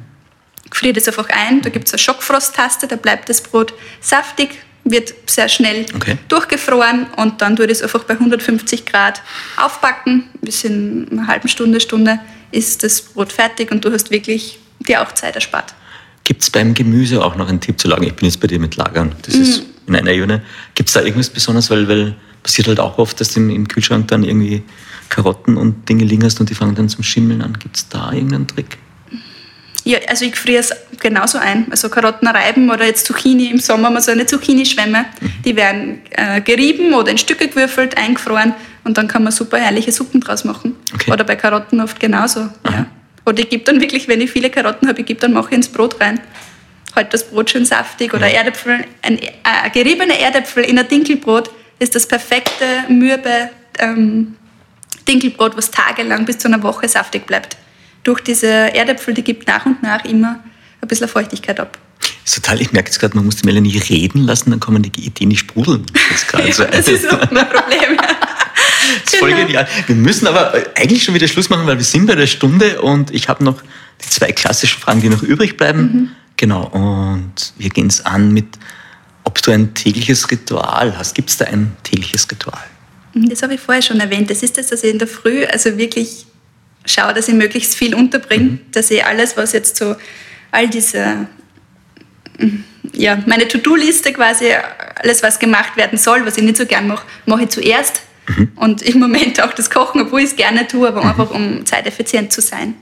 friere 0.70 0.94
das 0.94 1.08
einfach 1.08 1.28
ein. 1.30 1.62
Da 1.62 1.70
gibt 1.70 1.86
es 1.86 1.94
eine 1.94 1.98
Schockfrosttaste, 1.98 2.86
da 2.86 2.96
bleibt 2.96 3.28
das 3.28 3.40
Brot 3.42 3.74
saftig, 4.00 4.50
wird 4.84 5.14
sehr 5.26 5.48
schnell 5.48 5.86
Okay. 5.94 6.18
durchgefroren 6.28 7.06
und 7.16 7.40
dann 7.40 7.56
tue 7.56 7.64
ich 7.64 7.72
das 7.72 7.82
einfach 7.82 8.04
bei 8.04 8.14
150 8.14 8.84
Grad 8.84 9.22
aufbacken. 9.56 10.28
Bis 10.42 10.64
in 10.64 11.08
einer 11.10 11.26
halben 11.26 11.48
Stunde, 11.48 11.80
Stunde 11.80 12.20
ist 12.54 12.82
das 12.82 13.02
Brot 13.02 13.32
fertig 13.32 13.70
und 13.72 13.84
du 13.84 13.92
hast 13.92 14.10
wirklich 14.10 14.58
dir 14.86 15.02
auch 15.02 15.12
Zeit 15.12 15.34
erspart. 15.34 15.74
Gibt 16.22 16.42
es 16.42 16.50
beim 16.50 16.72
Gemüse 16.72 17.22
auch 17.22 17.36
noch 17.36 17.48
einen 17.48 17.60
Tipp 17.60 17.78
zu 17.78 17.88
lagern? 17.88 18.06
Ich 18.06 18.14
bin 18.14 18.26
jetzt 18.26 18.40
bei 18.40 18.46
dir 18.46 18.58
mit 18.58 18.76
Lagern. 18.76 19.14
Das 19.22 19.34
ist 19.34 19.60
Mhm. 19.60 19.66
in 19.88 19.96
einer 19.96 20.10
Ebene. 20.12 20.42
Gibt 20.74 20.88
es 20.88 20.94
da 20.94 21.00
irgendwas 21.02 21.28
Besonderes? 21.28 21.68
Weil, 21.70 21.86
weil 21.88 22.14
passiert 22.42 22.68
halt 22.68 22.80
auch 22.80 22.98
oft, 22.98 23.20
dass 23.20 23.30
du 23.30 23.40
im, 23.40 23.68
Kühlschrank 23.68 24.08
dann 24.08 24.24
irgendwie 24.24 24.62
Karotten 25.08 25.56
und 25.56 25.88
Dinge 25.88 26.04
liegen 26.04 26.24
hast 26.24 26.40
und 26.40 26.48
die 26.48 26.54
fangen 26.54 26.74
dann 26.74 26.88
zum 26.88 27.02
Schimmeln 27.02 27.42
an. 27.42 27.58
Gibt 27.58 27.76
es 27.76 27.88
da 27.88 28.12
irgendeinen 28.12 28.46
Trick? 28.46 28.78
Ja, 29.84 29.98
also 30.08 30.24
ich 30.24 30.36
friere 30.36 30.60
es 30.60 30.70
genauso 31.00 31.36
ein. 31.36 31.66
Also 31.70 31.90
Karotten 31.90 32.26
reiben 32.26 32.70
oder 32.70 32.86
jetzt 32.86 33.06
Zucchini 33.06 33.50
im 33.50 33.58
Sommer 33.58 33.90
mal 33.90 34.00
so 34.00 34.12
eine 34.12 34.24
Zucchini-Schwämme. 34.24 35.04
Die 35.44 35.56
werden 35.56 36.00
äh, 36.10 36.40
gerieben 36.40 36.94
oder 36.94 37.10
in 37.10 37.18
Stücke 37.18 37.48
gewürfelt, 37.48 37.98
eingefroren 37.98 38.54
und 38.84 38.98
dann 38.98 39.08
kann 39.08 39.24
man 39.24 39.32
super 39.32 39.58
herrliche 39.58 39.92
Suppen 39.92 40.20
draus 40.20 40.44
machen. 40.44 40.76
Okay. 40.94 41.10
Oder 41.10 41.24
bei 41.24 41.36
Karotten 41.36 41.80
oft 41.80 41.98
genauso. 41.98 42.48
Ja. 42.70 42.86
Oder 43.26 43.40
ich 43.40 43.48
gebe 43.48 43.64
dann 43.64 43.80
wirklich, 43.80 44.06
wenn 44.08 44.20
ich 44.20 44.30
viele 44.30 44.50
Karotten 44.50 44.88
habe, 44.88 45.00
ich 45.00 45.06
gebe 45.06 45.20
dann 45.20 45.32
mache 45.32 45.48
ich 45.50 45.56
ins 45.56 45.68
Brot 45.68 46.00
rein. 46.00 46.20
Halt 46.94 47.12
das 47.12 47.28
Brot 47.28 47.50
schön 47.50 47.64
saftig 47.64 48.14
oder 48.14 48.28
Erdäpfel, 48.28 48.84
ein, 49.02 49.18
äh, 49.18 49.30
geriebene 49.72 50.20
Erdäpfel 50.20 50.64
in 50.64 50.78
ein 50.78 50.86
Dinkelbrot 50.86 51.50
ist 51.80 51.94
das 51.94 52.06
perfekte, 52.06 52.64
mürbe 52.88 53.50
ähm, 53.78 54.36
Dinkelbrot, 55.08 55.56
was 55.56 55.70
tagelang 55.70 56.24
bis 56.24 56.38
zu 56.38 56.48
einer 56.48 56.62
Woche 56.62 56.88
saftig 56.88 57.26
bleibt. 57.26 57.56
Durch 58.04 58.20
diese 58.20 58.46
Erdäpfel, 58.46 59.14
die 59.14 59.24
gibt 59.24 59.48
nach 59.48 59.66
und 59.66 59.82
nach 59.82 60.04
immer 60.04 60.38
ein 60.80 60.88
bisschen 60.88 61.08
Feuchtigkeit 61.08 61.58
ab. 61.58 61.78
Das 62.24 62.36
ist 62.36 62.44
total, 62.44 62.60
ich 62.60 62.72
merke 62.72 62.88
jetzt 62.88 62.98
gerade, 62.98 63.16
man 63.16 63.26
muss 63.26 63.36
die 63.36 63.46
Melanie 63.46 63.76
reden 63.78 64.24
lassen, 64.24 64.50
dann 64.50 64.60
kommen 64.60 64.82
die 64.82 65.06
Ideen 65.06 65.28
nicht 65.28 65.40
sprudeln. 65.40 65.84
Das 65.92 66.22
ist, 66.22 66.28
gerade 66.28 66.52
so 66.52 66.62
Ja, 66.62 66.70
das 66.70 66.88
ist 66.88 67.10
auch 67.10 67.30
mein 67.30 67.48
Problem. 67.48 67.96
Das 67.98 68.33
ist 69.04 69.16
voll 69.18 69.30
Genau. 69.30 69.42
genial. 69.46 69.68
Wir 69.86 69.96
müssen 69.96 70.26
aber 70.26 70.54
äh, 70.54 70.64
eigentlich 70.80 71.02
schon 71.04 71.14
wieder 71.14 71.28
Schluss 71.28 71.48
machen, 71.50 71.66
weil 71.66 71.76
wir 71.78 71.84
sind 71.84 72.06
bei 72.06 72.14
der 72.14 72.26
Stunde 72.26 72.80
und 72.82 73.10
ich 73.12 73.28
habe 73.28 73.42
noch 73.44 73.60
die 74.04 74.08
zwei 74.10 74.32
klassischen 74.32 74.80
Fragen, 74.80 75.00
die 75.00 75.08
noch 75.08 75.22
übrig 75.22 75.56
bleiben. 75.56 75.80
Mhm. 75.80 76.10
Genau, 76.36 76.66
und 76.66 77.52
wir 77.56 77.70
gehen 77.70 77.86
es 77.86 78.04
an 78.04 78.32
mit, 78.32 78.46
ob 79.22 79.40
du 79.42 79.52
ein 79.52 79.72
tägliches 79.74 80.30
Ritual 80.30 80.96
hast. 80.98 81.14
Gibt 81.14 81.30
es 81.30 81.36
da 81.36 81.44
ein 81.46 81.76
tägliches 81.84 82.28
Ritual? 82.30 82.62
Das 83.14 83.42
habe 83.42 83.54
ich 83.54 83.60
vorher 83.60 83.82
schon 83.82 84.00
erwähnt. 84.00 84.28
Das 84.30 84.42
ist 84.42 84.58
das, 84.58 84.66
dass 84.66 84.82
ich 84.82 84.90
in 84.90 84.98
der 84.98 85.06
Früh 85.06 85.44
also 85.44 85.78
wirklich 85.78 86.26
schaue, 86.84 87.14
dass 87.14 87.28
ich 87.28 87.34
möglichst 87.34 87.76
viel 87.76 87.94
unterbringe, 87.94 88.58
dass 88.72 88.90
ich 88.90 89.04
alles, 89.04 89.36
was 89.36 89.52
jetzt 89.52 89.76
so, 89.76 89.94
all 90.50 90.68
diese, 90.68 91.28
ja, 92.92 93.22
meine 93.26 93.46
To-Do-Liste 93.48 94.12
quasi, 94.12 94.46
alles, 94.96 95.22
was 95.22 95.38
gemacht 95.38 95.76
werden 95.76 95.98
soll, 95.98 96.26
was 96.26 96.36
ich 96.36 96.42
nicht 96.42 96.56
so 96.56 96.66
gern 96.66 96.86
mache, 96.88 97.06
mache 97.26 97.44
ich 97.44 97.50
zuerst. 97.50 98.02
Und 98.56 98.82
im 98.82 98.98
Moment 99.00 99.42
auch 99.42 99.52
das 99.52 99.70
Kochen, 99.70 100.00
obwohl 100.00 100.20
ich 100.20 100.30
es 100.30 100.36
gerne 100.36 100.66
tue, 100.66 100.88
aber 100.88 101.04
einfach 101.04 101.30
um 101.30 101.64
zeiteffizient 101.66 102.32
zu 102.32 102.40
sein. 102.40 102.74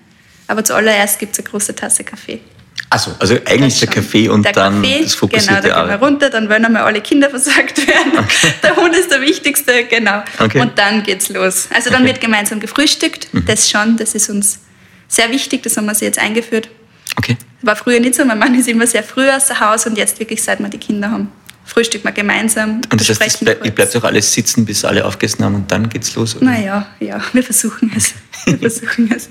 Aber 0.47 0.64
zuallererst 0.64 1.18
gibt 1.18 1.32
es 1.32 1.38
eine 1.40 1.49
große 1.49 1.74
Tasse 1.74 2.05
Kaffee. 2.05 2.40
Also, 2.90 3.12
also 3.18 3.36
eigentlich 3.47 3.78
der. 3.80 3.88
Kaffee 3.88 4.28
und 4.28 4.45
der 4.45 4.53
dann 4.53 4.82
Kaffee, 4.82 5.03
das 5.03 5.14
fokussierte 5.14 5.62
Genau, 5.62 5.74
da 5.74 5.80
gehen 5.80 6.01
wir 6.01 6.07
runter, 6.07 6.30
dann 6.30 6.49
wollen 6.51 6.64
einmal 6.64 6.82
alle 6.82 7.01
Kinder 7.01 7.30
versorgt 7.30 7.86
werden. 7.86 8.12
Der 8.62 8.76
Hund 8.76 8.95
ist 8.95 9.11
der 9.11 9.22
Wichtigste, 9.22 9.84
genau. 9.84 10.22
Okay. 10.38 10.61
Und 10.61 10.78
dann 10.78 11.03
geht's 11.03 11.30
los. 11.30 11.68
Also 11.72 11.88
dann 11.88 12.03
Okay. 12.03 12.03
Mhm. 12.03 12.07
wird 12.07 12.20
gemeinsam 12.20 12.61
gefrühstückt. 12.61 13.28
Das 13.47 13.70
schon, 13.70 13.97
das 13.97 14.14
ist 14.14 14.28
uns 14.28 14.59
sehr 15.09 15.30
wichtig, 15.30 15.62
das 15.62 15.76
haben 15.76 15.86
wir 15.86 15.95
sie 15.95 16.05
jetzt 16.05 16.18
eingeführt. 16.18 16.68
Okay. 17.16 17.36
War 17.62 17.76
früher 17.76 17.99
nicht 18.01 18.14
so, 18.14 18.24
mein 18.24 18.38
Mann 18.38 18.55
ist 18.55 18.68
immer 18.68 18.86
sehr 18.86 19.03
früh 19.03 19.28
aus 19.30 19.47
dem 19.47 19.61
Haus 19.61 19.86
und 19.86 19.97
jetzt 19.97 20.18
wirklich, 20.20 20.43
seit 20.43 20.61
wir 20.61 20.68
die 20.68 20.78
Kinder 20.78 21.11
haben, 21.11 21.32
frühstücken 21.65 22.05
wir 22.05 22.13
gemeinsam. 22.13 22.81
Und 22.91 23.01
das 23.01 23.21
heißt, 23.21 23.43
ihr 23.43 23.55
kurz. 23.55 23.75
bleibt 23.75 23.97
auch 23.97 24.05
alles 24.05 24.33
sitzen, 24.33 24.65
bis 24.65 24.85
alle 24.85 25.05
aufgegessen 25.05 25.45
haben 25.45 25.55
und 25.55 25.71
dann 25.71 25.89
geht's 25.89 26.15
los? 26.15 26.37
oder? 26.37 26.47
Naja, 26.47 26.87
ja, 27.01 27.21
wir 27.33 27.43
versuchen 27.43 27.93
es. 27.97 28.15
Wir 28.45 28.59
versuchen 28.59 29.13
es. 29.15 29.29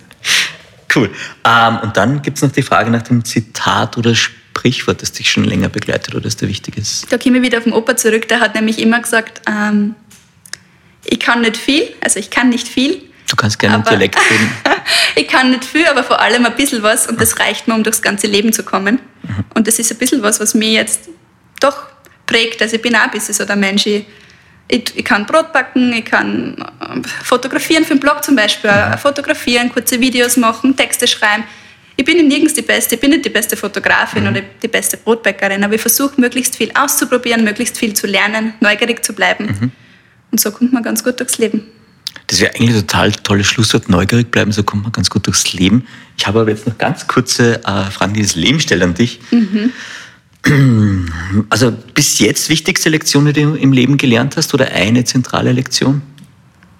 Cool. 0.93 1.09
Ähm, 1.45 1.79
und 1.83 1.95
dann 1.97 2.21
gibt 2.21 2.37
es 2.37 2.43
noch 2.43 2.51
die 2.51 2.61
Frage 2.61 2.89
nach 2.91 3.01
dem 3.03 3.23
Zitat 3.23 3.97
oder 3.97 4.13
Sprichwort, 4.13 5.01
das 5.01 5.11
dich 5.13 5.29
schon 5.31 5.43
länger 5.45 5.69
begleitet 5.69 6.13
oder 6.13 6.23
das 6.23 6.35
dir 6.35 6.47
wichtig 6.47 6.77
ist. 6.77 7.11
Da 7.11 7.17
komme 7.17 7.37
ich 7.37 7.43
wieder 7.43 7.57
auf 7.59 7.63
den 7.63 7.73
Opa 7.73 7.95
zurück, 7.95 8.27
der 8.27 8.39
hat 8.39 8.55
nämlich 8.55 8.79
immer 8.79 8.99
gesagt, 8.99 9.41
ähm, 9.47 9.95
ich 11.05 11.19
kann 11.19 11.41
nicht 11.41 11.57
viel, 11.57 11.89
also 12.01 12.19
ich 12.19 12.29
kann 12.29 12.49
nicht 12.49 12.67
viel. 12.67 13.01
Du 13.29 13.35
kannst 13.37 13.59
gerne 13.59 13.75
aber- 13.75 13.89
Dialekt 13.89 14.17
reden. 14.29 14.51
ich 15.15 15.27
kann 15.27 15.51
nicht 15.51 15.63
viel, 15.63 15.85
aber 15.87 16.03
vor 16.03 16.19
allem 16.19 16.45
ein 16.45 16.55
bisschen 16.55 16.83
was 16.83 17.07
und 17.07 17.19
das 17.21 17.39
reicht 17.39 17.67
mir, 17.67 17.75
um 17.75 17.83
durchs 17.83 18.01
ganze 18.01 18.27
Leben 18.27 18.51
zu 18.51 18.63
kommen. 18.63 18.99
Und 19.53 19.67
das 19.67 19.79
ist 19.79 19.91
ein 19.91 19.97
bisschen 19.97 20.21
was, 20.21 20.39
was 20.41 20.53
mir 20.53 20.71
jetzt 20.71 21.07
doch 21.61 21.87
prägt. 22.31 22.61
Also 22.61 22.77
ich 22.77 22.81
bin 22.81 22.95
auch 22.95 23.01
ein 23.01 23.11
bisschen 23.11 23.33
so 23.33 23.45
der 23.45 23.55
Mensch. 23.55 23.85
Ich, 23.85 24.05
ich, 24.67 24.95
ich 24.95 25.03
kann 25.03 25.25
Brot 25.25 25.51
backen, 25.51 25.91
ich 25.93 26.05
kann 26.05 26.55
äh, 26.57 27.07
fotografieren 27.23 27.83
für 27.83 27.95
den 27.95 27.99
Blog 27.99 28.23
zum 28.23 28.35
Beispiel, 28.35 28.69
äh, 28.69 28.97
fotografieren, 28.97 29.71
kurze 29.71 29.99
Videos 29.99 30.37
machen, 30.37 30.75
Texte 30.75 31.07
schreiben. 31.07 31.43
Ich 31.97 32.05
bin 32.05 32.25
nirgends 32.27 32.53
die 32.53 32.61
Beste, 32.61 32.95
ich 32.95 33.01
bin 33.01 33.11
nicht 33.11 33.25
die 33.25 33.29
beste 33.29 33.57
Fotografin 33.57 34.27
oder 34.27 34.41
die 34.41 34.67
beste 34.67 34.97
Brotbäckerin, 34.97 35.63
aber 35.63 35.75
ich 35.75 35.81
versuche 35.81 36.19
möglichst 36.19 36.55
viel 36.55 36.71
auszuprobieren, 36.73 37.43
möglichst 37.43 37.77
viel 37.77 37.93
zu 37.93 38.07
lernen, 38.07 38.53
neugierig 38.61 39.03
zu 39.03 39.13
bleiben. 39.13 39.45
Und 40.31 40.39
so 40.39 40.51
kommt 40.51 40.71
man 40.71 40.81
ganz 40.81 41.03
gut 41.03 41.19
durchs 41.19 41.37
Leben. 41.37 41.67
Das 42.27 42.39
wäre 42.39 42.55
eigentlich 42.55 42.69
ein 42.69 42.87
total 42.87 43.11
tolles 43.11 43.47
Schlusswort. 43.47 43.89
Neugierig 43.89 44.31
bleiben, 44.31 44.53
so 44.53 44.63
kommt 44.63 44.83
man 44.83 44.93
ganz 44.93 45.09
gut 45.09 45.27
durchs 45.27 45.51
Leben. 45.51 45.85
Ich 46.17 46.25
habe 46.25 46.39
aber 46.39 46.49
jetzt 46.49 46.65
noch 46.65 46.77
ganz 46.77 47.05
kurze 47.07 47.61
äh, 47.65 47.91
Fragen, 47.91 48.13
die 48.13 48.21
das 48.21 48.35
Leben 48.35 48.61
stellt 48.61 48.81
an 48.81 48.93
dich. 48.93 49.19
Also 51.49 51.71
bis 51.71 52.19
jetzt 52.19 52.49
wichtigste 52.49 52.89
Lektion, 52.89 53.25
die 53.25 53.33
du 53.33 53.55
im 53.55 53.71
Leben 53.71 53.97
gelernt 53.97 54.35
hast 54.35 54.53
oder 54.53 54.69
eine 54.71 55.05
zentrale 55.05 55.51
Lektion? 55.53 56.01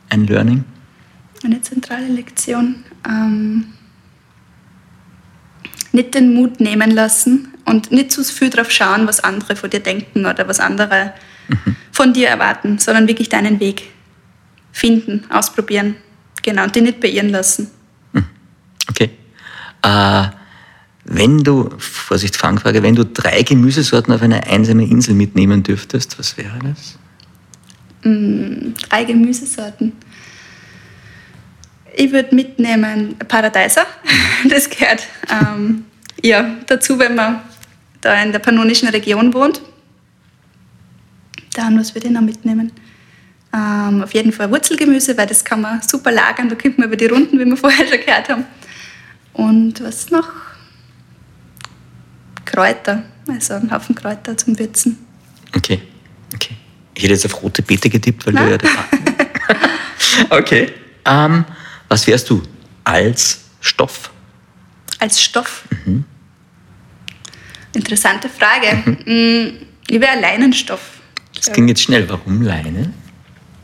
Ein 0.10 0.28
Learning? 0.28 0.66
Eine 1.44 1.62
zentrale 1.62 2.08
Lektion. 2.08 2.84
Ähm, 3.08 3.68
nicht 5.94 6.14
den 6.14 6.34
Mut 6.34 6.60
nehmen 6.60 6.92
lassen 6.92 7.54
und 7.66 7.92
nicht 7.92 8.12
zu 8.12 8.24
viel 8.24 8.50
darauf 8.50 8.72
schauen, 8.72 9.08
was 9.08 9.22
andere 9.24 9.56
von 9.56 9.70
dir 9.70 9.80
denken 9.80 10.26
oder 10.26 10.48
was 10.48 10.60
andere 10.60 11.14
von 11.92 12.14
dir 12.14 12.30
erwarten, 12.30 12.80
sondern 12.80 13.08
wirklich 13.08 13.30
deinen 13.30 13.60
Weg 13.60 13.90
finden, 14.72 15.24
ausprobieren. 15.30 15.96
Genau, 16.44 16.64
und 16.64 16.76
dich 16.76 16.84
nicht 16.84 17.00
beirren 17.00 17.30
lassen. 17.30 17.70
Okay. 18.90 19.12
Äh, 19.84 20.28
wenn 21.06 21.44
du, 21.44 21.70
Vorsicht, 21.78 22.36
Fangfrage, 22.36 22.84
wenn 22.84 22.96
du 22.96 23.06
drei 23.06 23.42
Gemüsesorten 23.42 24.14
auf 24.14 24.22
eine 24.22 24.46
einsame 24.48 24.86
Insel 24.86 25.16
mitnehmen 25.16 25.64
dürftest, 25.64 26.20
was 26.20 26.38
wäre 26.38 26.60
das? 26.64 26.98
Drei 28.04 29.04
Gemüsesorten. 29.04 29.94
Ich 31.96 32.12
würde 32.12 32.34
mitnehmen 32.36 33.16
Paradeiser. 33.28 33.86
Das 34.50 34.68
gehört 34.72 35.08
ähm, 35.30 35.86
ja, 36.24 36.56
dazu, 36.66 36.98
wenn 36.98 37.14
man 37.14 37.42
da 38.02 38.20
in 38.24 38.32
der 38.32 38.40
pannonischen 38.40 38.90
Region 38.90 39.36
wohnt. 39.36 39.62
Dann, 41.54 41.80
was 41.80 41.94
würde 41.94 42.08
ich 42.08 42.14
noch 42.14 42.22
mitnehmen? 42.22 42.72
Ähm, 43.54 44.02
auf 44.02 44.14
jeden 44.16 44.32
Fall 44.32 44.50
Wurzelgemüse, 44.50 45.16
weil 45.16 45.28
das 45.28 45.44
kann 45.44 45.62
man 45.62 45.80
super 45.82 46.12
lagern. 46.12 46.50
Da 46.50 46.56
kommt 46.56 46.80
man 46.80 46.88
über 46.88 46.96
die 46.96 47.06
Runden, 47.06 47.38
wie 47.38 47.46
wir 47.46 47.56
vorher 47.58 47.86
schon 47.86 48.00
gehört 48.00 48.30
haben. 48.30 48.46
Und 49.34 49.84
was 49.84 50.10
noch? 50.10 50.30
Kräuter, 52.52 53.04
also 53.28 53.54
einen 53.56 53.72
Haufen 53.72 53.96
Kräuter 53.96 54.36
zum 54.38 54.58
Würzen. 54.60 54.98
Okay, 55.56 55.82
okay. 56.34 56.56
Ich 56.94 57.04
hätte 57.04 57.14
jetzt 57.14 57.26
auf 57.26 57.42
rote 57.42 57.62
Beete 57.62 57.90
getippt, 57.90 58.26
weil 58.26 58.34
Na? 58.34 58.44
du 58.46 58.52
ja 58.52 58.58
der 58.58 58.70
Okay. 60.30 60.74
Ähm, 61.06 61.46
was 61.88 62.06
wärst 62.08 62.30
du 62.30 62.42
als 62.84 63.42
Stoff? 63.60 64.12
Als 65.00 65.22
Stoff? 65.22 65.64
Interessante 67.74 68.30
Frage. 68.30 68.76
Mm, 69.06 69.66
Ich 69.88 70.00
wäre 70.02 70.20
Leinenstoff. 70.20 70.82
Das 71.36 71.52
ging 71.54 71.68
jetzt 71.68 71.82
schnell. 71.82 72.08
Warum 72.10 72.42
Leine? 72.42 72.94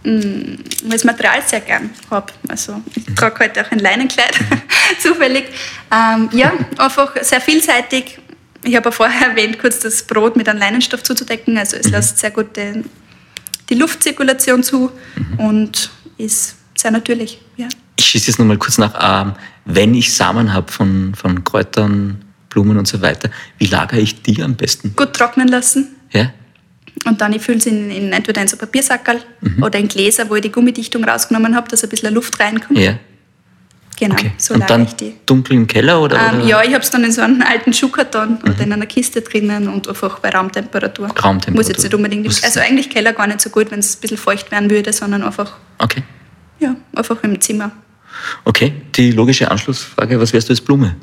Weil 0.04 0.58
ich 0.74 0.90
das 0.90 1.04
Material 1.04 1.42
sehr 1.46 1.60
gern 1.62 1.90
habe. 2.10 2.32
Also 2.48 2.82
ich 2.96 3.06
trage 3.16 3.44
heute 3.44 3.66
auch 3.66 3.72
ein 3.72 3.80
Leinenkleid, 3.80 4.40
zufällig. 5.00 5.46
Ähm, 5.92 6.30
ja, 6.32 6.54
einfach 6.78 7.12
sehr 7.22 7.42
vielseitig. 7.42 8.18
Ich 8.68 8.76
habe 8.76 8.90
ja 8.90 8.92
vorher 8.92 9.30
erwähnt, 9.30 9.60
kurz 9.60 9.80
das 9.80 10.04
Brot 10.04 10.36
mit 10.36 10.50
einem 10.50 10.60
Leinenstoff 10.60 11.02
zuzudecken. 11.02 11.58
Also 11.58 11.78
es 11.78 11.90
lässt 11.90 12.18
sehr 12.18 12.32
gut 12.32 12.58
den, 12.58 12.86
die 13.70 13.76
Luftzirkulation 13.76 14.62
zu 14.62 14.92
und 15.38 15.90
ist 16.18 16.58
sehr 16.76 16.92
natürlich. 16.92 17.40
Ja. 17.56 17.68
Ich 17.98 18.06
schieße 18.06 18.28
jetzt 18.28 18.40
nochmal 18.40 18.58
kurz 18.58 18.78
nach. 18.78 19.26
Ähm, 19.26 19.34
wenn 19.64 19.94
ich 19.94 20.14
Samen 20.14 20.54
habe 20.54 20.70
von, 20.70 21.16
von 21.16 21.46
Kräutern, 21.46 22.26
Blumen 22.50 22.78
und 22.78 22.88
so 22.88 23.02
weiter, 23.02 23.30
wie 23.58 23.68
lagere 23.68 24.02
ich 24.02 24.22
die 24.22 24.44
am 24.44 24.56
besten? 24.56 24.94
Gut 24.98 25.14
trocknen 25.14 25.48
lassen. 25.48 25.96
Ja? 26.12 26.34
Und 27.06 27.22
dann, 27.22 27.32
ich 27.32 27.42
fülle 27.42 27.62
sie 27.62 27.70
in, 27.70 27.90
in, 27.90 28.12
entweder 28.12 28.42
in 28.42 28.50
so 28.50 28.58
Papiersackerl 28.58 29.22
oder 29.62 29.80
in 29.80 29.88
Gläser, 29.88 30.30
wo 30.30 30.36
ich 30.36 30.42
die 30.42 30.52
Gummidichtung 30.52 31.06
rausgenommen 31.06 31.56
habe, 31.56 31.70
dass 31.70 31.84
ein 31.84 31.90
bisschen 31.90 32.14
Luft 32.14 32.38
reinkommt. 32.40 32.80
Ja. 32.80 33.00
Genau, 34.00 34.14
Okay. 34.14 34.32
so 34.38 34.54
und 34.54 34.70
dann 34.70 34.84
ich 34.84 34.96
die. 34.96 35.16
dunkel 35.26 35.56
im 35.56 35.66
Keller 35.66 36.00
oder? 36.02 36.20
Ähm, 36.32 36.38
oder? 36.42 36.46
ja, 36.48 36.62
ich 36.64 36.74
habe 36.74 36.84
es 36.84 36.92
dann 36.92 37.04
in 37.04 37.12
so 37.12 37.22
einem 37.22 37.42
alten 37.42 37.74
Schuhkarton 37.74 38.34
Mhm. 38.44 38.52
oder 38.52 38.64
in 38.64 38.72
einer 38.74 38.86
Kiste 38.86 39.22
drinnen 39.22 39.68
und 39.68 39.88
einfach 39.90 40.20
bei 40.20 40.30
Raumtemperatur. 40.30 41.08
Raumtemperatur. 41.08 41.54
Muss 41.56 41.68
jetzt 41.68 41.82
nicht 41.82 41.94
unbedingt. 41.96 42.24
Muss- 42.26 42.44
Also 42.44 42.60
eigentlich 42.60 42.90
Keller 42.92 43.14
gar 43.14 43.26
nicht 43.26 43.42
so 43.42 43.50
gut, 43.50 43.72
wenn 43.72 43.80
es 43.80 43.96
ein 43.98 44.02
bisschen 44.02 44.18
feucht 44.18 44.52
werden 44.52 44.70
würde, 44.70 44.94
sondern 44.94 45.24
einfach, 45.24 45.54
Okay. 45.80 46.04
ja, 46.60 46.76
einfach 46.96 47.18
im 47.24 47.42
Zimmer. 47.42 47.72
Okay, 48.46 48.74
die 48.96 49.12
logische 49.12 49.50
Anschlussfrage, 49.50 50.20
was 50.20 50.32
wärst 50.32 50.50
du 50.50 50.54
als 50.54 50.62
Blume? 50.62 50.96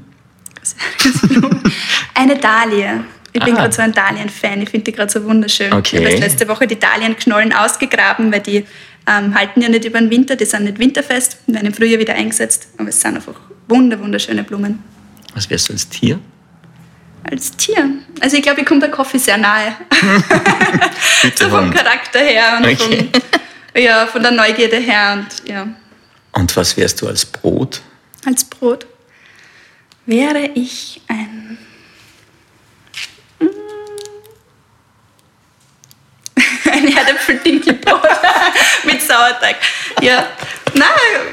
Eine 2.15 2.37
Dahlie. 2.37 3.01
Ich 3.33 3.43
bin 3.43 3.55
Ah. 3.55 3.63
gerade 3.63 3.73
so 3.75 3.83
ein 3.83 3.93
Dahlien-Fan. 3.93 4.63
Ich 4.63 4.71
finde 4.71 4.85
die 4.85 4.93
gerade 4.93 5.11
so 5.11 5.23
wunderschön. 5.25 5.73
Okay. 5.73 5.99
Ich 5.99 6.05
habe 6.07 6.17
letzte 6.19 6.47
Woche 6.47 6.69
die 6.69 6.79
Dahlienknollen 6.79 7.53
ausgegraben, 7.53 8.33
weil 8.33 8.41
die 8.41 8.65
ähm, 9.07 9.35
halten 9.35 9.61
ja 9.61 9.69
nicht 9.69 9.85
über 9.85 9.99
den 10.01 10.11
Winter, 10.11 10.37
die 10.37 10.45
sind 10.45 10.65
nicht 10.65 10.79
winterfest, 10.79 11.39
werden 11.47 11.67
im 11.67 11.75
Frühjahr 11.75 12.01
wieder 12.01 12.15
eingesetzt. 12.15 12.69
Aber 12.79 12.89
es 12.89 13.01
sind 13.01 13.17
einfach 13.17 13.35
wunder, 13.69 13.99
wunderschöne 14.01 14.43
Blumen. 14.45 14.83
Was 15.35 15.49
wärst 15.51 15.69
du 15.69 15.73
als 15.73 15.89
Tier? 15.89 16.19
Als 17.31 17.53
Tier. 17.57 17.91
Also 18.21 18.37
ich 18.37 18.43
glaube, 18.43 18.61
ich 18.61 18.67
komme 18.67 18.81
der 18.81 18.91
Kaffee 18.91 19.19
sehr 19.19 19.37
nahe. 19.39 19.75
Bitte 21.23 21.45
so 21.45 21.51
vom. 21.51 21.71
Charakter 21.73 22.21
her 22.21 22.59
und 22.59 22.67
Okay. 22.67 23.09
vom, 23.75 23.83
ja, 23.83 24.07
von 24.07 24.23
der 24.23 24.31
Neugierde 24.33 24.77
her 24.77 25.15
und 25.15 25.49
ja, 25.49 25.67
Und 26.33 26.55
was 26.57 26.77
wärst 26.77 27.01
du 27.03 27.09
als 27.09 27.25
Brot? 27.25 27.81
als 28.27 28.45
Brot 28.45 28.87
wäre 30.07 30.51
ich 30.55 31.01
ein 31.09 31.59
Mm. 33.41 33.47
ein 36.89 36.97
Erdäpfel-Dinkelbrot 36.97 38.01
mit 38.85 39.03
Sauerteig. 39.03 39.57
Ja, 40.03 40.27
nein, 40.75 40.87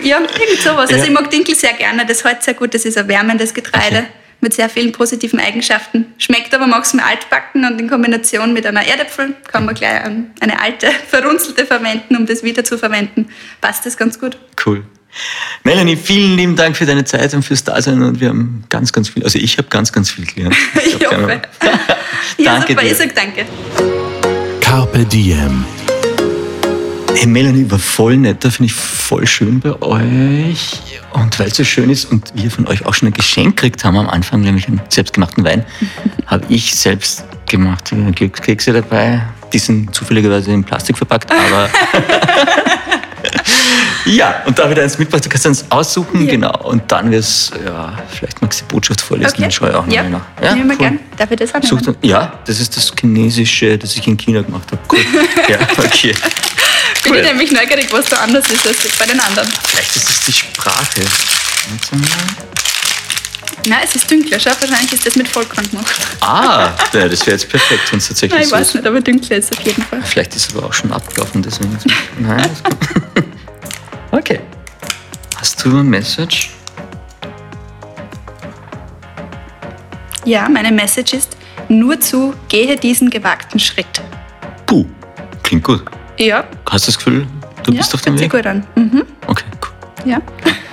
ja, 0.04 0.20
irgend 0.20 0.62
sowas. 0.62 0.89
Also 0.89 0.95
Ja. 0.97 1.04
ich 1.06 1.10
mag 1.12 1.30
Dinkel 1.30 1.56
sehr 1.56 1.74
gerne, 1.74 2.06
das 2.06 2.24
hält 2.24 2.43
sehr 2.43 2.54
gut, 2.54 2.74
das 2.74 2.86
ist 2.86 2.97
ein 2.97 3.08
wärmendes 3.08 3.54
Getreide. 3.54 3.97
Okay. 3.97 4.08
Mit 4.43 4.56
sehr 4.56 4.70
vielen 4.70 4.91
positiven 4.91 5.39
Eigenschaften. 5.39 6.16
Schmeckt 6.18 6.52
aber 6.56 6.66
maximal 6.66 7.06
altbacken 7.06 7.64
und 7.64 7.80
in 7.80 7.88
Kombination 7.88 8.54
mit 8.54 8.66
einer 8.66 8.84
Erdäpfel 8.84 9.36
kann 9.52 9.66
man 9.66 9.76
gleich 9.76 10.02
eine 10.04 10.60
alte, 10.60 10.88
verrunzelte 11.10 11.64
verwenden, 11.68 12.16
um 12.16 12.26
das 12.26 12.41
wieder 12.41 12.64
zu 12.64 12.80
verwenden. 12.80 13.30
Passt 13.62 13.86
das 13.86 13.95
ganz 13.97 14.20
gut. 14.20 14.39
Cool. 14.66 14.84
Melanie, 15.64 15.95
vielen 15.95 16.38
lieben 16.38 16.56
Dank 16.56 16.76
für 16.76 16.88
deine 16.88 17.04
Zeit 17.06 17.34
und 17.36 17.43
fürs 17.43 17.64
Dasein 17.64 18.02
und 18.02 18.20
wir 18.20 18.30
haben 18.30 18.64
ganz, 18.70 18.91
ganz 18.91 19.10
viel, 19.10 19.24
also 19.24 19.38
ich 19.38 19.60
habe 19.60 19.68
ganz, 19.68 19.91
ganz 19.93 20.10
viel 20.10 20.26
gelernt. 20.26 20.56
Ich 20.88 20.97
glaub, 20.97 21.12
hoffe. 21.14 21.41
gerne. 21.60 21.80
Ja, 22.39 22.54
Danke 22.56 22.72
super, 22.74 22.82
dir. 22.82 22.91
ich 22.93 22.97
sag 22.97 23.14
danke. 23.14 23.45
Carpe 24.72 25.03
Diem. 25.03 25.65
Hey 27.13 27.28
Melanie, 27.28 27.69
war 27.69 27.78
voll 27.78 28.15
nett, 28.15 28.41
da 28.41 28.49
finde 28.49 28.67
ich 28.67 28.74
voll 28.74 29.28
schön 29.28 29.59
bei 29.59 29.74
euch. 29.82 30.80
Und 31.11 31.38
weil 31.38 31.47
es 31.47 31.57
so 31.57 31.65
schön 31.65 31.89
ist 31.89 32.05
und 32.05 32.32
wir 32.36 32.49
von 32.49 32.65
euch 32.67 32.86
auch 32.86 32.93
schon 32.93 33.09
ein 33.09 33.13
Geschenk 33.13 33.57
gekriegt 33.57 33.84
haben 33.84 33.97
am 33.97 34.07
Anfang, 34.07 34.39
nämlich 34.39 34.69
einen 34.69 34.80
selbstgemachten 34.88 35.43
Wein, 35.43 35.65
habe 36.26 36.45
ich 36.47 36.74
selbst 36.74 37.26
gemachte 37.49 37.97
Glückskekse 38.13 38.72
dabei. 38.72 39.22
Die 39.51 39.59
sind 39.59 39.93
zufälligerweise 39.93 40.53
in 40.53 40.63
Plastik 40.63 40.97
verpackt, 40.97 41.30
aber. 41.30 41.69
ja, 44.06 44.41
und 44.45 44.58
da 44.58 44.68
da 44.68 44.82
eins 44.82 44.97
mitgebracht, 44.97 45.26
du 45.26 45.30
kannst 45.30 45.45
eins 45.45 45.66
aussuchen, 45.70 46.26
Ja. 46.26 46.32
genau. 46.32 46.58
Und 46.64 46.91
dann 46.91 47.12
wirst 47.12 47.54
ja, 47.66 47.93
vielleicht 48.10 48.41
magst 48.41 48.62
du 48.62 48.66
die 48.66 48.74
Botschaft 48.74 49.02
vorlesen, 49.02 49.34
dann 49.39 49.52
schaue 49.52 49.70
ich 49.70 49.76
auch 49.76 49.88
ja. 49.88 50.04
nochmal 50.04 50.22
nach. 50.41 50.54
Nehmen 50.56 50.70
wir 50.70 50.76
cool. 50.76 50.80
gern. 50.80 50.99
Darf 51.18 51.32
ich 51.32 51.38
das 51.38 51.54
auch 51.56 51.64
Such 51.64 51.82
nehmen? 51.82 51.97
dann, 52.02 52.10
ja, 52.10 52.34
das 52.45 52.60
ist 52.60 52.76
das 52.78 52.91
Chinesische, 52.99 53.78
das 53.78 53.95
ich 53.95 54.08
in 54.08 54.18
China 54.18 54.41
gemacht 54.41 54.68
habe. 54.72 54.82
Cool. 54.91 54.99
ja, 55.49 55.58
okay. 55.78 56.14
Bin 57.04 57.14
Cool. 57.14 57.18
ich 57.18 57.24
nämlich 57.26 57.52
neugierig, 57.52 57.88
was 57.91 58.06
da 58.06 58.18
anders 58.18 58.49
ist 58.49 58.66
als 58.68 58.78
bei 58.99 59.06
den 59.06 59.20
anderen. 59.20 59.49
Vielleicht 59.68 59.95
ist 59.95 60.10
es 60.10 60.20
die 60.26 60.32
Sprache. 60.34 61.02
Nein, 63.68 63.80
es 63.84 63.95
ist 63.95 64.10
dunkler. 64.10 64.39
Schau, 64.39 64.52
wahrscheinlich 64.60 64.93
ist 64.93 65.06
das 65.06 65.16
mit 65.16 65.28
Vollkorn 65.28 65.70
gemacht. 65.70 65.95
Ah, 66.22 66.70
ja, 66.93 67.08
das 67.08 67.22
wäre 67.26 67.32
jetzt 67.38 67.47
perfekt, 67.49 67.91
wenn 67.91 67.99
es 67.99 68.08
tatsächlich 68.08 68.32
Nein, 68.34 68.41
ich 68.43 68.49
so 68.49 68.56
weiß 68.56 68.68
ist. 68.70 68.76
nicht, 68.76 68.88
aber 68.88 69.02
dunkler 69.02 69.38
ist 69.38 69.56
auf 69.58 69.64
jeden 69.66 69.84
Fall. 69.84 70.02
Vielleicht 70.04 70.36
ist 70.36 70.49
es 70.49 70.56
aber 70.56 70.68
auch 70.68 70.74
schon 70.74 70.91
abgelaufen, 70.91 71.41
deswegen. 71.43 71.76
Ist 71.76 71.86
Nein, 72.20 72.49
ist 72.52 72.64
gut. 73.16 73.24
Okay. 74.12 74.39
Hast 75.38 75.64
du 75.64 75.70
eine 75.70 75.84
Message? 75.84 76.51
Ja, 80.26 80.47
meine 80.49 80.72
Message 80.72 81.14
ist, 81.14 81.38
nur 81.68 81.99
zu, 81.99 82.34
gehe 82.47 82.76
diesen 82.76 83.09
gewagten 83.09 83.59
Schritt. 83.59 84.01
Puh, 84.66 84.86
klingt 85.43 85.64
gut. 85.64 85.84
Ja, 86.18 86.43
Hast 86.70 86.88
du 86.88 86.91
das 86.91 86.97
Gefühl, 86.97 87.28
du 87.64 87.72
ja 87.72 87.78
bist 87.80 87.93
auf 87.95 88.01
dem 88.01 88.20
Weg? 88.20 88.32
gut 88.32 88.45
an. 88.45 88.64
Mhm. 88.76 89.03
Okay, 89.28 89.45
cool. 89.64 90.12
Ja. 90.12 90.22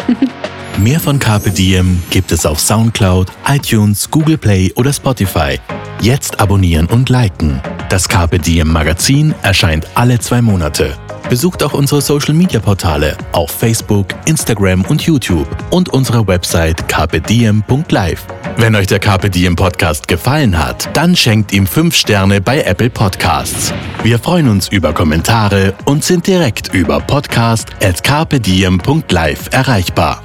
Mehr 0.79 1.01
von 1.01 1.19
Carpe 1.19 1.51
Diem 1.51 2.03
gibt 2.11 2.31
es 2.31 2.45
auf 2.45 2.61
Soundcloud, 2.61 3.29
iTunes, 3.49 4.11
Google 4.11 4.37
Play 4.39 4.73
oder 4.77 4.93
Spotify. 4.93 5.59
Jetzt 6.01 6.39
abonnieren 6.39 6.87
und 6.87 7.09
liken. 7.09 7.61
Das 7.89 8.07
Carpe 8.09 8.39
Diem 8.39 8.71
Magazin 8.71 9.35
erscheint 9.43 9.87
alle 9.95 10.19
zwei 10.21 10.43
Monate. 10.43 10.97
Besucht 11.29 11.63
auch 11.63 11.75
unsere 11.75 12.01
Social 12.01 12.35
Media 12.35 12.59
Portale 12.59 13.17
auf 13.33 13.51
Facebook, 13.51 14.07
Instagram 14.25 14.83
und 14.87 15.03
YouTube 15.03 15.47
und 15.71 15.91
unsere 15.91 16.27
Website 16.27 16.89
carpediem.live. 16.89 18.27
Wenn 18.57 18.75
euch 18.75 18.87
der 18.87 18.99
Diem 18.99 19.55
Podcast 19.55 20.09
gefallen 20.09 20.59
hat, 20.59 20.89
dann 20.97 21.15
schenkt 21.15 21.53
ihm 21.53 21.67
5 21.67 21.95
Sterne 21.95 22.41
bei 22.41 22.63
Apple 22.63 22.89
Podcasts. 22.91 23.75
Wir 24.03 24.19
freuen 24.19 24.49
uns 24.49 24.69
über 24.69 24.95
Kommentare 24.95 25.75
und 25.85 26.03
sind 26.03 26.27
direkt 26.27 26.75
über 26.75 26.99
podcast@carpediem.live 27.01 29.51
erreichbar. 29.53 30.23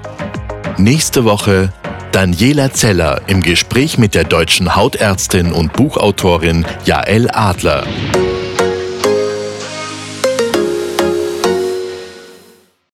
Nächste 0.77 1.25
Woche 1.25 1.73
Daniela 2.13 2.71
Zeller 2.71 3.19
im 3.27 3.41
Gespräch 3.41 3.97
mit 3.97 4.15
der 4.15 4.23
deutschen 4.23 4.73
Hautärztin 4.75 5.51
und 5.51 5.73
Buchautorin 5.73 6.65
Jael 6.85 7.29
Adler. 7.31 7.83